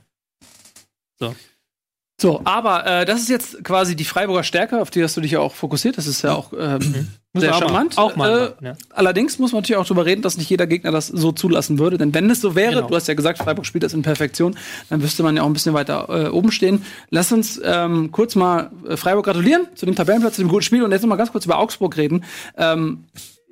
So, 2.19 2.41
aber 2.45 2.85
äh, 2.85 3.05
das 3.05 3.21
ist 3.21 3.29
jetzt 3.29 3.63
quasi 3.63 3.95
die 3.95 4.05
Freiburger 4.05 4.43
Stärke, 4.43 4.81
auf 4.81 4.89
die 4.89 5.03
hast 5.03 5.17
du 5.17 5.21
dich 5.21 5.31
ja 5.31 5.39
auch 5.39 5.53
fokussiert. 5.53 5.97
Das 5.97 6.07
ist 6.07 6.21
ja 6.21 6.33
auch 6.33 6.53
ähm, 6.57 6.79
Muss 6.79 6.95
sehr 7.41 7.55
auch 7.55 7.59
charmant. 7.59 7.95
Mal, 7.95 8.01
auch 8.03 8.15
mal. 8.15 8.55
Äh, 8.61 8.65
ja. 8.65 8.73
Allerdings 8.91 9.39
muss 9.39 9.51
man 9.51 9.61
natürlich 9.61 9.77
auch 9.77 9.85
darüber 9.85 10.05
reden, 10.05 10.21
dass 10.21 10.37
nicht 10.37 10.49
jeder 10.49 10.67
Gegner 10.67 10.91
das 10.91 11.07
so 11.07 11.31
zulassen 11.31 11.79
würde. 11.79 11.97
Denn 11.97 12.13
wenn 12.13 12.29
es 12.29 12.41
so 12.41 12.55
wäre, 12.55 12.75
Genau. 12.75 12.87
du 12.87 12.95
hast 12.95 13.07
ja 13.07 13.13
gesagt, 13.13 13.39
Freiburg 13.39 13.65
spielt 13.65 13.83
das 13.83 13.93
in 13.93 14.01
Perfektion, 14.01 14.57
dann 14.89 14.99
müsste 15.01 15.23
man 15.23 15.35
ja 15.35 15.43
auch 15.43 15.47
ein 15.47 15.53
bisschen 15.53 15.73
weiter 15.73 16.07
äh, 16.09 16.29
oben 16.29 16.51
stehen. 16.51 16.83
Lass 17.09 17.31
uns 17.31 17.59
ähm, 17.63 18.11
kurz 18.11 18.35
mal 18.35 18.71
äh, 18.87 18.97
Freiburg 18.97 19.25
gratulieren 19.25 19.67
zu 19.75 19.85
dem 19.85 19.95
Tabellenplatz, 19.95 20.35
zu 20.35 20.41
dem 20.41 20.49
guten 20.49 20.63
Spiel 20.63 20.83
und 20.83 20.91
jetzt 20.91 21.01
noch 21.01 21.09
mal 21.09 21.15
ganz 21.15 21.31
kurz 21.31 21.45
über 21.45 21.57
Augsburg 21.59 21.97
reden. 21.97 22.23
Ähm, 22.57 23.05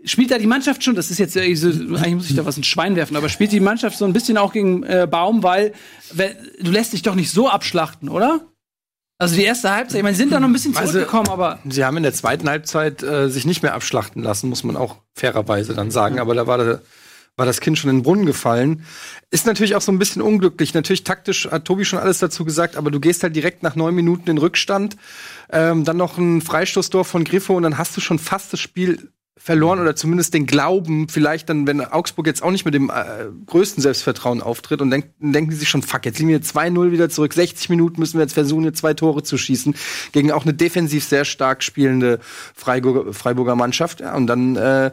spielt 0.06 0.32
da 0.32 0.38
die 0.38 0.48
Mannschaft 0.48 0.84
schon, 0.84 0.96
das 0.96 1.12
ist 1.12 1.18
jetzt 1.20 1.38
eigentlich 1.38 2.16
muss 2.16 2.30
ich 2.30 2.36
da 2.36 2.46
was 2.46 2.58
ins 2.58 2.68
Schwein 2.68 2.96
werfen, 2.96 3.16
aber 3.16 3.30
spielt 3.30 3.52
die 3.52 3.60
Mannschaft 3.62 3.98
so 3.98 4.06
ein 4.06 4.12
bisschen 4.14 4.38
auch 4.38 4.52
gegen 4.52 4.84
äh, 4.84 5.08
Baum, 5.10 5.44
weil, 5.44 5.72
weil 6.14 6.36
du 6.62 6.72
lässt 6.72 6.94
dich 6.94 7.04
doch 7.04 7.16
nicht 7.16 7.32
so 7.32 7.48
abschlachten, 7.50 8.10
oder? 8.10 8.42
Also 9.24 9.36
die 9.38 9.44
erste 9.46 9.72
Halbzeit, 9.74 9.98
ich 9.98 10.04
meine, 10.04 10.16
sie 10.16 10.22
sind 10.24 10.34
da 10.34 10.40
noch 10.42 10.48
ein 10.50 10.54
bisschen 10.54 10.76
Also- 10.76 10.92
zurückgekommen, 10.92 11.30
aber 11.30 11.60
Sie 11.70 11.86
haben 11.86 11.96
in 11.98 12.04
der 12.04 12.14
zweiten 12.14 12.50
Halbzeit 12.50 13.02
äh, 13.04 13.30
sich 13.30 13.46
nicht 13.46 13.64
mehr 13.64 13.74
abschlachten 13.74 14.22
lassen, 14.22 14.50
muss 14.50 14.64
man 14.66 14.76
auch 14.76 14.98
fairerweise 15.14 15.74
dann 15.74 15.92
sagen. 15.92 16.20
Aber 16.20 16.36
da 16.36 16.46
war, 16.46 16.58
der, 16.58 16.82
war 17.38 17.46
das 17.46 17.62
Kind 17.62 17.78
schon 17.80 17.90
in 17.90 17.98
den 18.00 18.04
Brunnen 18.04 18.26
gefallen. 18.26 18.84
Ist 19.32 19.46
natürlich 19.46 19.76
auch 19.76 19.82
so 19.82 19.94
ein 19.94 19.98
bisschen 19.98 20.22
unglücklich. 20.22 20.74
Natürlich 20.74 21.06
taktisch 21.06 21.50
hat 21.50 21.64
Tobi 21.64 21.86
schon 21.86 22.00
alles 22.00 22.20
dazu 22.20 22.44
gesagt, 22.44 22.76
aber 22.76 22.92
du 22.92 23.00
gehst 23.00 23.24
halt 23.24 23.34
direkt 23.36 23.64
nach 23.64 23.76
neun 23.78 23.96
Minuten 23.96 24.30
in 24.30 24.38
Rückstand. 24.38 24.98
Ähm, 25.52 25.86
dann 25.86 25.96
noch 25.98 26.18
ein 26.18 26.42
Freistoßtor 26.42 27.06
von 27.06 27.24
Griffo 27.24 27.56
und 27.56 27.64
dann 27.64 27.78
hast 27.78 27.96
du 27.96 28.02
schon 28.02 28.20
fast 28.20 28.52
das 28.52 28.60
Spiel 28.60 29.10
verloren 29.36 29.80
oder 29.80 29.96
zumindest 29.96 30.34
den 30.34 30.46
Glauben, 30.46 31.10
vielleicht 31.10 31.50
dann, 31.50 31.66
wenn 31.66 31.82
Augsburg 31.82 32.28
jetzt 32.28 32.44
auch 32.44 32.52
nicht 32.52 32.66
mit 32.66 32.74
dem 32.74 32.90
äh, 32.90 33.26
größten 33.46 33.82
Selbstvertrauen 33.82 34.42
auftritt 34.42 34.82
und 34.82 34.92
denk, 34.92 35.06
denken 35.20 35.52
sie 35.52 35.58
sich 35.58 35.70
schon, 35.70 35.82
fuck, 35.82 36.06
jetzt 36.06 36.20
liegen 36.20 36.30
wir 36.30 36.42
2-0 36.42 36.92
wieder 36.92 37.10
zurück, 37.10 37.34
60 37.34 37.70
Minuten 37.70 38.00
müssen 38.00 38.20
wir 38.20 38.22
jetzt 38.22 38.34
versuchen, 38.34 38.62
hier 38.62 38.74
zwei 38.74 38.94
Tore 38.94 39.24
zu 39.24 39.38
schießen, 39.38 39.76
gegen 40.12 40.32
auch 40.32 40.44
eine 40.44 40.54
defensiv 40.54 41.04
sehr 41.04 41.26
stark 41.26 41.64
spielende 41.64 42.20
Freiburger, 42.54 43.12
Freiburger 43.12 43.56
Mannschaft. 43.56 44.02
Ja, 44.02 44.16
und 44.16 44.28
dann 44.28 44.56
äh, 44.56 44.92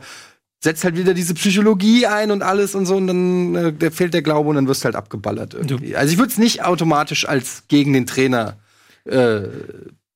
setzt 0.63 0.85
halt 0.85 0.97
wieder 0.97 1.15
diese 1.15 1.35
Psychologie 1.35 2.07
ein 2.07 2.31
und 2.31 2.43
alles 2.43 2.75
und 2.75 2.87
so 2.87 2.97
und 2.97 3.07
dann 3.07 3.55
äh, 3.55 3.73
der 3.73 3.93
fehlt 3.93 4.15
der 4.15 4.23
Glaube 4.23 4.49
und 4.49 4.57
dann 4.57 4.69
wirst 4.69 4.83
du 4.83 4.87
halt 4.87 4.97
abgeballert 4.97 5.55
irgendwie. 5.55 5.97
Also 5.97 6.13
ich 6.13 6.19
würde 6.19 6.33
es 6.33 6.39
nicht 6.39 6.65
automatisch 6.65 7.29
als 7.29 7.65
gegen 7.69 7.93
den 7.93 8.07
Trainer 8.07 8.57
äh, 9.05 9.43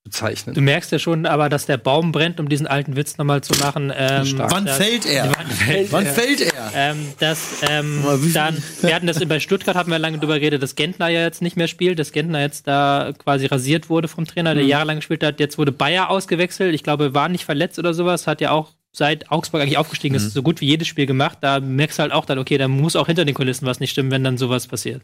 bezeichnen. 0.04 0.54
Du 0.54 0.60
merkst 0.60 0.92
ja 0.92 0.98
schon, 0.98 1.24
aber 1.24 1.48
dass 1.48 1.64
der 1.64 1.78
Baum 1.78 2.12
brennt, 2.12 2.38
um 2.38 2.48
diesen 2.48 2.66
alten 2.66 2.94
Witz 2.94 3.16
nochmal 3.16 3.42
zu 3.42 3.58
machen. 3.60 3.90
Ähm, 3.96 4.34
Wann 4.36 4.66
dass- 4.66 4.76
fällt 4.76 5.06
er? 5.06 5.32
Wann 5.34 5.46
fällt 5.46 5.92
Wann 5.92 6.04
er? 6.06 6.12
fällt 6.12 6.40
er? 6.42 6.52
Ähm, 6.74 7.08
dass 7.18 7.62
ähm, 7.68 8.04
dann, 8.34 8.62
wir 8.82 8.94
hatten 8.94 9.06
das 9.06 9.18
bei 9.26 9.40
Stuttgart, 9.40 9.74
hatten 9.74 9.90
wir 9.90 9.98
lange 9.98 10.18
drüber 10.18 10.38
geredet, 10.38 10.62
dass 10.62 10.74
Gentner 10.76 11.08
ja 11.08 11.22
jetzt 11.22 11.40
nicht 11.40 11.56
mehr 11.56 11.68
spielt, 11.68 11.98
dass 11.98 12.12
Gentner 12.12 12.40
jetzt 12.42 12.66
da 12.68 13.12
quasi 13.16 13.46
rasiert 13.46 13.88
wurde 13.88 14.08
vom 14.08 14.26
Trainer, 14.26 14.54
der 14.54 14.64
jahrelang 14.64 14.96
gespielt 14.96 15.24
hat. 15.24 15.40
Jetzt 15.40 15.56
wurde 15.56 15.72
Bayer 15.72 16.10
ausgewechselt. 16.10 16.74
Ich 16.74 16.82
glaube, 16.82 17.14
war 17.14 17.30
nicht 17.30 17.46
verletzt 17.46 17.78
oder 17.78 17.94
sowas, 17.94 18.26
hat 18.26 18.42
ja 18.42 18.50
auch 18.50 18.72
seit 18.92 19.30
Augsburg 19.32 19.62
eigentlich 19.62 19.78
aufgestiegen 19.78 20.14
ist, 20.14 20.32
so 20.32 20.42
gut 20.42 20.60
wie 20.60 20.66
jedes 20.66 20.86
Spiel 20.86 21.06
gemacht. 21.06 21.38
Da 21.40 21.58
merkst 21.60 21.98
du 21.98 22.02
halt 22.02 22.12
auch 22.12 22.26
dann, 22.26 22.38
okay, 22.38 22.58
da 22.58 22.68
muss 22.68 22.94
auch 22.94 23.06
hinter 23.06 23.24
den 23.24 23.34
Kulissen 23.34 23.66
was 23.66 23.80
nicht 23.80 23.90
stimmen, 23.90 24.10
wenn 24.10 24.22
dann 24.22 24.38
sowas 24.38 24.68
passiert. 24.68 25.02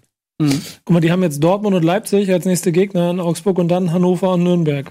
Guck 0.85 0.95
mal, 0.95 1.01
die 1.01 1.13
haben 1.13 1.23
jetzt 1.23 1.43
Dortmund 1.43 1.77
und 1.77 1.83
Leipzig 1.85 2.31
als 2.33 2.47
nächste 2.47 2.73
Gegner 2.73 3.11
in 3.11 3.21
Augsburg 3.21 3.59
und 3.59 3.69
dann 3.69 3.93
Hannover 3.93 4.33
und 4.33 4.43
Nürnberg. 4.43 4.91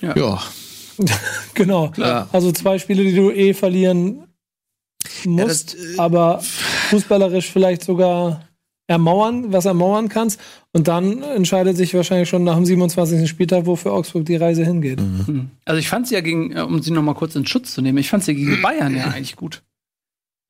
Ja. 0.00 0.42
Genau. 1.54 1.92
Ja. 1.96 2.28
Also 2.32 2.52
zwei 2.52 2.78
Spiele, 2.78 3.02
die 3.02 3.14
du 3.14 3.30
eh 3.30 3.52
verlieren 3.52 4.24
musst, 5.24 5.74
das, 5.74 5.94
äh, 5.94 5.98
aber 5.98 6.40
fußballerisch 6.40 7.50
vielleicht 7.50 7.82
sogar 7.84 8.46
ermauern, 8.86 9.52
was 9.52 9.64
ermauern 9.64 10.08
kannst. 10.08 10.40
Und 10.72 10.88
dann 10.88 11.22
entscheidet 11.22 11.76
sich 11.76 11.94
wahrscheinlich 11.94 12.28
schon 12.28 12.44
nach 12.44 12.54
dem 12.54 12.64
27. 12.64 13.28
Spieltag, 13.28 13.66
wo 13.66 13.76
für 13.76 13.92
Augsburg 13.92 14.26
die 14.26 14.36
Reise 14.36 14.64
hingeht. 14.64 15.00
Also 15.64 15.78
ich 15.78 15.88
fand 15.88 16.08
sie 16.08 16.14
ja 16.14 16.20
gegen, 16.20 16.52
äh, 16.56 16.60
um 16.60 16.80
sie 16.82 16.90
noch 16.90 17.02
mal 17.02 17.14
kurz 17.14 17.34
in 17.34 17.46
Schutz 17.46 17.74
zu 17.74 17.82
nehmen, 17.82 17.98
ich 17.98 18.08
fand 18.08 18.24
sie 18.24 18.34
gegen 18.34 18.62
Bayern 18.62 18.94
ja 18.96 19.04
eigentlich 19.04 19.36
gut. 19.36 19.62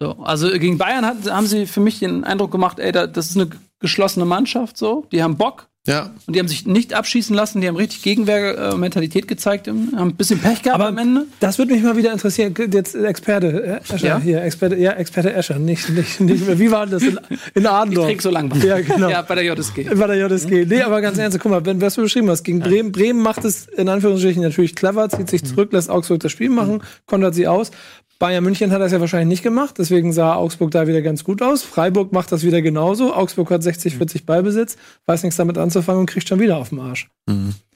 So, 0.01 0.13
also 0.23 0.51
gegen 0.51 0.77
Bayern 0.77 1.07
hat, 1.07 1.31
haben 1.31 1.47
sie 1.47 1.67
für 1.67 1.81
mich 1.81 2.01
den 2.01 2.25
Eindruck 2.25 2.51
gemacht, 2.51 2.79
ey, 2.79 2.93
da, 2.93 3.07
das 3.07 3.31
ist 3.31 3.37
eine 3.37 3.49
geschlossene 3.81 4.25
Mannschaft, 4.27 4.77
so, 4.79 5.07
die 5.13 5.23
haben 5.23 5.37
Bock 5.37 5.69
Ja. 5.87 6.11
und 6.27 6.35
die 6.35 6.41
haben 6.41 6.49
sich 6.49 6.67
nicht 6.67 6.95
abschießen 6.95 7.37
lassen, 7.37 7.61
die 7.61 7.69
haben 7.69 7.77
richtig 7.77 8.03
Gegenwehr-Mentalität 8.03 9.29
gezeigt, 9.29 9.69
haben 9.69 9.93
ein 9.95 10.15
bisschen 10.17 10.41
Pech 10.41 10.63
gehabt 10.63 10.81
Aber 10.81 10.89
am 10.89 10.99
Ende. 10.99 11.27
Das 11.41 11.59
würde 11.59 11.73
mich 11.75 11.83
mal 11.83 11.97
wieder 11.97 12.13
interessieren. 12.13 12.55
Jetzt 12.73 12.95
Experte 12.95 13.81
äh, 13.89 13.95
Escher 13.95 14.07
Ja? 14.07 14.19
hier, 14.19 14.43
Experte, 14.43 14.77
ja, 14.77 14.93
Experte 14.93 15.33
Escher, 15.33 15.59
nicht, 15.59 15.89
nicht, 15.91 16.21
nicht 16.21 16.47
mehr. 16.47 16.59
Wie 16.59 16.71
war 16.71 16.87
das 16.87 17.03
in, 17.03 17.19
in 17.55 17.63
Ich 17.63 17.69
Adendorf? 17.69 18.07
trinke 18.07 18.23
so 18.23 18.31
lang. 18.31 18.51
Ja, 18.65 18.81
genau. 18.81 19.09
Ja, 19.11 19.23
bei 19.23 19.35
der 19.37 19.45
JSG. 19.45 19.85
Bei 19.95 20.07
der 20.07 20.17
JSG. 20.17 20.65
Nee, 20.67 20.83
aber 20.83 21.01
ganz 21.01 21.19
ernst, 21.19 21.39
guck 21.39 21.51
mal, 21.53 21.65
wenn 21.67 21.81
was 21.81 21.95
du 21.95 22.03
beschrieben 22.03 22.31
hast, 22.31 22.43
gegen 22.45 22.61
Bremen, 22.61 22.93
Bremen 22.93 23.21
macht 23.21 23.45
es 23.45 23.67
in 23.67 23.89
Anführungsstrichen 23.89 24.43
natürlich 24.43 24.75
clever, 24.75 25.09
zieht 25.11 25.29
sich 25.31 25.45
zurück, 25.45 25.73
lässt 25.73 25.91
Augsburg 25.91 26.21
das 26.21 26.33
Spiel 26.33 26.49
machen, 26.51 26.83
kontert 27.07 27.35
sie 27.35 27.47
aus. 27.47 27.71
Bayern 28.19 28.45
München 28.45 28.71
hat 28.73 28.81
das 28.81 28.93
ja 28.93 29.01
wahrscheinlich 29.01 29.29
nicht 29.29 29.43
gemacht, 29.43 29.77
deswegen 29.79 30.13
sah 30.13 30.37
Augsburg 30.37 30.71
da 30.71 30.87
wieder 30.87 31.03
ganz 31.03 31.23
gut 31.23 31.43
aus. 31.43 31.63
Freiburg 31.63 32.13
macht 32.13 32.33
das 32.33 32.45
wieder 32.45 32.63
genauso. 32.63 33.15
Augsburg 33.15 33.51
hat 33.51 33.63
60, 33.63 33.97
40 33.97 34.25
Ballbesitz, 34.25 34.77
weiß 35.05 35.23
nichts 35.23 35.37
damit 35.37 35.59
anzufangen 35.59 36.01
und 36.01 36.07
kriegt 36.07 36.27
schon 36.27 36.41
wieder 36.41 36.57
auf 36.57 36.71
den 36.71 36.81
Arsch. 36.81 37.09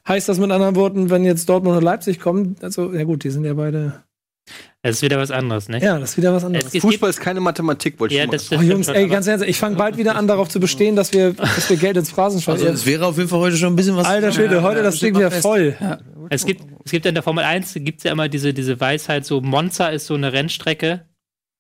Heißt 0.08 0.28
das 0.28 0.38
mit 0.38 0.50
anderen 0.50 0.76
Worten, 0.76 1.10
wenn 1.10 1.24
jetzt 1.24 1.48
Dortmund 1.48 1.76
und 1.76 1.84
Leipzig 1.84 2.20
kommen, 2.20 2.56
also, 2.62 2.92
ja 2.92 3.04
gut, 3.04 3.22
die 3.22 3.30
sind 3.30 3.44
ja 3.44 3.52
beide, 3.54 4.02
Das 4.82 4.96
ist 4.96 5.02
wieder 5.02 5.18
was 5.18 5.30
anderes, 5.30 5.68
ne? 5.68 5.78
ja, 5.78 5.98
das 5.98 6.10
ist 6.10 6.16
wieder 6.16 6.32
was 6.32 6.42
anderes. 6.42 6.74
Es, 6.74 6.80
Fußball 6.80 7.10
ist 7.10 7.20
keine 7.20 7.40
Mathematik, 7.40 8.00
wollte 8.00 8.14
ich 8.14 8.18
ja, 8.20 8.26
mal 8.26 8.32
das, 8.32 8.46
sagen. 8.46 8.62
das 8.62 8.70
Oh, 8.70 8.72
Jungs, 8.72 8.88
ey, 8.88 9.08
ganz 9.08 9.26
ehrlich, 9.26 9.48
ich 9.50 9.58
fange 9.58 9.76
bald 9.76 9.98
wieder 9.98 10.16
an, 10.16 10.26
darauf 10.26 10.48
zu 10.48 10.58
bestehen, 10.58 10.96
dass 10.96 11.12
wir, 11.12 11.34
dass 11.34 11.68
wir 11.68 11.76
Geld 11.76 11.98
ins 11.98 12.10
Phrasenschwein. 12.10 12.54
Also 12.54 12.66
es 12.66 12.86
wäre 12.86 13.04
auf 13.04 13.18
jeden 13.18 13.28
Fall 13.28 13.40
heute 13.40 13.58
schon 13.58 13.74
ein 13.74 13.76
bisschen 13.76 13.94
was. 13.96 14.06
Alter 14.06 14.32
Schwede, 14.32 14.62
heute 14.62 14.82
das 14.82 14.98
Ding 14.98 15.14
wieder 15.14 15.30
voll. 15.30 15.76
Es 16.30 16.46
gibt, 16.46 16.62
es 16.84 16.92
gibt 16.92 17.04
in 17.04 17.14
der 17.14 17.22
Formel 17.22 17.44
1 17.44 17.74
gibt's 17.74 18.04
ja 18.04 18.12
immer 18.12 18.28
diese, 18.28 18.54
diese 18.54 18.80
Weisheit, 18.80 19.26
so 19.26 19.42
Monza 19.42 19.88
ist 19.88 20.06
so 20.06 20.14
eine 20.14 20.32
Rennstrecke, 20.32 21.04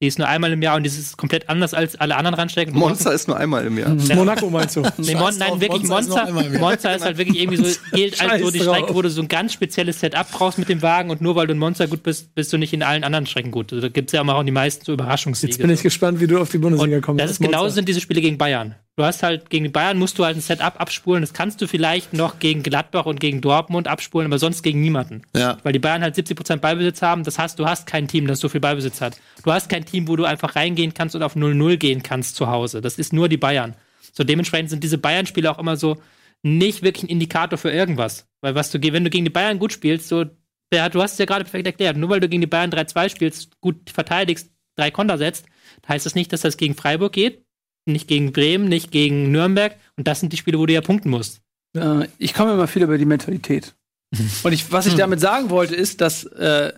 die 0.02 0.06
ist 0.06 0.18
nur 0.18 0.26
einmal 0.28 0.50
im 0.50 0.62
Jahr 0.62 0.76
und 0.76 0.82
die 0.84 0.88
ist 0.88 1.16
komplett 1.18 1.50
anders 1.50 1.74
als 1.74 1.94
alle 1.96 2.16
anderen 2.16 2.34
Rennstrecken. 2.34 2.74
Monster 2.74 3.12
ist 3.12 3.28
nur 3.28 3.36
einmal 3.36 3.66
im 3.66 3.76
Jahr. 3.76 3.94
Monaco 4.14 4.48
meinst 4.48 4.76
du? 4.76 4.82
Nee, 4.96 5.14
Mon 5.14 5.36
nein, 5.36 5.60
wirklich 5.60 5.82
Monza 5.82 5.98
ist 5.98 6.08
noch 6.08 6.16
Monza. 6.16 6.28
einmal 6.28 6.46
im 6.46 6.52
Jahr. 6.54 6.62
Monza 6.62 6.92
ist 6.94 7.04
halt 7.04 7.18
wirklich 7.18 7.38
irgendwie 7.38 7.58
so, 7.58 7.80
gilt 7.92 8.18
als 8.20 8.40
so 8.40 8.46
Scheiß 8.46 8.52
die 8.52 8.58
drauf. 8.60 8.76
Strecke, 8.76 8.94
wo 8.94 9.02
du 9.02 9.10
so 9.10 9.20
ein 9.20 9.28
ganz 9.28 9.52
spezielles 9.52 10.00
Setup 10.00 10.26
brauchst 10.30 10.58
mit 10.58 10.70
dem 10.70 10.80
Wagen 10.80 11.10
und 11.10 11.20
nur 11.20 11.36
weil 11.36 11.46
du 11.46 11.52
in 11.52 11.58
Monza 11.58 11.84
gut 11.84 12.02
bist, 12.02 12.34
bist 12.34 12.50
du 12.52 12.56
nicht 12.56 12.72
in 12.72 12.82
allen 12.82 13.04
anderen 13.04 13.26
Strecken 13.26 13.50
gut. 13.50 13.72
Also, 13.74 13.82
da 13.82 13.88
gibt's 13.88 14.12
ja 14.12 14.22
immer 14.22 14.36
auch 14.36 14.42
die 14.42 14.50
meisten 14.52 14.84
so 14.86 14.92
Überraschungssiege. 14.94 15.52
Jetzt 15.52 15.60
bin 15.60 15.70
ich 15.70 15.82
gespannt, 15.82 16.18
wie 16.20 16.26
du 16.26 16.40
auf 16.40 16.50
die 16.50 16.58
Bundesliga 16.58 16.96
Und 16.96 17.02
kommst. 17.02 17.22
das 17.22 17.32
ist 17.32 17.40
genauso 17.42 17.68
sind 17.74 17.86
diese 17.88 18.00
Spiele 18.00 18.22
gegen 18.22 18.38
Bayern. 18.38 18.76
Du 19.00 19.06
hast 19.06 19.22
halt 19.22 19.48
gegen 19.48 19.64
die 19.64 19.70
Bayern 19.70 19.96
musst 19.96 20.18
du 20.18 20.26
halt 20.26 20.36
ein 20.36 20.42
Setup 20.42 20.78
abspulen. 20.78 21.22
Das 21.22 21.32
kannst 21.32 21.62
du 21.62 21.66
vielleicht 21.66 22.12
noch 22.12 22.38
gegen 22.38 22.62
Gladbach 22.62 23.06
und 23.06 23.18
gegen 23.18 23.40
Dortmund 23.40 23.88
abspulen, 23.88 24.26
aber 24.26 24.38
sonst 24.38 24.60
gegen 24.60 24.82
niemanden. 24.82 25.22
Ja. 25.34 25.56
Weil 25.62 25.72
die 25.72 25.78
Bayern 25.78 26.02
halt 26.02 26.16
70% 26.16 26.56
Ballbesitz 26.56 27.00
haben. 27.00 27.24
Das 27.24 27.38
heißt, 27.38 27.58
du 27.58 27.64
hast 27.64 27.86
kein 27.86 28.08
Team, 28.08 28.26
das 28.26 28.40
so 28.40 28.50
viel 28.50 28.60
Ballbesitz 28.60 29.00
hat. 29.00 29.16
Du 29.42 29.52
hast 29.52 29.70
kein 29.70 29.86
Team, 29.86 30.06
wo 30.06 30.16
du 30.16 30.26
einfach 30.26 30.54
reingehen 30.54 30.92
kannst 30.92 31.16
und 31.16 31.22
auf 31.22 31.34
0-0 31.34 31.78
gehen 31.78 32.02
kannst 32.02 32.36
zu 32.36 32.48
Hause. 32.48 32.82
Das 32.82 32.98
ist 32.98 33.14
nur 33.14 33.30
die 33.30 33.38
Bayern. 33.38 33.74
So 34.12 34.22
dementsprechend 34.22 34.68
sind 34.68 34.84
diese 34.84 34.98
Bayern-Spiele 34.98 35.50
auch 35.50 35.58
immer 35.58 35.78
so 35.78 35.96
nicht 36.42 36.82
wirklich 36.82 37.04
ein 37.04 37.08
Indikator 37.08 37.56
für 37.56 37.70
irgendwas. 37.70 38.28
Weil 38.42 38.54
was 38.54 38.70
du, 38.70 38.82
wenn 38.82 39.04
du 39.04 39.08
gegen 39.08 39.24
die 39.24 39.30
Bayern 39.30 39.58
gut 39.58 39.72
spielst, 39.72 40.08
so, 40.08 40.26
ja, 40.74 40.90
du 40.90 41.00
hast 41.00 41.12
es 41.12 41.18
ja 41.18 41.24
gerade 41.24 41.44
perfekt 41.44 41.64
erklärt, 41.64 41.96
nur 41.96 42.10
weil 42.10 42.20
du 42.20 42.28
gegen 42.28 42.42
die 42.42 42.46
Bayern 42.46 42.70
3-2 42.70 43.08
spielst, 43.08 43.58
gut 43.62 43.88
verteidigst, 43.88 44.50
drei 44.76 44.90
Konter 44.90 45.16
setzt, 45.16 45.46
heißt 45.88 46.04
das 46.04 46.14
nicht, 46.14 46.34
dass 46.34 46.42
das 46.42 46.58
gegen 46.58 46.74
Freiburg 46.74 47.14
geht. 47.14 47.46
Nicht 47.92 48.08
gegen 48.08 48.32
Bremen, 48.32 48.68
nicht 48.68 48.90
gegen 48.90 49.30
Nürnberg. 49.30 49.76
Und 49.96 50.06
das 50.08 50.20
sind 50.20 50.32
die 50.32 50.36
Spiele, 50.36 50.58
wo 50.58 50.66
du 50.66 50.72
ja 50.72 50.80
punkten 50.80 51.10
musst. 51.10 51.40
Äh, 51.76 52.06
ich 52.18 52.34
komme 52.34 52.52
immer 52.52 52.66
viel 52.68 52.82
über 52.82 52.98
die 52.98 53.04
Mentalität. 53.04 53.74
Und 54.42 54.52
ich, 54.52 54.72
was 54.72 54.86
ich 54.86 54.94
damit 54.96 55.20
sagen 55.20 55.50
wollte, 55.50 55.74
ist, 55.76 56.00
dass 56.00 56.24
äh, 56.24 56.72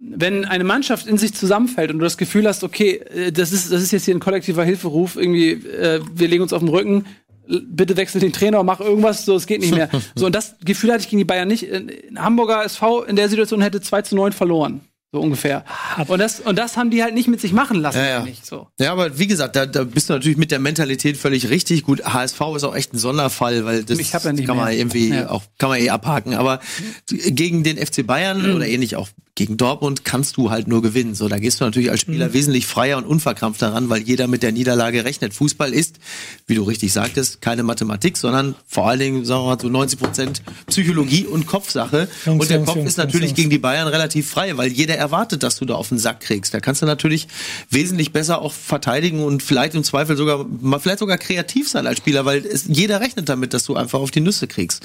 wenn 0.00 0.44
eine 0.44 0.64
Mannschaft 0.64 1.06
in 1.06 1.18
sich 1.18 1.34
zusammenfällt 1.34 1.90
und 1.90 1.98
du 1.98 2.04
das 2.04 2.18
Gefühl 2.18 2.46
hast, 2.48 2.64
okay, 2.64 2.96
äh, 2.96 3.30
das 3.32 3.52
ist, 3.52 3.70
das 3.72 3.80
ist 3.82 3.92
jetzt 3.92 4.04
hier 4.04 4.14
ein 4.14 4.20
kollektiver 4.20 4.64
Hilferuf, 4.64 5.16
irgendwie, 5.16 5.52
äh, 5.52 6.00
wir 6.12 6.28
legen 6.28 6.42
uns 6.42 6.52
auf 6.52 6.58
den 6.60 6.68
Rücken, 6.68 7.06
bitte 7.46 7.96
wechsel 7.96 8.20
den 8.20 8.32
Trainer, 8.32 8.62
mach 8.64 8.80
irgendwas, 8.80 9.24
so, 9.24 9.36
es 9.36 9.46
geht 9.46 9.60
nicht 9.60 9.74
mehr. 9.74 9.88
so, 10.16 10.26
und 10.26 10.34
das 10.34 10.56
Gefühl 10.64 10.90
hatte 10.92 11.02
ich 11.02 11.08
gegen 11.08 11.18
die 11.18 11.24
Bayern 11.24 11.46
nicht. 11.48 11.62
In- 11.64 11.88
in 11.88 12.18
Hamburger 12.20 12.64
SV 12.64 13.04
in 13.04 13.16
der 13.16 13.28
Situation 13.28 13.60
hätte 13.60 13.80
2 13.80 14.02
zu 14.02 14.16
9 14.16 14.32
verloren. 14.32 14.80
So 15.14 15.20
ungefähr. 15.20 15.64
Und 16.08 16.18
das, 16.18 16.40
und 16.40 16.58
das 16.58 16.76
haben 16.76 16.90
die 16.90 17.00
halt 17.04 17.14
nicht 17.14 17.28
mit 17.28 17.40
sich 17.40 17.52
machen 17.52 17.80
lassen. 17.80 17.98
Ja, 17.98 18.04
ja. 18.08 18.22
Nicht, 18.24 18.44
so. 18.44 18.66
Ja, 18.80 18.90
aber 18.90 19.16
wie 19.16 19.28
gesagt, 19.28 19.54
da, 19.54 19.64
da 19.64 19.84
bist 19.84 20.08
du 20.08 20.12
natürlich 20.14 20.36
mit 20.36 20.50
der 20.50 20.58
Mentalität 20.58 21.16
völlig 21.16 21.50
richtig. 21.50 21.84
Gut, 21.84 22.04
HSV 22.04 22.40
ist 22.56 22.64
auch 22.64 22.74
echt 22.74 22.92
ein 22.92 22.98
Sonderfall, 22.98 23.64
weil 23.64 23.84
das 23.84 23.96
ja 23.96 24.32
nicht 24.32 24.44
kann 24.44 24.56
man 24.56 24.64
mehr. 24.66 24.76
irgendwie 24.76 25.10
Ja. 25.10 25.30
auch 25.30 25.44
kann 25.58 25.68
man 25.68 25.78
eh 25.78 25.90
abhaken. 25.90 26.34
Aber 26.34 26.58
gegen 27.06 27.62
den 27.62 27.76
FC 27.78 28.04
Bayern 28.04 28.56
oder 28.56 28.66
ähnlich 28.66 28.96
auch 28.96 29.08
gegen 29.36 29.56
Dortmund 29.56 30.04
kannst 30.04 30.36
du 30.36 30.50
halt 30.50 30.68
nur 30.68 30.80
gewinnen. 30.80 31.16
So, 31.16 31.28
da 31.28 31.38
gehst 31.38 31.60
du 31.60 31.64
natürlich 31.64 31.90
als 31.90 32.00
Spieler 32.00 32.32
wesentlich 32.32 32.66
freier 32.66 32.98
und 32.98 33.04
unverkrampfter 33.04 33.72
ran, 33.72 33.88
weil 33.88 34.02
jeder 34.02 34.28
mit 34.28 34.44
der 34.44 34.52
Niederlage 34.52 35.04
rechnet. 35.04 35.34
Fußball 35.34 35.72
ist, 35.72 35.96
wie 36.46 36.54
du 36.54 36.62
richtig 36.62 36.92
sagtest, 36.92 37.40
keine 37.40 37.64
Mathematik, 37.64 38.16
sondern 38.16 38.54
vor 38.68 38.88
allen 38.88 39.00
Dingen, 39.00 39.24
sagen 39.24 39.42
wir 39.42 39.56
mal, 39.56 39.60
so 39.60 39.68
90 39.68 39.98
Prozent 39.98 40.42
Psychologie 40.66 41.26
und 41.26 41.46
Kopfsache. 41.46 42.08
Jungs, 42.26 42.42
und 42.42 42.50
der 42.50 42.58
Jungs, 42.58 42.68
Kopf 42.68 42.76
Jungs, 42.76 42.90
ist 42.90 42.96
natürlich 42.96 43.34
gegen 43.34 43.50
die 43.50 43.58
Bayern 43.58 43.88
relativ 43.88 44.30
frei, 44.30 44.56
weil 44.56 44.70
jeder 44.70 44.94
erwartet, 44.96 45.42
dass 45.42 45.56
du 45.56 45.64
da 45.64 45.74
auf 45.74 45.88
den 45.88 45.98
Sack 45.98 46.20
kriegst. 46.20 46.54
Da 46.54 46.60
kannst 46.60 46.82
du 46.82 46.86
natürlich 46.86 47.26
wesentlich 47.70 48.12
besser 48.12 48.40
auch 48.40 48.52
verteidigen 48.52 49.24
und 49.24 49.42
vielleicht 49.42 49.74
im 49.74 49.82
Zweifel 49.82 50.16
sogar, 50.16 50.46
vielleicht 50.78 51.00
sogar 51.00 51.18
kreativ 51.18 51.68
sein 51.68 51.88
als 51.88 51.98
Spieler, 51.98 52.24
weil 52.24 52.46
es, 52.46 52.66
jeder 52.68 53.00
rechnet 53.00 53.28
damit, 53.28 53.52
dass 53.52 53.64
du 53.64 53.74
einfach 53.74 53.98
auf 53.98 54.12
die 54.12 54.20
Nüsse 54.20 54.46
kriegst. 54.46 54.84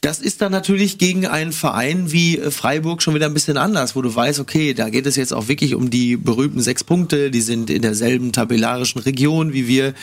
Das 0.00 0.18
ist 0.18 0.40
dann 0.40 0.50
natürlich 0.50 0.98
gegen 0.98 1.26
einen 1.26 1.52
Verein 1.52 2.10
wie 2.10 2.38
äh, 2.38 2.50
Freiburg 2.50 3.02
schon 3.02 3.14
wieder 3.14 3.26
ein 3.26 3.34
bisschen 3.34 3.51
anders, 3.56 3.96
wo 3.96 4.02
du 4.02 4.14
weißt, 4.14 4.40
okay, 4.40 4.74
da 4.74 4.90
geht 4.90 5.06
es 5.06 5.16
jetzt 5.16 5.32
auch 5.32 5.48
wirklich 5.48 5.74
um 5.74 5.90
die 5.90 6.16
berühmten 6.16 6.60
sechs 6.60 6.84
Punkte, 6.84 7.30
die 7.30 7.40
sind 7.40 7.70
in 7.70 7.82
derselben 7.82 8.32
tabellarischen 8.32 9.00
Region 9.00 9.52
wie 9.52 9.66
wir. 9.68 9.94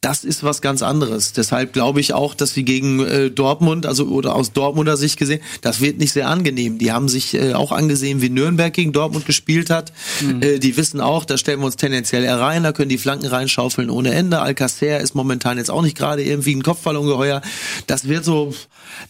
Das 0.00 0.22
ist 0.22 0.44
was 0.44 0.62
ganz 0.62 0.82
anderes. 0.82 1.32
Deshalb 1.32 1.72
glaube 1.72 2.00
ich 2.00 2.12
auch, 2.12 2.34
dass 2.34 2.54
sie 2.54 2.64
gegen 2.64 3.00
äh, 3.04 3.30
Dortmund, 3.30 3.84
also 3.84 4.04
oder 4.06 4.36
aus 4.36 4.52
Dortmunder 4.52 4.96
Sicht 4.96 5.18
gesehen, 5.18 5.40
das 5.60 5.80
wird 5.80 5.98
nicht 5.98 6.12
sehr 6.12 6.28
angenehm. 6.28 6.78
Die 6.78 6.92
haben 6.92 7.08
sich 7.08 7.34
äh, 7.34 7.54
auch 7.54 7.72
angesehen, 7.72 8.22
wie 8.22 8.30
Nürnberg 8.30 8.72
gegen 8.72 8.92
Dortmund 8.92 9.26
gespielt 9.26 9.70
hat. 9.70 9.92
Äh, 10.40 10.60
die 10.60 10.76
wissen 10.76 11.00
auch, 11.00 11.24
da 11.24 11.36
stellen 11.36 11.58
wir 11.60 11.66
uns 11.66 11.74
tendenziell 11.76 12.22
eher 12.22 12.38
rein, 12.38 12.62
da 12.62 12.72
können 12.72 12.90
die 12.90 12.98
Flanken 12.98 13.26
reinschaufeln 13.26 13.90
ohne 13.90 14.12
Ende. 14.14 14.40
Alcacer 14.40 15.00
ist 15.00 15.16
momentan 15.16 15.58
jetzt 15.58 15.70
auch 15.70 15.82
nicht 15.82 15.96
gerade 15.96 16.22
irgendwie 16.22 16.54
ein 16.54 16.62
Kopfballungeheuer. 16.62 17.42
Das 17.88 18.06
wird 18.06 18.24
so, 18.24 18.54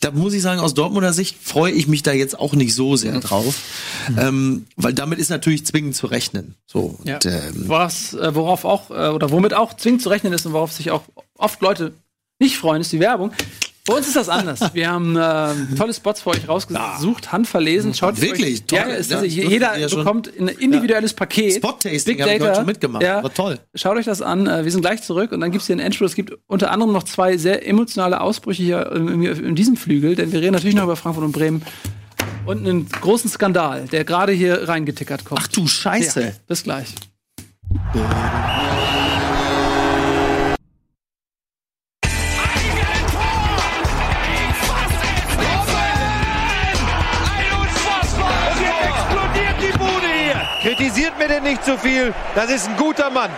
da 0.01 0.11
muss 0.11 0.33
ich 0.33 0.41
sagen, 0.41 0.61
aus 0.61 0.73
Dortmunder 0.73 1.13
Sicht 1.13 1.37
freue 1.43 1.73
ich 1.73 1.87
mich 1.87 2.03
da 2.03 2.13
jetzt 2.13 2.39
auch 2.39 2.55
nicht 2.55 2.75
so 2.75 2.97
sehr 2.97 3.21
drauf, 3.21 3.57
ähm, 4.17 4.65
weil 4.77 4.95
damit 4.95 5.19
ist 5.19 5.29
natürlich 5.29 5.67
zwingend 5.67 5.97
zu 5.97 6.07
rechnen. 6.07 6.55
So, 6.67 6.97
und, 6.99 7.07
Ja. 7.07 7.19
ähm, 7.25 7.65
Was, 7.67 8.15
äh, 8.15 8.35
worauf 8.35 8.65
auch, 8.65 8.91
äh, 8.91 9.09
oder 9.09 9.31
womit 9.31 9.53
auch 9.53 9.75
zwingend 9.77 10.01
zu 10.03 10.09
rechnen 10.09 10.33
ist 10.33 10.47
und 10.47 10.55
worauf 10.55 10.73
sich 10.79 10.91
auch 10.91 11.03
oft 11.37 11.61
Leute 11.61 11.93
nicht 12.39 12.57
freuen, 12.57 12.81
ist 12.81 12.93
die 12.93 13.01
Werbung. 13.01 13.33
Bei 13.89 13.95
uns 13.95 14.07
ist 14.07 14.17
das 14.17 14.29
anders. 14.29 14.75
Wir 14.75 14.91
haben 14.91 15.17
äh, 15.17 15.75
tolle 15.75 15.95
Spots 15.95 16.21
für 16.21 16.31
euch 16.31 16.47
rausgesucht, 16.47 17.33
handverlesen. 17.33 17.95
Schaut 17.95 18.21
Wirklich? 18.21 18.57
euch. 18.57 18.65
Toll. 18.65 18.79
Ja, 18.81 18.85
ist, 18.85 19.11
Ja, 19.11 19.17
also, 19.21 19.27
jeder 19.27 19.79
ja 19.79 19.89
bekommt 19.89 20.31
ein 20.39 20.49
individuelles 20.49 21.15
Paket. 21.15 21.55
Spot-Tasting 21.55 22.21
habe 22.21 22.35
ich 22.35 22.41
heute 22.43 22.55
schon 22.55 22.67
mitgemacht. 22.67 23.03
Ja. 23.03 23.23
War 23.23 23.33
toll. 23.33 23.59
Schaut 23.75 23.97
euch 23.97 24.05
das 24.05 24.21
an. 24.21 24.47
Äh, 24.47 24.65
Wir 24.65 24.71
sind 24.73 24.83
gleich 24.83 25.03
zurück 25.03 25.33
und 25.33 25.41
dann 25.41 25.53
gibt 25.53 25.63
es 25.63 25.69
hier 25.69 25.75
einen 25.75 25.81
Endspurt. 25.81 26.11
Es 26.11 26.17
gibt 26.17 26.35
unter 26.47 26.71
anderem 26.71 26.93
noch 26.93 27.05
zwei 27.05 27.39
sehr 27.39 27.67
emotionale 27.67 28.21
Ausbrüche 28.21 28.63
hier 28.63 28.93
in, 28.93 29.23
in 29.23 29.55
diesem 29.55 29.79
Flügel, 29.79 30.15
denn 30.17 30.33
wir 30.33 30.41
reden 30.43 30.53
natürlich 30.53 30.77
noch 30.77 30.85
über 30.85 30.97
Frankfurt 30.97 31.25
und 31.25 31.33
Bremen. 31.33 31.63
Und 32.45 32.59
einen 32.59 32.89
großen 32.91 33.31
Skandal, 33.31 33.87
der 33.91 34.05
gerade 34.05 34.33
hier 34.33 34.69
reingetickert 34.69 35.25
kommt. 35.25 35.41
Ach 35.43 35.49
du 35.49 35.67
Scheiße. 35.67 36.21
Ja, 36.23 36.33
bis 36.47 36.63
gleich. 36.63 36.95
Kritisiert 50.89 51.19
mir 51.19 51.29
denn 51.29 51.43
nicht 51.43 51.63
zu 51.67 51.77
viel. 51.77 52.15
Das 52.35 52.51
ist 52.51 52.67
ein 52.67 52.75
guter 52.79 53.11
Mann. 53.11 53.29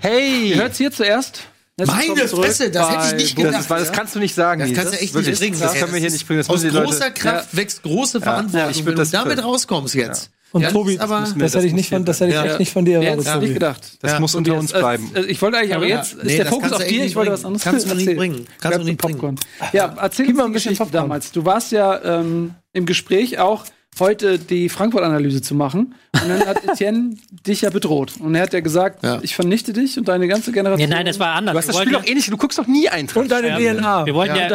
Hey! 0.00 0.48
Ihr 0.48 0.56
hört 0.56 0.72
es 0.72 0.78
hier 0.78 0.90
zuerst. 0.90 1.42
Herzlich 1.76 2.08
Meine 2.08 2.26
Fresse, 2.26 2.70
das 2.70 2.90
hätte 2.90 3.06
ich 3.08 3.22
nicht 3.22 3.36
gedacht. 3.36 3.54
Das, 3.56 3.66
das 3.68 3.92
kannst 3.92 4.14
du 4.14 4.18
nicht 4.18 4.34
sagen. 4.34 4.62
Das 4.62 4.72
kannst 4.72 4.94
du 4.94 4.98
echt 4.98 5.14
nicht 5.14 5.38
bringen. 5.38 5.60
Das 5.60 5.74
können 5.74 5.92
wir 5.92 6.00
hier 6.00 6.10
nicht 6.10 6.26
bringen. 6.26 6.38
Das 6.38 6.48
Aus 6.48 6.62
großer 6.62 6.80
Leute, 7.04 7.12
Kraft 7.12 7.54
wächst 7.54 7.82
große 7.82 8.20
Verantwortung, 8.22 8.70
ich 8.70 8.78
wenn 8.78 8.84
du 8.86 8.94
das- 8.94 9.10
damit 9.10 9.44
rauskommst 9.44 9.94
jetzt. 9.94 10.30
Und 10.52 10.62
Ja, 10.62 10.70
Tobi, 10.72 10.96
das 10.96 11.04
ist 11.04 11.10
aber- 11.12 11.20
das, 11.20 11.34
mir- 11.36 11.44
hätte 11.44 11.58
ich 11.58 11.64
das 11.64 11.72
nicht 11.74 11.88
von, 11.90 12.04
das 12.06 12.20
hätte 12.20 12.30
ich 12.30 12.34
Ja. 12.34 12.44
echt 12.46 12.58
nicht 12.58 12.72
von 12.72 12.84
dir 12.86 12.94
erwartet. 13.02 13.26
hätte 13.26 13.36
es 13.36 13.42
nicht 13.42 13.54
gedacht. 13.54 13.98
das 14.00 14.18
muss 14.20 14.34
unter 14.34 14.54
uns 14.54 14.72
bleiben. 14.72 15.10
äh, 15.14 15.20
Ich 15.26 15.40
wollte 15.42 15.58
eigentlich, 15.58 15.74
aber 15.74 15.86
Ja, 15.86 15.98
jetzt 15.98 16.14
ist 16.14 16.24
nee, 16.24 16.36
der 16.36 16.44
das 16.46 16.48
Fokus 16.48 16.62
kannst 16.70 16.76
auf 16.76 16.88
du 16.88 16.94
dir. 16.94 17.04
Ich 17.04 17.14
wollte 17.14 17.30
was 17.32 17.44
anderes 17.44 17.62
bringen. 17.62 17.76
Kannst 17.78 17.90
du 17.90 17.94
nicht 17.94 18.16
bringen. 18.16 18.46
Kannst 18.60 18.78
du 18.78 18.84
nicht 18.84 18.98
Popcorn. 19.00 19.36
Ja, 19.74 19.94
erzähl 20.00 20.32
mal 20.32 20.46
ein 20.46 20.52
bisschen 20.52 20.76
damals. 20.90 21.30
Du 21.30 21.44
warst 21.44 21.72
ja 21.72 22.02
ähm, 22.20 22.54
im 22.72 22.86
Gespräch 22.86 23.38
auch 23.38 23.64
heute 23.98 24.38
die 24.38 24.68
Frankfurt-Analyse 24.68 25.42
zu 25.42 25.54
machen. 25.54 25.94
Und 26.22 26.28
dann 26.28 26.46
hat 26.46 26.64
Etienne 26.68 27.16
dich 27.46 27.62
ja 27.62 27.70
bedroht. 27.70 28.14
Und 28.20 28.34
er 28.34 28.42
hat 28.42 28.52
ja 28.52 28.60
gesagt, 28.60 29.02
Ja. 29.02 29.18
ich 29.22 29.34
vernichte 29.34 29.72
dich 29.72 29.98
und 29.98 30.08
deine 30.08 30.28
ganze 30.28 30.52
Generation. 30.52 30.88
Ja, 30.88 30.96
nein, 30.96 31.06
das 31.06 31.18
war 31.18 31.34
anders. 31.34 31.52
Du 31.54 31.58
hast 31.58 31.68
das 31.68 31.76
Spiel 31.78 31.92
doch 31.92 32.06
eh 32.06 32.14
nicht, 32.14 32.30
du 32.30 32.36
guckst 32.36 32.58
doch 32.58 32.66
nie 32.66 32.88
Eintracht. 32.88 33.22
Und 33.24 33.30
deine 33.30 33.60
ja- 33.60 33.74
DNA. 33.74 34.06
Wir 34.06 34.14
wollten 34.14 34.36
ja, 34.36 34.48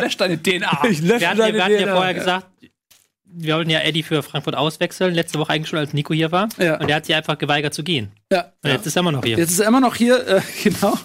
Lösch 0.00 0.16
deine 0.16 0.42
DNA. 0.42 0.84
ich 0.90 1.00
lösche 1.00 1.20
wir 1.20 1.28
hatten, 1.28 1.38
ja- 1.38 1.44
deine 1.46 1.54
wir 1.54 1.64
hatten 1.64 1.74
ja 1.80 1.94
vorher 1.94 2.14
gesagt, 2.14 2.46
wir 3.36 3.56
wollten 3.56 3.70
ja 3.70 3.80
Eddie 3.80 4.02
für 4.04 4.22
Frankfurt 4.22 4.54
auswechseln. 4.54 5.12
Letzte 5.14 5.38
Woche 5.38 5.52
eigentlich 5.52 5.68
schon, 5.68 5.78
als 5.78 5.92
Nico 5.92 6.14
hier 6.14 6.30
war. 6.30 6.48
Ja. 6.58 6.78
Und 6.78 6.88
der 6.88 6.96
hat 6.96 7.06
sich 7.06 7.14
einfach 7.16 7.36
geweigert 7.38 7.74
zu 7.74 7.82
gehen. 7.82 8.12
Ja. 8.34 8.46
Und 8.64 8.70
jetzt 8.70 8.86
ist 8.86 8.96
er 8.96 9.00
immer 9.00 9.12
noch 9.12 9.24
hier. 9.24 9.38
Jetzt 9.38 9.50
ist 9.52 9.60
er 9.60 9.68
immer 9.68 9.80
noch 9.80 9.94
hier, 9.94 10.26
äh, 10.26 10.40
genau. 10.64 10.98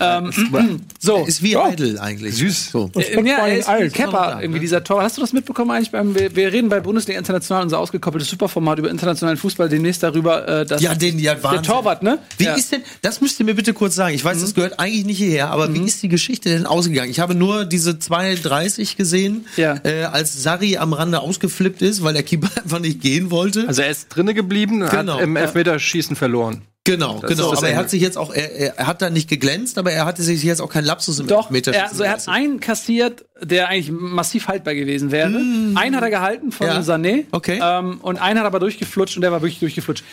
ähm, 0.00 0.80
so. 0.98 1.24
Ist 1.26 1.42
wie 1.42 1.52
Idol 1.54 1.98
eigentlich. 1.98 2.36
Süß. 2.36 2.70
So. 2.70 2.90
Äh, 2.96 3.22
Ja, 3.24 3.46
er 3.46 3.58
ist 3.58 3.66
wie 3.68 3.70
alt. 3.72 3.92
Kepper, 3.94 4.38
irgendwie 4.40 4.60
dieser 4.60 4.82
Tor. 4.82 5.02
Hast 5.02 5.16
du 5.16 5.20
das 5.20 5.32
mitbekommen 5.32 5.70
eigentlich 5.70 5.90
beim, 5.90 6.14
wir, 6.14 6.34
wir 6.34 6.52
reden 6.52 6.68
bei 6.68 6.80
Bundesliga 6.80 7.18
International, 7.18 7.62
unser 7.64 7.78
ausgekoppeltes 7.78 8.30
Superformat 8.30 8.78
über 8.78 8.90
internationalen 8.90 9.36
Fußball, 9.36 9.68
demnächst 9.68 10.02
darüber, 10.02 10.46
äh, 10.48 10.66
dass 10.66 10.80
Ja, 10.82 10.94
den, 10.94 11.18
ja, 11.18 11.34
der. 11.34 11.62
Torwart, 11.62 12.02
ne? 12.02 12.18
Wie 12.38 12.44
ja. 12.44 12.54
ist 12.54 12.72
denn, 12.72 12.82
das 13.02 13.20
müsst 13.20 13.38
ihr 13.40 13.46
mir 13.46 13.54
bitte 13.54 13.74
kurz 13.74 13.94
sagen. 13.94 14.14
Ich 14.14 14.24
weiß, 14.24 14.40
das 14.40 14.54
gehört 14.54 14.78
eigentlich 14.80 15.04
nicht 15.04 15.18
hierher, 15.18 15.50
aber 15.50 15.72
wie 15.74 15.82
ist 15.84 16.02
die 16.02 16.08
Geschichte 16.08 16.48
denn 16.48 16.66
ausgegangen? 16.66 17.10
Ich 17.10 17.20
habe 17.20 17.34
nur 17.34 17.64
diese 17.64 17.92
2,30 17.92 18.96
gesehen, 18.96 19.46
Ja. 19.56 19.76
äh, 19.84 20.04
als 20.04 20.42
Sari 20.42 20.76
am 20.78 20.92
Rande 20.92 21.20
ausgeflippt 21.20 21.82
ist, 21.82 22.02
weil 22.02 22.14
der 22.14 22.22
Keeper 22.22 22.48
einfach 22.62 22.78
nicht 22.80 23.00
gehen 23.00 23.30
wollte. 23.30 23.66
Also 23.68 23.82
er 23.82 23.90
ist 23.90 24.08
drinne 24.08 24.34
geblieben, 24.34 24.80
Genau. 24.88 25.14
hat 25.16 25.22
im 25.22 25.36
Elfmeterschießen 25.36 26.16
verloren. 26.16 26.37
Genau, 26.84 27.20
Das 27.20 27.30
genau. 27.30 27.52
Aber 27.52 27.62
er 27.62 27.68
Ende. 27.68 27.80
hat 27.80 27.90
sich 27.90 28.00
jetzt 28.02 28.16
auch, 28.18 28.32
er, 28.32 28.50
er, 28.52 28.78
er 28.78 28.86
hat 28.86 29.02
da 29.02 29.10
nicht 29.10 29.28
geglänzt, 29.28 29.78
aber 29.78 29.92
er 29.92 30.04
hatte 30.06 30.22
sich 30.22 30.42
jetzt 30.42 30.60
auch 30.60 30.70
keinen 30.70 30.84
Lapsus 30.84 31.18
im 31.18 31.26
Doch, 31.26 31.50
er, 31.50 31.88
also 31.88 32.02
er 32.02 32.12
hat 32.12 32.28
einen 32.28 32.60
kassiert, 32.60 33.24
der 33.42 33.68
eigentlich 33.68 33.90
massiv 33.90 34.48
haltbar 34.48 34.74
gewesen 34.74 35.10
wäre. 35.10 35.28
Einen 35.28 35.96
hat 35.96 36.02
er 36.02 36.10
gehalten 36.10 36.52
von 36.52 36.66
Ja. 36.66 36.80
Sané. 36.80 37.24
Okay. 37.30 37.60
Ähm, 37.62 37.98
und 38.00 38.16
einen 38.20 38.38
hat 38.38 38.46
aber 38.46 38.60
durchgeflutscht 38.60 39.16
und 39.16 39.22
der 39.22 39.32
war 39.32 39.42
wirklich 39.42 39.60
durchgeflutscht. 39.60 40.04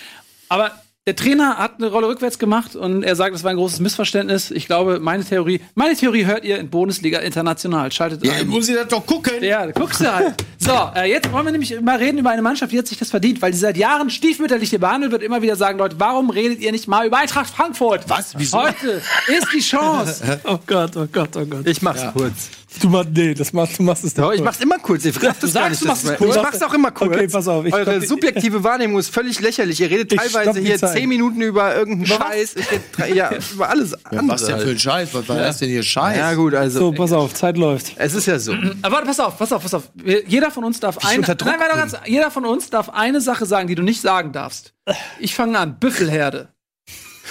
Aber 0.49 0.71
der 1.07 1.15
Trainer 1.15 1.59
hat 1.59 1.73
eine 1.77 1.91
Rolle 1.91 2.07
rückwärts 2.07 2.39
gemacht 2.39 2.75
und 2.75 3.03
er 3.03 3.15
sagt, 3.15 3.35
es 3.35 3.43
war 3.43 3.51
ein 3.51 3.57
großes 3.57 3.79
Missverständnis. 3.79 4.49
Ich 4.49 4.65
glaube, 4.65 4.99
meine 4.99 5.23
Theorie, 5.23 5.61
meine 5.75 5.95
Theorie 5.95 6.25
hört 6.25 6.43
ihr 6.43 6.57
in 6.57 6.71
Bundesliga 6.71 7.19
International. 7.19 7.91
Schaltet 7.91 8.25
Ja, 8.25 8.33
ein. 8.33 8.47
muss 8.47 8.67
ich 8.69 8.75
das 8.75 8.87
doch 8.87 9.05
gucken. 9.05 9.43
Ja, 9.43 9.67
guckst 9.69 10.01
du 10.01 10.11
halt. 10.11 10.33
So, 10.57 10.71
äh, 10.95 11.07
jetzt 11.07 11.31
wollen 11.31 11.45
wir 11.45 11.51
nämlich 11.51 11.79
mal 11.79 11.97
reden 11.97 12.17
über 12.17 12.31
eine 12.31 12.41
Mannschaft, 12.41 12.71
die 12.71 12.79
hat 12.79 12.87
sich 12.87 12.97
das 12.97 13.11
verdient, 13.11 13.39
weil 13.39 13.51
die 13.51 13.57
seit 13.59 13.77
Jahren 13.77 14.09
stiefmütterlich 14.09 14.71
hier 14.71 14.79
behandelt 14.79 15.11
wird. 15.11 15.21
Immer 15.21 15.43
wieder 15.43 15.55
sagen, 15.55 15.77
Leute, 15.77 15.99
warum 15.99 16.31
redet 16.31 16.59
ihr 16.59 16.71
nicht 16.71 16.87
mal 16.87 17.05
über 17.05 17.17
Eintracht 17.19 17.51
Frankfurt? 17.53 18.09
Was? 18.09 18.33
Wieso? 18.35 18.57
Heute 18.63 18.99
ist 19.27 19.47
die 19.53 19.59
Chance. 19.59 20.39
Oh 20.45 20.57
Gott, 20.65 20.97
oh 20.97 21.07
Gott, 21.11 21.29
oh 21.37 21.45
Gott. 21.45 21.67
Ich 21.67 21.81
mach's 21.83 22.01
kurz. 22.13 22.49
Du 22.81 22.89
machst, 22.89 23.09
nee, 23.13 23.33
das 23.33 23.53
machst, 23.53 23.79
du 23.79 23.83
machst 23.83 24.03
es 24.03 24.13
Doch, 24.13 24.31
ich 24.33 24.41
mach's 24.41 24.59
immer 24.59 24.77
kurz. 24.79 25.05
Ich 25.05 25.15
raff 25.23 25.37
das 25.39 25.53
gar 25.53 25.63
sagst, 25.63 25.69
nicht. 25.71 25.81
du 25.83 25.87
machst 25.87 26.05
es 26.05 26.17
kurz. 26.17 26.35
Ich 26.35 26.41
mach's 26.41 26.61
auch 26.61 26.73
immer 26.73 26.91
kurz. 26.91 27.13
Okay, 27.15 27.27
pass 27.27 27.47
auf, 27.47 27.65
ich 27.65 27.73
Eure 27.73 27.97
stopp- 27.97 28.05
subjektive 28.07 28.63
Wahrnehmung 28.63 28.99
ist 28.99 29.09
völlig 29.13 29.39
lächerlich. 29.39 29.79
Ihr 29.79 29.89
redet 29.89 30.11
teilweise 30.11 30.59
hier 30.59 30.77
Zeit. 30.77 30.97
zehn 30.97 31.07
Minuten 31.09 31.41
über 31.41 31.75
irgendeinen 31.75 32.05
Scheiß. 32.05 32.55
Ich 32.55 32.71
red 32.71 33.15
ja, 33.15 33.31
über 33.53 33.69
alles 33.69 33.93
andere. 34.05 34.27
Was 34.27 34.45
denn 34.45 34.59
für 34.59 34.69
ein 34.71 34.79
Scheiß? 34.79 35.13
Was 35.13 35.29
war 35.29 35.37
das 35.37 35.57
denn 35.59 35.69
hier 35.69 35.83
Scheiß? 35.83 36.17
ja 36.17 36.33
gut, 36.33 36.53
also 36.53 36.79
So, 36.79 36.91
pass 36.91 37.11
auf, 37.11 37.33
Zeit 37.33 37.57
läuft. 37.57 37.93
es 37.97 38.13
ist 38.13 38.25
ja 38.25 38.39
so. 38.39 38.53
Aber 38.81 38.95
warte, 38.95 39.07
pass 39.07 39.19
auf, 39.19 39.37
pass 39.37 39.51
auf, 39.51 39.61
pass 39.63 39.73
auf. 39.73 39.83
Jeder 40.27 40.51
von 40.51 40.63
uns 40.63 40.79
darf 40.79 40.97
eine. 41.05 41.21
Nein, 41.21 41.37
warte, 41.59 41.75
ganz, 41.77 41.95
jeder 42.05 42.29
von 42.31 42.45
uns 42.45 42.69
darf 42.69 42.89
eine 42.89 43.21
Sache 43.21 43.45
sagen, 43.45 43.67
die 43.67 43.75
du 43.75 43.83
nicht 43.83 44.01
sagen 44.01 44.31
darfst. 44.31 44.73
Ich 45.19 45.33
fange 45.35 45.57
an. 45.57 45.79
Büffelherde. 45.79 46.49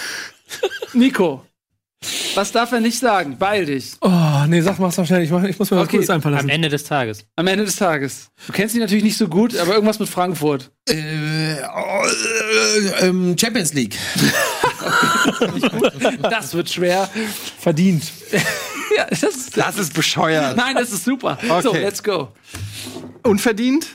Nico. 0.93 1.43
Was 2.35 2.51
darf 2.51 2.71
er 2.73 2.81
nicht 2.81 2.99
sagen? 2.99 3.37
Beeil 3.37 3.65
dich. 3.65 3.93
Oh, 4.01 4.09
nee, 4.47 4.59
sag 4.61 4.77
mach's 4.79 4.97
mal 4.97 5.05
schnell. 5.05 5.23
Ich, 5.23 5.31
mach, 5.31 5.43
ich 5.43 5.57
muss 5.57 5.71
mir 5.71 5.77
was 5.77 5.85
Okay. 5.85 5.97
Gutes 5.97 6.09
einfallen 6.09 6.35
Am 6.35 6.39
lassen. 6.39 6.49
Ende 6.49 6.69
des 6.69 6.83
Tages. 6.83 7.25
Am 7.37 7.47
Ende 7.47 7.63
des 7.65 7.77
Tages. 7.77 8.27
Du 8.45 8.53
kennst 8.53 8.75
ihn 8.75 8.81
natürlich 8.81 9.03
nicht 9.05 9.17
so 9.17 9.27
gut, 9.29 9.55
aber 9.57 9.73
irgendwas 9.73 9.99
mit 9.99 10.09
Frankfurt. 10.09 10.69
Äh, 10.89 11.53
äh, 11.53 11.57
ähm, 13.01 13.35
Champions 13.39 13.73
League. 13.73 13.97
Das 16.21 16.53
wird 16.53 16.69
schwer. 16.69 17.09
Verdient. 17.59 18.03
Ja, 18.95 19.07
das 19.09 19.23
ist, 19.23 19.57
Das 19.57 19.77
ist 19.77 19.93
bescheuert. 19.93 20.55
Nein, 20.55 20.75
das 20.75 20.93
ist 20.93 21.03
super. 21.03 21.37
So, 21.61 21.71
Okay. 21.71 21.81
let's 21.81 22.01
go. 22.01 22.29
Unverdient? 23.23 23.87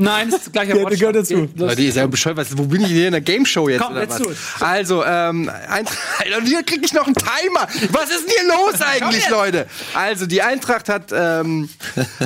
Nein, 0.00 0.30
das 0.30 0.42
ist 0.42 0.52
gleich 0.52 0.68
Ja, 0.74 0.84
das 0.84 0.98
gehört 0.98 1.16
dazu. 1.16 1.34
Los. 1.34 1.48
Leute, 1.56 1.82
ihr 1.82 1.92
seid 1.92 2.10
bescheuert. 2.10 2.36
Was, 2.36 2.56
wo 2.56 2.62
bin 2.62 2.82
ich 2.82 2.88
hier 2.88 3.06
in 3.06 3.12
der 3.12 3.20
Game 3.20 3.44
Show 3.44 3.68
jetzt? 3.68 3.82
Komm, 3.82 3.92
oder 3.92 4.02
let's 4.02 4.14
was? 4.14 4.22
do 4.22 4.30
it. 4.30 4.36
Also, 4.60 5.04
ähm, 5.04 5.50
Eintracht, 5.68 5.98
und 6.38 6.46
hier 6.46 6.62
krieg 6.62 6.80
ich 6.84 6.92
noch 6.92 7.06
einen 7.06 7.16
Timer. 7.16 7.66
Was 7.90 8.10
ist 8.10 8.28
denn 8.28 8.34
hier 8.38 8.48
los 8.48 8.80
eigentlich, 8.80 9.28
Leute? 9.28 9.66
Also, 9.94 10.26
die 10.26 10.40
Eintracht 10.40 10.88
hat 10.88 11.12
ähm, 11.12 11.68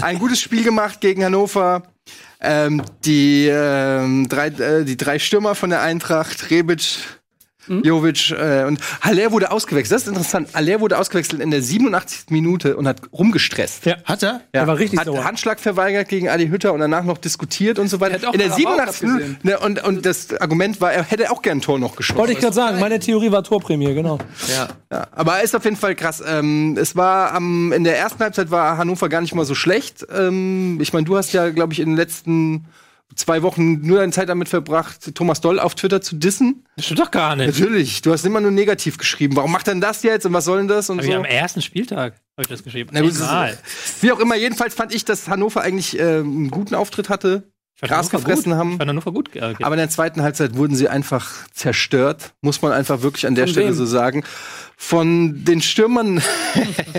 ein 0.02 0.18
gutes 0.18 0.40
Spiel 0.40 0.62
gemacht 0.62 1.00
gegen 1.00 1.24
Hannover. 1.24 1.82
Ähm, 2.44 2.82
die, 3.04 3.48
ähm, 3.50 4.28
drei, 4.28 4.48
äh, 4.48 4.84
die 4.84 4.96
drei 4.96 5.18
Stürmer 5.18 5.54
von 5.54 5.70
der 5.70 5.80
Eintracht, 5.80 6.50
Rebic, 6.50 6.98
Hm? 7.66 7.82
Jovic 7.84 8.30
äh, 8.30 8.64
und 8.64 8.80
Haller 9.00 9.32
wurde 9.32 9.50
ausgewechselt. 9.50 9.94
Das 9.94 10.02
ist 10.02 10.08
interessant. 10.08 10.48
Haller 10.54 10.80
wurde 10.80 10.98
ausgewechselt 10.98 11.40
in 11.40 11.50
der 11.50 11.62
87. 11.62 12.30
Minute 12.30 12.76
und 12.76 12.88
hat 12.88 13.00
rumgestresst. 13.12 13.86
Ja. 13.86 13.96
Hat 14.04 14.22
er? 14.22 14.40
Er 14.52 14.66
war 14.66 14.78
richtig 14.78 14.98
hat 14.98 15.06
sauer. 15.06 15.24
Handschlag 15.24 15.60
verweigert 15.60 16.08
gegen 16.08 16.28
Adi 16.28 16.48
Hütter 16.48 16.72
und 16.72 16.80
danach 16.80 17.04
noch 17.04 17.18
diskutiert 17.18 17.78
und 17.78 17.88
so 17.88 18.00
weiter. 18.00 18.14
Er 18.14 18.22
hat 18.22 18.28
auch 18.28 18.32
In 18.32 18.38
der 18.40 18.48
Karabauch 18.48 18.92
87. 18.92 19.02
Minute. 19.02 19.36
Ne, 19.42 19.58
und, 19.58 19.84
und 19.84 20.06
das 20.06 20.34
Argument 20.40 20.80
war, 20.80 20.92
er 20.92 21.04
hätte 21.04 21.30
auch 21.30 21.42
gern 21.42 21.58
ein 21.58 21.60
Tor 21.60 21.78
noch 21.78 21.96
geschossen. 21.96 22.18
Wollte 22.18 22.32
ich 22.32 22.40
gerade 22.40 22.54
sagen, 22.54 22.80
meine 22.80 22.98
Theorie 22.98 23.30
war 23.30 23.44
Torprämie, 23.44 23.94
genau. 23.94 24.18
Ja. 24.48 24.68
Ja, 24.90 25.06
aber 25.12 25.42
ist 25.42 25.54
auf 25.54 25.64
jeden 25.64 25.76
Fall 25.76 25.94
krass. 25.94 26.22
Ähm, 26.26 26.76
es 26.78 26.96
war 26.96 27.32
am, 27.32 27.72
in 27.72 27.84
der 27.84 27.98
ersten 27.98 28.20
Halbzeit 28.20 28.50
war 28.50 28.76
Hannover 28.76 29.08
gar 29.08 29.20
nicht 29.20 29.34
mal 29.34 29.44
so 29.44 29.54
schlecht. 29.54 30.06
Ähm, 30.14 30.78
ich 30.80 30.92
meine, 30.92 31.04
du 31.04 31.16
hast 31.16 31.32
ja, 31.32 31.50
glaube 31.50 31.72
ich, 31.72 31.80
in 31.80 31.90
den 31.90 31.96
letzten 31.96 32.66
zwei 33.16 33.42
Wochen 33.42 33.80
nur 33.86 33.98
deine 33.98 34.12
Zeit 34.12 34.28
damit 34.28 34.48
verbracht, 34.48 35.14
Thomas 35.14 35.40
Doll 35.40 35.58
auf 35.60 35.74
Twitter 35.74 36.00
zu 36.00 36.16
dissen. 36.16 36.64
Das 36.76 36.86
stimmt 36.86 37.00
doch 37.00 37.10
gar 37.10 37.36
nicht. 37.36 37.58
Natürlich, 37.58 38.02
du 38.02 38.12
hast 38.12 38.24
immer 38.24 38.40
nur 38.40 38.50
negativ 38.50 38.98
geschrieben. 38.98 39.36
Warum 39.36 39.52
macht 39.52 39.66
denn 39.66 39.80
das 39.80 40.02
jetzt 40.02 40.26
und 40.26 40.32
was 40.32 40.44
soll 40.44 40.58
denn 40.58 40.68
das 40.68 40.90
und 40.90 41.00
ich 41.00 41.06
so? 41.06 41.12
am 41.14 41.24
ersten 41.24 41.62
Spieltag 41.62 42.14
habe 42.14 42.42
ich 42.42 42.48
das 42.48 42.62
geschrieben. 42.64 42.90
Na 42.92 43.00
gut, 43.00 43.10
es 43.10 43.16
ist- 43.16 43.22
Egal. 43.22 43.58
Wie 44.00 44.12
auch 44.12 44.20
immer, 44.20 44.36
jedenfalls 44.36 44.74
fand 44.74 44.94
ich, 44.94 45.04
dass 45.04 45.28
Hannover 45.28 45.60
eigentlich 45.60 45.98
äh, 45.98 46.02
einen 46.20 46.50
guten 46.50 46.74
Auftritt 46.74 47.08
hatte. 47.08 47.51
Gras 47.82 48.10
gefressen 48.10 48.54
haben. 48.54 48.78
Gut. 49.04 49.34
Äh, 49.34 49.54
Aber 49.62 49.74
in 49.74 49.78
der 49.78 49.90
zweiten 49.90 50.22
Halbzeit 50.22 50.56
wurden 50.56 50.74
sie 50.76 50.88
einfach 50.88 51.30
zerstört, 51.52 52.32
muss 52.40 52.62
man 52.62 52.72
einfach 52.72 53.02
wirklich 53.02 53.26
an 53.26 53.34
der 53.34 53.46
Von 53.46 53.52
Stelle 53.52 53.68
wem? 53.68 53.74
so 53.74 53.86
sagen. 53.86 54.24
Von 54.76 55.44
den 55.44 55.60
Stürmern, 55.62 56.20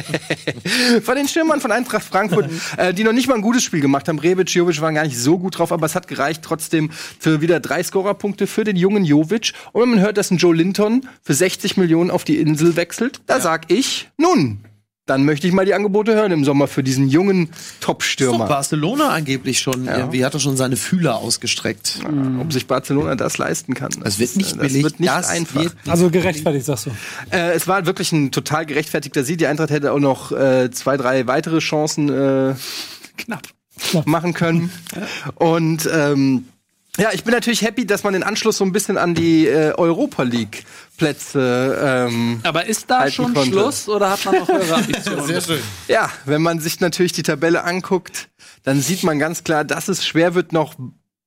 von 1.03 1.15
den 1.15 1.27
Stürmern 1.27 1.59
von 1.59 1.71
Eintracht 1.71 2.03
Frankfurt, 2.03 2.49
äh, 2.77 2.93
die 2.93 3.03
noch 3.03 3.11
nicht 3.11 3.27
mal 3.27 3.35
ein 3.35 3.41
gutes 3.41 3.63
Spiel 3.63 3.81
gemacht 3.81 4.07
haben. 4.07 4.19
Rebic, 4.19 4.49
Jovic 4.53 4.79
waren 4.79 4.95
gar 4.95 5.03
nicht 5.03 5.17
so 5.17 5.37
gut 5.37 5.57
drauf, 5.57 5.71
aber 5.71 5.85
es 5.85 5.95
hat 5.95 6.07
gereicht 6.07 6.43
trotzdem 6.43 6.91
für 7.19 7.41
wieder 7.41 7.59
drei 7.59 7.83
Scorerpunkte 7.83 8.47
für 8.47 8.63
den 8.63 8.75
jungen 8.77 9.03
Jovic. 9.03 9.53
Und 9.73 9.81
wenn 9.81 9.89
man 9.89 9.99
hört, 9.99 10.17
dass 10.17 10.31
ein 10.31 10.37
Joe 10.37 10.55
Linton 10.55 11.07
für 11.21 11.33
60 11.33 11.75
Millionen 11.77 12.09
auf 12.11 12.23
die 12.23 12.37
Insel 12.37 12.75
wechselt, 12.75 13.21
da 13.25 13.39
sag 13.41 13.69
ich, 13.71 14.09
nun, 14.17 14.63
dann 15.05 15.25
möchte 15.25 15.47
ich 15.47 15.53
mal 15.53 15.65
die 15.65 15.73
Angebote 15.73 16.15
hören 16.15 16.31
im 16.31 16.45
Sommer 16.45 16.67
für 16.67 16.81
diesen 16.81 17.09
jungen 17.09 17.49
Top-Stürmer. 17.81 18.47
Barcelona 18.47 19.09
angeblich 19.09 19.59
schon, 19.59 19.85
irgendwie 19.85 20.23
hat 20.23 20.33
er 20.33 20.39
schon 20.39 20.55
seine 20.55 20.77
Fühler 20.77 21.17
ausgestreckt. 21.17 21.99
Ob 22.39 22.53
sich 22.53 22.67
Barcelona 22.67 23.15
das 23.15 23.37
leisten 23.37 23.73
kann. 23.73 23.91
Es 24.05 24.17
wird 24.19 24.37
nicht 24.37 24.51
das 24.53 24.59
billig. 24.59 24.83
wird 24.83 24.99
nicht 25.01 25.11
das 25.11 25.29
einfach. 25.29 25.55
wird 25.55 25.75
nicht 25.75 25.89
Also 25.89 26.09
gerechtfertigt, 26.09 26.65
sagst 26.65 26.85
du. 26.85 26.91
Äh, 27.31 27.51
es 27.51 27.67
war 27.67 27.85
wirklich 27.85 28.13
ein 28.13 28.31
total 28.31 28.65
gerechtfertigter 28.65 29.23
Sieg. 29.23 29.39
Die 29.39 29.47
Eintracht 29.47 29.71
hätte 29.71 29.91
auch 29.91 29.99
noch 29.99 30.31
äh, 30.31 30.71
zwei, 30.71 30.95
drei 30.95 31.27
weitere 31.27 31.59
Chancen 31.59 32.07
äh, 32.09 32.55
knapp 33.17 33.47
machen 34.05 34.33
können. 34.33 34.71
Und 35.35 35.89
ähm, 35.91 36.45
ja, 36.97 37.09
ich 37.11 37.23
bin 37.23 37.33
natürlich 37.33 37.63
happy, 37.63 37.85
dass 37.85 38.03
man 38.03 38.13
den 38.13 38.23
Anschluss 38.23 38.57
so 38.57 38.65
ein 38.65 38.71
bisschen 38.71 38.97
an 38.97 39.15
die 39.15 39.47
äh, 39.47 39.73
Europa 39.75 40.23
League 40.23 40.63
Plätze 40.97 42.07
ähm, 42.09 42.39
Aber 42.43 42.65
ist 42.65 42.89
da 42.89 43.09
schon 43.09 43.33
konnte. 43.33 43.49
Schluss 43.49 43.89
oder 43.89 44.11
hat 44.11 44.23
man 44.25 44.35
noch 44.35 44.47
höhere 44.47 44.75
Ambitionen? 44.75 45.25
Sehr 45.25 45.41
schön. 45.41 45.61
Ja, 45.87 46.11
wenn 46.25 46.41
man 46.41 46.59
sich 46.59 46.79
natürlich 46.79 47.11
die 47.13 47.23
Tabelle 47.23 47.63
anguckt, 47.63 48.29
dann 48.63 48.79
sieht 48.79 49.03
man 49.03 49.17
ganz 49.17 49.43
klar, 49.43 49.63
dass 49.63 49.87
es 49.87 50.05
schwer 50.05 50.35
wird, 50.35 50.53
noch 50.53 50.75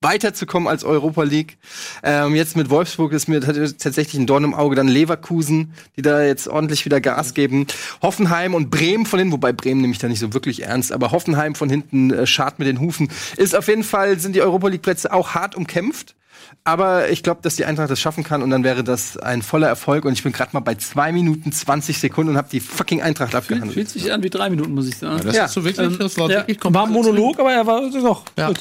weiterzukommen 0.01 0.67
als 0.67 0.83
Europa 0.83 1.23
League. 1.23 1.57
Ähm, 2.03 2.35
jetzt 2.35 2.55
mit 2.55 2.69
Wolfsburg 2.69 3.13
ist 3.13 3.27
mir 3.27 3.41
tat- 3.41 3.79
tatsächlich 3.79 4.19
ein 4.21 4.27
Dorn 4.27 4.43
im 4.43 4.53
Auge. 4.53 4.75
Dann 4.75 4.87
Leverkusen, 4.87 5.73
die 5.95 6.01
da 6.01 6.23
jetzt 6.23 6.47
ordentlich 6.47 6.85
wieder 6.85 7.01
Gas 7.01 7.33
geben. 7.33 7.65
Hoffenheim 8.01 8.53
und 8.53 8.69
Bremen 8.69 9.05
von 9.05 9.19
hinten, 9.19 9.33
wobei 9.33 9.53
Bremen 9.53 9.81
nehme 9.81 9.93
ich 9.93 9.99
da 9.99 10.07
nicht 10.07 10.19
so 10.19 10.33
wirklich 10.33 10.63
ernst, 10.63 10.91
aber 10.91 11.11
Hoffenheim 11.11 11.55
von 11.55 11.69
hinten 11.69 12.11
äh, 12.11 12.27
schart 12.27 12.59
mit 12.59 12.67
den 12.67 12.79
Hufen. 12.79 13.09
Ist 13.37 13.55
auf 13.55 13.67
jeden 13.67 13.83
Fall, 13.83 14.19
sind 14.19 14.35
die 14.35 14.41
Europa 14.41 14.67
League 14.67 14.83
Plätze 14.83 15.11
auch 15.11 15.31
hart 15.33 15.55
umkämpft. 15.55 16.15
Aber 16.63 17.09
ich 17.09 17.23
glaube, 17.23 17.41
dass 17.41 17.55
die 17.55 17.65
Eintracht 17.65 17.89
das 17.89 17.99
schaffen 17.99 18.23
kann 18.23 18.41
und 18.41 18.49
dann 18.49 18.63
wäre 18.63 18.83
das 18.83 19.17
ein 19.17 19.41
voller 19.41 19.67
Erfolg. 19.67 20.05
Und 20.05 20.13
ich 20.13 20.23
bin 20.23 20.31
gerade 20.33 20.51
mal 20.53 20.59
bei 20.59 20.75
zwei 20.75 21.11
Minuten 21.11 21.51
20 21.51 21.97
Sekunden 21.99 22.31
und 22.31 22.37
habe 22.37 22.49
die 22.51 22.59
fucking 22.59 23.01
Eintracht 23.01 23.31
Fühlt, 23.31 23.43
abgehandelt. 23.43 23.73
fühlt 23.73 23.89
sich 23.89 24.11
an 24.11 24.21
wie 24.23 24.29
drei 24.29 24.49
Minuten, 24.49 24.73
muss 24.73 24.87
ich 24.87 24.97
sagen. 24.97 25.21
Das 25.23 25.35
Ja. 25.35 25.45
ist 25.45 25.53
so 25.53 25.63
wirklich, 25.63 25.97
das 25.97 26.17
war 26.17 26.29
ja. 26.29 26.47
wirklich 26.47 26.59
War 26.63 26.85
ein 26.85 26.91
Monolog, 26.91 27.39
aber 27.39 27.51
er 27.53 27.65
war 27.65 27.89
doch. 27.89 28.23
Ja. 28.37 28.51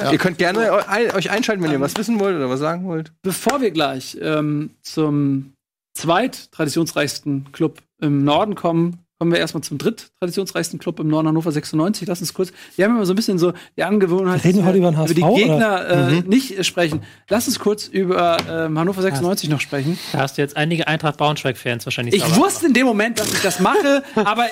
Ja. 0.00 0.12
Ihr 0.12 0.18
könnt 0.18 0.38
gerne 0.38 0.72
euch 1.14 1.30
einschalten, 1.30 1.62
wenn 1.62 1.72
ihr 1.72 1.80
was 1.80 1.96
wissen 1.96 2.20
wollt 2.20 2.36
oder 2.36 2.50
was 2.50 2.60
sagen 2.60 2.84
wollt. 2.86 3.12
Bevor 3.22 3.60
wir 3.60 3.70
gleich 3.70 4.16
ähm, 4.20 4.70
zum 4.82 5.52
zweit-traditionsreichsten 5.94 7.52
Club 7.52 7.80
im 8.00 8.24
Norden 8.24 8.54
kommen, 8.54 8.98
kommen 9.18 9.32
wir 9.32 9.38
erstmal 9.38 9.62
zum 9.62 9.78
dritt-traditionsreichsten 9.78 10.78
Club 10.78 11.00
im 11.00 11.08
Norden 11.08 11.28
Hannover 11.28 11.50
96. 11.50 12.06
Lass 12.06 12.20
uns 12.20 12.34
kurz. 12.34 12.52
Wir 12.76 12.84
haben 12.84 12.96
immer 12.96 13.06
so 13.06 13.14
ein 13.14 13.16
bisschen 13.16 13.38
so 13.38 13.54
die 13.76 13.82
Angewohnheit, 13.82 14.44
Reden 14.44 14.58
wir 14.58 14.64
dass 14.64 14.68
heute 14.68 14.78
über 14.78 14.90
den 14.90 14.94
über 14.94 15.14
die 15.14 15.24
HSV, 15.24 15.36
Gegner 15.36 15.88
äh, 15.88 16.20
nicht 16.28 16.58
äh, 16.58 16.64
sprechen. 16.64 17.02
Lass 17.30 17.46
uns 17.46 17.58
kurz 17.58 17.88
über 17.88 18.36
ähm, 18.48 18.78
Hannover 18.78 19.00
96 19.00 19.48
noch 19.48 19.60
sprechen. 19.60 19.98
Da 20.12 20.18
hast 20.18 20.36
du 20.36 20.42
jetzt 20.42 20.56
einige 20.56 20.86
Eintracht 20.86 21.16
Braunschweig-Fans 21.16 21.86
wahrscheinlich 21.86 22.14
Ich 22.14 22.36
wusste 22.36 22.66
in 22.66 22.74
dem 22.74 22.86
Moment, 22.86 23.18
dass 23.18 23.32
ich 23.32 23.40
das 23.40 23.58
mache, 23.58 24.02
aber 24.16 24.46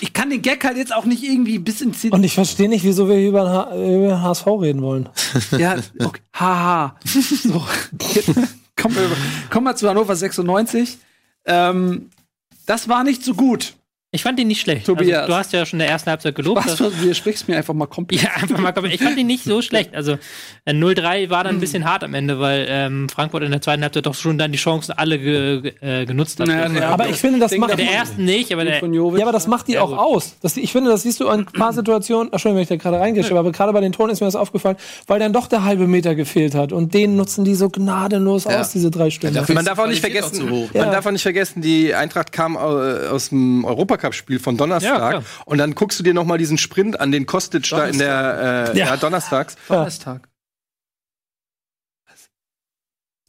ich 0.00 0.14
kann 0.14 0.30
den 0.30 0.40
Gag 0.40 0.64
halt 0.64 0.78
jetzt 0.78 0.94
auch 0.94 1.04
nicht 1.04 1.22
irgendwie 1.22 1.58
bis 1.58 1.82
ins 1.82 2.00
Ziel. 2.00 2.12
Und 2.12 2.24
ich 2.24 2.34
verstehe 2.34 2.70
nicht, 2.70 2.84
wieso 2.84 3.08
wir 3.10 3.18
über 3.18 3.50
H 3.50 3.76
über 3.76 4.22
HSV 4.22 4.46
reden 4.46 4.82
wollen. 4.82 5.08
Ja, 5.58 5.76
okay. 6.00 6.20
Haha. 6.34 6.96
So. 7.04 7.64
kommen, 8.76 8.94
wir, 8.94 9.10
kommen 9.50 9.66
wir 9.66 9.76
zu 9.76 9.88
Hannover 9.88 10.16
96. 10.16 10.98
Ähm, 11.46 12.10
das 12.66 12.88
war 12.88 13.04
nicht 13.04 13.24
so 13.24 13.34
gut. 13.34 13.74
Ich 14.12 14.22
fand 14.22 14.38
ihn 14.38 14.46
nicht 14.46 14.60
schlecht. 14.60 14.86
Tobias. 14.86 15.22
Also, 15.22 15.32
du 15.32 15.36
hast 15.36 15.52
ja 15.52 15.66
schon 15.66 15.78
in 15.80 15.84
der 15.84 15.88
ersten 15.90 16.08
Halbzeit 16.10 16.34
gelobt. 16.36 16.58
Was, 16.64 16.76
dass- 16.76 16.78
du 16.78 17.02
widersprichst 17.02 17.48
mir 17.48 17.56
einfach 17.56 17.74
mal 17.74 17.86
komplett. 17.86 18.22
Ja, 18.22 18.30
einfach 18.36 18.56
mal 18.58 18.72
kommen. 18.72 18.90
Ich 18.90 19.02
fand 19.02 19.18
ihn 19.18 19.26
nicht 19.26 19.42
so 19.44 19.60
schlecht. 19.62 19.94
Also 19.96 20.16
äh, 20.64 20.72
0-3 20.72 21.28
war 21.28 21.42
dann 21.42 21.56
ein 21.56 21.60
bisschen 21.60 21.84
hart 21.84 22.04
am 22.04 22.14
Ende, 22.14 22.38
weil 22.38 22.66
ähm, 22.70 23.08
Frankfurt 23.08 23.42
in 23.42 23.50
der 23.50 23.60
zweiten 23.60 23.82
Halbzeit 23.82 24.06
doch 24.06 24.14
schon 24.14 24.38
dann 24.38 24.52
die 24.52 24.58
Chancen 24.58 24.92
alle 24.92 25.18
ge 25.18 25.72
äh, 25.80 26.06
genutzt 26.06 26.38
hat. 26.38 26.46
Ja, 26.48 26.68
ja. 26.68 26.88
Aber 26.90 27.08
ich 27.08 27.16
finde, 27.16 27.40
das 27.40 27.54
macht 27.56 27.72
in 27.72 27.78
der 27.78 27.90
ersten 27.92 28.24
nicht, 28.24 28.52
aber 28.52 28.64
der. 28.64 28.80
Ja, 28.80 29.22
aber 29.22 29.32
das 29.32 29.48
macht 29.48 29.66
die 29.66 29.78
auch 29.78 29.96
aus. 29.98 30.36
Das, 30.40 30.56
ich 30.56 30.70
finde, 30.70 30.90
das 30.90 31.02
siehst 31.02 31.18
du 31.20 31.28
an 31.28 31.40
ein 31.40 31.46
paar 31.46 31.72
Situationen. 31.72 32.32
Entschuldigung, 32.32 32.56
wenn 32.58 32.62
ich 32.62 32.68
da 32.68 32.76
gerade 32.76 33.00
reingehe, 33.00 33.28
aber 33.36 33.50
gerade 33.50 33.72
bei 33.72 33.80
den 33.80 33.90
Toren 33.92 34.10
ist 34.10 34.20
mir 34.20 34.28
das 34.28 34.36
aufgefallen, 34.36 34.76
weil 35.08 35.18
dann 35.18 35.32
doch 35.32 35.48
der 35.48 35.64
halbe 35.64 35.88
Meter 35.88 36.14
gefehlt 36.14 36.54
hat. 36.54 36.72
Und 36.72 36.94
den 36.94 37.16
nutzen 37.16 37.44
die 37.44 37.56
so 37.56 37.68
gnadenlos 37.68 38.46
aus, 38.46 38.70
diese 38.70 38.90
drei 38.92 39.10
Stunden. 39.10 39.34
dafür- 39.34 39.56
Man 39.56 39.64
darf 39.64 39.78
auch 39.80 39.88
nicht 39.88 40.00
vergessen, 40.00 40.34
zu 40.36 40.48
hoch. 40.48 40.68
man 40.72 40.84
Ja. 40.84 40.90
darf 40.92 41.04
auch 41.04 41.10
nicht 41.10 41.22
vergessen, 41.22 41.60
die 41.60 41.92
Eintracht 41.92 42.30
kam 42.32 42.54
äh, 42.54 42.58
aus 43.08 43.30
dem 43.30 43.64
Europacup-Spiel 43.96 44.38
von 44.38 44.56
Donnerstag 44.56 45.12
Ja, 45.12 45.22
und 45.44 45.58
dann 45.58 45.74
guckst 45.74 45.98
du 45.98 46.04
dir 46.04 46.14
noch 46.14 46.24
mal 46.24 46.38
diesen 46.38 46.58
Sprint 46.58 47.00
an, 47.00 47.10
den 47.12 47.26
Kostic 47.26 47.68
da 47.70 47.86
in 47.86 47.98
der 47.98 48.72
äh, 48.74 48.78
ja. 48.78 48.86
Ja. 48.86 48.96
Donnerstags. 48.96 49.56
Donnerstag. 49.68 50.28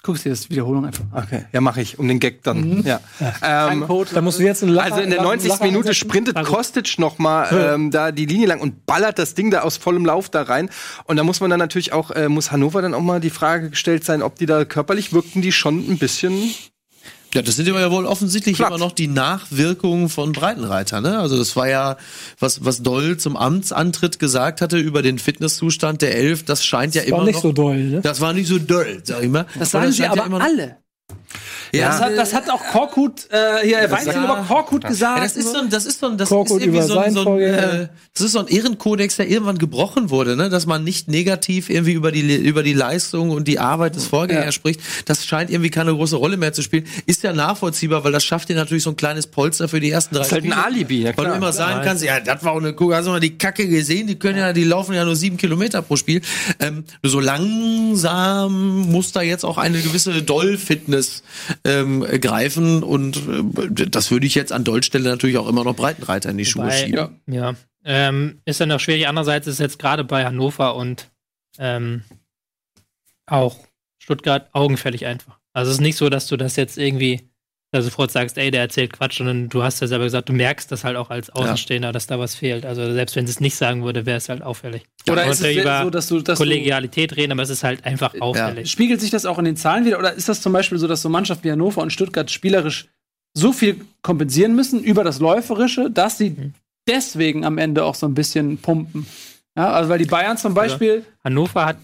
Guckst 0.04 0.24
dir 0.24 0.30
das 0.30 0.50
Wiederholung 0.50 0.86
einfach 0.86 1.04
an. 1.12 1.24
Okay, 1.26 1.46
ja 1.52 1.60
mache 1.60 1.82
ich, 1.82 2.00
um 2.00 2.08
den 2.08 2.20
Gag 2.20 2.42
dann. 2.44 2.82
Ja. 2.84 3.02
Ähm, 3.42 3.86
da 4.14 4.22
musst 4.22 4.40
du 4.40 4.44
jetzt 4.44 4.64
einen 4.64 4.72
Lacher, 4.72 4.94
also 4.94 5.02
in 5.04 5.10
der 5.10 5.18
Lacher- 5.18 5.30
90. 5.30 5.50
Lacher 5.50 5.66
Minute 5.66 5.94
sprintet 5.94 6.42
Kostic 6.46 6.98
noch 6.98 7.18
mal 7.18 7.50
ähm, 7.52 7.92
da 7.92 8.14
die 8.14 8.26
Linie 8.26 8.48
lang 8.48 8.62
und 8.62 8.86
ballert 8.86 9.20
das 9.20 9.34
Ding 9.34 9.52
da 9.52 9.62
aus 9.62 9.76
vollem 9.76 10.06
Lauf 10.06 10.30
da 10.30 10.44
rein. 10.44 10.70
Und 11.06 11.18
da 11.18 11.24
muss 11.24 11.42
man 11.42 11.50
dann 11.50 11.60
natürlich 11.60 11.92
auch, 11.92 12.12
äh, 12.12 12.30
muss 12.30 12.52
Hannover 12.54 12.82
dann 12.82 12.94
auch 12.94 13.02
mal 13.02 13.20
die 13.20 13.32
Frage 13.32 13.72
gestellt 13.72 14.06
sein, 14.06 14.22
ob 14.22 14.36
die 14.36 14.46
da 14.46 14.64
körperlich 14.64 15.12
wirkten, 15.12 15.42
die 15.42 15.52
schon 15.52 15.80
ein 15.90 15.98
bisschen 15.98 16.54
Ja, 17.38 17.44
das 17.44 17.56
sind 17.56 17.68
ja 17.68 17.92
wohl 17.92 18.06
offensichtlich 18.06 18.58
Platt. 18.58 18.70
immer 18.70 18.80
noch 18.80 18.92
die 18.92 19.08
Nachwirkungen 19.08 20.10
von 20.10 20.32
Breitenreiter, 20.32 21.02
ne? 21.02 21.20
Also 21.20 21.38
das 21.38 21.56
war 21.56 21.70
ja, 21.70 21.98
was, 22.40 22.66
was 22.66 22.82
Doll 22.82 23.18
zum 23.18 23.38
Amtsantritt 23.38 24.18
gesagt 24.18 24.60
hatte 24.62 24.78
über 24.80 25.04
den 25.04 25.20
Fitnesszustand 25.20 26.02
der 26.02 26.16
Elf, 26.16 26.44
das 26.46 26.66
scheint 26.66 26.96
ja 26.96 27.04
War 27.04 27.08
immer 27.10 27.24
nicht 27.26 27.36
noch. 27.36 27.42
so 27.44 27.52
doll, 27.52 27.78
ne? 27.78 28.02
das 28.02 28.22
war 28.22 28.34
nicht 28.34 28.48
so 28.48 28.58
doll, 28.58 29.02
sag 29.04 29.22
ich 29.24 29.30
mal. 29.30 29.46
Das 29.60 29.70
sagen 29.72 29.92
sie 29.92 30.02
ja 30.02 30.12
aber 30.14 30.26
immer 30.26 30.40
noch- 30.40 30.46
alle. 30.46 30.78
Ja, 31.74 31.90
Das, 31.90 32.02
hat, 32.02 32.18
das 32.18 32.34
hat 32.34 32.50
auch 32.50 32.64
Korkut, 32.72 33.28
äh, 33.32 33.66
hier, 33.66 33.90
Weinzel 33.92 34.14
ja. 34.14 34.24
über 34.24 34.46
Korkut 34.48 34.84
gesagt. 34.86 35.18
Ja, 35.18 35.24
das 35.24 35.36
ist 35.36 35.52
so 35.52 35.60
ein, 35.60 35.70
das 35.70 35.86
ist 35.86 36.00
so 36.00 36.08
ein, 36.08 36.18
das 36.18 36.30
Korkut 36.30 36.60
ist 36.62 36.66
irgendwie 36.68 36.82
so 36.84 36.98
ein, 37.00 37.14
so 37.14 37.34
ein, 37.34 37.42
äh, 37.42 37.88
das 38.14 38.26
ist 38.26 38.32
so 38.32 38.40
ein 38.40 38.48
Ehrenkodex, 38.48 39.18
der 39.18 39.30
irgendwann 39.30 39.58
gebrochen 39.58 40.10
wurde, 40.10 40.36
ne, 40.36 40.50
dass 40.50 40.66
man 40.66 40.84
nicht 40.84 41.08
negativ 41.08 41.70
irgendwie 41.70 41.94
über 41.94 42.12
die 42.12 42.36
über 42.38 42.64
die 42.64 42.74
Leistung 42.74 43.30
und 43.32 43.48
die 43.48 43.60
Arbeit 43.60 43.96
des 43.96 44.08
Vorgängers 44.08 44.46
Ja. 44.46 44.52
spricht. 44.52 44.80
Das 45.06 45.26
scheint 45.26 45.50
irgendwie 45.50 45.70
keine 45.70 45.94
große 45.94 46.16
Rolle 46.16 46.38
mehr 46.38 46.54
zu 46.54 46.62
spielen. 46.62 46.86
Ist 47.06 47.24
ja 47.24 47.34
nachvollziehbar, 47.34 48.04
weil 48.04 48.12
das 48.12 48.24
schafft 48.26 48.50
dir 48.50 48.56
natürlich 48.56 48.84
so 48.84 48.92
ein 48.92 48.96
kleines 48.96 49.28
Polster 49.28 49.68
für 49.68 49.80
die 49.80 49.92
ersten 49.92 50.16
drei 50.16 50.22
ist 50.22 50.32
halt 50.32 50.44
ein. 50.46 50.54
Alibi, 50.54 51.02
ja 51.02 51.08
Weil 51.10 51.14
du 51.16 51.22
klar. 51.24 51.36
immer 51.36 51.54
sagen 51.54 51.82
kannst, 51.84 52.04
ja, 52.04 52.20
das 52.20 52.44
war 52.44 52.54
auch 52.54 52.58
eine 52.58 52.74
Kuh, 52.74 52.94
hast 52.94 53.06
du 53.06 53.12
mal 53.12 53.20
die 53.20 53.38
Kacke 53.38 53.68
gesehen, 53.68 54.08
die 54.08 54.16
können 54.18 54.38
ja, 54.40 54.54
die 54.54 54.64
laufen 54.64 54.94
ja 54.94 55.06
nur 55.06 55.16
sieben 55.16 55.38
Kilometer 55.38 55.82
pro 55.82 55.96
Spiel. 55.96 56.22
Ähm, 56.60 56.84
so 57.04 57.20
langsam 57.20 58.90
muss 58.92 59.12
da 59.12 59.22
jetzt 59.22 59.44
auch 59.46 59.58
eine 59.58 59.80
gewisse 59.82 60.22
Doll-Fitness 60.22 61.24
ähm, 61.64 62.02
greifen. 62.22 62.84
Und 62.84 63.18
äh, 63.18 63.90
das 63.90 64.12
würde 64.12 64.26
ich 64.26 64.36
jetzt 64.36 64.52
an 64.52 64.64
Dolls 64.64 64.86
Stelle 64.86 65.10
natürlich 65.10 65.38
auch 65.38 65.48
immer 65.48 65.64
noch 65.64 65.76
Breitenreiter 65.76 66.30
in 66.30 66.38
die 66.38 66.46
Schuhe 66.46 66.66
Wobei- 66.66 66.86
schieben. 66.86 67.22
Ja. 67.28 67.56
Ähm, 67.86 68.42
ist 68.46 68.60
dann 68.60 68.72
auch 68.72 68.80
schwierig. 68.80 69.08
Andererseits 69.08 69.48
ist 69.48 69.60
jetzt 69.60 69.80
gerade 69.80 70.04
bei 70.04 70.26
Hannover 70.26 70.76
und 70.76 71.10
ähm, 71.58 72.04
auch 73.26 73.58
Stuttgart 74.00 74.50
augenfällig 74.54 75.06
einfach. 75.06 75.40
Also 75.54 75.72
es 75.72 75.78
ist 75.78 75.82
nicht 75.82 75.98
so, 75.98 76.10
dass 76.10 76.28
du 76.28 76.38
das 76.38 76.56
jetzt 76.56 76.78
irgendwie 76.78 77.30
da 77.72 77.82
sofort 77.82 78.12
sagst, 78.12 78.38
ey, 78.38 78.50
der 78.50 78.62
erzählt 78.62 78.94
Quatsch, 78.94 79.18
sondern 79.18 79.50
du 79.50 79.62
hast 79.62 79.82
ja 79.82 79.88
selber 79.88 80.06
gesagt, 80.06 80.30
du 80.30 80.34
merkst 80.34 80.72
das 80.72 80.84
halt 80.86 80.96
auch 80.96 81.10
als 81.10 81.30
Außenstehender, 81.30 81.92
dass 81.92 82.08
da 82.08 82.18
was 82.18 82.34
fehlt. 82.34 82.66
Also 82.66 82.94
selbst 82.94 83.16
wenn 83.18 83.28
sie 83.28 83.32
es 83.32 83.40
nicht 83.42 83.56
sagen 83.58 83.84
würde, 83.84 84.06
wäre 84.06 84.18
es 84.18 84.30
halt 84.30 84.42
auffällig. 84.42 84.84
Oder 85.10 85.26
ist 85.26 85.42
es 85.42 85.56
über 85.56 85.84
so, 85.84 85.90
dass 85.90 86.08
du, 86.08 86.22
dass 86.22 86.38
du 86.40 86.46
Kollegialität 86.46 87.18
reden, 87.18 87.34
aber 87.34 87.42
es 87.44 87.50
ist 87.50 87.64
halt 87.66 87.86
einfach 87.86 88.14
auffällig. 88.22 88.72
Spiegelt 88.72 89.02
sich 89.02 89.10
das 89.10 89.26
auch 89.26 89.38
in 89.38 89.46
den 89.46 89.58
Zahlen 89.58 89.86
wieder? 89.86 90.00
Oder 90.00 90.14
ist 90.14 90.30
das 90.30 90.42
zum 90.42 90.54
Beispiel 90.54 90.78
so, 90.78 90.88
dass 90.88 91.02
so 91.02 91.10
Mannschaften 91.10 91.44
wie 91.44 91.52
Hannover 91.52 91.82
und 91.82 91.92
Stuttgart 91.92 92.32
spielerisch 92.32 92.88
so 93.34 93.52
viel 93.52 93.82
kompensieren 94.02 94.56
müssen 94.56 94.82
über 94.82 95.04
das 95.04 95.20
Läuferische, 95.20 95.92
dass 95.92 96.18
sie 96.18 96.30
Mhm. 96.32 96.54
deswegen 96.88 97.44
am 97.46 97.58
Ende 97.58 97.84
auch 97.84 97.96
so 97.96 98.08
ein 98.08 98.14
bisschen 98.14 98.58
pumpen? 98.60 99.06
Ja, 99.58 99.72
also 99.74 99.90
weil 99.90 100.00
die 100.00 100.06
Bayern 100.06 100.38
zum 100.38 100.54
Beispiel 100.54 101.04
Hannover 101.24 101.66
hat, 101.66 101.78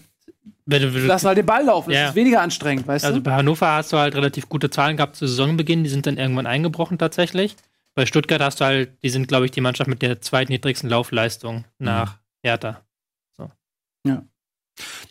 wenn 0.66 0.82
du, 0.82 0.94
wenn 0.94 1.00
du 1.02 1.06
lassen 1.06 1.26
halt 1.26 1.38
den 1.38 1.46
Ball 1.46 1.64
laufen. 1.64 1.90
Das 1.90 1.98
Ja. 1.98 2.08
ist 2.10 2.14
weniger 2.14 2.40
anstrengend, 2.40 2.86
weißt 2.86 3.04
Also 3.04 3.18
du? 3.18 3.22
bei 3.24 3.32
Hannover 3.32 3.72
hast 3.72 3.92
du 3.92 3.96
halt 3.98 4.14
relativ 4.14 4.48
gute 4.48 4.70
Zahlen 4.70 4.96
gehabt 4.96 5.16
zu 5.16 5.26
Saisonbeginn, 5.26 5.84
die 5.84 5.90
sind 5.90 6.06
dann 6.06 6.16
irgendwann 6.18 6.46
eingebrochen 6.46 6.98
tatsächlich. 6.98 7.56
Bei 7.94 8.06
Stuttgart 8.06 8.40
hast 8.40 8.60
du 8.60 8.64
halt, 8.64 8.90
die 9.02 9.10
sind, 9.10 9.28
glaube 9.28 9.44
ich, 9.46 9.52
die 9.52 9.60
Mannschaft 9.60 9.88
mit 9.88 10.02
der 10.02 10.20
zweitniedrigsten 10.20 10.90
Laufleistung 10.90 11.64
nach 11.78 12.18
Hertha. 12.42 12.80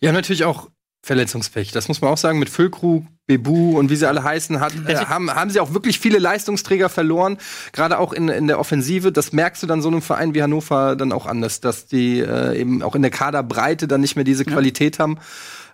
Die 0.01 0.07
haben 0.07 0.15
natürlich 0.15 0.43
auch 0.43 0.69
Verletzungspech. 1.05 1.73
Das 1.73 1.89
muss 1.89 1.99
man 1.99 2.11
auch 2.11 2.17
sagen. 2.17 2.39
Mit 2.39 2.49
Füllkrug, 2.49 3.05
Bebu 3.27 3.77
und 3.77 3.89
wie 3.89 3.97
sie 3.97 4.07
alle 4.07 4.23
heißen, 4.23 4.61
hat, 4.61 4.73
äh, 4.87 4.95
haben, 4.95 5.29
haben 5.29 5.49
sie 5.49 5.59
auch 5.59 5.73
wirklich 5.73 5.99
viele 5.99 6.17
Leistungsträger 6.17 6.87
verloren. 6.87 7.37
Gerade 7.73 7.99
auch 7.99 8.13
in, 8.13 8.29
in 8.29 8.47
der 8.47 8.57
Offensive. 8.57 9.11
Das 9.11 9.33
merkst 9.33 9.61
du 9.61 9.67
dann 9.67 9.81
so 9.81 9.89
einem 9.89 10.01
Verein 10.01 10.33
wie 10.33 10.41
Hannover 10.41 10.95
dann 10.95 11.11
auch 11.11 11.25
anders, 11.25 11.59
dass 11.59 11.87
die 11.87 12.19
äh, 12.19 12.57
eben 12.57 12.81
auch 12.81 12.95
in 12.95 13.01
der 13.01 13.11
Kaderbreite 13.11 13.89
dann 13.89 13.99
nicht 13.99 14.15
mehr 14.15 14.23
diese 14.23 14.45
Qualität 14.45 14.97
haben. 14.97 15.19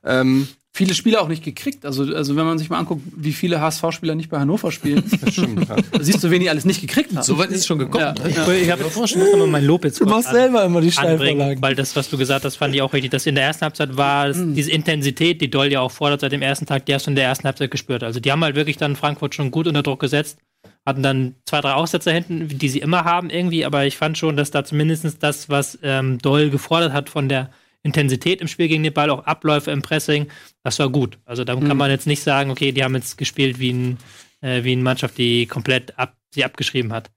Ähm, 0.04 0.48
Viele 0.72 0.94
Spieler 0.94 1.22
auch 1.22 1.28
nicht 1.28 1.44
gekriegt. 1.44 1.84
Also, 1.84 2.04
also 2.16 2.36
wenn 2.36 2.46
man 2.46 2.60
sich 2.60 2.70
mal 2.70 2.78
anguckt, 2.78 3.02
wie 3.16 3.34
viele 3.34 3.60
HSV-Spieler 3.60 4.14
nicht 4.14 4.30
bei 4.30 4.38
Hannover 4.40 4.72
spielen, 4.72 5.04
das 5.20 5.34
stimmt. 5.34 5.68
ja. 5.68 5.76
da 5.92 6.04
siehst 6.04 6.24
du, 6.24 6.30
wen 6.30 6.40
die 6.42 6.50
alles 6.50 6.64
nicht 6.64 6.80
gekriegt 6.80 7.14
haben. 7.14 7.24
So 7.24 7.38
weit 7.40 7.50
ist 7.50 7.58
es 7.62 7.66
schon 7.66 7.80
gekommen. 7.80 8.04
Ja. 8.04 8.14
ne? 8.14 8.20
Ja. 8.36 8.48
Ich 8.54 8.72
habe 8.72 8.84
ich 8.88 8.96
muss 8.96 9.16
aber 9.34 9.48
mein 9.48 9.66
Lob 9.66 9.84
jetzt 9.84 10.00
Du 10.00 10.06
machst 10.06 10.30
selber 10.30 10.64
immer 10.64 10.80
die 10.80 10.92
Steilvorlagen. 10.92 11.62
weil 11.62 11.74
das, 11.76 11.96
was 11.96 12.10
du 12.10 12.18
gesagt 12.20 12.46
hast, 12.46 12.56
fand 12.58 12.76
ich 12.76 12.84
auch 12.84 12.94
richtig. 12.94 13.10
Das 13.12 13.26
in 13.26 13.34
der 13.36 13.46
ersten 13.46 13.64
Halbzeit 13.64 13.98
war 13.98 14.28
es- 14.28 14.38
diese 14.40 14.70
Intensität, 14.72 15.42
die 15.42 15.50
Doll 15.50 15.72
ja 15.72 15.82
auch 15.82 15.92
fordert 15.92 16.22
seit 16.22 16.32
dem 16.32 16.44
ersten 16.44 16.68
Tag, 16.68 16.86
die 16.86 16.94
hast 16.94 17.08
du 17.08 17.10
in 17.12 17.16
der 17.16 17.26
ersten 17.26 17.46
Halbzeit 17.46 17.72
gespürt. 17.72 18.04
Also 18.04 18.20
die 18.20 18.32
haben 18.32 18.44
halt 18.44 18.56
wirklich 18.56 18.78
dann 18.78 18.96
Frankfurt 18.96 19.34
schon 19.34 19.50
gut 19.50 19.68
unter 19.68 19.82
Druck 19.82 20.00
gesetzt, 20.00 20.38
hatten 20.86 21.02
dann 21.02 21.36
zwei, 21.46 21.62
drei 21.62 21.74
Aussetzer 21.74 22.12
hinten, 22.14 22.48
die 22.48 22.70
sie 22.70 22.80
immer 22.80 23.04
haben 23.06 23.32
irgendwie, 23.32 23.66
aber 23.66 23.86
ich 23.88 23.98
fand 23.98 24.20
schon, 24.20 24.38
dass 24.38 24.52
da 24.52 24.64
zumindest 24.64 25.22
das, 25.24 25.50
was 25.50 25.80
ähm, 25.82 26.20
Doll 26.20 26.52
gefordert 26.52 26.94
hat 26.94 27.10
von 27.10 27.28
der 27.28 27.50
Intensität 27.84 28.42
im 28.42 28.48
Spiel 28.48 28.68
gegen 28.68 28.84
den 28.84 28.94
Ball, 28.94 29.10
auch 29.10 29.26
Abläufe 29.26 29.72
im 29.72 29.82
Pressing, 29.82 30.28
das 30.64 30.80
war 30.80 30.90
gut. 30.90 31.18
Also 31.26 31.44
da 31.44 31.56
kann 31.56 31.78
man 31.78 31.90
jetzt 31.90 32.08
nicht 32.08 32.22
sagen, 32.22 32.52
okay, 32.52 32.72
die 32.72 32.84
haben 32.84 32.96
jetzt 32.96 33.18
gespielt 33.18 33.60
wie, 33.60 33.72
ein, 33.72 33.98
äh, 34.42 34.64
wie 34.64 34.74
eine 34.74 34.82
Mannschaft, 34.84 35.18
die 35.18 35.46
komplett 35.46 35.98
ab, 35.98 36.16
sie 36.32 36.44
abgeschrieben 36.44 36.92
hat. 36.92 37.10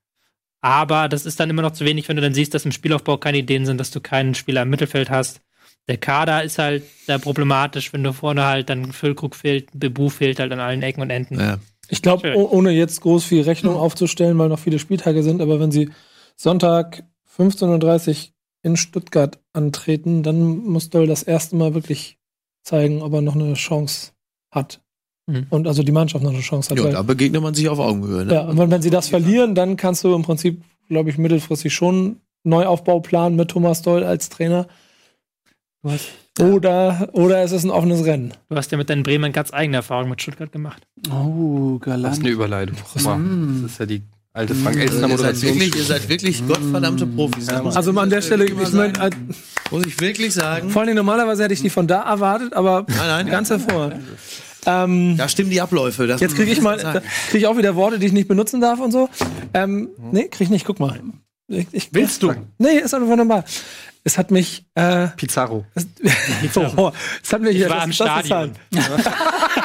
Aber 0.61 1.09
das 1.09 1.25
ist 1.25 1.39
dann 1.39 1.49
immer 1.49 1.61
noch 1.61 1.73
zu 1.73 1.83
wenig, 1.83 2.07
wenn 2.07 2.15
du 2.15 2.21
dann 2.21 2.33
siehst, 2.33 2.53
dass 2.53 2.63
im 2.63 2.71
Spielaufbau 2.71 3.17
keine 3.17 3.39
Ideen 3.39 3.65
sind, 3.65 3.77
dass 3.77 3.91
du 3.91 3.99
keinen 3.99 4.33
Spieler 4.33 4.61
im 4.61 4.69
Mittelfeld 4.69 5.09
hast. 5.09 5.41
Der 5.89 5.97
Kader 5.97 6.43
ist 6.43 6.57
halt 6.57 6.83
da 7.07 7.17
problematisch, 7.17 7.91
wenn 7.91 8.03
du 8.03 8.13
vorne 8.13 8.45
halt 8.45 8.69
dann 8.69 8.93
Füllkrug 8.93 9.35
fehlt, 9.35 9.67
Bebu 9.73 10.07
fehlt 10.07 10.39
halt 10.39 10.53
an 10.53 10.61
allen 10.61 10.81
Ecken 10.81 11.01
und 11.01 11.09
Enden. 11.09 11.37
Ja. 11.37 11.57
Ich 11.89 12.01
glaube, 12.01 12.33
oh- 12.37 12.47
ohne 12.49 12.71
jetzt 12.71 13.01
groß 13.01 13.25
viel 13.25 13.41
Rechnung 13.41 13.75
aufzustellen, 13.75 14.37
weil 14.37 14.47
noch 14.47 14.59
viele 14.59 14.79
Spieltage 14.79 15.21
sind, 15.23 15.41
aber 15.41 15.59
wenn 15.59 15.71
sie 15.71 15.89
Sonntag 16.37 17.03
15.30 17.37 18.09
Uhr 18.09 18.32
in 18.63 18.75
Stuttgart 18.77 19.39
antreten, 19.53 20.23
dann 20.23 20.57
muss 20.57 20.89
Doll 20.89 21.05
das 21.05 21.21
erste 21.23 21.55
Mal 21.55 21.73
wirklich 21.73 22.17
zeigen, 22.63 23.01
ob 23.01 23.13
er 23.13 23.21
noch 23.21 23.35
eine 23.35 23.53
Chance 23.53 24.11
hat. 24.51 24.81
Mhm. 25.27 25.47
Und 25.49 25.67
also 25.67 25.83
die 25.83 25.91
Mannschaft 25.91 26.23
noch 26.23 26.31
eine 26.31 26.39
Chance 26.41 26.71
hat. 26.71 26.77
Ja, 26.79 26.89
da 26.91 27.01
begegnet 27.01 27.41
man 27.41 27.53
sich 27.53 27.69
auf 27.69 27.79
Augenhöhe. 27.79 28.25
Ne? 28.25 28.33
Ja, 28.33 28.41
und 28.47 28.57
wenn, 28.57 28.71
wenn 28.71 28.81
sie 28.81 28.89
das 28.89 29.09
verlieren, 29.09 29.53
dann 29.55 29.77
kannst 29.77 30.03
du 30.03 30.15
im 30.15 30.23
Prinzip, 30.23 30.63
glaube 30.87 31.09
ich, 31.09 31.17
mittelfristig 31.17 31.73
schon 31.73 32.21
Neuaufbau 32.43 32.99
planen 32.99 33.35
mit 33.35 33.51
Thomas 33.51 33.81
Doll 33.81 34.03
als 34.03 34.29
Trainer. 34.29 34.67
Oder, 36.39 37.09
oder 37.11 37.43
es 37.43 37.51
ist 37.51 37.63
ein 37.65 37.69
offenes 37.69 38.05
Rennen. 38.05 38.33
Du 38.49 38.55
hast 38.55 38.71
ja 38.71 38.77
mit 38.77 38.89
deinen 38.89 39.03
Bremen 39.03 39.33
ganz 39.33 39.53
eigene 39.53 39.77
Erfahrungen 39.77 40.09
mit 40.09 40.21
Stuttgart 40.21 40.51
gemacht. 40.51 40.87
Oh, 41.11 41.77
Das 41.79 41.79
ist 41.79 41.85
galant. 41.85 42.19
eine 42.19 42.29
Überleitung. 42.29 42.77
Mal, 43.03 43.19
Das 43.63 43.71
ist 43.73 43.79
ja 43.79 43.85
die 43.85 44.03
alte 44.33 44.55
Frank 44.55 44.77
Also 44.77 44.81
Elstner 44.81 45.07
ihr, 45.09 45.17
seid 45.17 45.17
Moderation. 45.17 45.51
wirklich, 45.59 45.75
ihr 45.75 45.83
seid 45.83 46.09
wirklich 46.09 46.47
gottverdammte 46.47 47.05
Profis. 47.07 47.47
Ja, 47.47 47.63
Also 47.63 47.91
an 47.99 48.09
der 48.09 48.21
Stelle, 48.21 48.45
ich 48.45 48.53
meine, 48.55 48.95
sagen. 48.95 49.29
muss 49.71 49.85
ich 49.85 49.99
wirklich 50.01 50.33
sagen. 50.33 50.69
vor 50.69 50.81
allem 50.81 50.95
normalerweise 50.95 51.43
hätte 51.43 51.53
ich 51.53 51.61
die 51.61 51.69
von 51.69 51.87
da 51.87 52.01
erwartet, 52.01 52.53
aber 52.53 52.85
Nein, 52.87 52.97
nein. 53.07 53.27
ganz 53.27 53.49
hervorragend. 53.49 54.01
Ähm, 54.65 55.17
Da 55.17 55.27
stimmen 55.27 55.49
die 55.49 55.59
Abläufe. 55.61 56.07
Das 56.07 56.21
jetzt 56.21 56.35
kriege 56.35 56.51
ich 56.51 56.61
mal, 56.61 56.77
kriege 56.77 57.37
ich 57.37 57.47
auch 57.47 57.57
wieder 57.57 57.75
Worte, 57.75 57.99
die 57.99 58.07
ich 58.07 58.13
nicht 58.13 58.27
benutzen 58.27 58.61
darf 58.61 58.79
und 58.79 58.91
so. 58.91 59.09
Ähm, 59.53 59.89
nee, 60.11 60.27
kriege 60.29 60.45
ich 60.45 60.49
nicht, 60.49 60.65
guck 60.65 60.79
mal. 60.79 60.99
Ich, 61.49 61.67
ich, 61.71 61.89
Willst 61.93 62.23
du? 62.23 62.33
Nee, 62.57 62.77
ist 62.79 62.93
einfach 62.93 63.15
normal. 63.17 63.43
Es 64.05 64.17
hat 64.17 64.31
mich, 64.31 64.65
äh, 64.75 65.07
Pizarro. 65.17 65.65
es, 65.75 65.85
oh, 66.77 66.91
es 67.21 67.31
hat 67.33 67.41
mich, 67.41 67.57
Ich 67.57 67.69
war 67.69 67.85
das 67.85 67.89
ist 67.89 67.95
Stadion. 67.95 68.51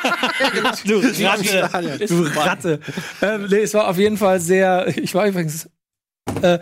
Du 0.84 0.98
Ratte. 1.24 2.06
Du 2.06 2.22
Ratte. 2.22 2.80
Ähm, 3.22 3.46
nee, 3.50 3.58
es 3.58 3.74
war 3.74 3.88
auf 3.88 3.98
jeden 3.98 4.16
Fall 4.16 4.40
sehr, 4.40 4.86
ich 4.96 5.14
war 5.14 5.26
übrigens, 5.26 5.68
äh, 6.42 6.58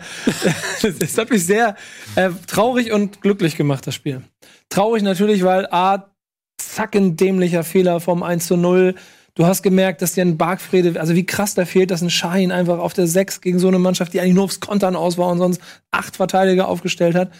es 0.99 1.17
hat 1.17 1.29
mich 1.29 1.45
sehr 1.45 1.75
äh, 2.15 2.29
traurig 2.47 2.91
und 2.91 3.21
glücklich 3.21 3.55
gemacht, 3.55 3.87
das 3.87 3.95
Spiel. 3.95 4.21
Traurig 4.69 5.03
natürlich, 5.03 5.43
weil 5.43 5.67
A, 5.67 6.11
zacken 6.57 7.15
dämlicher 7.15 7.63
Fehler 7.63 7.99
vom 7.99 8.23
1 8.23 8.47
zu 8.47 8.57
0. 8.57 8.95
Du 9.35 9.45
hast 9.45 9.61
gemerkt, 9.61 10.01
dass 10.01 10.13
dir 10.13 10.23
ein 10.23 10.37
Bargfrede, 10.37 10.99
also 10.99 11.13
wie 11.13 11.25
krass 11.25 11.53
da 11.53 11.65
fehlt, 11.65 11.91
dass 11.91 12.01
ein 12.01 12.09
Schein 12.09 12.51
einfach 12.51 12.79
auf 12.79 12.93
der 12.93 13.05
6 13.05 13.41
gegen 13.41 13.59
so 13.59 13.67
eine 13.67 13.77
Mannschaft, 13.77 14.13
die 14.13 14.19
eigentlich 14.19 14.33
nur 14.33 14.45
aufs 14.45 14.59
Kontern 14.59 14.95
aus 14.95 15.17
war 15.17 15.27
und 15.27 15.37
sonst 15.37 15.61
acht 15.91 16.15
Verteidiger 16.15 16.67
aufgestellt 16.67 17.15
hat 17.15 17.31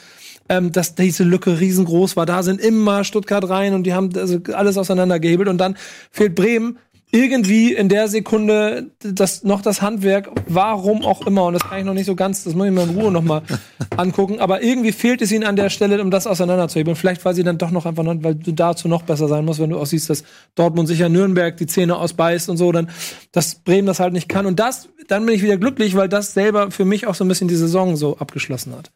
ähm, 0.50 0.72
dass 0.72 0.96
diese 0.96 1.24
Lücke 1.24 1.60
riesengroß 1.60 2.16
war. 2.16 2.26
Da 2.26 2.44
sind 2.44 2.62
immer 2.62 3.04
Stuttgart 3.04 3.48
rein 3.50 3.74
und 3.74 3.84
die 3.84 3.94
haben 3.94 4.10
also 4.16 4.40
alles 4.54 4.78
auseinandergehebelt 4.78 5.50
und 5.50 5.58
dann 5.58 5.78
fehlt 6.12 6.36
Bremen 6.36 6.78
irgendwie 7.12 7.74
in 7.74 7.88
der 7.88 8.10
Sekunde 8.10 8.92
das 9.00 9.44
noch 9.44 9.62
das 9.62 9.82
Handwerk, 9.82 10.30
warum 10.48 11.04
auch 11.04 11.26
immer 11.26 11.46
und 11.46 11.54
das 11.54 11.64
kann 11.64 11.80
ich 11.80 11.86
noch 11.86 11.94
nicht 11.94 12.06
so 12.06 12.16
ganz, 12.16 12.44
das 12.44 12.54
muss 12.54 12.68
ich 12.68 12.74
mir 12.74 12.84
in 12.84 13.00
Ruhe 13.00 13.12
noch 13.12 13.24
mal 13.24 13.44
angucken, 13.98 14.40
aber 14.40 14.62
irgendwie 14.62 14.92
fehlt 14.92 15.22
es 15.22 15.32
ihnen 15.32 15.46
an 15.46 15.56
der 15.56 15.70
Stelle, 15.70 16.02
um 16.02 16.12
das 16.12 16.28
auseinanderzuhebeln. 16.28 16.98
Vielleicht 16.98 17.24
weil 17.24 17.34
sie 17.34 17.44
dann 17.44 17.58
doch 17.58 17.72
noch 17.72 17.86
einfach, 17.86 18.04
noch, 18.04 18.16
weil 18.22 18.36
du 18.36 18.52
dazu 18.52 18.88
noch 18.88 19.04
besser 19.04 19.28
sein 19.28 19.46
musst, 19.46 19.60
wenn 19.60 19.70
du 19.70 19.80
auch 19.80 19.86
siehst, 19.86 20.10
dass 20.10 20.24
Dortmund 20.56 20.88
sicher 20.90 21.08
Nürnberg 21.08 21.56
die 21.56 21.68
Zähne 21.68 21.96
ausbeißt 21.96 22.50
und 22.50 22.58
so, 22.58 22.72
dann 22.72 22.90
dass 23.32 23.56
Bremen 23.56 23.88
das 23.88 24.00
halt 24.00 24.14
nicht 24.14 24.28
kann 24.28 24.46
und 24.46 24.60
das 24.60 24.90
dann 25.08 25.26
bin 25.26 25.36
ich 25.36 25.42
wieder 25.42 25.58
glücklich, 25.58 25.96
weil 25.96 26.10
das 26.10 26.34
selber 26.34 26.72
für 26.72 26.86
mich 26.86 27.08
auch 27.08 27.16
so 27.16 27.24
ein 27.24 27.28
bisschen 27.28 27.48
die 27.48 27.56
Saison 27.56 27.96
so 27.96 28.18
abgeschlossen 28.18 28.76
hat. 28.76 28.92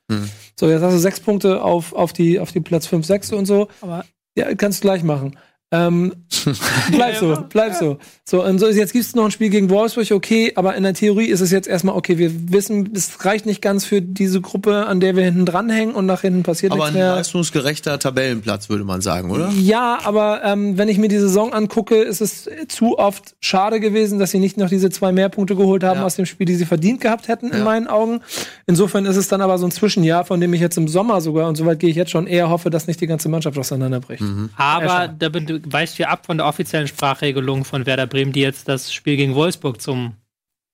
So, 0.59 0.69
jetzt 0.69 0.81
hast 0.81 0.93
du 0.93 0.99
sechs 0.99 1.19
Punkte 1.19 1.63
auf, 1.63 1.93
auf, 1.93 2.13
die, 2.13 2.39
auf 2.39 2.51
die 2.51 2.59
Platz 2.59 2.85
5, 2.87 3.05
6 3.05 3.33
und 3.33 3.45
so. 3.45 3.69
Aber 3.81 4.05
ja, 4.35 4.53
kannst 4.55 4.83
du 4.83 4.87
gleich 4.87 5.03
machen. 5.03 5.37
Ähm, 5.73 6.11
bleib 6.91 7.15
so, 7.17 7.45
bleib 7.49 7.73
so. 7.75 7.97
So, 8.25 8.43
und 8.43 8.59
so 8.59 8.67
jetzt 8.67 8.91
gibt 8.91 9.05
es 9.05 9.15
noch 9.15 9.23
ein 9.25 9.31
Spiel 9.31 9.49
gegen 9.49 9.69
Wolfsburg, 9.69 10.11
okay, 10.11 10.51
aber 10.55 10.75
in 10.75 10.83
der 10.83 10.93
Theorie 10.93 11.27
ist 11.27 11.39
es 11.41 11.51
jetzt 11.51 11.67
erstmal, 11.67 11.95
okay, 11.95 12.17
wir 12.17 12.51
wissen, 12.51 12.89
es 12.93 13.23
reicht 13.25 13.45
nicht 13.45 13.61
ganz 13.61 13.85
für 13.85 14.01
diese 14.01 14.41
Gruppe, 14.41 14.85
an 14.87 14.99
der 14.99 15.15
wir 15.15 15.23
hinten 15.23 15.45
dranhängen 15.45 15.95
und 15.95 16.05
nach 16.05 16.21
hinten 16.21 16.43
passiert 16.43 16.73
Aber 16.73 16.81
nichts 16.83 16.95
ein 16.95 16.99
mehr. 16.99 17.15
leistungsgerechter 17.15 17.99
Tabellenplatz, 17.99 18.69
würde 18.69 18.83
man 18.83 18.99
sagen, 19.01 19.31
oder? 19.31 19.49
Ja, 19.59 19.99
aber 20.03 20.41
ähm, 20.43 20.77
wenn 20.77 20.89
ich 20.89 20.97
mir 20.97 21.07
die 21.07 21.19
Saison 21.19 21.53
angucke, 21.53 21.95
ist 21.95 22.19
es 22.21 22.49
zu 22.67 22.97
oft 22.99 23.35
schade 23.39 23.79
gewesen, 23.79 24.19
dass 24.19 24.31
sie 24.31 24.39
nicht 24.39 24.57
noch 24.57 24.67
diese 24.69 24.89
zwei 24.89 25.11
Mehrpunkte 25.13 25.55
geholt 25.55 25.83
haben 25.85 25.99
Ja. 26.01 26.05
aus 26.05 26.15
dem 26.15 26.25
Spiel, 26.25 26.45
die 26.45 26.55
sie 26.55 26.65
verdient 26.65 26.99
gehabt 26.99 27.27
hätten, 27.29 27.47
in 27.51 27.59
Ja. 27.59 27.63
meinen 27.63 27.87
Augen. 27.87 28.19
Insofern 28.67 29.05
ist 29.05 29.15
es 29.15 29.29
dann 29.29 29.41
aber 29.41 29.57
so 29.57 29.65
ein 29.67 29.71
Zwischenjahr, 29.71 30.25
von 30.25 30.41
dem 30.41 30.53
ich 30.53 30.59
jetzt 30.61 30.77
im 30.77 30.87
Sommer 30.89 31.21
sogar, 31.21 31.47
und 31.47 31.55
soweit 31.55 31.79
gehe 31.79 31.89
ich 31.89 31.95
jetzt 31.95 32.11
schon, 32.11 32.27
eher 32.27 32.49
hoffe, 32.49 32.69
dass 32.69 32.87
nicht 32.87 32.99
die 32.99 33.07
ganze 33.07 33.29
Mannschaft 33.29 33.57
auseinanderbricht. 33.57 34.23
Aber 34.57 35.07
da 35.07 35.29
bin, 35.29 35.60
weißt 35.65 35.97
ja 35.99 36.07
ab 36.09 36.25
von 36.25 36.37
der 36.37 36.45
offiziellen 36.47 36.87
Sprachregelung 36.87 37.65
von 37.65 37.85
Werder 37.85 38.07
Bremen, 38.07 38.31
die 38.31 38.41
jetzt 38.41 38.67
das 38.67 38.93
Spiel 38.93 39.17
gegen 39.17 39.35
Wolfsburg 39.35 39.81
zum 39.81 40.13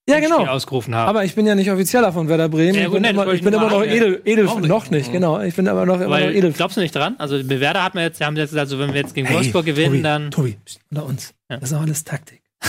Ja, 0.09 0.17
Spiel 0.17 0.29
genau. 0.29 0.45
ausgerufen 0.47 0.95
haben. 0.95 1.09
Aber 1.09 1.23
ich 1.25 1.35
bin 1.35 1.45
ja 1.45 1.55
nicht 1.55 1.71
offizieller 1.71 2.11
von 2.13 2.27
Werder 2.29 2.49
Bremen. 2.49 2.75
Ja, 2.75 2.85
ich 2.85 2.91
bin 2.91 3.03
das 3.03 3.11
immer, 3.11 3.27
ich 3.33 3.41
bin 3.43 3.53
immer 3.53 3.69
noch 3.69 3.83
edel, 3.83 4.21
edel 4.25 4.45
Noch 4.45 4.59
nicht. 4.59 4.69
noch 4.69 4.89
nicht, 4.89 5.11
genau. 5.11 5.41
Ich 5.41 5.55
bin 5.55 5.67
aber 5.67 5.85
noch 5.85 5.95
immer 5.95 6.05
noch 6.05 6.11
Weil, 6.11 6.35
edel. 6.35 6.51
glaubst 6.53 6.77
du 6.77 6.81
nicht 6.81 6.95
dran? 6.95 7.15
Also 7.17 7.37
Werder 7.49 7.83
hat 7.83 7.95
man 7.95 8.03
jetzt, 8.03 8.21
haben 8.21 8.35
jetzt 8.37 8.49
gesagt, 8.51 8.67
also 8.71 8.79
wenn 8.79 8.93
wir 8.93 9.01
jetzt 9.01 9.13
gegen 9.15 9.27
Hey, 9.27 9.35
Wolfsburg 9.37 9.65
gewinnen, 9.65 9.91
Tobi, 9.93 10.01
dann. 10.01 10.31
Tobi, 10.31 10.57
unter 10.91 11.05
uns. 11.05 11.33
Ja. 11.49 11.57
Das 11.57 11.71
ist 11.71 11.77
auch 11.77 11.81
alles 11.81 12.03
Taktik. 12.03 12.41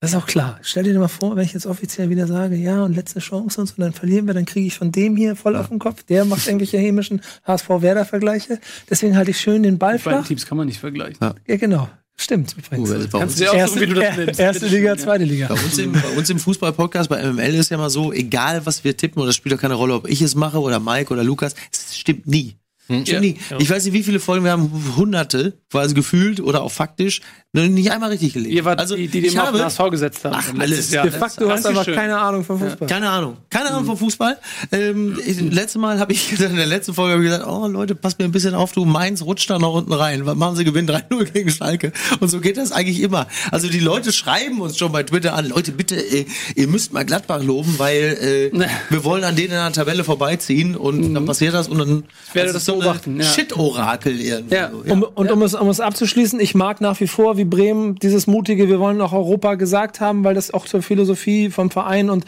das 0.00 0.10
ist 0.10 0.16
auch 0.16 0.26
klar. 0.26 0.58
Stell 0.62 0.84
dir 0.84 0.98
mal 0.98 1.08
vor, 1.08 1.36
wenn 1.36 1.44
ich 1.44 1.52
jetzt 1.52 1.66
offiziell 1.66 2.08
wieder 2.08 2.26
sage, 2.26 2.56
ja, 2.56 2.82
und 2.82 2.96
letzte 2.96 3.20
Chance 3.20 3.60
und 3.60 3.66
so, 3.66 3.74
dann 3.76 3.92
verlieren 3.92 4.26
wir, 4.26 4.32
dann 4.32 4.46
kriege 4.46 4.66
ich 4.66 4.76
von 4.76 4.90
dem 4.90 5.14
hier 5.14 5.36
voll 5.36 5.56
auf 5.56 5.68
den 5.68 5.78
Kopf. 5.78 6.04
Der 6.04 6.24
macht 6.24 6.46
irgendwelche 6.46 6.78
hämischen 6.78 7.20
HSV-Werder-Vergleiche. 7.44 8.58
Deswegen 8.88 9.14
halte 9.16 9.32
ich 9.32 9.40
schön 9.40 9.62
den 9.62 9.78
Ball 9.78 9.98
Die 9.98 10.02
beiden 10.02 10.18
flach. 10.20 10.28
Teams 10.28 10.46
kann 10.46 10.56
man 10.56 10.66
nicht 10.66 10.80
vergleichen. 10.80 11.18
Ja, 11.46 11.56
genau. 11.56 11.88
Stimmt 12.16 12.54
übrigens. 12.56 13.08
Bei 13.08 13.18
uns, 13.18 13.36
dir 13.36 13.50
aussuchen, 13.50 13.80
wie 13.80 13.86
du 13.86 13.94
das 13.94 14.38
erste, 14.38 14.66
Liga, 14.66 14.88
ja. 14.88 14.96
zweite 14.96 15.24
Liga. 15.24 15.48
bei 15.48 15.54
uns 15.54 15.78
im, 15.78 15.92
bei 15.92 16.08
uns 16.16 16.28
im 16.28 16.38
Fußball-Podcast, 16.38 17.08
bei 17.08 17.22
MML 17.22 17.54
ist 17.54 17.70
ja 17.70 17.78
mal 17.78 17.88
so, 17.88 18.12
egal 18.12 18.64
was 18.66 18.84
wir 18.84 18.94
tippen, 18.94 19.22
und 19.22 19.26
das 19.26 19.36
spielt 19.36 19.52
ja 19.52 19.58
keine 19.58 19.72
Rolle, 19.72 19.94
ob 19.94 20.06
ich 20.06 20.20
es 20.20 20.34
mache 20.34 20.60
oder 20.60 20.80
Mike 20.80 21.12
oder 21.12 21.24
Lukas, 21.24 21.54
es 21.72 21.96
stimmt 21.96 22.26
nie. 22.26 22.56
Stimmt 22.90 23.08
Ja. 23.08 23.20
nie. 23.20 23.36
Ich 23.58 23.70
weiß 23.70 23.84
nicht, 23.84 23.94
wie 23.94 24.02
viele 24.02 24.20
Folgen 24.20 24.44
wir 24.44 24.52
haben, 24.52 24.70
hunderte, 24.96 25.58
quasi 25.70 25.94
gefühlt 25.94 26.40
oder 26.40 26.62
auch 26.62 26.72
faktisch, 26.72 27.20
nicht 27.52 27.90
einmal 27.90 28.10
richtig 28.10 28.34
gelegt. 28.34 28.54
Ihr 28.54 28.64
wart 28.64 28.78
also, 28.78 28.94
die, 28.94 29.08
die 29.08 29.18
ich 29.18 29.32
dem 29.32 29.40
auf 29.40 29.48
habe, 29.48 29.58
den 29.58 29.66
HSV 29.66 29.90
gesetzt 29.90 30.24
haben. 30.24 30.36
Ach, 30.38 30.60
alles. 30.60 30.90
Jahr. 30.92 31.04
De 31.04 31.12
facto 31.12 31.50
hast 31.50 31.64
du 31.64 31.70
aber 31.70 31.84
keine 31.84 32.18
Ahnung 32.18 32.44
vom 32.44 32.60
Fußball. 32.60 32.88
Keine 32.88 33.10
Ahnung. 33.10 33.38
Keine 33.50 33.70
Ahnung 33.70 33.86
vom 33.86 33.96
Fußball. 33.96 34.38
Ähm, 34.70 35.18
ich, 35.26 35.40
letztes 35.40 35.80
Mal 35.80 35.98
habe 35.98 36.12
ich 36.12 36.32
in 36.40 36.56
der 36.56 36.66
letzten 36.66 36.94
Folge 36.94 37.14
hab 37.14 37.20
ich 37.20 37.26
gesagt, 37.26 37.46
oh 37.48 37.66
Leute, 37.66 37.94
passt 37.96 38.18
mir 38.20 38.24
ein 38.24 38.30
bisschen 38.30 38.54
auf, 38.54 38.72
du 38.72 38.84
Mainz 38.84 39.22
rutscht 39.22 39.50
da 39.50 39.58
noch 39.58 39.74
unten 39.74 39.92
rein. 39.92 40.26
Was 40.26 40.36
machen 40.36 40.56
sie 40.56 40.64
gewinnen 40.64 40.88
3-0 40.88 41.24
gegen 41.32 41.50
Schalke? 41.50 41.92
Und 42.20 42.28
so 42.28 42.40
geht 42.40 42.56
das 42.56 42.70
eigentlich 42.70 43.00
immer. 43.02 43.26
Also 43.50 43.68
die 43.68 43.80
Leute 43.80 44.12
schreiben 44.12 44.60
uns 44.60 44.78
schon 44.78 44.92
bei 44.92 45.02
Twitter 45.02 45.34
an, 45.34 45.48
Leute, 45.48 45.72
bitte, 45.72 45.96
äh, 45.96 46.26
ihr 46.54 46.68
müsst 46.68 46.92
mal 46.92 47.04
Gladbach 47.04 47.42
loben, 47.42 47.74
weil 47.78 48.50
äh, 48.52 48.68
wir 48.90 49.04
wollen 49.04 49.24
an 49.24 49.34
denen 49.34 49.50
in 49.50 49.54
der 49.56 49.72
Tabelle 49.72 50.04
vorbeiziehen 50.04 50.76
und 50.76 51.14
dann 51.14 51.24
passiert 51.26 51.54
das 51.54 51.66
und 51.68 51.78
dann 51.78 52.04
Ich 52.28 52.34
werde 52.34 52.50
ist 52.50 52.54
das 52.54 52.64
so 52.64 52.79
beobachten, 52.80 53.16
ja. 53.18 53.24
Shit-Orakel 53.24 54.20
irgendwie. 54.20 54.54
Ja. 54.54 54.70
So, 54.70 54.92
Um, 54.92 55.02
und 55.02 55.30
um 55.30 55.42
es, 55.42 55.54
um 55.54 55.68
es 55.68 55.80
abzuschließen, 55.80 56.40
ich 56.40 56.54
mag 56.54 56.80
nach 56.80 56.98
wie 57.00 57.06
vor, 57.06 57.36
wie 57.36 57.44
Bremen 57.44 57.94
dieses 57.96 58.26
mutige, 58.26 58.68
wir 58.68 58.80
wollen 58.80 59.00
auch 59.00 59.12
Europa 59.12 59.54
gesagt 59.54 60.00
haben, 60.00 60.24
weil 60.24 60.34
das 60.34 60.52
auch 60.52 60.66
zur 60.66 60.82
Philosophie 60.82 61.50
vom 61.50 61.70
Verein 61.70 62.10
und 62.10 62.24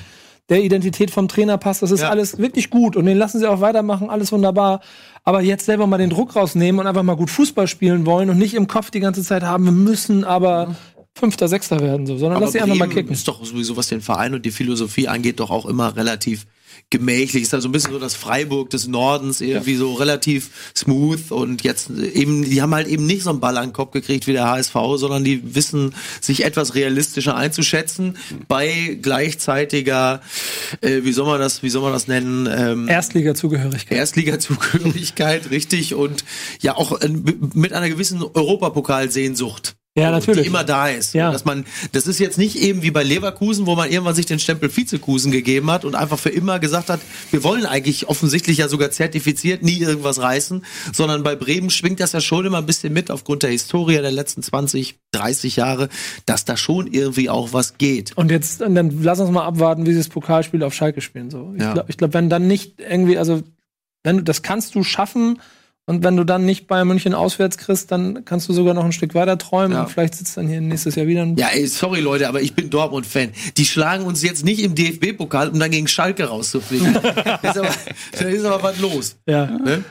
der 0.48 0.62
Identität 0.62 1.11
vom 1.11 1.28
Trainer 1.28 1.57
passt. 1.57 1.82
Das 1.82 1.90
ist 1.90 2.00
Ja. 2.03 2.11
alles 2.11 2.38
wirklich 2.38 2.68
gut 2.68 2.96
und 2.96 3.07
den 3.07 3.16
lassen 3.16 3.38
sie 3.38 3.46
auch 3.46 3.61
weitermachen, 3.61 4.11
alles 4.11 4.32
wunderbar. 4.32 4.80
Aber 5.24 5.40
jetzt 5.40 5.66
selber 5.66 5.86
mal 5.86 5.98
den 5.98 6.11
Druck 6.11 6.34
rausnehmen 6.34 6.80
und 6.80 6.86
einfach 6.86 7.05
mal 7.05 7.14
gut 7.14 7.30
Fußball 7.30 7.68
spielen 7.68 8.07
wollen 8.07 8.28
und 8.28 8.38
nicht 8.38 8.55
im 8.55 8.66
Kopf 8.66 8.90
die 8.90 9.00
ganze 9.00 9.22
Zeit 9.22 9.44
haben, 9.44 9.64
wir 9.64 9.72
müssen 9.72 10.24
aber 10.24 10.74
Fünfter, 11.14 11.46
Sechster 11.46 11.78
werden, 11.80 12.07
so, 12.07 12.16
sondern 12.16 12.36
Aber 12.38 12.46
lass 12.46 12.53
sie 12.53 12.61
einfach 12.62 12.74
mal 12.74 12.88
kicken. 12.88 13.12
ist 13.12 13.28
doch 13.28 13.44
sowieso, 13.44 13.76
was 13.76 13.88
den 13.88 14.00
Verein 14.00 14.34
und 14.34 14.44
die 14.46 14.50
Philosophie 14.50 15.09
angeht, 15.09 15.40
doch 15.40 15.50
auch 15.50 15.66
immer 15.66 15.94
relativ 15.94 16.46
gemächlich. 16.91 17.43
Ist 17.43 17.55
also 17.55 17.68
ein 17.68 17.73
bisschen 17.73 17.93
so 17.93 17.99
das 17.99 18.14
Freiburg 18.14 18.70
des 18.70 18.87
Nordens, 18.87 19.41
irgendwie 19.41 19.77
so 19.77 19.95
relativ 19.95 20.51
smooth 20.77 21.31
und 21.31 21.62
jetzt 21.62 21.91
eben, 21.91 22.45
die 22.45 22.62
haben 22.62 22.75
halt 22.75 22.87
eben 22.87 23.07
nicht 23.07 23.23
so 23.23 23.31
einen 23.31 23.41
Ball 23.41 23.57
an 23.57 23.68
den 23.68 23.73
Kopf 23.73 23.93
gekriegt 23.93 24.27
wie 24.27 24.33
der 24.33 24.49
HSV, 24.49 24.75
sondern 24.97 25.25
die 25.25 25.55
wissen, 25.55 25.95
sich 26.20 26.45
etwas 26.45 26.75
realistischer 26.75 27.37
einzuschätzen 27.37 28.16
bei 28.47 28.99
gleichzeitiger, 29.01 30.20
äh, 30.81 31.03
wie 31.03 31.12
soll 31.12 31.27
man 31.27 31.41
das, 31.41 31.62
wie 31.62 31.70
soll 31.70 31.83
man 31.83 31.93
das 31.93 32.09
nennen, 32.09 32.49
ähm, 32.51 32.89
Erstliga-Zugehörigkeit. 32.89 33.99
Erstliga-Zugehörigkeit, 33.99 35.51
richtig, 35.51 35.95
und 35.95 36.25
ja 36.61 36.77
auch 36.77 37.01
äh, 37.01 37.09
mit 37.09 37.73
einer 37.73 37.89
gewissen 37.89 38.23
Europapokalsehnsucht. 38.23 39.77
Ja, 39.95 40.11
natürlich. 40.11 40.43
Die 40.45 40.47
immer 40.49 40.64
da 40.64 40.88
ist. 40.88 41.12
Ja. 41.12 41.30
Dass 41.32 41.45
man, 41.45 41.66
das 41.93 42.07
ist 42.07 42.18
jetzt 42.18 42.38
nicht 42.38 42.57
eben 42.57 42.82
wie 42.82 42.90
bei 42.90 43.03
Leverkusen, 43.03 43.66
wo 43.66 43.74
man 43.76 43.90
irgendwann 43.90 44.14
sich 44.14 44.24
den 44.24 44.38
Stempel 44.38 44.74
Vizekusen 44.74 45.30
gegeben 45.30 45.70
hat 45.70 45.84
und 45.84 45.95
einfach 45.95 46.18
für 46.18 46.30
immer 46.30 46.59
gesagt 46.59 46.88
hat, 46.88 47.01
wir 47.30 47.45
wollen 47.45 47.66
eigentlich 47.66 48.09
offensichtlich 48.09 48.57
ja 48.57 48.68
sogar 48.68 48.90
zertifiziert 48.90 49.62
nie 49.62 49.80
irgendwas 49.80 50.18
reißen, 50.18 50.64
sondern 50.95 51.22
bei 51.22 51.36
Bremen 51.36 51.68
schwingt 51.68 52.01
das 52.01 52.12
ja 52.12 52.22
schon 52.22 52.47
immer 52.47 52.57
ein 52.59 52.64
bisschen 52.66 52.95
mit 52.95 53.11
aufgrund 53.11 53.43
der 53.43 53.51
Historie 53.51 53.97
der 54.01 54.12
letzten 54.12 54.43
20, 54.43 54.99
30 55.12 55.57
Jahre, 55.57 55.90
dass 56.24 56.47
da 56.47 56.57
schon 56.57 56.86
irgendwie 56.86 57.28
auch 57.28 57.53
was 57.53 57.76
geht. 57.76 58.16
Und 58.16 58.30
jetzt, 58.30 58.62
und 58.62 58.74
dann 58.74 59.03
lass 59.03 59.20
uns 59.20 59.30
mal 59.30 59.45
abwarten, 59.45 59.84
wie 59.84 59.93
sie 59.93 59.99
das 59.99 60.09
Pokalspiel 60.09 60.62
auf 60.62 60.72
Schalke 60.72 61.03
spielen. 61.03 61.30
So. 61.30 61.53
Ich 61.55 61.61
Ja. 61.62 61.74
glaube, 61.74 61.93
glaub, 61.93 62.14
wenn 62.14 62.30
dann 62.30 62.47
nicht 62.47 62.80
irgendwie, 62.80 63.18
also, 63.18 63.43
wenn 64.05 64.16
du, 64.16 64.22
das 64.22 64.40
kannst 64.40 64.74
du 64.74 64.84
schaffen, 64.84 65.38
und 65.87 66.05
wenn 66.05 66.16
du 66.16 66.24
dann 66.24 66.45
nicht 66.47 66.66
Bayern 66.68 66.87
München 66.89 67.12
auswärts 67.14 67.59
kriegst, 67.59 67.91
dann 67.91 68.24
kannst 68.24 68.49
du 68.49 68.53
sogar 68.53 68.72
noch 68.74 68.85
ein 68.85 68.93
Stück 68.93 69.14
weiter 69.14 69.37
träumen 69.39 69.72
Ja. 69.72 69.83
und 69.83 69.91
vielleicht 69.91 70.14
sitzt 70.14 70.37
dann 70.37 70.47
hier 70.49 70.61
nächstes 70.61 70.95
Jahr 70.95 71.07
wieder 71.07 71.22
ein 71.22 71.37
Ja, 71.37 71.49
ey, 71.49 71.66
sorry 71.66 72.01
Leute, 72.01 72.28
aber 72.28 72.41
ich 72.41 72.55
bin 72.55 72.70
Dortmund-Fan. 72.70 73.30
Die 73.57 73.64
schlagen 73.64 74.05
uns 74.05 74.22
jetzt 74.22 74.45
nicht 74.45 74.61
im 74.62 74.74
DFB-Pokal, 74.74 75.49
um 75.49 75.59
dann 75.59 75.70
gegen 75.70 75.89
Schalke 75.89 76.24
rauszufliegen. 76.24 76.93
da, 77.03 77.35
ist 77.43 77.59
aber, 77.59 77.68
da 78.12 78.24
ist 78.28 78.45
aber 78.45 78.62
was 78.62 78.78
los. 78.80 79.16
Ja. 79.26 79.47
Ne? 79.47 79.85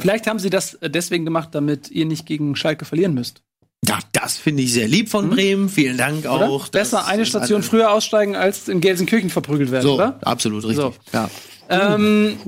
Vielleicht 0.00 0.26
haben 0.26 0.38
sie 0.38 0.50
das 0.50 0.78
deswegen 0.82 1.24
gemacht, 1.24 1.50
damit 1.52 1.90
ihr 1.90 2.06
nicht 2.06 2.26
gegen 2.26 2.54
Schalke 2.56 2.84
verlieren 2.84 3.12
müsst. 3.14 3.42
Ja, 3.86 3.98
das 4.12 4.38
finde 4.38 4.62
ich 4.62 4.72
sehr 4.72 4.88
lieb 4.88 5.10
von 5.10 5.28
Bremen. 5.28 5.68
Vielen 5.68 5.98
Dank 5.98 6.20
Oder? 6.24 6.48
auch. 6.48 6.68
Besser 6.68 7.06
eine 7.06 7.26
Station 7.26 7.62
früher 7.62 7.92
aussteigen, 7.92 8.34
als 8.34 8.68
in 8.68 8.80
Gelsenkirchen 8.80 9.28
verprügelt 9.28 9.70
werden, 9.70 9.82
So, 9.82 9.94
oder? 9.96 10.18
absolut 10.22 10.64
richtig. 10.64 10.76
So. 10.78 10.94
Ja. 11.12 11.28
Ähm, 11.68 12.38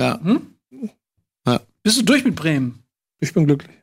Ja. 0.00 0.18
Bist 1.84 1.98
du 1.98 2.02
durch 2.02 2.24
mit 2.24 2.34
Bremen? 2.34 2.82
Ich 3.20 3.32
bin 3.32 3.46
glücklich. 3.46 3.76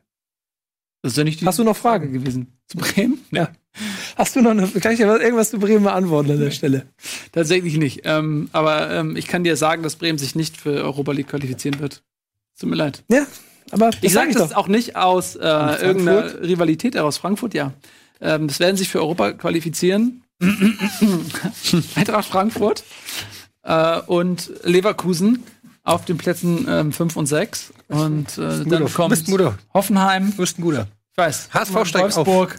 Das 1.02 1.12
ist 1.12 1.18
ja 1.18 1.24
nicht 1.24 1.40
die 1.40 1.46
Hast 1.46 1.58
du 1.58 1.64
noch 1.64 1.76
Fragen? 1.76 2.12
gewesen. 2.12 2.46
Zu 2.68 2.76
Bremen? 2.78 3.18
Ja. 3.30 3.48
Hast 4.16 4.36
du 4.36 4.42
noch 4.42 4.50
eine, 4.50 4.68
kann 4.68 4.92
ich 4.92 4.98
dir 4.98 5.08
was- 5.08 5.20
irgendwas 5.22 5.50
zu 5.50 5.58
Bremen 5.58 5.82
beantworten 5.84 6.30
an 6.30 6.38
der 6.38 6.50
Stelle? 6.50 6.86
Tatsächlich 7.32 7.76
nicht. 7.78 8.02
Ähm, 8.04 8.50
aber 8.52 8.90
ähm, 8.90 9.16
ich 9.16 9.26
kann 9.26 9.42
dir 9.44 9.56
sagen, 9.56 9.82
dass 9.82 9.96
Bremen 9.96 10.18
sich 10.18 10.34
nicht 10.34 10.56
für 10.58 10.70
Europa 10.84 11.12
League 11.12 11.28
qualifizieren 11.28 11.80
wird. 11.80 12.02
Tut 12.60 12.68
mir 12.68 12.76
leid. 12.76 13.02
Ja, 13.08 13.26
aber 13.70 13.90
Ich 14.02 14.12
sag 14.12 14.26
sage 14.32 14.34
das 14.38 14.52
auch 14.52 14.68
nicht 14.68 14.94
aus 14.96 15.34
äh, 15.36 15.40
irgendeiner 15.40 16.40
Rivalität 16.42 16.96
aus 16.98 17.16
Frankfurt, 17.16 17.54
ja. 17.54 17.72
Ähm, 18.20 18.46
das 18.46 18.60
werden 18.60 18.76
sich 18.76 18.88
für 18.90 19.00
Europa 19.00 19.32
qualifizieren. 19.32 20.22
Eintracht 21.94 22.28
Frankfurt 22.28 22.84
äh, 23.62 24.00
und 24.00 24.52
Leverkusen 24.64 25.42
auf 25.84 26.04
den 26.04 26.16
Plätzen 26.16 26.92
5 26.92 27.16
und 27.16 27.26
6. 27.26 27.72
Und 27.88 28.38
äh, 28.38 28.64
dann 28.64 28.92
kommt. 28.92 29.10
Hoffenheim, 29.74 30.32
guter. 30.60 30.86
ich 31.12 31.18
weiß, 31.18 31.48
HSV 31.52 31.86
steigt 31.86 32.16
auf. 32.16 32.26
Wolfsburg 32.26 32.56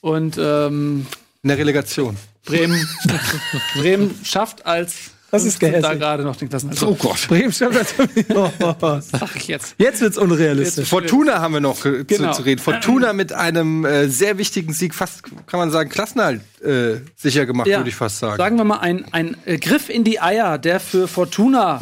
und 0.00 0.36
ähm, 0.38 1.06
In 1.42 1.48
der 1.48 1.58
Relegation. 1.58 2.16
Bremen, 2.44 2.86
Bremen 3.74 4.14
schafft 4.22 4.66
als 4.66 5.10
Das 5.30 5.44
ist 5.44 5.58
15. 5.58 5.72
da 5.72 5.78
gehässig. 5.88 6.00
gerade 6.00 6.22
noch 6.22 6.36
den 6.36 6.48
Klassenerhalt. 6.48 6.82
Oh 6.84 6.94
Gott. 6.94 7.26
Bremen 7.28 7.52
stimmt 7.52 7.74
natürlich. 7.74 8.26
Oh, 8.34 8.50
oh, 8.62 8.74
oh. 8.80 8.98
sag 9.00 9.34
ich 9.36 9.48
jetzt. 9.48 9.74
Jetzt 9.78 10.00
wird's 10.00 10.16
unrealistisch. 10.18 10.88
Fortuna 10.88 11.40
haben 11.40 11.54
wir 11.54 11.60
noch 11.60 11.84
äh, 11.84 12.04
Genau. 12.04 12.30
zu, 12.32 12.38
zu 12.38 12.42
reden. 12.46 12.60
Fortuna 12.60 13.12
mit 13.12 13.32
einem 13.32 13.84
äh, 13.84 14.08
sehr 14.08 14.38
wichtigen 14.38 14.72
Sieg, 14.72 14.94
fast 14.94 15.22
kann 15.46 15.58
man 15.60 15.70
sagen, 15.70 15.90
Klassenhalt 15.90 16.40
äh, 16.62 17.00
sicher 17.16 17.44
gemacht, 17.46 17.66
Ja. 17.66 17.78
würde 17.78 17.90
ich 17.90 17.96
fast 17.96 18.18
sagen. 18.18 18.36
Sagen 18.36 18.56
wir 18.56 18.64
mal, 18.64 18.78
ein, 18.78 19.04
ein 19.12 19.36
äh, 19.46 19.58
Griff 19.58 19.88
in 19.88 20.04
die 20.04 20.20
Eier, 20.20 20.58
der 20.58 20.80
für 20.80 21.08
Fortuna 21.08 21.80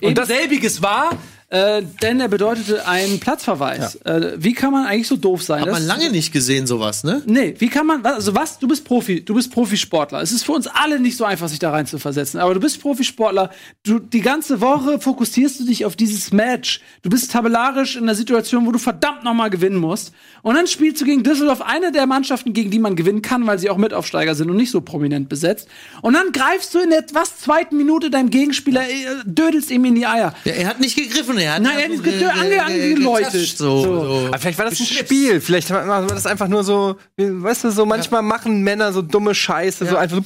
eben 0.00 0.14
das- 0.14 0.28
selbiges 0.28 0.82
war, 0.82 1.10
äh, 1.48 1.82
denn 2.02 2.18
er 2.18 2.28
bedeutete 2.28 2.88
einen 2.88 3.20
Platzverweis. 3.20 3.94
Äh, 4.04 4.32
wie 4.36 4.52
kann 4.52 4.72
man 4.72 4.84
eigentlich 4.84 5.06
so 5.06 5.16
doof 5.16 5.44
sein? 5.44 5.60
Hat 5.60 5.70
man 5.70 5.86
lange 5.86 6.10
nicht 6.10 6.32
gesehen, 6.32 6.66
sowas, 6.66 7.04
ne? 7.04 7.22
Nee, 7.24 7.54
wie 7.58 7.68
kann 7.68 7.86
man, 7.86 8.04
also 8.04 8.34
was, 8.34 8.58
du 8.58 8.66
bist 8.66 8.84
Profi, 8.84 9.24
du 9.24 9.34
bist 9.34 9.52
Profisportler. 9.52 10.20
Es 10.22 10.32
ist 10.32 10.44
für 10.44 10.52
uns 10.52 10.66
alle 10.66 10.98
nicht 10.98 11.16
so 11.16 11.24
einfach, 11.24 11.48
sich 11.48 11.60
da 11.60 11.70
rein 11.70 11.86
zu 11.86 11.98
versetzen, 11.98 12.40
aber 12.40 12.54
du 12.54 12.60
bist 12.60 12.80
Profisportler. 12.80 13.50
Du, 13.84 14.00
die 14.00 14.22
ganze 14.22 14.60
Woche 14.60 14.98
fokussierst 14.98 15.60
du 15.60 15.64
dich 15.66 15.84
auf 15.84 15.94
dieses 15.94 16.32
Match. 16.32 16.80
Du 17.02 17.10
bist 17.10 17.30
tabellarisch 17.30 17.94
in 17.94 18.02
einer 18.02 18.16
Situation, 18.16 18.66
wo 18.66 18.72
du 18.72 18.80
verdammt 18.80 19.22
nochmal 19.22 19.50
gewinnen 19.50 19.76
musst. 19.76 20.12
Und 20.42 20.56
dann 20.56 20.66
spielst 20.66 21.00
du 21.00 21.04
gegen 21.04 21.22
Düsseldorf, 21.22 21.62
eine 21.62 21.92
der 21.92 22.06
Mannschaften, 22.06 22.54
gegen 22.54 22.72
die 22.72 22.80
man 22.80 22.96
gewinnen 22.96 23.22
kann, 23.22 23.46
weil 23.46 23.60
sie 23.60 23.70
auch 23.70 23.76
Mitaufsteiger 23.76 24.34
sind 24.34 24.50
und 24.50 24.56
nicht 24.56 24.72
so 24.72 24.80
prominent 24.80 25.28
besetzt. 25.28 25.68
Und 26.02 26.14
dann 26.14 26.32
greifst 26.32 26.74
du 26.74 26.80
in 26.80 26.90
der 26.90 27.04
was 27.12 27.38
zweiten 27.38 27.76
Minute 27.76 28.10
deinem 28.10 28.30
Gegenspieler, 28.30 28.82
äh, 28.88 28.94
dödelst 29.24 29.70
ihm 29.70 29.84
in 29.84 29.94
die 29.94 30.06
Eier. 30.06 30.34
Ja, 30.44 30.52
er 30.52 30.66
hat 30.66 30.80
nicht 30.80 30.96
gegriffen, 30.96 31.35
er 31.38 31.54
hat 31.54 31.62
Nein, 31.62 31.76
er 31.78 31.84
hat 31.84 31.90
nicht 31.90 32.04
gedö- 32.04 32.30
ange- 32.30 32.58
angeläutet. 32.58 33.56
So, 33.56 33.82
So. 33.82 34.26
Aber 34.28 34.38
vielleicht 34.38 34.58
war 34.58 34.64
das 34.68 34.78
ein 34.80 34.86
Spiel. 34.86 35.40
Vielleicht 35.40 35.70
war 35.70 36.06
das 36.06 36.26
einfach 36.26 36.48
nur 36.48 36.64
so, 36.64 36.96
wie- 37.16 37.42
weißt 37.42 37.64
du, 37.64 37.70
so 37.70 37.84
manchmal 37.86 38.22
machen 38.22 38.62
Männer 38.62 38.92
so 38.92 39.02
dumme 39.02 39.34
Scheiße, 39.34 39.86
so 39.86 39.96
einfach 39.96 40.16
so. 40.16 40.22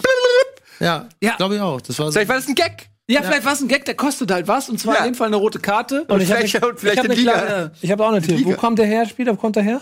Ja, 0.84 1.08
Ja. 1.22 1.36
glaube 1.36 1.56
ich 1.56 1.60
auch. 1.60 1.80
Das 1.80 1.98
war 1.98 2.06
so. 2.06 2.12
Vielleicht 2.12 2.28
war 2.28 2.36
das 2.36 2.48
ein 2.48 2.54
Gag. 2.54 2.88
Ja, 3.08 3.22
vielleicht 3.22 3.44
war 3.44 3.52
es 3.54 3.60
ein 3.60 3.68
Gag, 3.68 3.84
der 3.84 3.94
kostet 3.96 4.30
halt 4.30 4.46
was, 4.48 4.68
und 4.68 4.78
zwar 4.78 4.94
Ja. 4.94 5.00
in 5.04 5.12
dem 5.12 5.14
Fall 5.16 5.26
eine 5.26 5.36
rote 5.36 5.58
Karte. 5.58 6.04
Und 6.08 6.20
ich 6.22 6.30
habe 6.30 6.46
vielleicht- 6.46 6.64
und 6.64 6.78
vielleicht 6.80 6.94
ich 6.94 6.98
hab 6.98 7.04
in 7.06 7.10
eine 7.10 7.20
Liga. 7.20 7.32
klare- 7.32 7.72
ich 7.82 7.90
hab 7.90 8.00
auch 8.00 8.08
eine 8.12 8.22
Theorie. 8.22 8.44
Wo 8.46 8.52
kommt 8.52 8.78
der 8.78 8.86
her? 8.86 9.04
Spieler, 9.06 9.32
wo 9.32 9.36
kommt 9.36 9.56
der 9.56 9.62
her? 9.64 9.80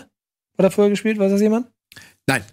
Hat 0.57 0.65
er 0.65 0.71
vorher 0.71 0.89
gespielt? 0.89 1.19
Weiß 1.19 1.31
das 1.31 1.39
jemand? 1.41 1.67
Nein. 2.27 2.43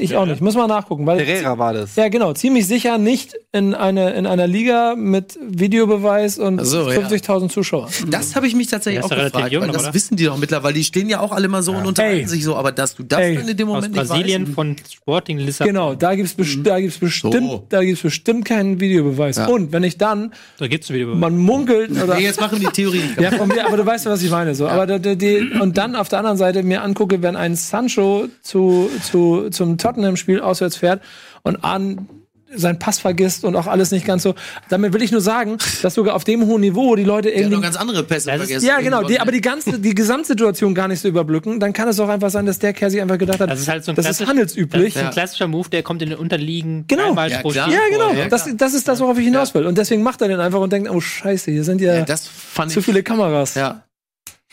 Ich 0.00 0.16
auch 0.16 0.26
nicht. 0.26 0.40
Muss 0.40 0.54
mal 0.54 0.66
nachgucken. 0.66 1.06
Weil 1.06 1.20
Herrera 1.20 1.58
war 1.58 1.72
das. 1.72 1.96
Ja, 1.96 2.08
genau. 2.08 2.32
Ziemlich 2.32 2.66
sicher 2.66 2.98
nicht 2.98 3.34
in, 3.52 3.74
eine, 3.74 4.14
in 4.14 4.26
einer 4.26 4.46
Liga 4.46 4.94
mit 4.96 5.38
Videobeweis 5.40 6.38
und 6.38 6.60
Ach 6.60 6.64
so, 6.64 6.90
ja. 6.90 6.98
50.000 6.98 7.48
Zuschauern. 7.48 7.90
Das 8.10 8.36
habe 8.36 8.46
ich 8.46 8.54
mich 8.54 8.68
tatsächlich 8.68 9.04
ist 9.04 9.12
auch 9.12 9.16
gefragt, 9.16 9.52
jung 9.52 9.66
das 9.72 9.84
oder? 9.84 9.94
wissen 9.94 10.16
die 10.16 10.24
doch 10.24 10.36
mittlerweile. 10.36 10.74
Die 10.74 10.84
stehen 10.84 11.08
ja 11.08 11.20
auch 11.20 11.32
alle 11.32 11.48
mal 11.48 11.62
so 11.62 11.72
und 11.72 11.86
unterhalten 11.86 12.20
Ey. 12.22 12.26
sich 12.28 12.44
so, 12.44 12.56
aber 12.56 12.72
dass 12.72 12.94
du 12.94 13.02
das 13.02 13.20
Ey. 13.20 13.36
dann 13.36 13.48
in 13.48 13.56
dem 13.56 13.68
Aus 13.68 13.74
Moment 13.76 13.94
nicht 13.94 14.08
Brasilien 14.08 14.46
von 14.46 14.76
Sporting 14.92 15.38
Lissabon. 15.38 15.72
Genau, 15.72 15.94
da 15.94 16.14
gibt's 16.14 16.34
best 16.34 16.58
da 16.64 16.80
gibt's 16.80 16.98
bestimmt, 16.98 17.34
So. 17.34 17.66
da 17.68 17.82
gibt's 17.82 18.02
bestimmt 18.02 18.44
keinen 18.44 18.80
Videobeweis. 18.80 19.36
Ja. 19.36 19.46
Und 19.46 19.72
wenn 19.72 19.84
ich 19.84 19.98
dann, 19.98 20.32
Da 20.58 20.66
gibt's 20.66 20.90
wieder 20.90 21.06
man 21.06 21.36
munkelt 21.36 21.90
oder 21.90 22.16
Nee, 22.16 22.24
jetzt 22.24 22.40
machen 22.40 22.60
die 22.60 22.66
Theorie. 22.66 23.02
ja, 23.20 23.30
von 23.30 23.48
mir, 23.48 23.66
aber 23.66 23.76
du 23.76 23.86
weißt 23.86 24.06
ja, 24.06 24.10
was 24.10 24.22
ich 24.22 24.30
meine. 24.30 24.54
So. 24.54 24.68
Aber 24.68 24.86
da, 24.86 24.98
die, 24.98 25.50
und 25.60 25.76
dann 25.76 25.96
auf 25.96 26.08
der 26.08 26.18
anderen 26.18 26.36
Seite 26.36 26.62
mir 26.62 26.82
angucke, 26.82 27.22
wenn 27.22 27.36
ein 27.36 27.54
Sancho 27.56 28.26
zu, 28.42 28.90
zu, 29.02 29.48
zum 29.64 29.78
Tottenham-Spiel 29.78 30.40
auswärts 30.40 30.76
fährt 30.76 31.02
und 31.42 31.64
an 31.64 32.08
seinen 32.56 32.78
Pass 32.78 33.00
vergisst 33.00 33.44
und 33.44 33.56
auch 33.56 33.66
alles 33.66 33.90
nicht 33.90 34.06
ganz 34.06 34.22
so. 34.22 34.36
Damit 34.68 34.92
will 34.92 35.02
ich 35.02 35.10
nur 35.10 35.20
sagen, 35.20 35.56
dass 35.82 35.94
sogar 35.94 36.14
auf 36.14 36.22
dem 36.22 36.46
hohen 36.46 36.60
Niveau 36.60 36.94
die 36.94 37.02
Leute 37.02 37.28
Der 37.28 37.32
hat 37.38 37.40
irgendwie 37.40 37.56
noch 37.56 37.62
ganz 37.64 37.74
andere 37.74 38.04
Pässe 38.04 38.30
vergessen. 38.30 38.64
ja, 38.64 38.78
genau, 38.80 39.02
die, 39.02 39.18
aber 39.18 39.32
die 39.32 39.40
ganze, 39.40 39.80
die 39.80 39.92
Gesamtsituation 39.92 40.72
gar 40.72 40.86
nicht 40.86 41.00
so 41.00 41.08
überblicken, 41.08 41.58
dann 41.58 41.72
kann 41.72 41.88
es 41.88 41.98
auch 41.98 42.08
einfach 42.08 42.30
sein, 42.30 42.46
dass 42.46 42.60
der 42.60 42.72
Kerl 42.72 42.90
sich 42.92 43.02
einfach 43.02 43.18
gedacht 43.18 43.40
hat, 43.40 43.50
Das 43.50 43.58
ist 43.58 43.66
halt 43.68 43.82
so 43.84 43.90
ein 43.90 43.96
das 43.96 44.04
ist 44.06 44.18
klassisch- 44.18 44.28
handelsüblich. 44.28 44.94
Das 44.94 45.02
ist 45.02 45.08
ein 45.08 45.12
klassischer 45.12 45.48
Move, 45.48 45.68
der 45.68 45.82
kommt 45.82 46.00
in 46.02 46.10
den 46.10 46.18
Unterliegen 46.18 46.84
Genau. 46.86 47.12
Ja. 47.16 47.26
Ja, 47.42 47.64
genau. 47.90 48.12
Ja, 48.12 48.28
das, 48.28 48.48
das 48.56 48.74
ist 48.74 48.86
das, 48.86 49.00
worauf 49.00 49.18
ich 49.18 49.24
hinaus 49.24 49.52
will. 49.54 49.66
Und 49.66 49.76
deswegen 49.76 50.04
macht 50.04 50.22
er 50.22 50.28
den 50.28 50.38
einfach 50.38 50.60
und 50.60 50.72
denkt, 50.72 50.88
oh 50.90 51.00
Scheiße, 51.00 51.50
hier 51.50 51.64
sind 51.64 51.80
ja, 51.80 51.94
Ja, 51.94 52.04
das 52.04 52.28
fand 52.28 52.70
zu 52.70 52.78
ich. 52.78 52.84
viele 52.86 53.02
Kameras. 53.02 53.54
Ja. 53.56 53.82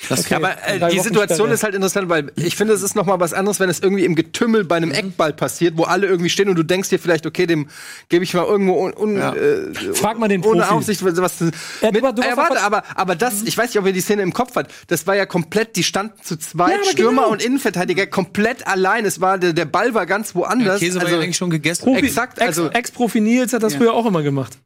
Das 0.10 0.22
Okay. 0.22 0.36
Aber 0.36 0.52
äh, 0.68 0.90
die 0.92 1.00
Situation 1.00 1.52
ist 1.52 1.64
halt 1.64 1.76
interessant, 1.76 2.10
weil 2.10 2.32
ich 2.36 2.56
finde, 2.56 2.74
es 2.74 2.82
ist 2.82 2.96
noch 2.96 3.06
mal 3.06 3.20
was 3.20 3.34
anderes, 3.34 3.60
wenn 3.60 3.70
es 3.70 3.80
irgendwie 3.80 4.04
im 4.06 4.16
Getümmel 4.16 4.64
bei 4.64 4.78
einem 4.78 4.90
Mhm. 4.90 4.96
Eckball 4.96 5.34
passiert, 5.34 5.78
wo 5.78 5.84
alle 5.84 6.08
irgendwie 6.08 6.30
stehen 6.30 6.50
und 6.50 6.56
du 6.56 6.64
denkst 6.64 6.90
dir 6.90 7.00
vielleicht, 7.00 7.26
okay, 7.26 7.46
dem 7.46 7.68
gebe 8.10 8.24
ich 8.24 8.34
mal 8.34 8.46
irgendwo 8.46 8.84
un, 8.84 8.94
un, 8.94 9.18
Ja. 9.18 9.34
äh, 9.36 9.74
Frag 9.94 10.18
mal 10.20 10.28
den 10.28 10.44
ohne 10.44 10.62
Profi. 10.62 10.74
Aufsicht 10.74 11.04
was. 11.06 11.18
was 11.22 11.40
Ja, 11.82 11.92
mit, 11.92 12.02
du- 12.04 12.08
äh, 12.22 12.36
warte, 12.38 12.62
aber 12.62 12.84
aber 12.96 13.14
Mhm. 13.16 13.20
das, 13.20 13.44
ich 13.44 13.58
weiß 13.58 13.70
nicht, 13.70 13.80
ob 13.80 13.86
ihr 13.86 13.94
die 13.94 14.02
Szene 14.02 14.22
im 14.24 14.34
Kopf 14.34 14.56
hat. 14.56 14.70
Das 14.88 15.06
war 15.08 15.16
ja 15.16 15.26
komplett, 15.26 15.76
die 15.76 15.84
standen 15.84 16.14
zu 16.24 16.38
zweit, 16.38 16.80
Ja, 16.86 16.92
Stürmer 16.92 17.22
genau. 17.24 17.32
und 17.34 17.44
Innenverteidiger 17.44 18.08
komplett 18.08 18.66
allein. 18.68 19.06
Es 19.06 19.22
war 19.22 19.38
der, 19.38 19.54
der 19.54 19.66
Ball 19.66 19.94
war 19.94 20.06
ganz 20.06 20.34
woanders. 20.36 20.80
Käse 20.80 20.96
war 20.96 21.04
also, 21.04 21.16
ja 21.18 21.22
eigentlich 21.22 21.38
schon 21.38 21.50
gegessen. 21.50 21.84
Profi, 21.86 22.06
Exakt, 22.06 22.42
also- 22.42 22.68
Ex- 22.68 22.76
Ex-Profi 22.92 23.22
Nils 23.22 23.54
hat 23.54 23.64
das 23.64 23.76
früher 23.76 23.94
auch 23.94 24.06
immer 24.06 24.24
gemacht. 24.24 24.58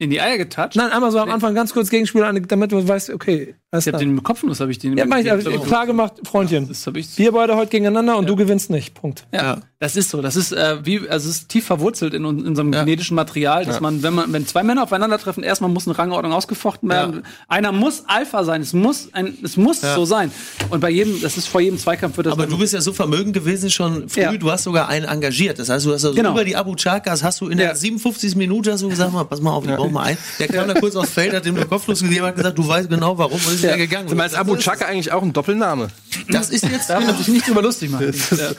In 0.00 0.10
die 0.10 0.20
Eier 0.20 0.38
getatscht. 0.38 0.76
Nein, 0.76 0.92
einmal 0.92 1.10
so 1.10 1.18
am 1.18 1.28
Anfang 1.28 1.56
ganz 1.56 1.72
kurz 1.72 1.90
Gegenspiel, 1.90 2.22
an, 2.22 2.40
damit 2.46 2.70
du 2.70 2.86
weißt, 2.86 3.10
okay, 3.10 3.56
alles 3.70 3.86
Ich 3.86 3.92
hab 3.92 4.00
klar. 4.00 4.10
den 4.10 4.22
Kopfnuss, 4.22 4.60
habe 4.60 4.70
ich 4.70 4.78
den. 4.78 4.96
Ja, 4.96 5.04
mach 5.04 5.18
ich, 5.18 5.24
gegeben. 5.24 5.46
also, 5.46 5.60
klar 5.64 5.86
gemacht, 5.86 6.14
Freundchen. 6.24 6.68
Das 6.68 6.86
hab 6.86 6.96
ich. 6.96 7.18
Wir 7.18 7.32
beide 7.32 7.54
heute 7.54 7.70
gegeneinander 7.70 8.16
und 8.16 8.26
du 8.28 8.34
gewinnst 8.34 8.70
nicht. 8.70 8.94
Punkt. 8.94 9.26
Ja, 9.32 9.58
das 9.78 9.94
ist 9.94 10.08
so. 10.08 10.22
Das 10.22 10.36
ist 10.36 10.52
äh, 10.52 10.78
wie, 10.84 11.06
also 11.08 11.28
es 11.28 11.36
ist 11.36 11.48
tief 11.50 11.66
verwurzelt 11.66 12.14
in, 12.14 12.24
in 12.24 12.46
unserem 12.46 12.72
genetischen 12.72 13.14
Material, 13.14 13.66
dass 13.66 13.80
man, 13.80 14.02
wenn 14.02 14.14
man, 14.14 14.32
wenn 14.32 14.46
zwei 14.46 14.62
Männer 14.62 14.84
aufeinandertreffen, 14.84 15.42
erstmal 15.42 15.70
muss 15.70 15.86
eine 15.86 15.98
Rangordnung 15.98 16.32
ausgefochten 16.32 16.88
werden. 16.88 17.24
Einer 17.46 17.70
muss 17.72 18.04
Alpha 18.06 18.42
sein. 18.42 18.62
Es 18.62 18.72
muss 18.72 19.10
ein, 19.12 19.36
es 19.44 19.58
muss 19.58 19.82
so 19.82 20.06
sein. 20.06 20.32
Und 20.70 20.80
bei 20.80 20.88
jedem, 20.90 21.20
das 21.20 21.36
ist 21.36 21.46
vor 21.46 21.60
jedem 21.60 21.78
Zweikampf 21.78 22.16
wird 22.16 22.26
das. 22.28 22.32
Aber 22.32 22.46
du 22.46 22.56
bist 22.56 22.72
ja 22.72 22.80
so 22.80 22.94
vermögend 22.94 23.34
gewesen 23.34 23.68
schon 23.70 24.08
früh, 24.08 24.22
Ja. 24.22 24.32
du 24.32 24.50
hast 24.50 24.64
sogar 24.64 24.88
einen 24.88 25.04
engagiert. 25.04 25.58
Das 25.58 25.68
heißt, 25.68 25.84
du 25.84 25.92
hast 25.92 26.04
also 26.06 26.14
Genau. 26.16 26.32
über 26.32 26.44
die 26.44 26.56
Abu 26.56 26.74
Chakas 26.74 27.22
hast 27.22 27.42
du 27.42 27.48
in 27.48 27.58
Ja. 27.58 27.66
der 27.66 27.76
57. 27.76 28.34
Minute 28.34 28.72
hast 28.72 28.80
du 28.82 28.88
gesagt, 28.88 29.12
mal, 29.12 29.24
pass 29.24 29.42
mal 29.42 29.50
auf, 29.52 29.66
ich 29.66 29.74
brauch 29.76 29.90
mal 29.90 30.04
einen. 30.04 30.18
Der 30.38 30.48
kam 30.48 30.66
da 30.68 30.72
kurz 30.74 30.96
aufs 30.96 31.10
Feld, 31.10 31.34
hat 31.34 31.44
nur 31.44 31.66
kopflos 31.66 32.00
gegeben, 32.02 32.24
hat 32.24 32.34
gesagt, 32.36 32.56
du 32.56 32.66
weißt 32.66 32.88
genau 32.88 33.18
warum 33.18 33.32
und 33.34 33.57
ist 33.58 33.62
wieder 33.64 33.76
gegangen. 33.76 34.08
du 34.08 34.14
meinst 34.14 34.36
Abu 34.36 34.56
Chaka 34.56 34.86
eigentlich 34.86 35.12
auch 35.12 35.22
ein 35.22 35.32
Doppelname? 35.32 35.88
Das 36.30 36.50
ist 36.50 36.64
jetzt 36.68 36.90
darf 36.90 37.04
man 37.04 37.16
sich 37.16 37.28
nicht 37.28 37.46
drüber 37.48 37.62
lustig 37.62 37.90
machen. 37.90 38.12
Ja. 38.36 38.50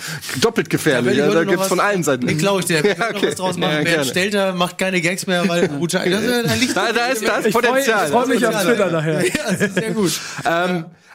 Doppelt 0.41 0.69
gefährlich. 0.69 1.05
wenn 1.05 1.13
ich 1.13 1.19
Ja, 1.19 1.25
heute 1.27 1.35
da 1.37 1.43
gibt's 1.43 1.59
was- 1.61 1.67
von 1.67 1.79
allen 1.79 2.03
Seiten. 2.03 2.27
Den 2.27 2.37
glaube 2.37 2.59
ich 2.61 2.65
dir. 2.65 2.83
Wir 2.83 2.95
können 2.95 2.99
Ja, 3.01 3.09
noch 3.11 3.15
okay. 3.17 3.27
was 3.27 3.35
draus 3.35 3.57
machen. 3.57 3.71
Ja, 3.71 3.77
Bernd 3.77 3.87
gerne. 3.89 4.05
Stelter 4.05 4.53
macht 4.53 4.77
keine 4.77 5.01
Gags 5.01 5.27
mehr, 5.27 5.47
weil 5.47 5.65
Abu 5.65 5.87
Chaka, 5.87 6.09
das, 6.09 6.21
da 6.21 6.85
Da, 6.87 6.91
da 6.93 7.05
ist, 7.07 7.27
da 7.27 7.37
ist 7.37 7.45
Ich 7.47 7.53
freue 7.53 7.63
Potenzial. 7.63 8.07
freu 8.07 8.25
mich 8.25 8.45
auf 8.45 8.61
Twitter 8.63 8.91
nachher. 8.91 9.23
Ja, 9.25 9.51
das 9.51 9.61
ist 9.61 9.75
sehr 9.75 9.91
gut. 9.91 10.11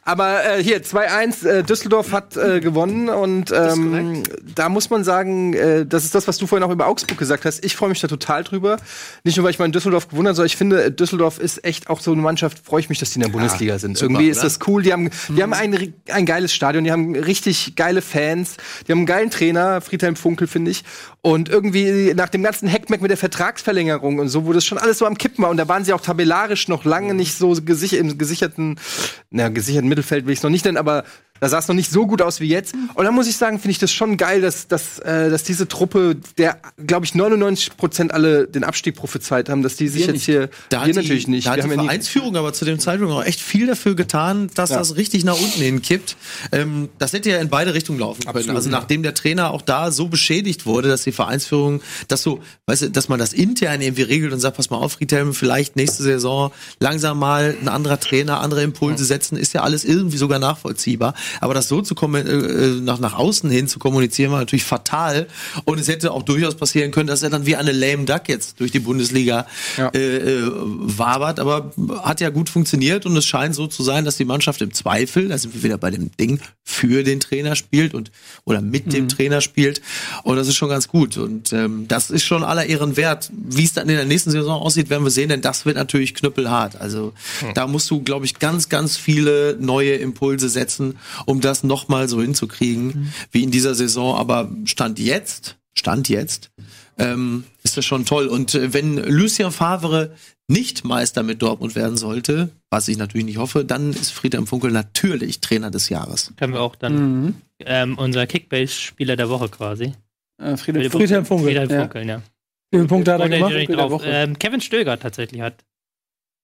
Aber 0.04 0.44
äh, 0.44 0.62
hier 0.62 0.82
2-1, 0.82 1.46
äh, 1.46 1.62
Düsseldorf 1.62 2.12
hat 2.12 2.36
äh, 2.36 2.60
gewonnen 2.60 3.08
und 3.08 3.50
ähm, 3.52 4.22
da 4.54 4.68
muss 4.68 4.90
man 4.90 5.02
sagen, 5.02 5.54
äh, 5.54 5.86
das 5.86 6.04
ist 6.04 6.14
das, 6.14 6.28
was 6.28 6.36
du 6.36 6.46
vorhin 6.46 6.62
auch 6.66 6.72
über 6.72 6.86
Augsburg 6.86 7.16
gesagt 7.18 7.46
hast. 7.46 7.64
Ich 7.64 7.74
freue 7.74 7.88
mich 7.88 8.00
da 8.00 8.08
total 8.08 8.44
drüber. 8.44 8.76
Nicht 9.24 9.38
nur, 9.38 9.44
weil 9.44 9.50
ich 9.52 9.58
mal 9.58 9.64
in 9.64 9.72
Düsseldorf 9.72 10.08
gewonnen 10.08 10.28
habe, 10.28 10.36
sondern 10.36 10.46
ich 10.46 10.56
finde, 10.56 10.90
Düsseldorf 10.90 11.38
ist 11.38 11.64
echt 11.64 11.88
auch 11.88 12.00
so 12.00 12.12
eine 12.12 12.20
Mannschaft, 12.20 12.66
freue 12.66 12.80
ich 12.80 12.90
mich, 12.90 12.98
dass 12.98 13.10
die 13.10 13.16
in 13.16 13.22
der 13.22 13.30
Bundesliga 13.30 13.78
sind. 13.78 13.96
super, 13.96 14.12
Irgendwie 14.12 14.28
ist 14.28 14.38
oder? 14.38 14.44
das 14.48 14.58
cool. 14.66 14.82
Die 14.82 14.92
haben, 14.92 15.08
die 15.30 15.42
haben 15.42 15.54
ein, 15.54 15.94
ein 16.10 16.26
geiles 16.26 16.52
Stadion, 16.52 16.84
die 16.84 16.92
haben 16.92 17.14
richtig 17.16 17.74
geile 17.74 18.02
Fans, 18.02 18.56
die 18.86 18.92
haben 18.92 18.98
einen 19.00 19.06
geilen 19.06 19.30
Trainer, 19.30 19.80
Friedhelm 19.80 20.16
Funkel, 20.16 20.46
finde 20.46 20.70
ich. 20.70 20.84
Und 21.22 21.48
irgendwie 21.48 22.12
nach 22.14 22.28
dem 22.28 22.42
ganzen 22.42 22.68
Heckmeck 22.68 23.00
mit 23.00 23.10
der 23.10 23.16
Vertragsverlängerung 23.16 24.18
und 24.18 24.28
so, 24.28 24.44
wo 24.44 24.52
das 24.52 24.66
schon 24.66 24.76
alles 24.76 24.98
so 24.98 25.06
am 25.06 25.16
Kippen 25.16 25.42
war. 25.42 25.50
Und 25.50 25.56
da 25.56 25.66
waren 25.68 25.82
sie 25.82 25.94
auch 25.94 26.02
tabellarisch 26.02 26.68
noch 26.68 26.84
lange 26.84 27.14
nicht 27.14 27.38
so 27.38 27.56
gesichert, 27.64 28.00
im 28.00 28.18
gesicherten, 28.18 28.78
na, 29.30 29.48
gesicherten 29.48 29.88
Mittelfeld 29.94 30.26
will 30.26 30.32
ich 30.32 30.40
es 30.40 30.42
noch 30.42 30.50
nicht 30.50 30.64
nennen, 30.64 30.76
aber 30.76 31.04
da 31.40 31.48
sah 31.48 31.58
es 31.58 31.68
noch 31.68 31.74
nicht 31.74 31.90
so 31.90 32.06
gut 32.06 32.22
aus 32.22 32.40
wie 32.40 32.46
jetzt. 32.46 32.74
Und 32.94 33.04
da 33.04 33.10
muss 33.10 33.26
ich 33.26 33.36
sagen, 33.36 33.58
finde 33.58 33.72
ich 33.72 33.78
das 33.78 33.92
schon 33.92 34.16
geil, 34.16 34.40
dass, 34.40 34.68
dass, 34.68 35.00
äh, 35.00 35.30
dass 35.30 35.42
diese 35.42 35.66
Truppe, 35.66 36.16
der, 36.38 36.58
glaube 36.86 37.04
ich, 37.06 37.14
99 37.14 37.76
Prozent 37.76 38.14
alle 38.14 38.46
den 38.46 38.62
Abstieg 38.62 38.94
prophezeit 38.94 39.48
haben, 39.48 39.62
dass 39.62 39.76
die 39.76 39.88
sich 39.88 40.06
jetzt 40.06 40.22
hier, 40.22 40.48
Da 40.68 40.86
wir 40.86 40.92
die, 40.92 41.00
natürlich 41.00 41.26
nicht. 41.26 41.46
Da 41.46 41.50
hat 41.50 41.56
wir 41.58 41.64
die 41.64 41.70
ja 41.70 41.82
Vereinsführung 41.82 42.36
aber 42.36 42.52
zu 42.52 42.64
dem 42.64 42.78
Zeitpunkt 42.78 43.12
auch 43.12 43.24
echt 43.24 43.40
viel 43.40 43.66
dafür 43.66 43.96
getan, 43.96 44.48
dass 44.54 44.70
das 44.70 44.96
richtig 44.96 45.24
nach 45.24 45.38
unten 45.38 45.60
hinkippt. 45.60 46.16
Ähm, 46.52 46.88
das 46.98 47.12
hätte 47.12 47.30
ja 47.30 47.38
in 47.38 47.48
beide 47.48 47.74
Richtungen 47.74 47.98
laufen 47.98 48.24
können. 48.24 48.50
also 48.50 48.70
nachdem 48.70 49.02
der 49.02 49.14
Trainer 49.14 49.50
auch 49.50 49.62
da 49.62 49.90
so 49.90 50.08
beschädigt 50.08 50.66
wurde, 50.66 50.88
dass 50.88 51.02
die 51.02 51.12
Vereinsführung 51.12 51.82
das 52.08 52.22
so, 52.22 52.40
weißt 52.66 52.82
du, 52.82 52.90
dass 52.90 53.08
man 53.08 53.18
das 53.18 53.32
intern 53.32 53.80
irgendwie 53.80 54.02
regelt 54.02 54.32
und 54.32 54.40
sagt, 54.40 54.56
pass 54.56 54.70
mal 54.70 54.76
auf, 54.76 54.92
Friedhelm, 54.92 55.34
vielleicht 55.34 55.76
nächste 55.76 56.04
Saison 56.04 56.52
langsam 56.78 57.18
mal 57.18 57.56
ein 57.60 57.68
anderer 57.68 57.98
Trainer, 57.98 58.40
andere 58.40 58.62
Impulse 58.62 59.04
setzen, 59.04 59.36
ist 59.36 59.52
ja 59.52 59.62
alles 59.62 59.84
irgendwie 59.84 60.16
sogar 60.16 60.38
nachvollziehbar. 60.38 61.14
Aber 61.40 61.54
das 61.54 61.68
so 61.68 61.80
zu 61.82 61.94
kommen, 61.94 62.26
äh, 62.26 62.80
nach, 62.80 62.98
nach 62.98 63.14
außen 63.14 63.50
hin 63.50 63.68
zu 63.68 63.78
kommunizieren, 63.78 64.32
war 64.32 64.38
natürlich 64.38 64.64
fatal. 64.64 65.26
Und 65.64 65.78
es 65.80 65.88
hätte 65.88 66.12
auch 66.12 66.22
durchaus 66.22 66.54
passieren 66.54 66.90
können, 66.90 67.06
dass 67.06 67.22
er 67.22 67.30
dann 67.30 67.46
wie 67.46 67.56
eine 67.56 67.72
lame 67.72 68.04
Duck 68.04 68.28
jetzt 68.28 68.60
durch 68.60 68.70
die 68.70 68.80
Bundesliga 68.80 69.46
Ja. 69.76 69.88
äh, 69.94 70.16
äh, 70.16 70.42
wabert, 70.52 71.40
aber 71.40 71.72
hat 72.02 72.20
ja 72.20 72.30
gut 72.30 72.48
funktioniert 72.48 73.06
und 73.06 73.16
es 73.16 73.26
scheint 73.26 73.54
so 73.54 73.66
zu 73.66 73.82
sein, 73.82 74.04
dass 74.04 74.16
die 74.16 74.24
Mannschaft 74.24 74.60
im 74.62 74.72
Zweifel, 74.72 75.28
da 75.28 75.38
sind 75.38 75.54
wir 75.54 75.62
wieder 75.62 75.78
bei 75.78 75.90
dem 75.90 76.10
Ding, 76.16 76.40
für 76.62 77.02
den 77.04 77.20
Trainer 77.20 77.56
spielt 77.56 77.94
und 77.94 78.10
oder 78.44 78.60
mit 78.60 78.92
dem 78.92 79.08
Trainer 79.08 79.40
spielt 79.40 79.82
und 80.22 80.36
das 80.36 80.48
ist 80.48 80.56
schon 80.56 80.68
ganz 80.70 80.88
gut 80.88 81.16
und 81.16 81.52
ähm, 81.52 81.86
das 81.88 82.10
ist 82.10 82.24
schon 82.24 82.42
aller 82.42 82.66
Ehren 82.66 82.96
wert. 82.96 83.30
Wie 83.32 83.64
es 83.64 83.72
dann 83.74 83.88
in 83.88 83.96
der 83.96 84.04
nächsten 84.06 84.30
Saison 84.30 84.60
aussieht, 84.62 84.88
werden 84.90 85.04
wir 85.04 85.10
sehen, 85.10 85.28
denn 85.28 85.40
das 85.42 85.66
wird 85.66 85.76
natürlich 85.76 86.14
knüppelhart. 86.14 86.80
Also 86.80 87.12
da 87.54 87.66
musst 87.66 87.90
du, 87.90 88.02
glaube 88.02 88.24
ich, 88.24 88.38
ganz, 88.38 88.68
ganz 88.68 88.96
viele 88.96 89.56
neue 89.60 89.94
Impulse 89.94 90.48
setzen, 90.48 90.96
um 91.26 91.40
das 91.40 91.64
nochmal 91.64 92.08
so 92.08 92.20
hinzukriegen 92.20 93.12
wie 93.30 93.42
in 93.42 93.50
dieser 93.50 93.74
Saison. 93.74 94.16
Aber 94.16 94.50
Stand 94.64 94.98
jetzt, 94.98 95.56
Stand 95.74 96.08
jetzt, 96.08 96.50
ähm, 96.98 97.44
ist 97.62 97.76
das 97.76 97.84
schon 97.84 98.04
toll. 98.04 98.26
Und 98.26 98.54
äh, 98.54 98.72
wenn 98.72 98.96
Lucien 98.96 99.50
Favre 99.50 100.14
nicht 100.46 100.84
Meister 100.84 101.22
mit 101.22 101.42
Dortmund 101.42 101.74
werden 101.74 101.96
sollte, 101.96 102.50
was 102.70 102.88
ich 102.88 102.98
natürlich 102.98 103.26
nicht 103.26 103.38
hoffe, 103.38 103.64
dann 103.64 103.92
ist 103.92 104.10
Friedhelm 104.10 104.46
Funkel 104.46 104.70
natürlich 104.70 105.40
Trainer 105.40 105.70
des 105.70 105.88
Jahres. 105.88 106.32
Können 106.36 106.52
wir 106.52 106.60
auch 106.60 106.76
dann 106.76 107.40
ähm, 107.60 107.98
unser 107.98 108.26
Kickbase-Spieler 108.26 109.16
der 109.16 109.28
Woche 109.28 109.48
quasi. 109.48 109.94
Äh, 110.42 110.56
Friedhelm 110.56 110.90
Friedhelm 110.90 111.24
Funkel. 111.24 111.46
Friedhelm 111.46 111.70
Ja. 111.70 111.80
Funkeln, 111.80 112.08
ja. 112.08 112.22
Wie 112.70 112.78
viele 112.78 112.88
Punkte 112.88 113.12
hat 113.12 113.20
er 113.20 113.28
gemacht? 113.28 113.68
drauf. 113.68 114.02
Ähm, 114.04 114.38
Kevin 114.38 114.60
Stöger 114.60 114.98
tatsächlich 114.98 115.40
hat 115.40 115.64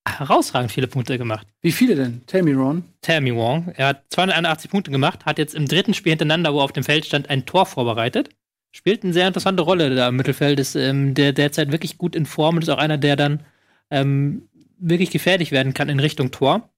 herausragend 0.06 0.72
viele 0.72 0.86
Punkte 0.86 1.18
gemacht. 1.18 1.46
Wie 1.62 1.72
viele 1.72 1.94
denn? 1.94 2.22
Tell 2.26 2.42
me, 2.42 2.54
Ron. 2.54 2.84
Tammy 3.02 3.34
Wong, 3.34 3.72
er 3.76 3.88
hat 3.88 4.04
281 4.10 4.70
Punkte 4.70 4.90
gemacht, 4.90 5.26
hat 5.26 5.38
jetzt 5.38 5.54
im 5.54 5.66
dritten 5.66 5.94
Spiel 5.94 6.12
hintereinander, 6.12 6.54
wo 6.54 6.58
er 6.58 6.64
auf 6.64 6.72
dem 6.72 6.84
Feld 6.84 7.06
stand, 7.06 7.28
ein 7.30 7.46
Tor 7.46 7.66
vorbereitet. 7.66 8.30
Spielt 8.72 9.02
eine 9.02 9.12
sehr 9.12 9.26
interessante 9.26 9.62
Rolle 9.62 9.94
da 9.94 10.08
im 10.08 10.16
Mittelfeld, 10.16 10.60
ist 10.60 10.76
ähm, 10.76 11.14
der 11.14 11.32
derzeit 11.32 11.72
wirklich 11.72 11.98
gut 11.98 12.14
in 12.14 12.24
Form 12.24 12.56
und 12.56 12.62
ist 12.62 12.68
auch 12.68 12.78
einer, 12.78 12.98
der 12.98 13.16
dann 13.16 13.40
ähm, 13.90 14.48
wirklich 14.78 15.10
gefährlich 15.10 15.50
werden 15.50 15.74
kann 15.74 15.88
in 15.88 16.00
Richtung 16.00 16.30
Tor. 16.30 16.70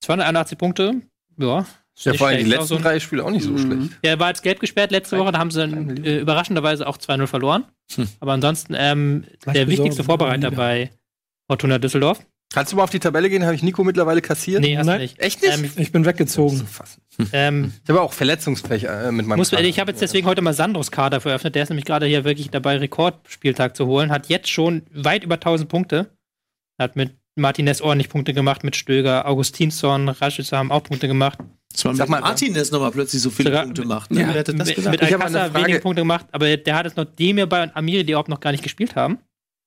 281 0.00 0.56
Punkte, 0.56 1.02
ja. 1.36 1.66
ist 1.96 2.06
Ja, 2.06 2.14
vor 2.14 2.28
allem 2.28 2.38
die 2.38 2.50
letzten 2.50 2.66
so 2.66 2.78
drei 2.78 3.00
Spiele 3.00 3.24
auch 3.24 3.30
nicht 3.30 3.42
so 3.44 3.58
schlecht. 3.58 3.90
Ja, 4.02 4.10
er 4.10 4.20
war 4.20 4.28
als 4.28 4.42
gelb 4.42 4.60
gesperrt 4.60 4.92
letzte 4.92 5.18
Woche, 5.18 5.32
da 5.32 5.38
haben 5.38 5.50
sie 5.50 5.60
dann, 5.60 6.04
äh, 6.04 6.18
überraschenderweise 6.18 6.86
auch 6.86 6.96
2-0 6.96 7.26
verloren. 7.26 7.64
Aber 8.20 8.32
ansonsten 8.32 8.74
ähm, 8.78 9.24
der 9.46 9.68
wichtigste 9.68 10.04
Vorbereiter 10.04 10.50
bei 10.50 10.90
Fortuna 11.48 11.78
Düsseldorf. 11.78 12.24
Kannst 12.56 12.72
du 12.72 12.76
mal 12.76 12.84
auf 12.84 12.90
die 12.90 12.98
Tabelle 12.98 13.28
gehen? 13.28 13.44
Habe 13.44 13.54
ich 13.54 13.62
Nico 13.62 13.84
mittlerweile 13.84 14.22
kassiert? 14.22 14.62
Nee, 14.62 14.78
hast 14.78 14.86
Nein. 14.86 15.02
nicht. 15.02 15.18
Echt 15.20 15.42
nicht? 15.42 15.52
Ähm, 15.58 15.70
Ich 15.76 15.92
bin 15.92 16.06
weggezogen. 16.06 16.66
ähm, 17.32 17.74
Ich 17.84 17.90
habe 17.90 18.00
auch 18.00 18.14
Verletzungspech 18.14 18.84
äh, 18.84 19.12
mit 19.12 19.26
meinem 19.26 19.36
muss, 19.38 19.50
Kader. 19.50 19.62
ich 19.64 19.78
habe 19.78 19.90
jetzt 19.90 20.00
deswegen 20.00 20.26
heute 20.26 20.40
mal 20.40 20.54
Sandros 20.54 20.90
Kader 20.90 21.20
veröffnet. 21.20 21.54
Der 21.54 21.64
ist 21.64 21.68
nämlich 21.68 21.84
gerade 21.84 22.06
hier 22.06 22.24
wirklich 22.24 22.48
dabei, 22.48 22.78
Rekordspieltag 22.78 23.76
zu 23.76 23.84
holen. 23.86 24.10
Hat 24.10 24.28
jetzt 24.30 24.48
schon 24.48 24.82
weit 24.94 25.22
über 25.22 25.34
1000 25.34 25.68
Punkte. 25.68 26.08
Hat 26.80 26.96
mit 26.96 27.12
Martinez 27.36 27.82
ordentlich 27.82 28.08
Punkte 28.08 28.32
gemacht, 28.32 28.64
mit 28.64 28.74
Stöger, 28.74 29.26
Augustinsson, 29.28 30.08
Raschitzer 30.08 30.56
haben 30.56 30.70
auch 30.72 30.82
Punkte 30.82 31.08
gemacht. 31.08 31.38
Sag 31.74 31.94
mal, 31.98 32.06
mal, 32.08 32.20
Martinez 32.22 32.70
nochmal 32.70 32.90
plötzlich 32.90 33.20
so 33.20 33.28
viele 33.28 33.50
Sogar- 33.50 33.64
Punkte 33.64 33.84
macht. 33.84 34.10
Ja. 34.10 34.28
Wer 34.28 34.28
hätte 34.28 34.54
das 34.54 34.68
mit 34.68 34.76
gesagt? 34.76 35.02
Alcázar 35.02 35.42
eine 35.42 35.50
Frage- 35.52 35.64
wenige 35.66 35.80
Punkte 35.80 36.00
gemacht, 36.00 36.24
aber 36.32 36.56
der 36.56 36.74
hat 36.74 36.86
es 36.86 36.96
noch 36.96 37.04
Demirbay 37.04 37.64
und 37.64 37.76
Amiri, 37.76 38.04
die 38.04 38.14
auch 38.16 38.26
noch 38.28 38.40
gar 38.40 38.52
nicht 38.52 38.62
gespielt 38.62 38.96
haben. 38.96 39.18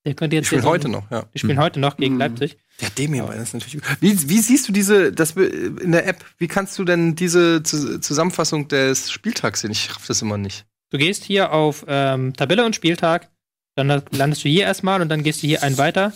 Der 0.10 0.16
könnte 0.16 0.36
jetzt 0.38 0.46
Ich 0.46 0.48
spiele 0.48 0.62
hier 0.62 0.66
so- 0.66 0.70
heute 0.72 0.90
noch, 0.90 1.12
ja. 1.12 1.26
Die 1.36 1.38
spielen 1.38 1.60
heute 1.60 1.80
noch 1.80 1.98
gegen 1.98 2.16
Mhm. 2.16 2.20
Leipzig. 2.22 2.58
Der 2.82 2.90
Demir 2.90 3.28
war 3.28 3.36
das 3.36 3.54
natürlich. 3.54 3.80
Wie, 4.02 4.28
wie 4.30 4.40
siehst 4.40 4.68
du 4.68 4.72
diese, 4.72 5.12
das 5.14 5.36
wir- 5.36 5.54
in 5.54 5.92
der 5.92 6.08
App, 6.08 6.26
wie 6.40 6.48
kannst 6.48 6.80
du 6.80 6.84
denn 6.84 7.14
diese 7.16 7.62
Zus- 7.64 8.02
Zusammenfassung 8.02 8.68
des 8.68 9.12
Spieltags 9.12 9.62
sehen? 9.62 9.70
Ich 9.70 9.96
raff 9.96 10.08
das 10.08 10.24
immer 10.24 10.40
nicht. 10.40 10.66
Du 10.90 10.98
gehst 10.98 11.24
hier 11.26 11.52
auf 11.54 11.86
ähm, 11.88 12.34
Tabelle 12.36 12.66
und 12.66 12.76
Spieltag, 12.76 13.30
dann 13.76 13.88
landest 14.10 14.44
du 14.44 14.50
hier 14.50 14.64
erstmal 14.64 15.00
und 15.04 15.10
dann 15.10 15.22
gehst 15.22 15.44
du 15.44 15.48
hier 15.48 15.62
einen 15.62 15.78
weiter. 15.78 16.12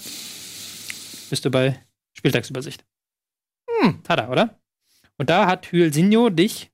Bist 1.30 1.46
du 1.46 1.52
bei 1.52 1.80
Spieltagsübersicht. 2.14 2.84
Hm, 3.82 4.02
tada, 4.04 4.30
oder? 4.30 4.60
Und 5.18 5.30
da 5.30 5.46
hat 5.46 5.72
Hülsinho 5.72 6.32
dich, 6.32 6.72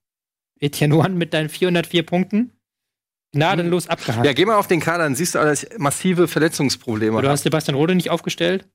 Etienne 0.58 0.94
One, 0.96 1.10
mit 1.10 1.34
deinen 1.34 1.50
404 1.50 2.02
Punkten 2.04 2.52
gnadenlos 3.32 3.88
abgehakt. 3.88 4.24
Ja, 4.26 4.32
geh 4.32 4.44
mal 4.44 4.56
auf 4.56 4.66
den 4.66 4.80
Kader, 4.80 5.04
dann 5.04 5.14
siehst 5.14 5.34
du 5.34 5.38
alles 5.38 5.66
massive 5.78 6.28
Verletzungsprobleme. 6.28 7.20
du 7.22 7.28
hast 7.28 7.42
Sebastian 7.42 7.76
Rode 7.76 7.94
nicht 7.94 8.10
aufgestellt. 8.10 8.66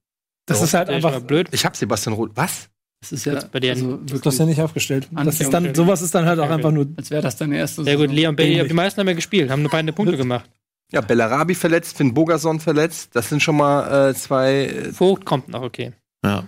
Das 0.45 0.61
ist 0.61 0.73
halt 0.73 0.89
einfach. 0.89 1.19
blöd. 1.21 1.47
ich 1.51 1.65
hab 1.65 1.75
Sebastian 1.75 2.13
Roth. 2.15 2.31
Was? 2.35 2.69
Das 3.01 3.11
ist 3.11 3.25
ja 3.25 3.39
bei 3.51 3.59
dir 3.59 3.73
also 3.73 3.97
Das 3.97 4.11
wirklich, 4.13 4.33
ist 4.33 4.39
ja 4.39 4.45
nicht 4.45 4.61
aufgestellt. 4.61 5.07
Das 5.11 5.39
ist 5.39 5.53
dann, 5.53 5.75
sowas 5.75 6.01
ist 6.01 6.15
dann 6.15 6.25
halt 6.25 6.39
auch 6.39 6.49
einfach 6.49 6.71
nur. 6.71 6.87
als 6.97 7.11
wäre 7.11 7.21
das 7.21 7.35
deine 7.37 7.57
erste 7.57 7.83
Sehr 7.83 7.97
gut. 7.97 8.11
Leon 8.11 8.35
Bailey, 8.35 8.53
Dämlich. 8.53 8.67
die 8.69 8.73
meisten 8.73 8.99
haben 8.99 9.07
ja 9.07 9.13
gespielt, 9.13 9.49
haben 9.51 9.61
nur 9.61 9.71
beide 9.71 9.91
Punkte 9.93 10.17
gemacht. 10.17 10.49
Ja, 10.91 11.01
Bellarabi 11.01 11.55
verletzt, 11.55 11.97
Finn 11.97 12.13
Bogerson 12.13 12.59
verletzt. 12.59 13.15
Das 13.15 13.29
sind 13.29 13.41
schon 13.41 13.57
mal 13.57 14.09
äh, 14.09 14.13
zwei. 14.15 14.65
Äh, 14.65 14.93
Vogt 14.93 15.25
kommt 15.25 15.49
noch, 15.49 15.61
okay. 15.63 15.93
Ja. 16.23 16.47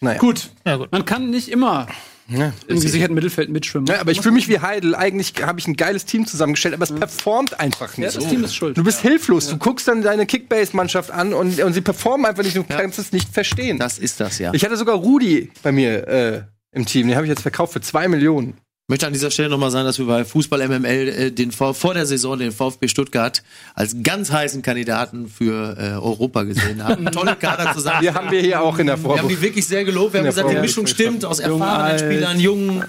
naja. 0.00 0.18
Gut, 0.18 0.50
Ja, 0.66 0.76
gut. 0.76 0.90
man 0.92 1.04
kann 1.04 1.30
nicht 1.30 1.48
immer 1.50 1.86
Ja. 2.28 2.52
im 2.68 2.80
gesicherten 2.80 3.14
Mittelfeld 3.14 3.50
mitschwimmen. 3.50 3.86
Ja, 3.86 4.00
aber 4.00 4.10
ich 4.10 4.20
fühle 4.20 4.34
mich 4.34 4.48
wie 4.48 4.60
Heidel. 4.60 4.94
Eigentlich 4.94 5.34
habe 5.42 5.60
ich 5.60 5.66
ein 5.66 5.76
geiles 5.76 6.06
Team 6.06 6.26
zusammengestellt, 6.26 6.74
aber 6.74 6.84
es 6.84 6.94
performt 6.94 7.60
einfach 7.60 7.96
ja, 7.98 8.06
nicht. 8.06 8.16
das 8.16 8.28
Team 8.28 8.44
ist 8.44 8.54
schuld. 8.54 8.78
Du 8.78 8.84
bist 8.84 9.00
hilflos. 9.00 9.48
Du 9.48 9.58
guckst 9.58 9.86
dann 9.88 10.02
deine 10.02 10.24
Kickbase-Mannschaft 10.24 11.10
an 11.10 11.34
und, 11.34 11.60
und 11.60 11.72
sie 11.74 11.82
performen 11.82 12.24
einfach 12.24 12.42
nicht. 12.42 12.56
Du 12.56 12.64
kannst 12.64 12.98
es 12.98 13.12
nicht 13.12 13.28
verstehen. 13.28 13.78
Das 13.78 13.98
ist 13.98 14.20
das, 14.20 14.38
ja. 14.38 14.54
Ich 14.54 14.64
hatte 14.64 14.76
sogar 14.76 14.96
Rudi 14.96 15.50
bei 15.62 15.72
mir 15.72 16.08
äh, 16.08 16.42
im 16.72 16.86
Team. 16.86 17.08
Den 17.08 17.16
habe 17.16 17.26
ich 17.26 17.30
jetzt 17.30 17.42
verkauft 17.42 17.74
für 17.74 17.80
zwei 17.80 18.08
Millionen. 18.08 18.54
Möchte 18.86 19.06
an 19.06 19.14
dieser 19.14 19.30
Stelle 19.30 19.48
nochmal 19.48 19.70
sagen, 19.70 19.86
dass 19.86 19.98
wir 19.98 20.04
bei 20.04 20.26
Fußball 20.26 20.68
MML 20.68 21.08
äh, 21.08 21.30
den 21.30 21.52
v 21.52 21.72
vor 21.72 21.94
der 21.94 22.04
Saison 22.04 22.38
den 22.38 22.52
VfB 22.52 22.86
Stuttgart 22.88 23.42
als 23.74 23.96
ganz 24.02 24.30
heißen 24.30 24.60
Kandidaten 24.60 25.26
für 25.26 25.74
äh, 25.78 25.92
Europa 25.94 26.42
gesehen 26.42 26.84
haben. 26.84 27.06
Tolle 27.12 27.34
Kader 27.34 27.72
zusammen. 27.72 28.02
Die 28.02 28.10
haben 28.10 28.30
wir 28.30 28.42
hier 28.42 28.60
auch 28.60 28.78
in 28.78 28.88
der 28.88 29.02
Wir 29.02 29.16
haben 29.16 29.28
die 29.28 29.40
wirklich 29.40 29.66
sehr 29.66 29.86
gelobt. 29.86 30.12
Wir 30.12 30.20
haben 30.20 30.26
gesagt, 30.26 30.50
die. 30.50 30.56
Mischung 30.56 30.86
stimmt 30.86 31.24
aus 31.24 31.38
erfahrenen. 31.38 31.98
Spielern, 31.98 32.38
jungen. 32.38 32.84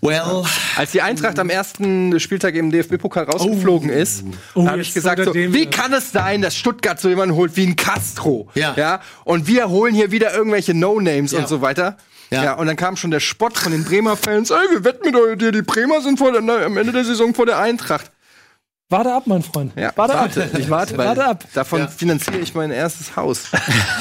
Well, 0.00 0.44
Als 0.76 0.92
die 0.92 1.02
Eintracht 1.02 1.38
am 1.38 1.50
ersten 1.50 2.18
Spieltag 2.18 2.54
im 2.54 2.70
DFB-Pokal 2.70 3.24
rausgeflogen 3.24 3.90
ist, 3.90 4.24
Oh, 4.54 4.66
habe 4.66 4.80
ich 4.80 4.94
gesagt, 4.94 5.22
so, 5.22 5.34
wie 5.34 5.66
kann 5.66 5.92
es 5.92 6.12
sein, 6.12 6.40
dass 6.40 6.56
Stuttgart 6.56 6.98
so 6.98 7.10
jemanden 7.10 7.34
holt 7.34 7.54
wie 7.56 7.66
ein 7.66 7.76
Castro? 7.76 8.48
Ja. 8.54 8.72
ja? 8.76 9.00
Und 9.24 9.48
wir 9.48 9.68
holen 9.68 9.94
hier 9.94 10.12
wieder 10.12 10.32
irgendwelche 10.34 10.72
No-Names 10.72 11.32
Ja. 11.32 11.40
und 11.40 11.48
so 11.48 11.60
weiter. 11.60 11.98
Ja. 12.30 12.44
Ja. 12.44 12.52
und 12.54 12.66
dann 12.66 12.76
kam 12.76 12.96
schon 12.96 13.10
der 13.10 13.20
Spott 13.20 13.56
von 13.56 13.72
den 13.72 13.84
Bremer 13.84 14.16
Fans, 14.16 14.50
ey, 14.50 14.56
wir 14.70 14.84
wetten 14.84 15.06
mit 15.06 15.16
euch, 15.16 15.38
die, 15.38 15.62
Bremer 15.62 16.00
sind 16.02 16.18
vor 16.18 16.32
der, 16.32 16.40
na, 16.42 16.58
am 16.64 16.76
Ende 16.76 16.92
der 16.92 17.04
Saison 17.04 17.34
vor 17.34 17.46
der 17.46 17.58
Eintracht. 17.58 18.10
Warte 18.90 19.12
ab, 19.12 19.24
mein 19.26 19.42
Freund. 19.42 19.72
Ja, 19.76 19.92
warte, 19.96 20.14
warte, 20.14 20.44
ab. 20.44 20.50
ich 20.58 20.70
warte, 20.70 20.96
Warte 20.96 21.24
ab. 21.24 21.44
davon 21.52 21.80
Ja. 21.80 21.88
finanziere 21.88 22.38
ich 22.38 22.54
mein 22.54 22.70
erstes 22.70 23.16
Haus. 23.16 23.44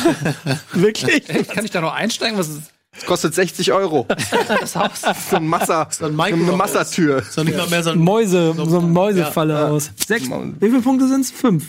Wirklich? 0.74 1.30
Ey, 1.30 1.44
kann 1.44 1.66
ich 1.66 1.72
da 1.72 1.82
noch 1.82 1.94
einsteigen? 1.94 2.38
Was 2.38 2.48
ist 2.50 2.62
Das 2.94 3.06
kostet 3.06 3.36
60 3.36 3.74
Euro. 3.74 4.08
das 4.48 4.76
Haus? 4.76 5.02
So 5.30 5.36
ein 5.38 5.48
Massa, 5.48 5.88
ein 6.02 6.20
eine 6.20 6.36
Massertür. 6.38 7.18
ist 7.20 7.38
doch 7.38 7.44
nicht 7.44 7.58
mal 7.58 7.68
mehr 7.68 7.84
so 7.84 7.92
ein 7.92 8.00
Mäuse, 8.00 8.54
so 8.56 8.78
eine 8.80 8.88
Mäusefalle 8.88 9.68
aus. 9.68 9.92
Sechs. 10.08 10.30
Wie 10.30 10.70
viele 10.70 10.82
Punkte 10.82 11.08
sind 11.08 11.22
es? 11.22 11.32
Fünf. 11.32 11.66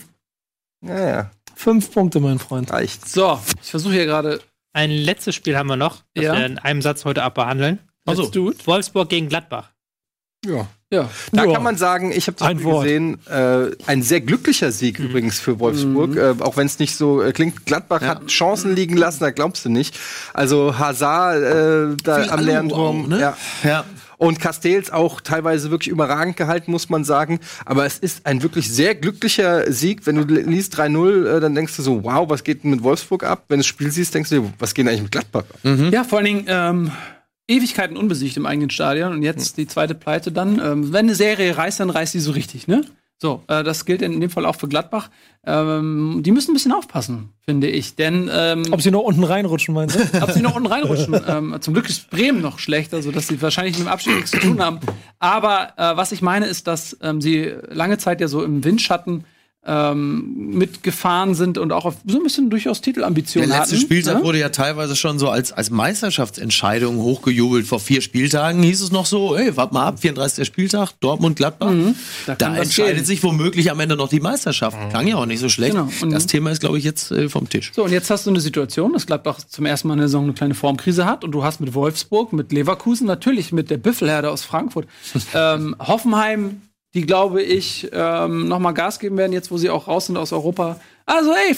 Ja, 0.81 1.09
ja, 1.09 1.31
Fünf 1.57 1.91
Punkte, 1.93 2.21
mein 2.21 2.39
Freund. 2.39 2.71
reicht. 2.73 3.09
So, 3.09 3.41
ich 3.61 3.71
versuche 3.71 3.95
hier 3.95 4.07
gerade. 4.07 4.41
Ein 4.73 4.91
letztes 4.91 5.35
Spiel 5.35 5.57
haben 5.57 5.69
wir 5.69 5.77
noch, 5.77 6.03
das 6.15 6.25
Ja. 6.25 6.37
wir 6.37 6.47
in 6.47 6.59
einem 6.59 6.83
Satz 6.83 7.05
heute 7.05 7.23
abbehandeln. 7.23 7.79
Also, 8.07 8.29
du? 8.29 8.53
Wolfsburg 8.65 9.09
gegen 9.09 9.29
Gladbach. 9.29 9.71
Ja. 10.47 10.67
Ja. 10.91 11.11
Da 11.33 11.45
Ja. 11.45 11.53
kann 11.53 11.63
man 11.63 11.77
sagen, 11.77 12.13
ich 12.13 12.27
habe 12.29 12.39
das 12.39 12.49
Ein 12.49 12.59
gesehen, 12.63 13.19
äh, 13.27 13.71
ein 13.87 14.03
sehr 14.03 14.21
glücklicher 14.23 14.73
Sieg 14.73 14.99
übrigens 14.99 15.39
für 15.41 15.59
Wolfsburg, 15.59 16.17
äh, 16.17 16.35
auch 16.41 16.57
wenn 16.57 16.67
es 16.67 16.79
nicht 16.79 16.95
so 16.97 17.21
äh, 17.21 17.33
klingt. 17.33 17.67
Gladbach 17.67 18.01
hat 18.01 18.29
Chancen 18.29 18.75
liegen 18.75 18.97
lassen, 18.97 19.21
da 19.21 19.31
glaubst 19.31 19.65
du 19.67 19.69
nicht. 19.69 19.99
Also 20.33 20.79
Hazard 20.79 21.43
äh, 21.43 21.97
da 22.03 22.23
Viel 22.23 22.31
am 22.31 22.41
Lernturm, 22.41 23.09
ne? 23.09 23.21
ja. 23.21 23.37
Ja. 23.65 23.85
Und 24.19 24.41
Castells 24.41 24.91
auch 24.91 25.21
teilweise 25.21 25.71
wirklich 25.71 25.89
überragend 25.89 26.37
gehalten, 26.37 26.73
muss 26.73 26.89
man 26.89 27.05
sagen. 27.05 27.39
Aber 27.65 27.87
es 27.87 27.99
ist 27.99 28.27
ein 28.27 28.43
wirklich 28.43 28.71
sehr 28.71 28.97
glücklicher 28.97 29.73
Sieg. 29.73 30.07
Wenn 30.07 30.17
du 30.17 30.23
liest 30.23 30.77
3-0, 30.79 31.37
äh, 31.37 31.41
dann 31.41 31.55
denkst 31.55 31.77
du 31.77 31.83
so, 31.83 32.03
wow, 32.03 32.29
was 32.29 32.43
geht 32.43 32.65
denn 32.65 32.71
mit 32.71 32.83
Wolfsburg 32.83 33.23
ab? 33.23 33.45
Wenn 33.49 33.59
du 33.59 33.61
das 33.61 33.67
Spiel 33.67 33.91
siehst, 33.93 34.15
denkst 34.15 34.31
du 34.31 34.41
dir, 34.41 34.53
was 34.59 34.75
geht 34.75 34.85
denn 34.85 34.91
eigentlich 34.91 35.03
mit 35.03 35.13
Gladbach 35.13 35.45
ab? 35.49 35.61
Ja, 35.93 36.03
vor 36.03 36.19
allen 36.19 36.27
Dingen 36.27 36.45
ähm, 36.49 36.91
Ewigkeiten 37.47 37.97
unbesiegt 37.97 38.37
im 38.37 38.45
eigenen 38.45 38.71
Stadion 38.71 39.13
und 39.13 39.23
jetzt 39.23 39.57
die 39.57 39.67
zweite 39.67 39.95
Pleite 39.95 40.33
dann. 40.33 40.61
Ähm, 40.61 40.93
wenn 40.93 41.07
eine 41.07 41.15
Serie 41.15 41.57
reißt, 41.57 41.81
dann 41.81 41.91
reißt 41.91 42.13
die 42.13 42.21
so 42.21 42.33
richtig, 42.33 42.69
ne? 42.69 42.85
So, 43.21 43.43
äh, 43.49 43.65
das 43.65 43.85
gilt 43.85 44.01
in 44.01 44.21
dem 44.21 44.31
Fall 44.31 44.47
auch 44.47 44.55
für 44.55 44.69
Gladbach. 44.69 45.11
Ähm, 45.45 46.21
die 46.25 46.31
müssen 46.31 46.53
ein 46.53 46.55
bisschen 46.55 46.71
aufpassen, 46.73 47.31
finde 47.45 47.69
ich. 47.69 47.97
Denn 47.97 48.31
ähm, 48.33 48.63
Ob 48.71 48.81
sie 48.81 48.93
noch 48.93 49.03
unten 49.03 49.25
reinrutschen, 49.25 49.75
meinst 49.75 49.97
du? 49.97 50.23
ob 50.23 50.31
sie 50.31 50.41
noch 50.41 50.55
unten 50.55 50.69
reinrutschen. 50.69 51.21
ähm, 51.27 51.57
zum 51.61 51.75
Glück 51.75 51.89
ist 51.89 52.11
Bremen 52.11 52.41
noch 52.41 52.61
schlechter, 52.61 53.03
sodass 53.03 53.27
sie 53.27 53.43
wahrscheinlich 53.43 53.77
mit 53.77 53.87
dem 53.87 53.91
Abstieg 53.91 54.15
nichts 54.15 54.31
zu 54.31 54.39
tun 54.39 54.63
haben. 54.63 54.79
Aber 55.19 55.73
äh, 55.77 55.97
was 55.97 56.13
ich 56.13 56.23
meine, 56.23 56.47
ist, 56.47 56.69
dass 56.69 56.97
ähm, 57.03 57.21
sie 57.21 57.53
lange 57.71 57.99
Zeit 57.99 58.21
ja 58.21 58.29
so 58.29 58.45
im 58.45 58.63
Windschatten 58.63 59.25
ähm, 59.69 60.49
mitgefahren 60.55 61.35
sind 61.35 61.59
und 61.59 61.73
auch 61.73 61.85
auf 61.85 61.97
so 62.07 62.17
ein 62.17 62.23
bisschen 62.23 62.49
durchaus 62.51 62.81
Der 62.81 62.87
Titelambitionen 62.95 63.49
letzte 63.51 63.75
hatten. 63.77 63.81
Spieltag 63.83 64.19
ne? 64.19 64.25
wurde 64.25 64.39
ja 64.39 64.49
teilweise 64.49 64.97
schon 64.97 65.19
so 65.19 65.29
als, 65.29 65.53
als 65.53 65.69
Meisterschaftsentscheidung 65.71 66.97
hochgejubelt. 66.99 67.67
Vor 67.67 67.79
vier 67.81 68.01
Spieltagen 68.01 68.63
hieß 68.63 68.81
es 68.81 68.91
noch 68.93 69.07
so, 69.07 69.37
ey, 69.37 69.57
wart 69.57 69.73
mal 69.73 69.87
ab, 69.87 70.01
34. 70.01 70.47
Spieltag, 70.47 70.93
Dortmund, 71.01 71.37
Gladbach. 71.37 71.71
Mhm. 71.71 71.95
Da 72.27 72.35
Da, 72.35 72.57
entscheidet 72.57 72.97
gehen. 72.97 73.05
sich 73.05 73.23
womöglich 73.23 73.71
am 73.71 73.79
Ende 73.81 73.97
noch 73.97 74.09
die 74.09 74.21
Meisterschaft. 74.21 74.77
Klang 74.91 75.07
ja 75.07 75.17
auch 75.17 75.27
nicht 75.27 75.41
so 75.41 75.49
schlecht. 75.49 75.73
Genau. 75.73 75.89
Und- 76.03 76.11
das 76.13 76.27
Thema 76.27 76.51
ist, 76.51 76.61
glaube 76.61 76.79
ich, 76.79 76.85
jetzt 76.85 77.11
äh, 77.11 77.29
vom 77.29 77.49
Tisch. 77.49 77.71
So, 77.75 77.85
und 77.85 77.93
jetzt 77.93 78.11
hast 78.11 78.27
du 78.27 78.31
eine 78.31 78.41
Situation, 78.41 78.93
dass 78.95 79.07
Gladbach 79.07 79.39
zum 79.47 79.67
ersten 79.67 79.89
Mal 79.89 79.95
in 79.95 79.99
der 80.01 80.09
Saison 80.09 80.25
eine 80.25 80.33
kleine 80.33 80.55
Formkrise 80.55 81.05
hat 81.05 81.25
und 81.25 81.33
du 81.33 81.45
hast 81.45 81.61
mit 81.61 81.75
Wolfsburg, 81.75 82.33
mit 82.33 82.53
Leverkusen, 82.53 83.07
natürlich 83.07 83.53
mit 83.53 83.69
der 83.71 83.77
Büffelherde 83.77 84.31
aus 84.31 84.43
Frankfurt, 84.43 84.87
ähm, 85.35 85.77
Hoffenheim, 85.79 86.63
die, 86.99 87.07
glaube 87.07 87.43
ich, 87.43 87.89
ähm, 87.93 88.49
noch 88.49 88.59
mal 88.59 88.73
Gas 88.73 88.99
geben 88.99 89.17
werden, 89.17 89.33
jetzt 89.33 89.53
wo 89.53 89.57
sie 89.57 89.71
auch 89.71 89.87
raus 89.87 90.07
sind 90.07 90.17
aus 90.17 90.33
Europa. 90.33 90.81
Also, 91.07 91.33
ey, 91.33 91.57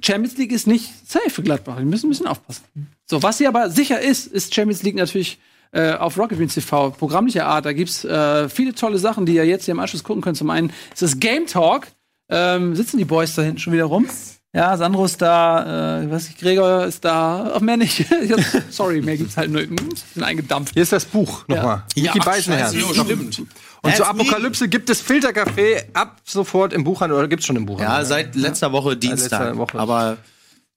Champions 0.00 0.36
League 0.38 0.52
ist 0.52 0.68
nicht 0.68 0.88
safe 1.08 1.28
für 1.28 1.42
Gladbach. 1.42 1.76
Die 1.78 1.84
müssen 1.84 2.06
ein 2.06 2.10
bisschen 2.10 2.28
aufpassen. 2.28 2.62
So, 3.04 3.20
was 3.22 3.38
sie 3.38 3.48
aber 3.48 3.68
sicher 3.68 4.00
ist, 4.00 4.28
ist 4.28 4.54
Champions 4.54 4.84
League 4.84 4.94
natürlich 4.94 5.38
äh, 5.72 5.94
auf 5.94 6.16
Rocket 6.16 6.38
Beans 6.38 6.54
TV, 6.54 6.90
programmlicher 6.90 7.46
Art. 7.46 7.66
Da 7.66 7.72
gibt's 7.72 8.04
äh, 8.04 8.48
viele 8.48 8.74
tolle 8.74 8.98
Sachen, 8.98 9.26
die 9.26 9.34
ihr 9.34 9.44
jetzt 9.44 9.64
hier 9.64 9.72
im 9.72 9.80
Anschluss 9.80 10.04
gucken 10.04 10.22
könnt. 10.22 10.36
Zum 10.36 10.50
einen 10.50 10.70
ist 10.92 11.02
das 11.02 11.18
Game 11.18 11.48
Talk. 11.48 11.88
Ähm, 12.28 12.76
sitzen 12.76 12.98
die 12.98 13.04
Boys 13.04 13.34
da 13.34 13.42
hinten 13.42 13.58
schon 13.58 13.72
wieder 13.72 13.86
rum? 13.86 14.06
Ja, 14.54 14.76
Sandro 14.76 15.04
ist 15.04 15.20
da, 15.20 16.02
äh, 16.02 16.10
weiß 16.10 16.30
ich, 16.30 16.38
Gregor 16.38 16.86
ist 16.86 17.04
da, 17.04 17.52
auch 17.54 17.60
mehr 17.60 17.76
nicht. 17.76 18.06
Sorry, 18.70 19.02
mehr 19.02 19.16
gibt's 19.16 19.36
halt 19.36 19.50
nur. 19.50 19.60
Ich 19.62 19.68
bin 19.68 20.22
eingedampft. 20.22 20.72
Hier 20.74 20.82
ist 20.82 20.92
das 20.92 21.04
Buch 21.04 21.46
nochmal. 21.48 21.82
Ja, 21.94 22.04
Niki 22.04 22.20
ach, 22.20 22.24
Beisenherz. 22.24 22.74
stimmt. 22.74 23.42
Und 23.82 23.96
zur 23.96 24.06
me. 24.06 24.22
Apokalypse 24.22 24.68
gibt 24.68 24.90
es 24.90 25.00
Filterkaffee 25.00 25.84
ab 25.92 26.20
sofort 26.24 26.72
im 26.72 26.84
Buchhandel 26.84 27.18
oder 27.18 27.28
gibt's 27.28 27.46
schon 27.46 27.56
im 27.56 27.66
Buchhandel? 27.66 27.98
Ja, 27.98 28.04
seit 28.04 28.34
letzter 28.34 28.72
Woche 28.72 28.96
Dienstag. 28.96 29.40
letzter 29.40 29.56
Woche. 29.58 29.78
Aber 29.78 30.16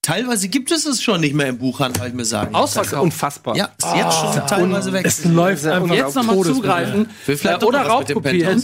teilweise 0.10 0.48
gibt 0.50 0.72
es 0.72 0.86
es 0.86 1.02
schon 1.02 1.22
nicht 1.22 1.36
mehr 1.36 1.48
im 1.48 1.58
Buchhandel, 1.58 2.00
habe 2.00 2.10
ich 2.10 2.16
mir 2.16 2.26
sagen. 2.26 2.56
Ausverkauft. 2.56 3.02
unfassbar. 3.04 3.56
Ja, 3.56 3.70
ist 3.78 3.88
jetzt 3.96 4.18
schon 4.20 4.48
teilweise 4.48 4.94
weg. 4.94 5.06
Es 5.06 5.24
läuft 5.26 5.66
einfach. 5.66 5.82
Und 5.84 5.94
jetzt 5.94 6.16
nochmal 6.16 6.42
zugreifen 6.42 7.08
vielleicht 7.26 7.62
äh, 7.62 7.66
oder 7.66 7.80
mit 7.80 7.88
dem 7.88 7.92
raubkopieren. 7.92 8.64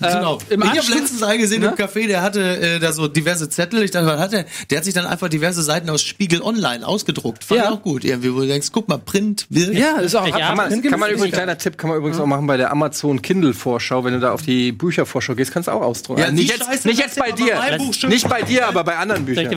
Genau. 0.00 0.38
im 0.48 0.62
ich 0.62 0.68
habe 0.68 0.78
Anschluss- 0.80 0.94
letztens 1.00 1.22
einen 1.22 1.40
gesehen 1.40 1.62
Ne? 1.62 1.74
im 1.76 1.84
Café, 1.84 2.06
der 2.06 2.22
hatte 2.22 2.40
äh, 2.58 2.78
da 2.78 2.92
so 2.92 3.08
diverse 3.08 3.48
Zettel. 3.48 3.82
Ich 3.82 3.90
dachte, 3.90 4.06
was 4.06 4.18
hat 4.20 4.32
der? 4.32 4.44
Der 4.70 4.78
hat 4.78 4.84
sich 4.84 4.94
dann 4.94 5.06
einfach 5.06 5.28
diverse 5.28 5.62
Seiten 5.62 5.90
aus 5.90 6.02
Spiegel 6.02 6.40
Online 6.42 6.86
ausgedruckt. 6.86 7.44
Fand 7.44 7.58
Ja. 7.60 7.64
ich 7.66 7.70
auch 7.72 7.82
gut. 7.82 8.04
Irgendwie, 8.04 8.32
wo 8.34 8.40
du 8.40 8.46
denkst, 8.46 8.68
guck 8.72 8.88
mal, 8.88 8.98
Print, 8.98 9.46
wirkt. 9.50 9.74
Ja, 9.74 9.94
das 9.96 10.06
ist 10.06 10.14
auch. 10.14 10.26
Ja, 10.26 10.38
Kann 10.48 10.56
man, 10.56 10.82
kann 10.82 11.00
man 11.00 11.10
übrigens, 11.10 11.34
kleiner 11.34 11.58
Tipp, 11.58 11.76
kann 11.78 11.90
man 11.90 11.98
übrigens 11.98 12.20
auch 12.20 12.26
machen 12.26 12.46
bei 12.46 12.56
der 12.56 12.70
Amazon 12.70 13.20
Kindle 13.22 13.52
Vorschau, 13.54 14.04
wenn 14.04 14.14
du 14.14 14.20
da 14.20 14.32
auf 14.32 14.42
die 14.42 14.72
Büchervorschau 14.72 15.34
gehst, 15.34 15.52
kannst 15.52 15.68
du 15.68 15.72
auch 15.72 15.82
ausdrucken. 15.82 16.20
Ja, 16.20 16.26
Also 16.26 16.36
nicht 16.36 16.50
jetzt, 16.50 16.84
nicht 16.86 16.98
jetzt 17.00 17.18
bei 17.18 17.32
dir 17.32 17.56
Nicht 18.08 18.28
bei 18.28 18.42
dir, 18.42 18.68
aber 18.68 18.84
bei 18.84 18.96
anderen 18.96 19.24
Büchern. 19.24 19.46
äh, 19.50 19.54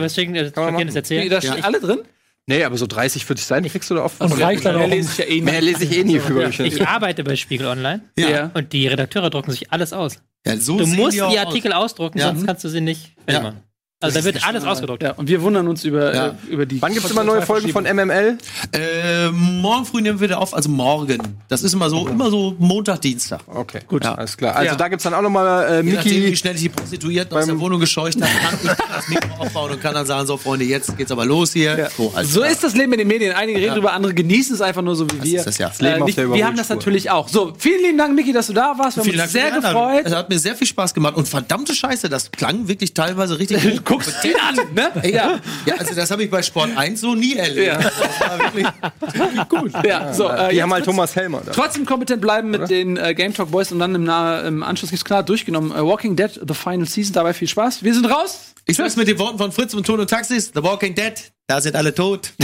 man 0.56 0.76
Verkehrtes 0.90 0.96
erzählen? 0.96 1.30
Da 1.30 1.40
stehen 1.40 1.64
alle 1.64 1.80
drin? 1.80 1.98
Nee, 2.46 2.64
aber 2.64 2.76
so 2.76 2.86
30, 2.88 3.24
40 3.24 3.46
Seiten 3.46 3.68
kriegst 3.68 3.88
du 3.90 3.94
da 3.94 4.04
oft. 4.04 4.20
Und 4.20 4.32
reicht 4.32 4.64
dann 4.64 4.74
auch. 4.74 4.80
Mehr 4.80 4.88
lese 4.88 5.10
ich 5.12 5.18
ja 5.18 5.24
eh 5.26 5.40
Mehr 5.40 5.60
nicht. 5.60 5.78
lese 5.78 5.84
ich 5.84 5.98
eh 5.98 6.04
nie 6.04 6.18
für 6.18 6.34
Bücher. 6.34 6.64
Ich 6.64 6.84
arbeite 6.86 7.22
bei 7.22 7.36
Spiegel 7.36 7.68
Online 7.68 8.02
Ja. 8.18 8.50
und 8.54 8.72
die 8.72 8.88
Redakteure 8.88 9.30
drucken 9.30 9.52
sich 9.52 9.70
alles 9.72 9.92
aus. 9.92 10.16
Ja, 10.44 10.56
so 10.56 10.76
Du 10.76 10.86
musst 10.86 11.14
die 11.16 11.22
auch 11.22 11.36
Artikel 11.38 11.72
ausdrucken, 11.72 12.18
Ja. 12.18 12.26
sonst 12.28 12.44
kannst 12.44 12.64
du 12.64 12.68
sie 12.68 12.80
nicht 12.80 13.12
Ja. 13.28 13.54
Also 14.02 14.18
da 14.18 14.24
wird 14.24 14.46
alles 14.46 14.64
ausgedruckt. 14.64 15.02
Ja, 15.02 15.12
und 15.12 15.28
wir 15.28 15.42
wundern 15.42 15.68
uns 15.68 15.84
über, 15.84 16.14
Ja. 16.14 16.26
äh, 16.28 16.32
über 16.50 16.66
die. 16.66 16.80
Wann 16.82 16.92
gibt's 16.92 17.10
immer 17.10 17.24
neue 17.24 17.42
Folgen 17.42 17.68
von 17.70 17.84
MML? 17.84 18.38
Äh, 18.72 19.30
morgen 19.30 19.84
früh 19.86 20.00
nehmen 20.00 20.20
wir 20.20 20.28
wieder 20.28 20.38
auf, 20.40 20.54
also 20.54 20.68
morgen. 20.68 21.18
Das 21.48 21.62
ist 21.62 21.72
immer 21.72 21.88
so, 21.90 22.06
immer 22.08 22.30
so 22.30 22.54
Montag, 22.58 23.00
Dienstag. 23.00 23.40
Okay, 23.46 23.80
Gut. 23.86 24.04
Ja. 24.04 24.14
Alles 24.14 24.36
klar. 24.36 24.56
Also 24.56 24.72
Ja. 24.72 24.76
da 24.76 24.88
gibt's 24.88 25.04
dann 25.04 25.14
auch 25.14 25.22
nochmal 25.22 25.82
äh, 25.82 25.82
Je 25.86 25.92
nachdem, 25.94 26.24
wie 26.24 26.36
schnell 26.36 26.54
ich 26.54 26.62
die 26.62 26.68
Prostituierten 26.68 27.36
aus 27.36 27.46
der 27.46 27.58
Wohnung 27.60 27.80
gescheucht 27.80 28.16
habe, 28.20 28.30
kann 28.42 28.58
ich 28.62 28.70
das 28.94 29.08
Mikro 29.08 29.42
aufbauen 29.42 29.72
und 29.72 29.80
kann 29.82 29.94
dann 29.94 30.06
sagen, 30.06 30.26
so 30.26 30.36
Freunde, 30.36 30.64
jetzt 30.64 30.96
geht's 30.96 31.10
aber 31.12 31.24
los 31.24 31.52
hier. 31.52 31.88
So, 31.96 32.12
alles 32.14 32.32
So 32.32 32.40
klar. 32.40 32.52
ist 32.52 32.64
das 32.64 32.74
Leben 32.74 32.92
in 32.92 32.98
den 33.00 33.08
Medien. 33.08 33.32
Einige 33.34 33.58
reden 33.58 33.74
drüber, 33.74 33.92
andere 33.92 34.14
genießen 34.14 34.54
es 34.54 34.60
einfach 34.60 34.82
nur 34.82 34.96
so 34.96 35.06
wie 35.10 35.22
wir. 35.22 35.38
ist 35.38 35.46
das 35.46 35.58
ja. 35.58 35.68
Das 35.68 35.80
Leben 35.80 35.96
äh, 35.96 36.00
auf 36.00 36.06
nicht, 36.06 36.18
der 36.18 36.32
wir 36.32 36.46
haben 36.46 36.56
das 36.56 36.68
natürlich 36.68 37.10
auch. 37.10 37.28
So, 37.28 37.52
vielen 37.58 37.82
lieben 37.82 37.98
Dank, 37.98 38.14
Miki, 38.14 38.32
dass 38.32 38.46
du 38.48 38.52
da 38.52 38.74
warst. 38.78 38.96
Wir 38.96 39.04
haben 39.04 39.20
uns 39.20 39.32
sehr 39.32 39.50
gefreut. 39.50 40.02
Es 40.04 40.14
hat 40.14 40.28
mir 40.28 40.38
sehr 40.38 40.54
viel 40.56 40.66
Spaß 40.66 40.94
gemacht 40.94 41.16
und 41.16 41.28
verdammte 41.28 41.74
Scheiße, 41.74 42.08
das 42.08 42.30
klang 42.30 42.68
wirklich 42.68 42.94
teilweise 42.94 43.38
richtig 43.38 43.62
gut. 43.84 43.91
Guckst 43.92 44.24
ihn 44.24 44.34
an, 44.36 44.56
ne? 44.74 45.10
Ja. 45.10 45.38
Ja, 45.66 45.74
also 45.78 45.94
das 45.94 46.10
habe 46.10 46.24
ich 46.24 46.30
bei 46.30 46.42
Sport 46.42 46.70
1 46.76 47.00
so 47.00 47.14
nie 47.14 47.36
erlebt. 47.36 47.66
Ja. 47.66 47.76
Das 47.78 48.20
war 48.20 48.38
wirklich 48.38 48.66
gut. 49.48 49.72
Ja, 49.84 50.12
so, 50.12 50.28
äh, 50.28 50.52
Die 50.54 50.62
haben 50.62 50.72
halt 50.72 50.84
Thomas 50.84 51.14
Helmer. 51.14 51.42
Da. 51.44 51.52
Trotzdem 51.52 51.84
kompetent 51.86 52.20
bleiben 52.20 52.50
mit 52.50 52.70
den 52.70 52.96
äh, 52.96 53.14
Game 53.14 53.34
Talk 53.34 53.50
Boys 53.50 53.72
und 53.72 53.78
dann 53.78 53.94
im, 53.94 54.04
Na 54.04 54.40
im 54.40 54.62
Anschluss 54.62 54.90
gibt's 54.90 55.04
klar 55.04 55.22
durchgenommen. 55.22 55.72
Äh, 55.72 55.84
Walking 55.84 56.16
Dead, 56.16 56.30
The 56.46 56.54
Final 56.54 56.86
Season, 56.86 57.12
dabei 57.12 57.34
viel 57.34 57.48
Spaß. 57.48 57.82
Wir 57.82 57.94
sind 57.94 58.06
raus. 58.06 58.54
Ich 58.64 58.76
sag's 58.76 58.96
mit 58.96 59.08
den 59.08 59.18
Worten 59.18 59.38
von 59.38 59.50
Fritz 59.52 59.74
und 59.74 59.84
Ton 59.86 59.98
und 60.00 60.08
Taxis. 60.08 60.52
The 60.54 60.62
Walking 60.62 60.94
Dead. 60.94 61.14
Da 61.48 61.60
sind 61.60 61.74
alle 61.76 61.94
tot. 61.94 62.32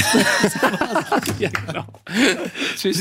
Ja, 1.39 1.51
genau. 1.51 1.85
Tschüss. 2.77 3.01